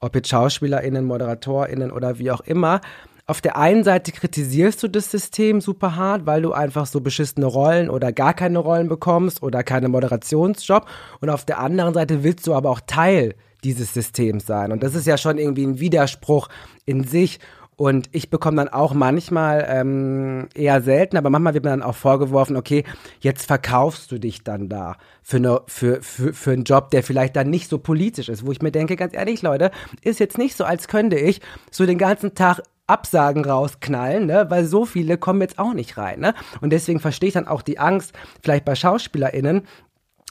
ob 0.00 0.14
jetzt 0.14 0.28
SchauspielerInnen, 0.28 1.04
ModeratorInnen 1.04 1.90
oder 1.90 2.18
wie 2.18 2.30
auch 2.30 2.40
immer, 2.40 2.80
auf 3.26 3.42
der 3.42 3.58
einen 3.58 3.84
Seite 3.84 4.10
kritisierst 4.10 4.82
du 4.82 4.88
das 4.88 5.10
System 5.10 5.60
super 5.60 5.96
hart, 5.96 6.24
weil 6.24 6.40
du 6.40 6.52
einfach 6.52 6.86
so 6.86 7.02
beschissene 7.02 7.44
Rollen 7.44 7.90
oder 7.90 8.10
gar 8.10 8.32
keine 8.32 8.58
Rollen 8.58 8.88
bekommst 8.88 9.42
oder 9.42 9.62
keine 9.62 9.90
Moderationsjob. 9.90 10.86
Und 11.20 11.28
auf 11.28 11.44
der 11.44 11.58
anderen 11.58 11.92
Seite 11.92 12.24
willst 12.24 12.46
du 12.46 12.54
aber 12.54 12.70
auch 12.70 12.80
Teil 12.86 13.34
dieses 13.64 13.92
Systems 13.92 14.46
sein. 14.46 14.72
Und 14.72 14.82
das 14.82 14.94
ist 14.94 15.06
ja 15.06 15.18
schon 15.18 15.36
irgendwie 15.36 15.66
ein 15.66 15.78
Widerspruch 15.78 16.48
in 16.86 17.04
sich. 17.04 17.38
Und 17.78 18.10
ich 18.10 18.28
bekomme 18.28 18.56
dann 18.56 18.68
auch 18.68 18.92
manchmal, 18.92 19.64
ähm, 19.68 20.48
eher 20.52 20.82
selten, 20.82 21.16
aber 21.16 21.30
manchmal 21.30 21.54
wird 21.54 21.62
mir 21.62 21.70
dann 21.70 21.84
auch 21.84 21.94
vorgeworfen, 21.94 22.56
okay, 22.56 22.82
jetzt 23.20 23.46
verkaufst 23.46 24.10
du 24.10 24.18
dich 24.18 24.42
dann 24.42 24.68
da 24.68 24.96
für, 25.22 25.36
eine, 25.36 25.60
für, 25.68 26.02
für, 26.02 26.34
für 26.34 26.50
einen 26.50 26.64
Job, 26.64 26.90
der 26.90 27.04
vielleicht 27.04 27.36
dann 27.36 27.50
nicht 27.50 27.70
so 27.70 27.78
politisch 27.78 28.28
ist, 28.28 28.44
wo 28.44 28.50
ich 28.50 28.62
mir 28.62 28.72
denke, 28.72 28.96
ganz 28.96 29.14
ehrlich, 29.14 29.42
Leute, 29.42 29.70
ist 30.02 30.18
jetzt 30.18 30.38
nicht 30.38 30.56
so, 30.56 30.64
als 30.64 30.88
könnte 30.88 31.16
ich 31.20 31.40
so 31.70 31.86
den 31.86 31.98
ganzen 31.98 32.34
Tag 32.34 32.62
Absagen 32.88 33.44
rausknallen, 33.44 34.26
ne? 34.26 34.46
weil 34.48 34.64
so 34.64 34.84
viele 34.84 35.16
kommen 35.16 35.42
jetzt 35.42 35.60
auch 35.60 35.74
nicht 35.74 35.98
rein. 35.98 36.18
Ne? 36.18 36.34
Und 36.60 36.70
deswegen 36.70 36.98
verstehe 36.98 37.28
ich 37.28 37.34
dann 37.34 37.46
auch 37.46 37.62
die 37.62 37.78
Angst, 37.78 38.12
vielleicht 38.42 38.64
bei 38.64 38.74
SchauspielerInnen, 38.74 39.62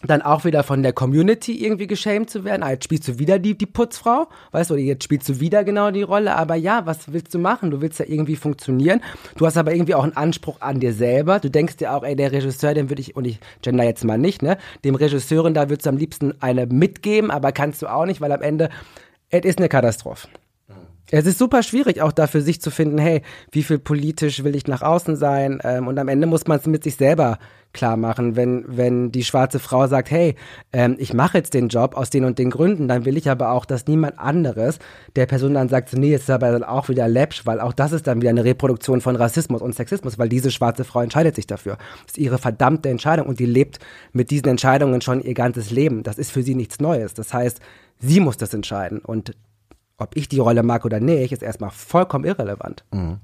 dann 0.04 0.22
auch 0.22 0.45
wieder 0.45 0.62
von 0.62 0.84
der 0.84 0.93
Community 0.93 1.64
irgendwie 1.64 1.88
geschämt 1.88 2.30
zu 2.30 2.43
werden. 2.43 2.62
Ah, 2.62 2.72
jetzt 2.72 2.84
spielst 2.84 3.08
du 3.08 3.18
wieder 3.18 3.39
die, 3.39 3.58
die 3.58 3.66
Putzfrau, 3.66 4.28
weißt 4.52 4.70
du, 4.70 4.76
oder 4.76 4.84
jetzt 4.84 5.04
spielst 5.04 5.28
du 5.28 5.39
wieder 5.39 5.64
genau 5.64 5.89
die 5.89 6.04
Rolle. 6.04 6.36
Aber 6.36 6.54
ja, 6.56 6.86
was 6.86 7.12
willst 7.12 7.34
du 7.34 7.39
machen? 7.39 7.72
Du 7.72 7.82
willst 7.82 8.00
ja 8.00 8.06
irgendwie 8.08 8.36
funktionieren. 8.36 9.02
Du 9.38 9.48
hast 9.48 9.58
aber 9.58 9.74
irgendwie 9.74 9.95
auch 9.95 10.04
einen 10.04 10.16
Anspruch 10.16 10.62
an 10.62 10.80
dir 10.80 10.93
selber. 10.93 11.39
Du 11.39 11.50
denkst 11.50 11.78
dir 11.78 11.93
auch, 11.93 12.04
ey, 12.04 12.16
der 12.16 12.32
Regisseur, 12.32 12.76
den 12.76 12.89
würde 12.91 13.02
ich, 13.02 13.16
und 13.16 13.26
ich 13.26 13.39
gender 13.64 13.86
jetzt 13.86 14.04
mal 14.04 14.20
nicht, 14.20 14.43
ne, 14.43 14.58
dem 14.86 14.93
Regisseurin, 14.93 15.56
da 15.56 15.70
würdest 15.70 15.88
du 15.88 15.89
am 15.89 15.98
liebsten 15.98 16.34
eine 16.41 16.68
mitgeben, 16.68 17.32
aber 17.32 17.52
kannst 17.52 17.82
du 17.82 17.88
auch 17.88 18.06
nicht, 18.06 18.22
weil 18.22 18.32
am 18.32 18.43
Ende, 18.43 18.70
es 19.30 19.45
ist 19.45 19.58
eine 19.58 19.68
Katastrophe. 19.68 20.28
Es 21.10 21.26
ist 21.26 21.39
super 21.39 21.64
schwierig, 21.64 22.02
auch 22.02 22.12
dafür 22.12 22.41
sich 22.41 22.60
zu 22.62 22.70
finden, 22.70 22.98
hey, 22.98 23.22
wie 23.52 23.64
viel 23.64 23.80
politisch 23.80 24.43
will 24.43 24.56
ich 24.56 24.68
nach 24.68 24.82
außen 24.82 25.16
sein? 25.16 25.60
Ähm, 25.64 25.88
und 25.88 25.98
am 25.98 26.10
Ende 26.10 26.28
muss 26.28 26.48
man 26.48 26.60
es 26.60 26.68
mit 26.68 26.84
sich 26.84 26.98
selber 26.98 27.39
klar 27.74 27.97
machen. 27.97 28.36
Wenn, 28.36 28.65
wenn 28.68 29.11
die 29.11 29.24
schwarze 29.24 29.59
Frau 29.59 29.88
sagt, 29.88 30.11
hey, 30.11 30.36
ähm, 30.74 30.95
ich 30.99 31.13
mache 31.13 31.38
jetzt 31.38 31.53
den 31.53 31.68
Job 31.68 31.95
aus 31.95 32.09
den 32.09 32.26
und 32.26 32.39
den 32.39 32.49
Gründen, 32.49 32.88
dann 32.88 33.05
will 33.05 33.18
ich 33.18 33.30
aber 33.30 33.51
auch, 33.51 33.65
dass 33.65 33.88
niemand 33.88 34.20
anderes 34.20 34.80
der 35.15 35.26
Person 35.26 35.53
dann 35.53 35.70
sagt, 35.70 35.93
nee, 35.93 36.11
jetzt 36.11 36.24
ist 36.24 36.30
aber 36.30 36.51
dann 36.51 36.63
auch 36.63 36.89
wieder 36.89 37.07
läppsch, 37.07 37.45
weil 37.45 37.59
auch 37.59 37.74
das 37.74 37.91
ist 37.91 38.07
dann 38.07 38.22
wieder 38.22 38.32
eine 38.32 38.43
Reproduktion 38.43 39.01
von 39.01 39.15
Rassismus 39.15 39.61
und 39.61 39.76
Sexismus, 39.76 40.18
weil 40.18 40.30
diese 40.30 40.51
schwarze 40.51 40.84
Frau 40.84 41.01
entscheidet 41.01 41.36
sich 41.36 41.47
dafür. 41.47 41.78
Das 42.05 42.13
ist 42.13 42.18
ihre 42.18 42.38
verdammte 42.38 42.89
Entscheidung 42.89 43.28
und 43.28 43.39
die 43.39 43.45
lebt 43.45 43.80
mit 44.13 44.32
diesen 44.32 44.47
Entscheidungen 44.47 45.01
schon 45.01 45.22
ihr 45.22 45.34
ganzes 45.34 45.72
Leben. 45.72 46.03
Das 46.03 46.18
ist 46.18 46.32
für 46.32 46.43
sie 46.43 46.55
nichts 46.55 46.80
Neues. 46.80 47.13
Das 47.13 47.34
heißt, 47.34 47.59
sie 47.99 48.20
muss 48.20 48.38
das 48.38 48.53
entscheiden 48.53 48.99
und 48.99 49.34
ob 49.97 50.15
ich 50.15 50.30
die 50.30 50.39
Rolle 50.39 50.61
mag 50.63 50.86
oder 50.86 50.99
nicht, 50.99 51.32
ist 51.32 51.41
erstmal 51.41 51.72
vollkommen 51.72 52.26
irrelevant. 52.26 52.84
Mhm. 52.91 53.18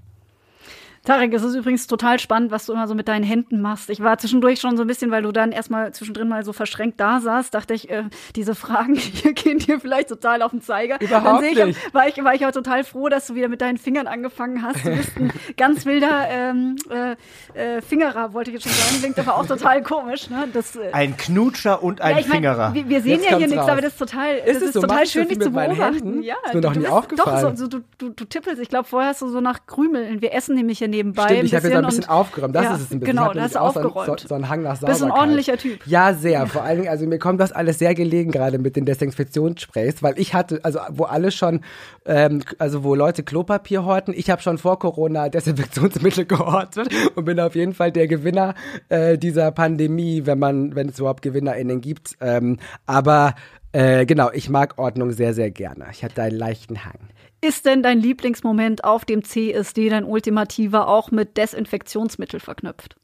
Tarek, 1.06 1.34
es 1.34 1.44
ist 1.44 1.56
übrigens 1.56 1.86
total 1.88 2.18
spannend, 2.18 2.52
was 2.52 2.66
du 2.66 2.72
immer 2.72 2.88
so 2.88 2.96
mit 2.96 3.10
deinen 3.10 3.24
Händen 3.24 3.60
machst. 3.60 3.90
Ich 3.90 4.00
war 4.02 4.18
zwischendurch 4.18 4.62
schon 4.62 4.78
so 4.78 4.86
ein 4.86 4.88
bisschen, 4.88 5.12
weil 5.12 5.24
du 5.24 5.34
dann 5.34 5.52
erstmal 5.52 5.94
zwischendrin 5.94 6.30
mal 6.30 6.46
so 6.46 6.54
verschränkt 6.54 6.98
da 6.98 7.20
saßt, 7.20 7.54
dachte 7.54 7.74
ich, 7.74 7.90
äh, 7.90 8.04
diese 8.38 8.56
Fragen 8.56 8.96
hier 8.96 9.34
gehen 9.34 9.60
dir 9.60 9.82
vielleicht 9.82 10.08
total 10.08 10.42
auf 10.42 10.52
den 10.52 10.62
Zeiger. 10.62 11.02
Überhaupt 11.02 11.44
ich, 11.44 11.62
nicht. 11.62 11.94
War 11.94 12.08
ich, 12.08 12.24
war 12.24 12.34
ich 12.34 12.46
auch 12.46 12.52
total 12.52 12.86
froh, 12.86 13.10
dass 13.10 13.28
du 13.28 13.36
wieder 13.36 13.50
mit 13.50 13.60
deinen 13.60 13.78
Fingern 13.78 14.08
angefangen 14.08 14.64
hast. 14.64 14.86
Du 14.86 14.96
bist 14.96 15.18
ein 15.18 15.34
ganz 15.58 15.86
wilder 15.86 16.26
ähm, 16.30 16.78
äh, 16.90 17.16
äh, 17.60 17.82
Fingerer, 17.82 18.34
wollte 18.34 18.52
ich 18.52 18.64
jetzt 18.64 18.64
schon 18.64 18.72
sagen. 18.72 19.02
Klingt 19.02 19.20
aber 19.20 19.36
auch 19.36 19.46
total 19.46 19.84
komisch. 19.84 20.30
Ne? 20.30 20.48
Das, 20.54 20.78
äh, 20.78 20.90
ein 20.94 21.18
Knutscher 21.18 21.84
und 21.84 22.00
ein 22.00 22.14
ja, 22.14 22.20
ich 22.20 22.28
mein, 22.28 22.36
Fingerer. 22.38 22.74
Wir, 22.74 22.88
wir 22.88 23.02
sehen 23.02 23.20
jetzt 23.20 23.30
ja 23.30 23.38
hier 23.40 23.48
nichts, 23.48 23.68
aber 23.68 23.82
das 23.82 23.92
ist 23.92 24.00
total, 24.00 24.38
ist 24.38 24.56
das 24.56 24.70
ist 24.70 24.74
so? 24.74 24.82
total 24.82 25.06
schön, 25.06 25.28
dich 25.28 25.42
zu 25.42 25.52
beobachten. 25.52 26.24
Ja, 26.24 26.36
ist 26.46 26.54
mir 26.54 26.62
doch 26.62 26.76
nie 26.76 26.88
aufgefallen. 26.88 27.42
Doch, 27.44 27.58
so, 27.58 27.66
so, 27.66 27.68
du, 27.68 27.84
du, 27.98 28.10
du 28.12 28.24
tippelst. 28.24 28.62
Ich 28.62 28.70
glaube, 28.70 28.88
vorher 28.88 29.10
hast 29.10 29.22
du 29.22 29.28
so 29.28 29.42
nach 29.42 29.66
Krümeln. 29.66 30.22
Wir 30.22 30.34
essen 30.34 30.56
nämlich 30.56 30.78
hier 30.78 30.93
nebenbei 30.94 31.24
Stimmt, 31.24 31.40
ein 31.40 31.46
ich 31.48 31.56
habe 31.56 31.68
jetzt 31.68 31.78
ein 31.78 31.86
bisschen 31.86 32.06
aufgeräumt. 32.10 32.56
Das 32.56 32.64
ja, 32.64 32.76
ist 32.76 32.82
es 32.82 32.92
ein 32.92 33.00
bisschen. 33.00 33.16
Genau, 33.16 33.24
ich 33.24 33.28
hab 33.30 33.34
da 33.36 33.42
hast 33.44 33.54
nämlich 33.54 33.54
du 33.54 33.60
auch 33.60 33.74
so 33.74 33.80
einen- 33.80 33.88
aufgeräumt. 33.90 34.20
So, 34.22 34.28
so 34.28 34.36
einen 34.36 34.50
Hang 34.50 34.62
nach 34.64 34.72
Bist 34.80 34.84
ein 34.84 34.96
Sauberkeit. 34.98 35.20
ordentlicher 35.20 35.58
Typ. 35.58 35.88
Ja, 35.88 36.14
sehr. 36.14 36.48
Vor 36.48 36.64
allen 36.64 36.78
Dingen, 36.78 36.90
also 36.90 37.06
mir 37.08 37.20
kommt 37.20 37.40
das 37.42 37.52
alles 37.52 37.80
sehr 37.80 37.94
gelegen 37.96 38.32
gerade 38.32 38.58
mit 38.60 38.76
den 38.76 38.86
Desinfektionssprays, 38.86 40.02
weil 40.04 40.18
ich 40.20 40.34
hatte, 40.34 40.60
also 40.64 40.80
wo 40.92 41.04
alle 41.06 41.32
schon, 41.32 41.62
ähm, 42.06 42.42
also 42.60 42.84
wo 42.84 42.96
Leute 42.96 43.24
Klopapier 43.24 43.86
horten, 43.86 44.14
ich 44.16 44.30
habe 44.30 44.42
schon 44.42 44.58
vor 44.58 44.80
Corona 44.80 45.30
Desinfektionsmittel 45.30 46.26
gehortet 46.28 46.90
und 47.16 47.26
bin 47.26 47.40
auf 47.40 47.56
jeden 47.56 47.74
Fall 47.74 47.92
der 47.92 48.08
Gewinner 48.08 48.54
äh, 48.90 49.18
dieser 49.18 49.52
Pandemie, 49.52 50.26
wenn 50.26 50.40
man, 50.40 50.76
wenn 50.76 50.90
es 50.90 51.00
überhaupt 51.00 51.22
GewinnerInnen 51.24 51.82
gibt. 51.82 52.16
Ähm, 52.22 52.58
aber 52.86 53.34
äh, 53.74 54.06
genau, 54.06 54.32
ich 54.32 54.50
mag 54.50 54.78
Ordnung 54.78 55.12
sehr, 55.12 55.34
sehr 55.34 55.52
gerne. 55.52 55.88
Ich 55.92 56.04
hatte 56.04 56.22
einen 56.22 56.38
leichten 56.38 56.86
Hang. 56.86 57.00
Ist 57.42 57.66
denn 57.66 57.84
dein 57.84 58.00
Lieblingsmoment 58.00 58.84
auf 58.86 59.04
dem 59.04 59.24
CSD, 59.24 59.90
dein 59.90 60.06
ultimativer, 60.06 60.88
auch 60.88 61.12
mit 61.12 61.36
Desinfektionsmittel 61.38 62.40
verknüpft? 62.40 62.96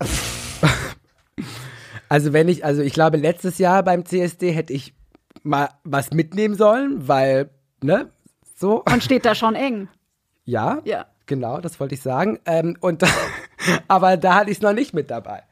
Also 2.08 2.34
wenn 2.34 2.46
ich, 2.48 2.62
also 2.62 2.82
ich 2.82 2.92
glaube, 2.92 3.16
letztes 3.16 3.56
Jahr 3.56 3.82
beim 3.82 4.04
CSD 4.04 4.50
hätte 4.52 4.74
ich 4.74 4.92
mal 5.42 5.70
was 5.82 6.10
mitnehmen 6.10 6.54
sollen, 6.54 7.08
weil, 7.08 7.48
ne, 7.82 8.10
so. 8.54 8.82
Man 8.86 9.00
steht 9.00 9.24
da 9.24 9.34
schon 9.34 9.54
eng. 9.54 9.88
Ja, 10.44 10.82
Ja. 10.84 11.06
genau, 11.24 11.58
das 11.62 11.80
wollte 11.80 11.94
ich 11.94 12.02
sagen. 12.02 12.38
Ähm, 12.44 12.76
und 12.80 13.02
aber 13.88 14.18
da 14.18 14.34
hatte 14.34 14.50
ich 14.50 14.58
es 14.58 14.62
noch 14.62 14.74
nicht 14.74 14.92
mit 14.92 15.10
dabei. 15.10 15.42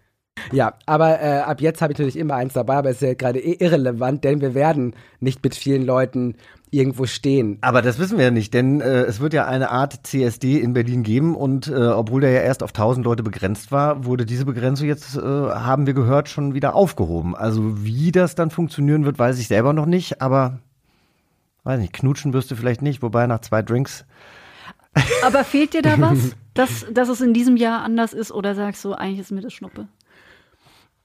Ja, 0.53 0.74
aber 0.86 1.20
äh, 1.20 1.38
ab 1.41 1.61
jetzt 1.61 1.82
habe 1.82 1.93
ich 1.93 1.99
natürlich 1.99 2.16
immer 2.16 2.34
eins 2.34 2.55
dabei, 2.55 2.76
aber 2.76 2.91
es 2.91 2.97
ist 2.97 3.03
ja 3.03 3.14
gerade 3.14 3.38
eh 3.41 3.57
irrelevant, 3.64 4.24
denn 4.24 4.41
wir 4.41 4.55
werden 4.55 4.95
nicht 5.20 5.43
mit 5.43 5.55
vielen 5.55 5.84
Leuten 5.84 6.36
irgendwo 6.70 7.07
stehen. 7.07 7.59
Aber 7.62 7.82
das 7.82 7.99
wissen 7.99 8.16
wir 8.16 8.26
ja 8.26 8.30
nicht, 8.30 8.55
denn 8.55 8.80
äh, 8.80 9.03
es 9.03 9.20
wird 9.20 9.32
ja 9.32 9.47
eine 9.47 9.70
Art 9.70 10.07
CSD 10.07 10.59
in 10.61 10.72
Berlin 10.72 11.03
geben 11.03 11.34
und 11.34 11.66
äh, 11.68 11.74
obwohl 11.74 12.20
der 12.20 12.30
ja 12.30 12.41
erst 12.41 12.62
auf 12.62 12.70
1000 12.70 13.05
Leute 13.05 13.22
begrenzt 13.22 13.72
war, 13.72 14.05
wurde 14.05 14.24
diese 14.24 14.45
Begrenzung 14.45 14.86
jetzt, 14.86 15.16
äh, 15.16 15.20
haben 15.20 15.86
wir 15.86 15.95
gehört, 15.95 16.28
schon 16.28 16.55
wieder 16.55 16.74
aufgehoben. 16.74 17.34
Also 17.34 17.84
wie 17.84 18.12
das 18.12 18.36
dann 18.36 18.51
funktionieren 18.51 19.05
wird, 19.05 19.18
weiß 19.18 19.38
ich 19.41 19.49
selber 19.49 19.72
noch 19.72 19.86
nicht, 19.86 20.22
aber 20.22 20.61
weiß 21.64 21.80
nicht, 21.80 21.93
knutschen 21.93 22.32
wirst 22.32 22.51
du 22.51 22.57
vielleicht 22.57 22.82
nicht, 22.82 23.03
wobei 23.03 23.26
nach 23.26 23.41
zwei 23.41 23.62
Drinks 23.62 24.05
Aber 25.22 25.45
fehlt 25.45 25.74
dir 25.74 25.82
da 25.82 26.01
was, 26.01 26.36
dass, 26.55 26.86
dass 26.93 27.09
es 27.09 27.20
in 27.20 27.34
diesem 27.34 27.57
Jahr 27.57 27.82
anders 27.82 28.12
ist 28.12 28.32
oder 28.32 28.55
sagst 28.55 28.84
du, 28.84 28.93
eigentlich 28.93 29.20
ist 29.20 29.30
mir 29.30 29.41
das 29.41 29.53
Schnuppe? 29.53 29.88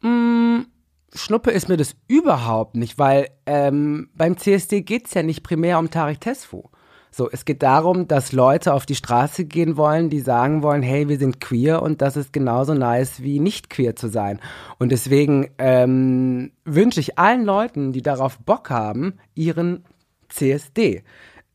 Mm, 0.06 0.68
Schnuppe 1.16 1.50
ist 1.50 1.68
mir 1.68 1.78
das 1.78 1.96
überhaupt 2.08 2.76
nicht, 2.76 3.00
weil 3.00 3.30
ähm, 3.48 4.10
beim 4.16 4.38
CSD 4.38 4.82
geht's 4.82 5.16
ja 5.16 5.24
nicht 5.24 5.42
primär 5.42 5.80
um 5.80 5.90
Tarek 5.90 6.22
Tesfu. 6.22 6.70
So, 7.10 7.30
es 7.32 7.46
geht 7.46 7.64
darum, 7.64 8.08
dass 8.08 8.34
Leute 8.34 8.74
auf 8.74 8.86
die 8.86 8.94
Straße 8.94 9.46
gehen 9.46 9.78
wollen, 9.78 10.10
die 10.10 10.20
sagen 10.20 10.62
wollen, 10.62 10.84
hey, 10.84 11.08
wir 11.08 11.18
sind 11.18 11.40
queer 11.42 11.82
und 11.82 12.02
das 12.02 12.18
ist 12.18 12.34
genauso 12.34 12.74
nice 12.74 13.24
wie 13.24 13.40
nicht 13.40 13.70
queer 13.70 13.96
zu 13.96 14.10
sein. 14.10 14.40
Und 14.78 14.92
deswegen 14.92 15.50
ähm, 15.58 16.52
wünsche 16.66 17.00
ich 17.00 17.18
allen 17.18 17.46
Leuten, 17.46 17.94
die 17.94 18.02
darauf 18.02 18.38
Bock 18.40 18.70
haben, 18.70 19.14
ihren 19.34 19.86
CSD. 20.30 21.04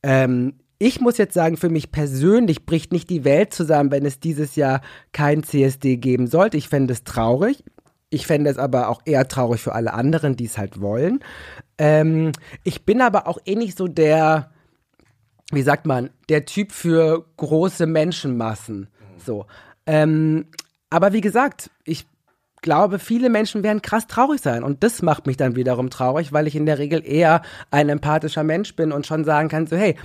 Ähm, 0.03 0.55
ich 0.79 0.99
muss 0.99 1.19
jetzt 1.19 1.35
sagen, 1.35 1.57
für 1.57 1.69
mich 1.69 1.91
persönlich 1.91 2.65
bricht 2.65 2.91
nicht 2.91 3.09
die 3.09 3.23
Welt 3.23 3.53
zusammen, 3.53 3.91
wenn 3.91 4.05
es 4.05 4.19
dieses 4.19 4.55
Jahr 4.55 4.81
kein 5.13 5.43
CSD 5.43 5.97
geben 5.97 6.25
sollte. 6.25 6.57
Ich 6.57 6.69
fände 6.69 6.91
es 6.91 7.03
traurig. 7.03 7.63
Ich 8.13 8.27
fände 8.27 8.49
es 8.49 8.57
aber 8.57 8.89
auch 8.89 9.01
eher 9.05 9.27
traurig 9.27 9.61
für 9.61 9.73
alle 9.73 9.93
anderen, 9.93 10.35
die 10.35 10.45
es 10.45 10.57
halt 10.57 10.81
wollen. 10.81 11.21
Ähm, 11.77 12.33
ich 12.63 12.85
bin 12.85 13.01
aber 13.01 13.25
auch 13.25 13.39
eh 13.45 13.55
nicht 13.55 13.77
so 13.77 13.87
der, 13.87 14.51
wie 15.51 15.61
sagt 15.61 15.85
man, 15.85 16.09
der 16.27 16.45
Typ 16.45 16.73
für 16.73 17.25
große 17.37 17.87
Menschenmassen. 17.87 18.89
So. 19.25 19.45
Ähm, 19.85 20.47
aber 20.89 21.13
wie 21.13 21.21
gesagt, 21.21 21.71
ich 21.85 22.05
glaube, 22.61 22.99
viele 22.99 23.29
Menschen 23.29 23.63
werden 23.63 23.81
krass 23.81 24.07
traurig 24.07 24.41
sein. 24.41 24.63
Und 24.63 24.83
das 24.83 25.01
macht 25.01 25.25
mich 25.25 25.37
dann 25.37 25.55
wiederum 25.55 25.89
traurig, 25.89 26.33
weil 26.33 26.47
ich 26.47 26.55
in 26.57 26.65
der 26.65 26.79
Regel 26.79 27.05
eher 27.05 27.41
ein 27.71 27.87
empathischer 27.87 28.43
Mensch 28.43 28.75
bin 28.75 28.91
und 28.91 29.07
schon 29.07 29.23
sagen 29.23 29.47
kann, 29.47 29.67
so, 29.67 29.77
hey, 29.77 29.95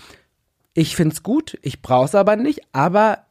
ich 0.75 0.95
find's 0.95 1.25
gut, 1.25 1.59
ich 1.63 1.83
brauch's 1.83 2.15
aber 2.15 2.37
nicht, 2.37 2.61
aber 2.73 3.26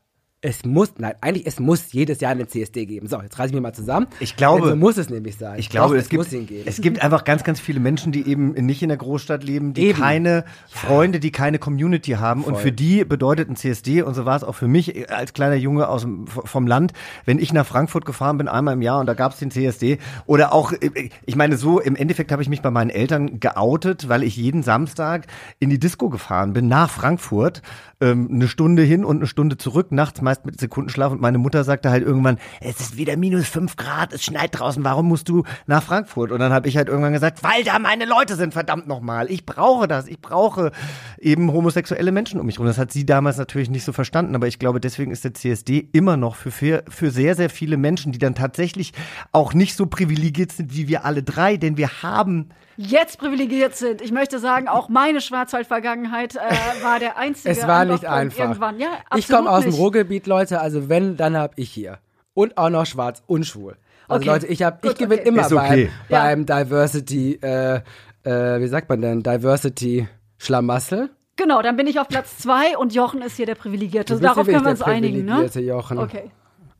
es 0.45 0.63
muss, 0.63 0.93
nein, 0.99 1.15
eigentlich, 1.21 1.47
es 1.47 1.59
muss 1.59 1.91
jedes 1.91 2.21
Jahr 2.21 2.31
einen 2.31 2.47
CSD 2.47 2.85
geben. 2.85 3.07
So, 3.07 3.19
jetzt 3.19 3.39
reiß 3.39 3.47
ich 3.47 3.55
mir 3.55 3.61
mal 3.61 3.73
zusammen. 3.73 4.05
Ich 4.19 4.35
glaube, 4.35 4.69
so 4.69 4.75
muss 4.75 4.97
es 4.97 5.09
nämlich 5.09 5.37
sein. 5.37 5.57
Ich 5.57 5.69
glaube, 5.69 5.95
Doch, 5.95 6.01
es, 6.01 6.09
gibt, 6.09 6.23
muss 6.23 6.31
ihn 6.31 6.45
geben. 6.45 6.63
es 6.65 6.79
gibt 6.81 7.01
einfach 7.01 7.23
ganz, 7.23 7.43
ganz 7.43 7.59
viele 7.59 7.79
Menschen, 7.79 8.11
die 8.11 8.27
eben 8.27 8.51
nicht 8.51 8.83
in 8.83 8.89
der 8.89 8.97
Großstadt 8.97 9.43
leben, 9.43 9.73
die 9.73 9.87
Eben. 9.87 9.99
keine 9.99 10.45
Freunde, 10.69 11.19
die 11.19 11.31
keine 11.31 11.57
Community 11.57 12.11
haben. 12.11 12.43
Und 12.43 12.53
Voll. 12.53 12.61
für 12.61 12.71
die 12.71 13.03
bedeutet 13.05 13.49
ein 13.49 13.55
CSD, 13.55 14.03
und 14.03 14.13
so 14.13 14.25
war 14.25 14.35
es 14.35 14.43
auch 14.43 14.53
für 14.53 14.67
mich 14.67 15.11
als 15.11 15.33
kleiner 15.33 15.55
Junge 15.55 15.87
aus 15.89 16.03
dem, 16.03 16.27
vom 16.27 16.67
Land, 16.67 16.93
wenn 17.25 17.39
ich 17.39 17.51
nach 17.51 17.65
Frankfurt 17.65 18.05
gefahren 18.05 18.37
bin, 18.37 18.47
einmal 18.47 18.75
im 18.75 18.83
Jahr 18.83 18.99
und 18.99 19.07
da 19.07 19.15
gab 19.15 19.33
es 19.33 19.39
den 19.39 19.49
CSD. 19.49 19.97
Oder 20.27 20.53
auch, 20.53 20.73
äh, 20.73 21.09
ich 21.25 21.35
meine, 21.35 21.57
so 21.57 21.79
im 21.79 21.95
Endeffekt 21.95 22.31
habe 22.31 22.43
ich 22.43 22.49
mich 22.49 22.61
bei 22.61 22.69
meinen 22.69 22.91
Eltern 22.91 23.39
geoutet, 23.39 24.09
weil 24.09 24.21
ich 24.21 24.37
jeden 24.37 24.61
Samstag 24.61 25.25
in 25.59 25.71
die 25.71 25.79
Disco 25.79 26.09
gefahren 26.09 26.53
bin, 26.53 26.67
nach 26.67 26.91
Frankfurt, 26.91 27.63
ähm, 27.99 28.29
eine 28.31 28.47
Stunde 28.47 28.83
hin 28.83 29.03
und 29.03 29.17
eine 29.17 29.27
Stunde 29.27 29.57
zurück, 29.57 29.91
nachts 29.91 30.21
meist 30.36 30.45
mit 30.45 30.59
Sekundenschlaf. 30.59 31.11
Und 31.11 31.21
meine 31.21 31.38
Mutter 31.38 31.63
sagte 31.63 31.89
halt 31.89 32.03
irgendwann, 32.03 32.38
es 32.61 32.79
ist 32.79 32.97
wieder 32.97 33.17
minus 33.17 33.47
fünf 33.47 33.75
Grad, 33.75 34.13
es 34.13 34.23
schneit 34.23 34.57
draußen, 34.57 34.83
warum 34.83 35.07
musst 35.07 35.29
du 35.29 35.43
nach 35.65 35.83
Frankfurt? 35.83 36.31
Und 36.31 36.39
dann 36.39 36.51
habe 36.51 36.67
ich 36.67 36.77
halt 36.77 36.88
irgendwann 36.88 37.13
gesagt, 37.13 37.43
weil 37.43 37.63
da 37.63 37.79
meine 37.79 38.05
Leute 38.05 38.36
sind, 38.36 38.53
verdammt 38.53 38.88
nochmal. 38.88 39.29
Ich 39.31 39.45
brauche 39.45 39.88
das, 39.88 40.07
ich 40.07 40.19
brauche 40.19 40.71
eben 41.19 41.51
homosexuelle 41.51 42.11
Menschen 42.11 42.39
um 42.39 42.45
mich 42.45 42.59
rum. 42.59 42.65
Das 42.65 42.77
hat 42.77 42.91
sie 42.91 43.05
damals 43.05 43.38
natürlich 43.38 43.69
nicht 43.69 43.83
so 43.83 43.93
verstanden, 43.93 44.36
aber 44.36 44.47
ich 44.47 44.59
glaube, 44.59 44.79
deswegen 44.79 45.11
ist 45.11 45.23
der 45.23 45.33
CSD 45.33 45.89
immer 45.91 46.17
noch 46.17 46.36
für, 46.36 46.51
für, 46.51 46.83
für 46.89 47.11
sehr, 47.11 47.36
sehr 47.36 47.49
viele 47.49 47.77
Menschen, 47.77 48.11
die 48.11 48.19
dann 48.19 48.36
tatsächlich 48.36 48.93
auch 49.31 49.53
nicht 49.53 49.75
so 49.75 49.86
privilegiert 49.86 50.51
sind 50.51 50.75
wie 50.75 50.88
wir 50.88 51.05
alle 51.05 51.23
drei, 51.23 51.57
denn 51.57 51.77
wir 51.77 52.01
haben 52.03 52.49
Jetzt 52.78 53.19
privilegiert 53.19 53.76
sind. 53.76 54.01
Ich 54.01 54.11
möchte 54.11 54.39
sagen, 54.39 54.67
auch 54.67 54.89
meine 54.89 55.21
Schwarzwald-Vergangenheit 55.21 56.36
äh, 56.36 56.84
war 56.84 56.99
der 56.99 57.17
einzige. 57.17 57.49
Es 57.49 57.65
war 57.65 57.86
nicht 57.86 58.05
einfach. 58.05 58.39
Irgendwann. 58.39 58.80
Ja, 58.80 58.89
ich 59.15 59.28
komme 59.28 59.49
aus 59.49 59.63
dem. 59.63 59.73
Ruhrgebiet, 59.73 60.28
Leute, 60.28 60.59
also 60.59 60.89
wenn, 60.89 61.15
dann 61.17 61.38
hab 61.38 61.57
ich 61.57 61.71
hier. 61.71 61.99
Und 62.34 62.57
auch 62.57 62.69
noch 62.69 62.86
schwarz 62.86 63.23
und 63.28 63.45
schwul. 63.45 63.78
Also 64.07 64.21
Okay. 64.21 64.30
Leute, 64.30 64.47
ich 64.47 64.61
hab, 64.61 64.86
ich 64.86 64.95
gewinne 64.95 65.21
okay. 65.21 65.30
immer 65.30 65.45
okay. 65.45 65.89
beim, 66.09 66.45
beim 66.45 66.65
Diversity, 66.65 67.39
äh, 67.41 67.82
äh, 68.23 68.61
wie 68.61 68.67
sagt 68.67 68.89
man 68.89 69.01
denn, 69.01 69.23
Diversity 69.23 70.07
Schlamassel. 70.38 71.09
Genau, 71.38 71.61
dann 71.61 71.76
bin 71.76 71.88
ich 71.88 71.99
auf 71.99 72.07
Platz 72.07 72.38
zwei 72.38 72.78
und 72.78 72.93
Jochen 72.93 73.21
ist 73.21 73.36
hier 73.36 73.45
der 73.45 73.55
Privilegierte. 73.55 74.13
Du 74.13 74.19
bist 74.19 74.30
Darauf 74.30 74.45
können 74.45 74.63
wir 74.63 74.71
uns 74.71 74.80
wirklich 74.80 74.95
einigen, 74.95 75.26
ne? 75.26 75.32
privilegierte 75.32 75.61
Jochen. 75.61 75.97
Okay. 75.97 76.32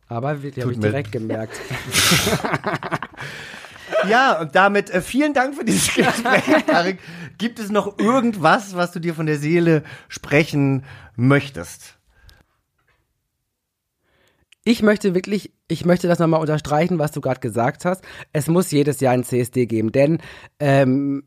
Aber 0.08 0.36
die 0.36 0.62
habe 0.62 0.72
ich 0.72 0.80
direkt 0.80 1.12
gemerkt. 1.12 1.60
Ja, 1.70 2.50
und 4.42 4.56
damit 4.56 4.90
äh, 4.90 5.02
vielen 5.02 5.34
Dank 5.34 5.56
für 5.56 5.66
dieses 5.66 5.94
Gespräch, 5.94 6.66
Tarek. 6.68 7.00
Gibt 7.38 7.60
es 7.60 7.70
noch 7.70 8.00
irgendwas, 8.00 8.76
was 8.76 8.92
du 8.92 9.00
dir 9.00 9.14
von 9.14 9.26
der 9.26 9.38
Seele 9.38 9.84
sprechen 10.08 10.84
möchtest? 11.16 11.96
Ich 14.64 14.82
möchte 14.82 15.14
wirklich, 15.14 15.54
ich 15.68 15.86
möchte 15.86 16.08
das 16.08 16.20
nochmal 16.20 16.42
unterstreichen, 16.42 16.98
was 16.98 17.12
du 17.12 17.22
gerade 17.22 17.40
gesagt 17.40 17.86
hast. 17.86 18.04
Es 18.34 18.48
muss 18.48 18.72
jedes 18.72 19.00
Jahr 19.00 19.14
ein 19.14 19.24
CSD 19.24 19.68
geben, 19.68 19.92
denn 19.92 20.20
ähm, 20.60 21.24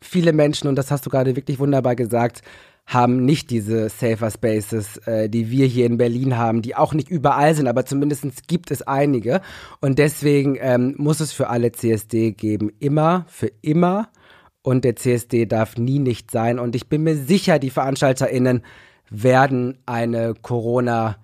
viele 0.00 0.32
Menschen, 0.32 0.68
und 0.68 0.76
das 0.76 0.90
hast 0.90 1.06
du 1.06 1.10
gerade 1.10 1.36
wirklich 1.36 1.58
wunderbar 1.58 1.94
gesagt, 1.94 2.42
haben 2.86 3.24
nicht 3.24 3.50
diese 3.50 3.88
Safer 3.88 4.30
Spaces, 4.30 4.98
äh, 5.06 5.28
die 5.28 5.50
wir 5.50 5.66
hier 5.66 5.86
in 5.86 5.96
Berlin 5.96 6.36
haben, 6.36 6.62
die 6.62 6.76
auch 6.76 6.94
nicht 6.94 7.08
überall 7.08 7.54
sind, 7.54 7.68
aber 7.68 7.86
zumindest 7.86 8.48
gibt 8.48 8.70
es 8.70 8.82
einige. 8.82 9.40
Und 9.80 9.98
deswegen 9.98 10.56
ähm, 10.60 10.94
muss 10.98 11.20
es 11.20 11.32
für 11.32 11.48
alle 11.48 11.72
CSD 11.72 12.32
geben, 12.32 12.70
immer, 12.80 13.24
für 13.28 13.52
immer. 13.62 14.08
Und 14.62 14.84
der 14.84 14.96
CSD 14.96 15.46
darf 15.46 15.76
nie 15.76 15.98
nicht 15.98 16.30
sein. 16.30 16.58
Und 16.58 16.76
ich 16.76 16.88
bin 16.88 17.02
mir 17.02 17.16
sicher, 17.16 17.58
die 17.58 17.70
VeranstalterInnen 17.70 18.62
werden 19.10 19.78
eine 19.86 20.34
Corona- 20.40 21.16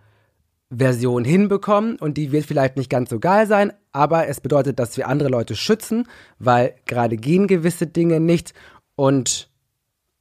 Version 0.70 1.24
hinbekommen 1.24 1.96
und 1.96 2.18
die 2.18 2.30
wird 2.30 2.44
vielleicht 2.44 2.76
nicht 2.76 2.90
ganz 2.90 3.08
so 3.08 3.18
geil 3.18 3.46
sein, 3.46 3.72
aber 3.92 4.28
es 4.28 4.40
bedeutet, 4.40 4.78
dass 4.78 4.96
wir 4.98 5.08
andere 5.08 5.30
Leute 5.30 5.56
schützen, 5.56 6.06
weil 6.38 6.74
gerade 6.86 7.16
gehen 7.16 7.46
gewisse 7.46 7.86
Dinge 7.86 8.20
nicht 8.20 8.52
und 8.94 9.47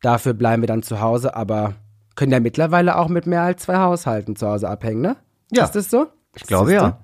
dafür 0.01 0.33
bleiben 0.33 0.61
wir 0.61 0.67
dann 0.67 0.83
zu 0.83 1.01
Hause, 1.01 1.35
aber 1.35 1.75
können 2.15 2.31
ja 2.31 2.39
mittlerweile 2.39 2.97
auch 2.97 3.07
mit 3.09 3.27
mehr 3.27 3.41
als 3.43 3.63
zwei 3.63 3.77
Haushalten 3.77 4.35
zu 4.35 4.47
Hause 4.47 4.69
abhängen, 4.69 5.01
ne? 5.01 5.17
Ja. 5.51 5.63
Ist 5.65 5.75
das 5.75 5.89
so? 5.89 6.07
Ich 6.35 6.43
glaube 6.43 6.73
ja. 6.73 6.99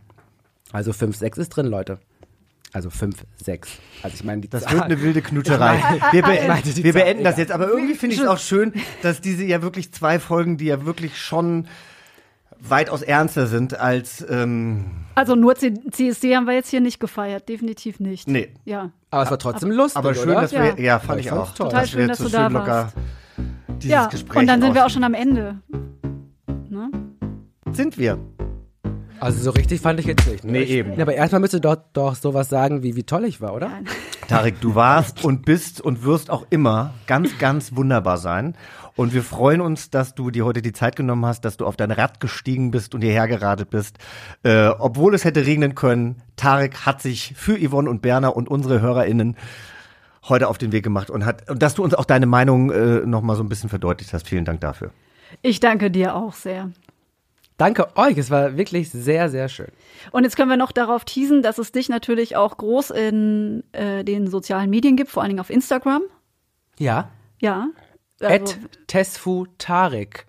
Also 0.71 0.91
5, 0.91 1.15
6 1.15 1.37
ist 1.37 1.49
drin, 1.49 1.67
Leute. 1.67 1.99
Also 2.71 2.89
5, 2.89 3.23
6. 3.43 3.69
Also 4.01 4.15
ich 4.15 4.23
meine, 4.23 4.41
die 4.41 4.49
Das 4.49 4.63
Zahl- 4.63 4.73
wird 4.73 4.83
eine 4.85 5.01
wilde 5.01 5.21
Knutscherei. 5.21 5.77
Wir, 6.11 6.23
be 6.23 6.33
Ich 6.41 6.47
meinte 6.47 6.73
die 6.73 6.83
wir 6.83 6.93
beenden 6.93 7.23
das 7.23 7.37
jetzt, 7.37 7.51
aber 7.51 7.67
irgendwie 7.67 7.93
finde 7.93 8.15
ich 8.15 8.21
es 8.21 8.27
auch 8.27 8.39
schön, 8.39 8.73
dass 9.03 9.21
diese 9.21 9.43
ja 9.43 9.61
wirklich 9.61 9.93
zwei 9.93 10.19
Folgen, 10.19 10.57
die 10.57 10.65
ja 10.65 10.83
wirklich 10.83 11.21
schon 11.21 11.67
weitaus 12.59 13.01
ernster 13.03 13.45
sind 13.45 13.79
als 13.79 14.25
ähm, 14.27 14.85
Also 15.15 15.35
nur 15.35 15.55
C 15.55 15.73
CSD 15.91 16.35
haben 16.35 16.45
wir 16.47 16.53
jetzt 16.53 16.69
hier 16.69 16.81
nicht 16.81 16.99
gefeiert, 16.99 17.47
definitiv 17.49 17.99
nicht. 17.99 18.27
Nee. 18.27 18.49
Ja. 18.65 18.91
Aber 19.14 19.24
es 19.24 19.30
war 19.30 19.38
trotzdem 19.38 19.70
lustig, 19.70 19.97
aber 19.97 20.16
schön, 20.16 20.32
oder? 20.32 20.41
dass 20.41 20.51
wir 20.51 20.80
ja, 20.80 20.97
fand 20.97 21.22
Ich 21.22 21.32
auch, 21.32 21.53
toll. 21.53 21.68
Total 21.68 21.82
dass 21.82 21.89
schön, 21.91 21.99
wir 21.99 22.07
dass 22.07 22.18
so 22.18 22.24
du 22.24 22.30
da 22.32 22.45
schön 22.45 22.53
locker 22.53 22.68
warst. 22.68 22.95
dieses 23.78 23.91
ja, 23.91 24.07
Gespräch 24.07 24.39
und 24.39 24.47
dann 24.47 24.59
sind 24.59 24.74
wir 24.74 24.86
auch 24.86 24.89
schon 24.89 25.03
am 25.03 25.14
Ende. 25.14 25.59
Ne? 26.70 26.89
sind 27.72 27.99
wir. 27.99 28.18
Also 29.20 29.43
so 29.43 29.51
richtig 29.51 29.82
fand 29.82 29.99
ich 29.99 30.07
jetzt 30.07 30.28
nicht. 30.28 30.43
Ne? 30.43 30.53
Nee, 30.53 30.64
eben. 30.64 30.93
Ja, 30.95 31.03
aber 31.03 31.14
erstmal 31.14 31.41
müsstest 31.41 31.64
du 31.64 31.70
doch, 31.70 31.84
doch 31.93 32.16
sowas 32.16 32.49
sagen, 32.49 32.82
wie, 32.82 32.95
wie 32.95 33.03
toll 33.03 33.26
ich 33.26 33.39
war, 33.39 33.53
oder? 33.53 33.70
Tarek, 34.28 34.59
du 34.61 34.74
warst 34.74 35.24
und 35.24 35.45
bist 35.45 35.80
und 35.80 36.03
wirst 36.03 36.32
auch 36.32 36.47
immer 36.49 36.95
ganz, 37.05 37.37
ganz 37.37 37.75
wunderbar 37.75 38.17
sein. 38.17 38.55
Und 38.95 39.13
wir 39.13 39.24
freuen 39.24 39.61
uns, 39.61 39.89
dass 39.89 40.13
du 40.13 40.29
dir 40.29 40.45
heute 40.45 40.61
die 40.61 40.74
Zeit 40.74 40.95
genommen 40.95 41.25
hast, 41.25 41.45
dass 41.45 41.57
du 41.57 41.65
auf 41.65 41.75
dein 41.75 41.91
Rad 41.91 42.20
gestiegen 42.20 42.71
bist 42.71 42.93
und 42.93 43.01
hierher 43.01 43.28
geradet 43.28 43.70
bist. 43.70 43.97
Äh, 44.43 44.67
obwohl 44.67 45.15
es 45.15 45.25
hätte 45.25 45.45
regnen 45.45 45.75
können, 45.75 46.21
Tarek 46.36 46.86
hat 46.86 47.01
sich 47.01 47.33
für 47.36 47.57
Yvonne 47.57 47.89
und 47.89 48.01
Berner 48.01 48.36
und 48.36 48.49
unsere 48.49 48.82
HörerInnen 48.82 49.36
heute 50.29 50.47
auf 50.47 50.57
den 50.57 50.71
Weg 50.71 50.83
gemacht 50.83 51.09
und 51.09 51.25
hat, 51.25 51.49
und 51.49 51.61
dass 51.61 51.75
du 51.75 51.83
uns 51.83 51.93
auch 51.93 52.05
deine 52.05 52.28
Meinung 52.28 52.71
äh, 52.71 53.05
nochmal 53.05 53.36
so 53.36 53.43
ein 53.43 53.49
bisschen 53.49 53.70
verdeutlicht 53.70 54.13
hast. 54.13 54.28
Vielen 54.28 54.45
Dank 54.45 54.61
dafür. 54.61 54.91
Ich 55.41 55.59
danke 55.59 55.89
dir 55.89 56.15
auch 56.15 56.33
sehr. 56.33 56.71
Danke 57.57 57.95
euch, 57.95 58.17
es 58.17 58.32
war 58.32 58.57
wirklich 58.57 58.89
sehr, 58.89 59.29
sehr 59.29 59.47
schön. 59.47 59.71
Und 60.11 60.24
jetzt 60.24 60.36
können 60.36 60.49
wir 60.49 60.57
noch 60.57 60.71
darauf 60.71 61.05
teasen, 61.05 61.43
dass 61.43 61.59
es 61.59 61.71
dich 61.71 61.87
natürlich 61.87 62.36
auch 62.36 62.57
groß 62.57 62.89
in 62.91 63.63
äh, 63.74 64.03
den 64.03 64.28
sozialen 64.28 64.70
Medien 64.70 64.95
gibt, 64.95 65.11
vor 65.11 65.21
allen 65.21 65.29
Dingen 65.29 65.39
auf 65.39 65.51
Instagram. 65.51 66.01
Ja. 66.79 67.09
Ja. 67.39 67.67
Also, 68.21 68.55
Tesfu 68.87 69.45
Tarek. 69.57 70.25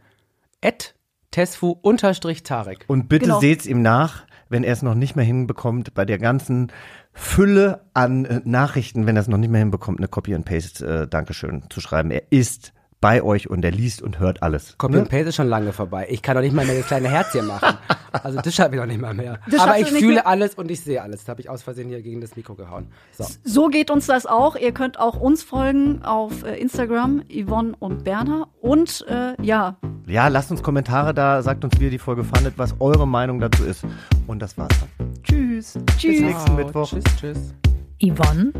At 0.62 0.94
Tesfu 1.30 1.76
unterstrich 1.82 2.42
Tarek. 2.42 2.84
Und 2.86 3.08
bitte 3.08 3.26
Genau. 3.26 3.40
seht's 3.40 3.66
ihm 3.66 3.82
nach, 3.82 4.24
wenn 4.48 4.64
er 4.64 4.72
es 4.72 4.82
noch 4.82 4.94
nicht 4.94 5.16
mehr 5.16 5.24
hinbekommt, 5.24 5.94
bei 5.94 6.04
der 6.04 6.18
ganzen 6.18 6.70
Fülle 7.12 7.84
an 7.94 8.24
äh, 8.24 8.40
Nachrichten, 8.44 9.06
wenn 9.06 9.16
er 9.16 9.22
es 9.22 9.28
noch 9.28 9.38
nicht 9.38 9.50
mehr 9.50 9.60
hinbekommt, 9.60 9.98
eine 10.00 10.08
Copy 10.08 10.34
and 10.34 10.44
Paste 10.44 10.86
äh, 11.02 11.08
Dankeschön 11.08 11.64
zu 11.70 11.80
schreiben. 11.80 12.10
Er 12.10 12.22
ist 12.30 12.72
bei 13.04 13.22
euch 13.22 13.50
und 13.50 13.62
er 13.66 13.70
liest 13.70 14.00
und 14.00 14.18
hört 14.18 14.42
alles. 14.42 14.78
Copy 14.78 14.96
and 14.96 15.10
Paste 15.10 15.28
ist 15.28 15.34
schon 15.34 15.48
lange 15.48 15.74
vorbei. 15.74 16.06
Ich 16.08 16.22
kann 16.22 16.36
doch 16.36 16.40
nicht 16.40 16.54
mal 16.54 16.64
mehr 16.64 16.78
das 16.78 16.86
kleine 16.86 17.10
Herzchen 17.10 17.46
machen. 17.48 17.76
Also 18.12 18.40
das 18.40 18.54
schaffe 18.54 18.76
ich 18.76 18.80
doch 18.80 18.86
nicht 18.86 18.98
mal 18.98 19.12
mehr. 19.12 19.40
Das 19.50 19.60
Aber 19.60 19.78
ich 19.78 19.88
fühle 19.90 20.14
mehr? 20.14 20.26
alles 20.26 20.54
und 20.54 20.70
ich 20.70 20.80
sehe 20.80 21.02
alles. 21.02 21.20
Das 21.20 21.28
habe 21.28 21.42
ich 21.42 21.50
aus 21.50 21.62
Versehen 21.62 21.90
hier 21.90 22.00
gegen 22.00 22.22
das 22.22 22.34
Mikro 22.34 22.54
gehauen. 22.54 22.86
So. 23.12 23.26
so 23.44 23.68
geht 23.68 23.90
uns 23.90 24.06
das 24.06 24.24
auch. 24.24 24.56
Ihr 24.56 24.72
könnt 24.72 24.98
auch 24.98 25.20
uns 25.20 25.42
folgen 25.42 26.02
auf 26.02 26.44
äh, 26.44 26.56
Instagram, 26.58 27.22
Yvonne 27.28 27.74
und 27.78 28.04
Berner. 28.04 28.48
Und 28.62 29.04
äh, 29.06 29.34
ja, 29.42 29.76
Ja, 30.06 30.28
lasst 30.28 30.50
uns 30.50 30.62
Kommentare 30.62 31.12
da, 31.12 31.42
sagt 31.42 31.62
uns, 31.62 31.78
wie 31.78 31.84
ihr 31.84 31.90
die 31.90 31.98
Folge 31.98 32.24
fandet, 32.24 32.54
was 32.56 32.74
eure 32.80 33.06
Meinung 33.06 33.38
dazu 33.38 33.64
ist. 33.64 33.84
Und 34.26 34.40
das 34.40 34.56
war's 34.56 34.72
dann. 34.80 35.12
Tschüss. 35.22 35.74
Tschüss. 35.98 36.00
Bis 36.00 36.20
nächsten 36.22 36.56
Mittwoch. 36.56 36.88
Tschüss, 36.88 37.04
tschüss. 37.20 37.54
Yvonne 38.02 38.50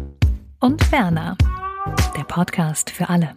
und 0.60 0.90
Berner. 0.90 1.38
Der 2.14 2.24
Podcast 2.24 2.90
für 2.90 3.08
alle. 3.08 3.36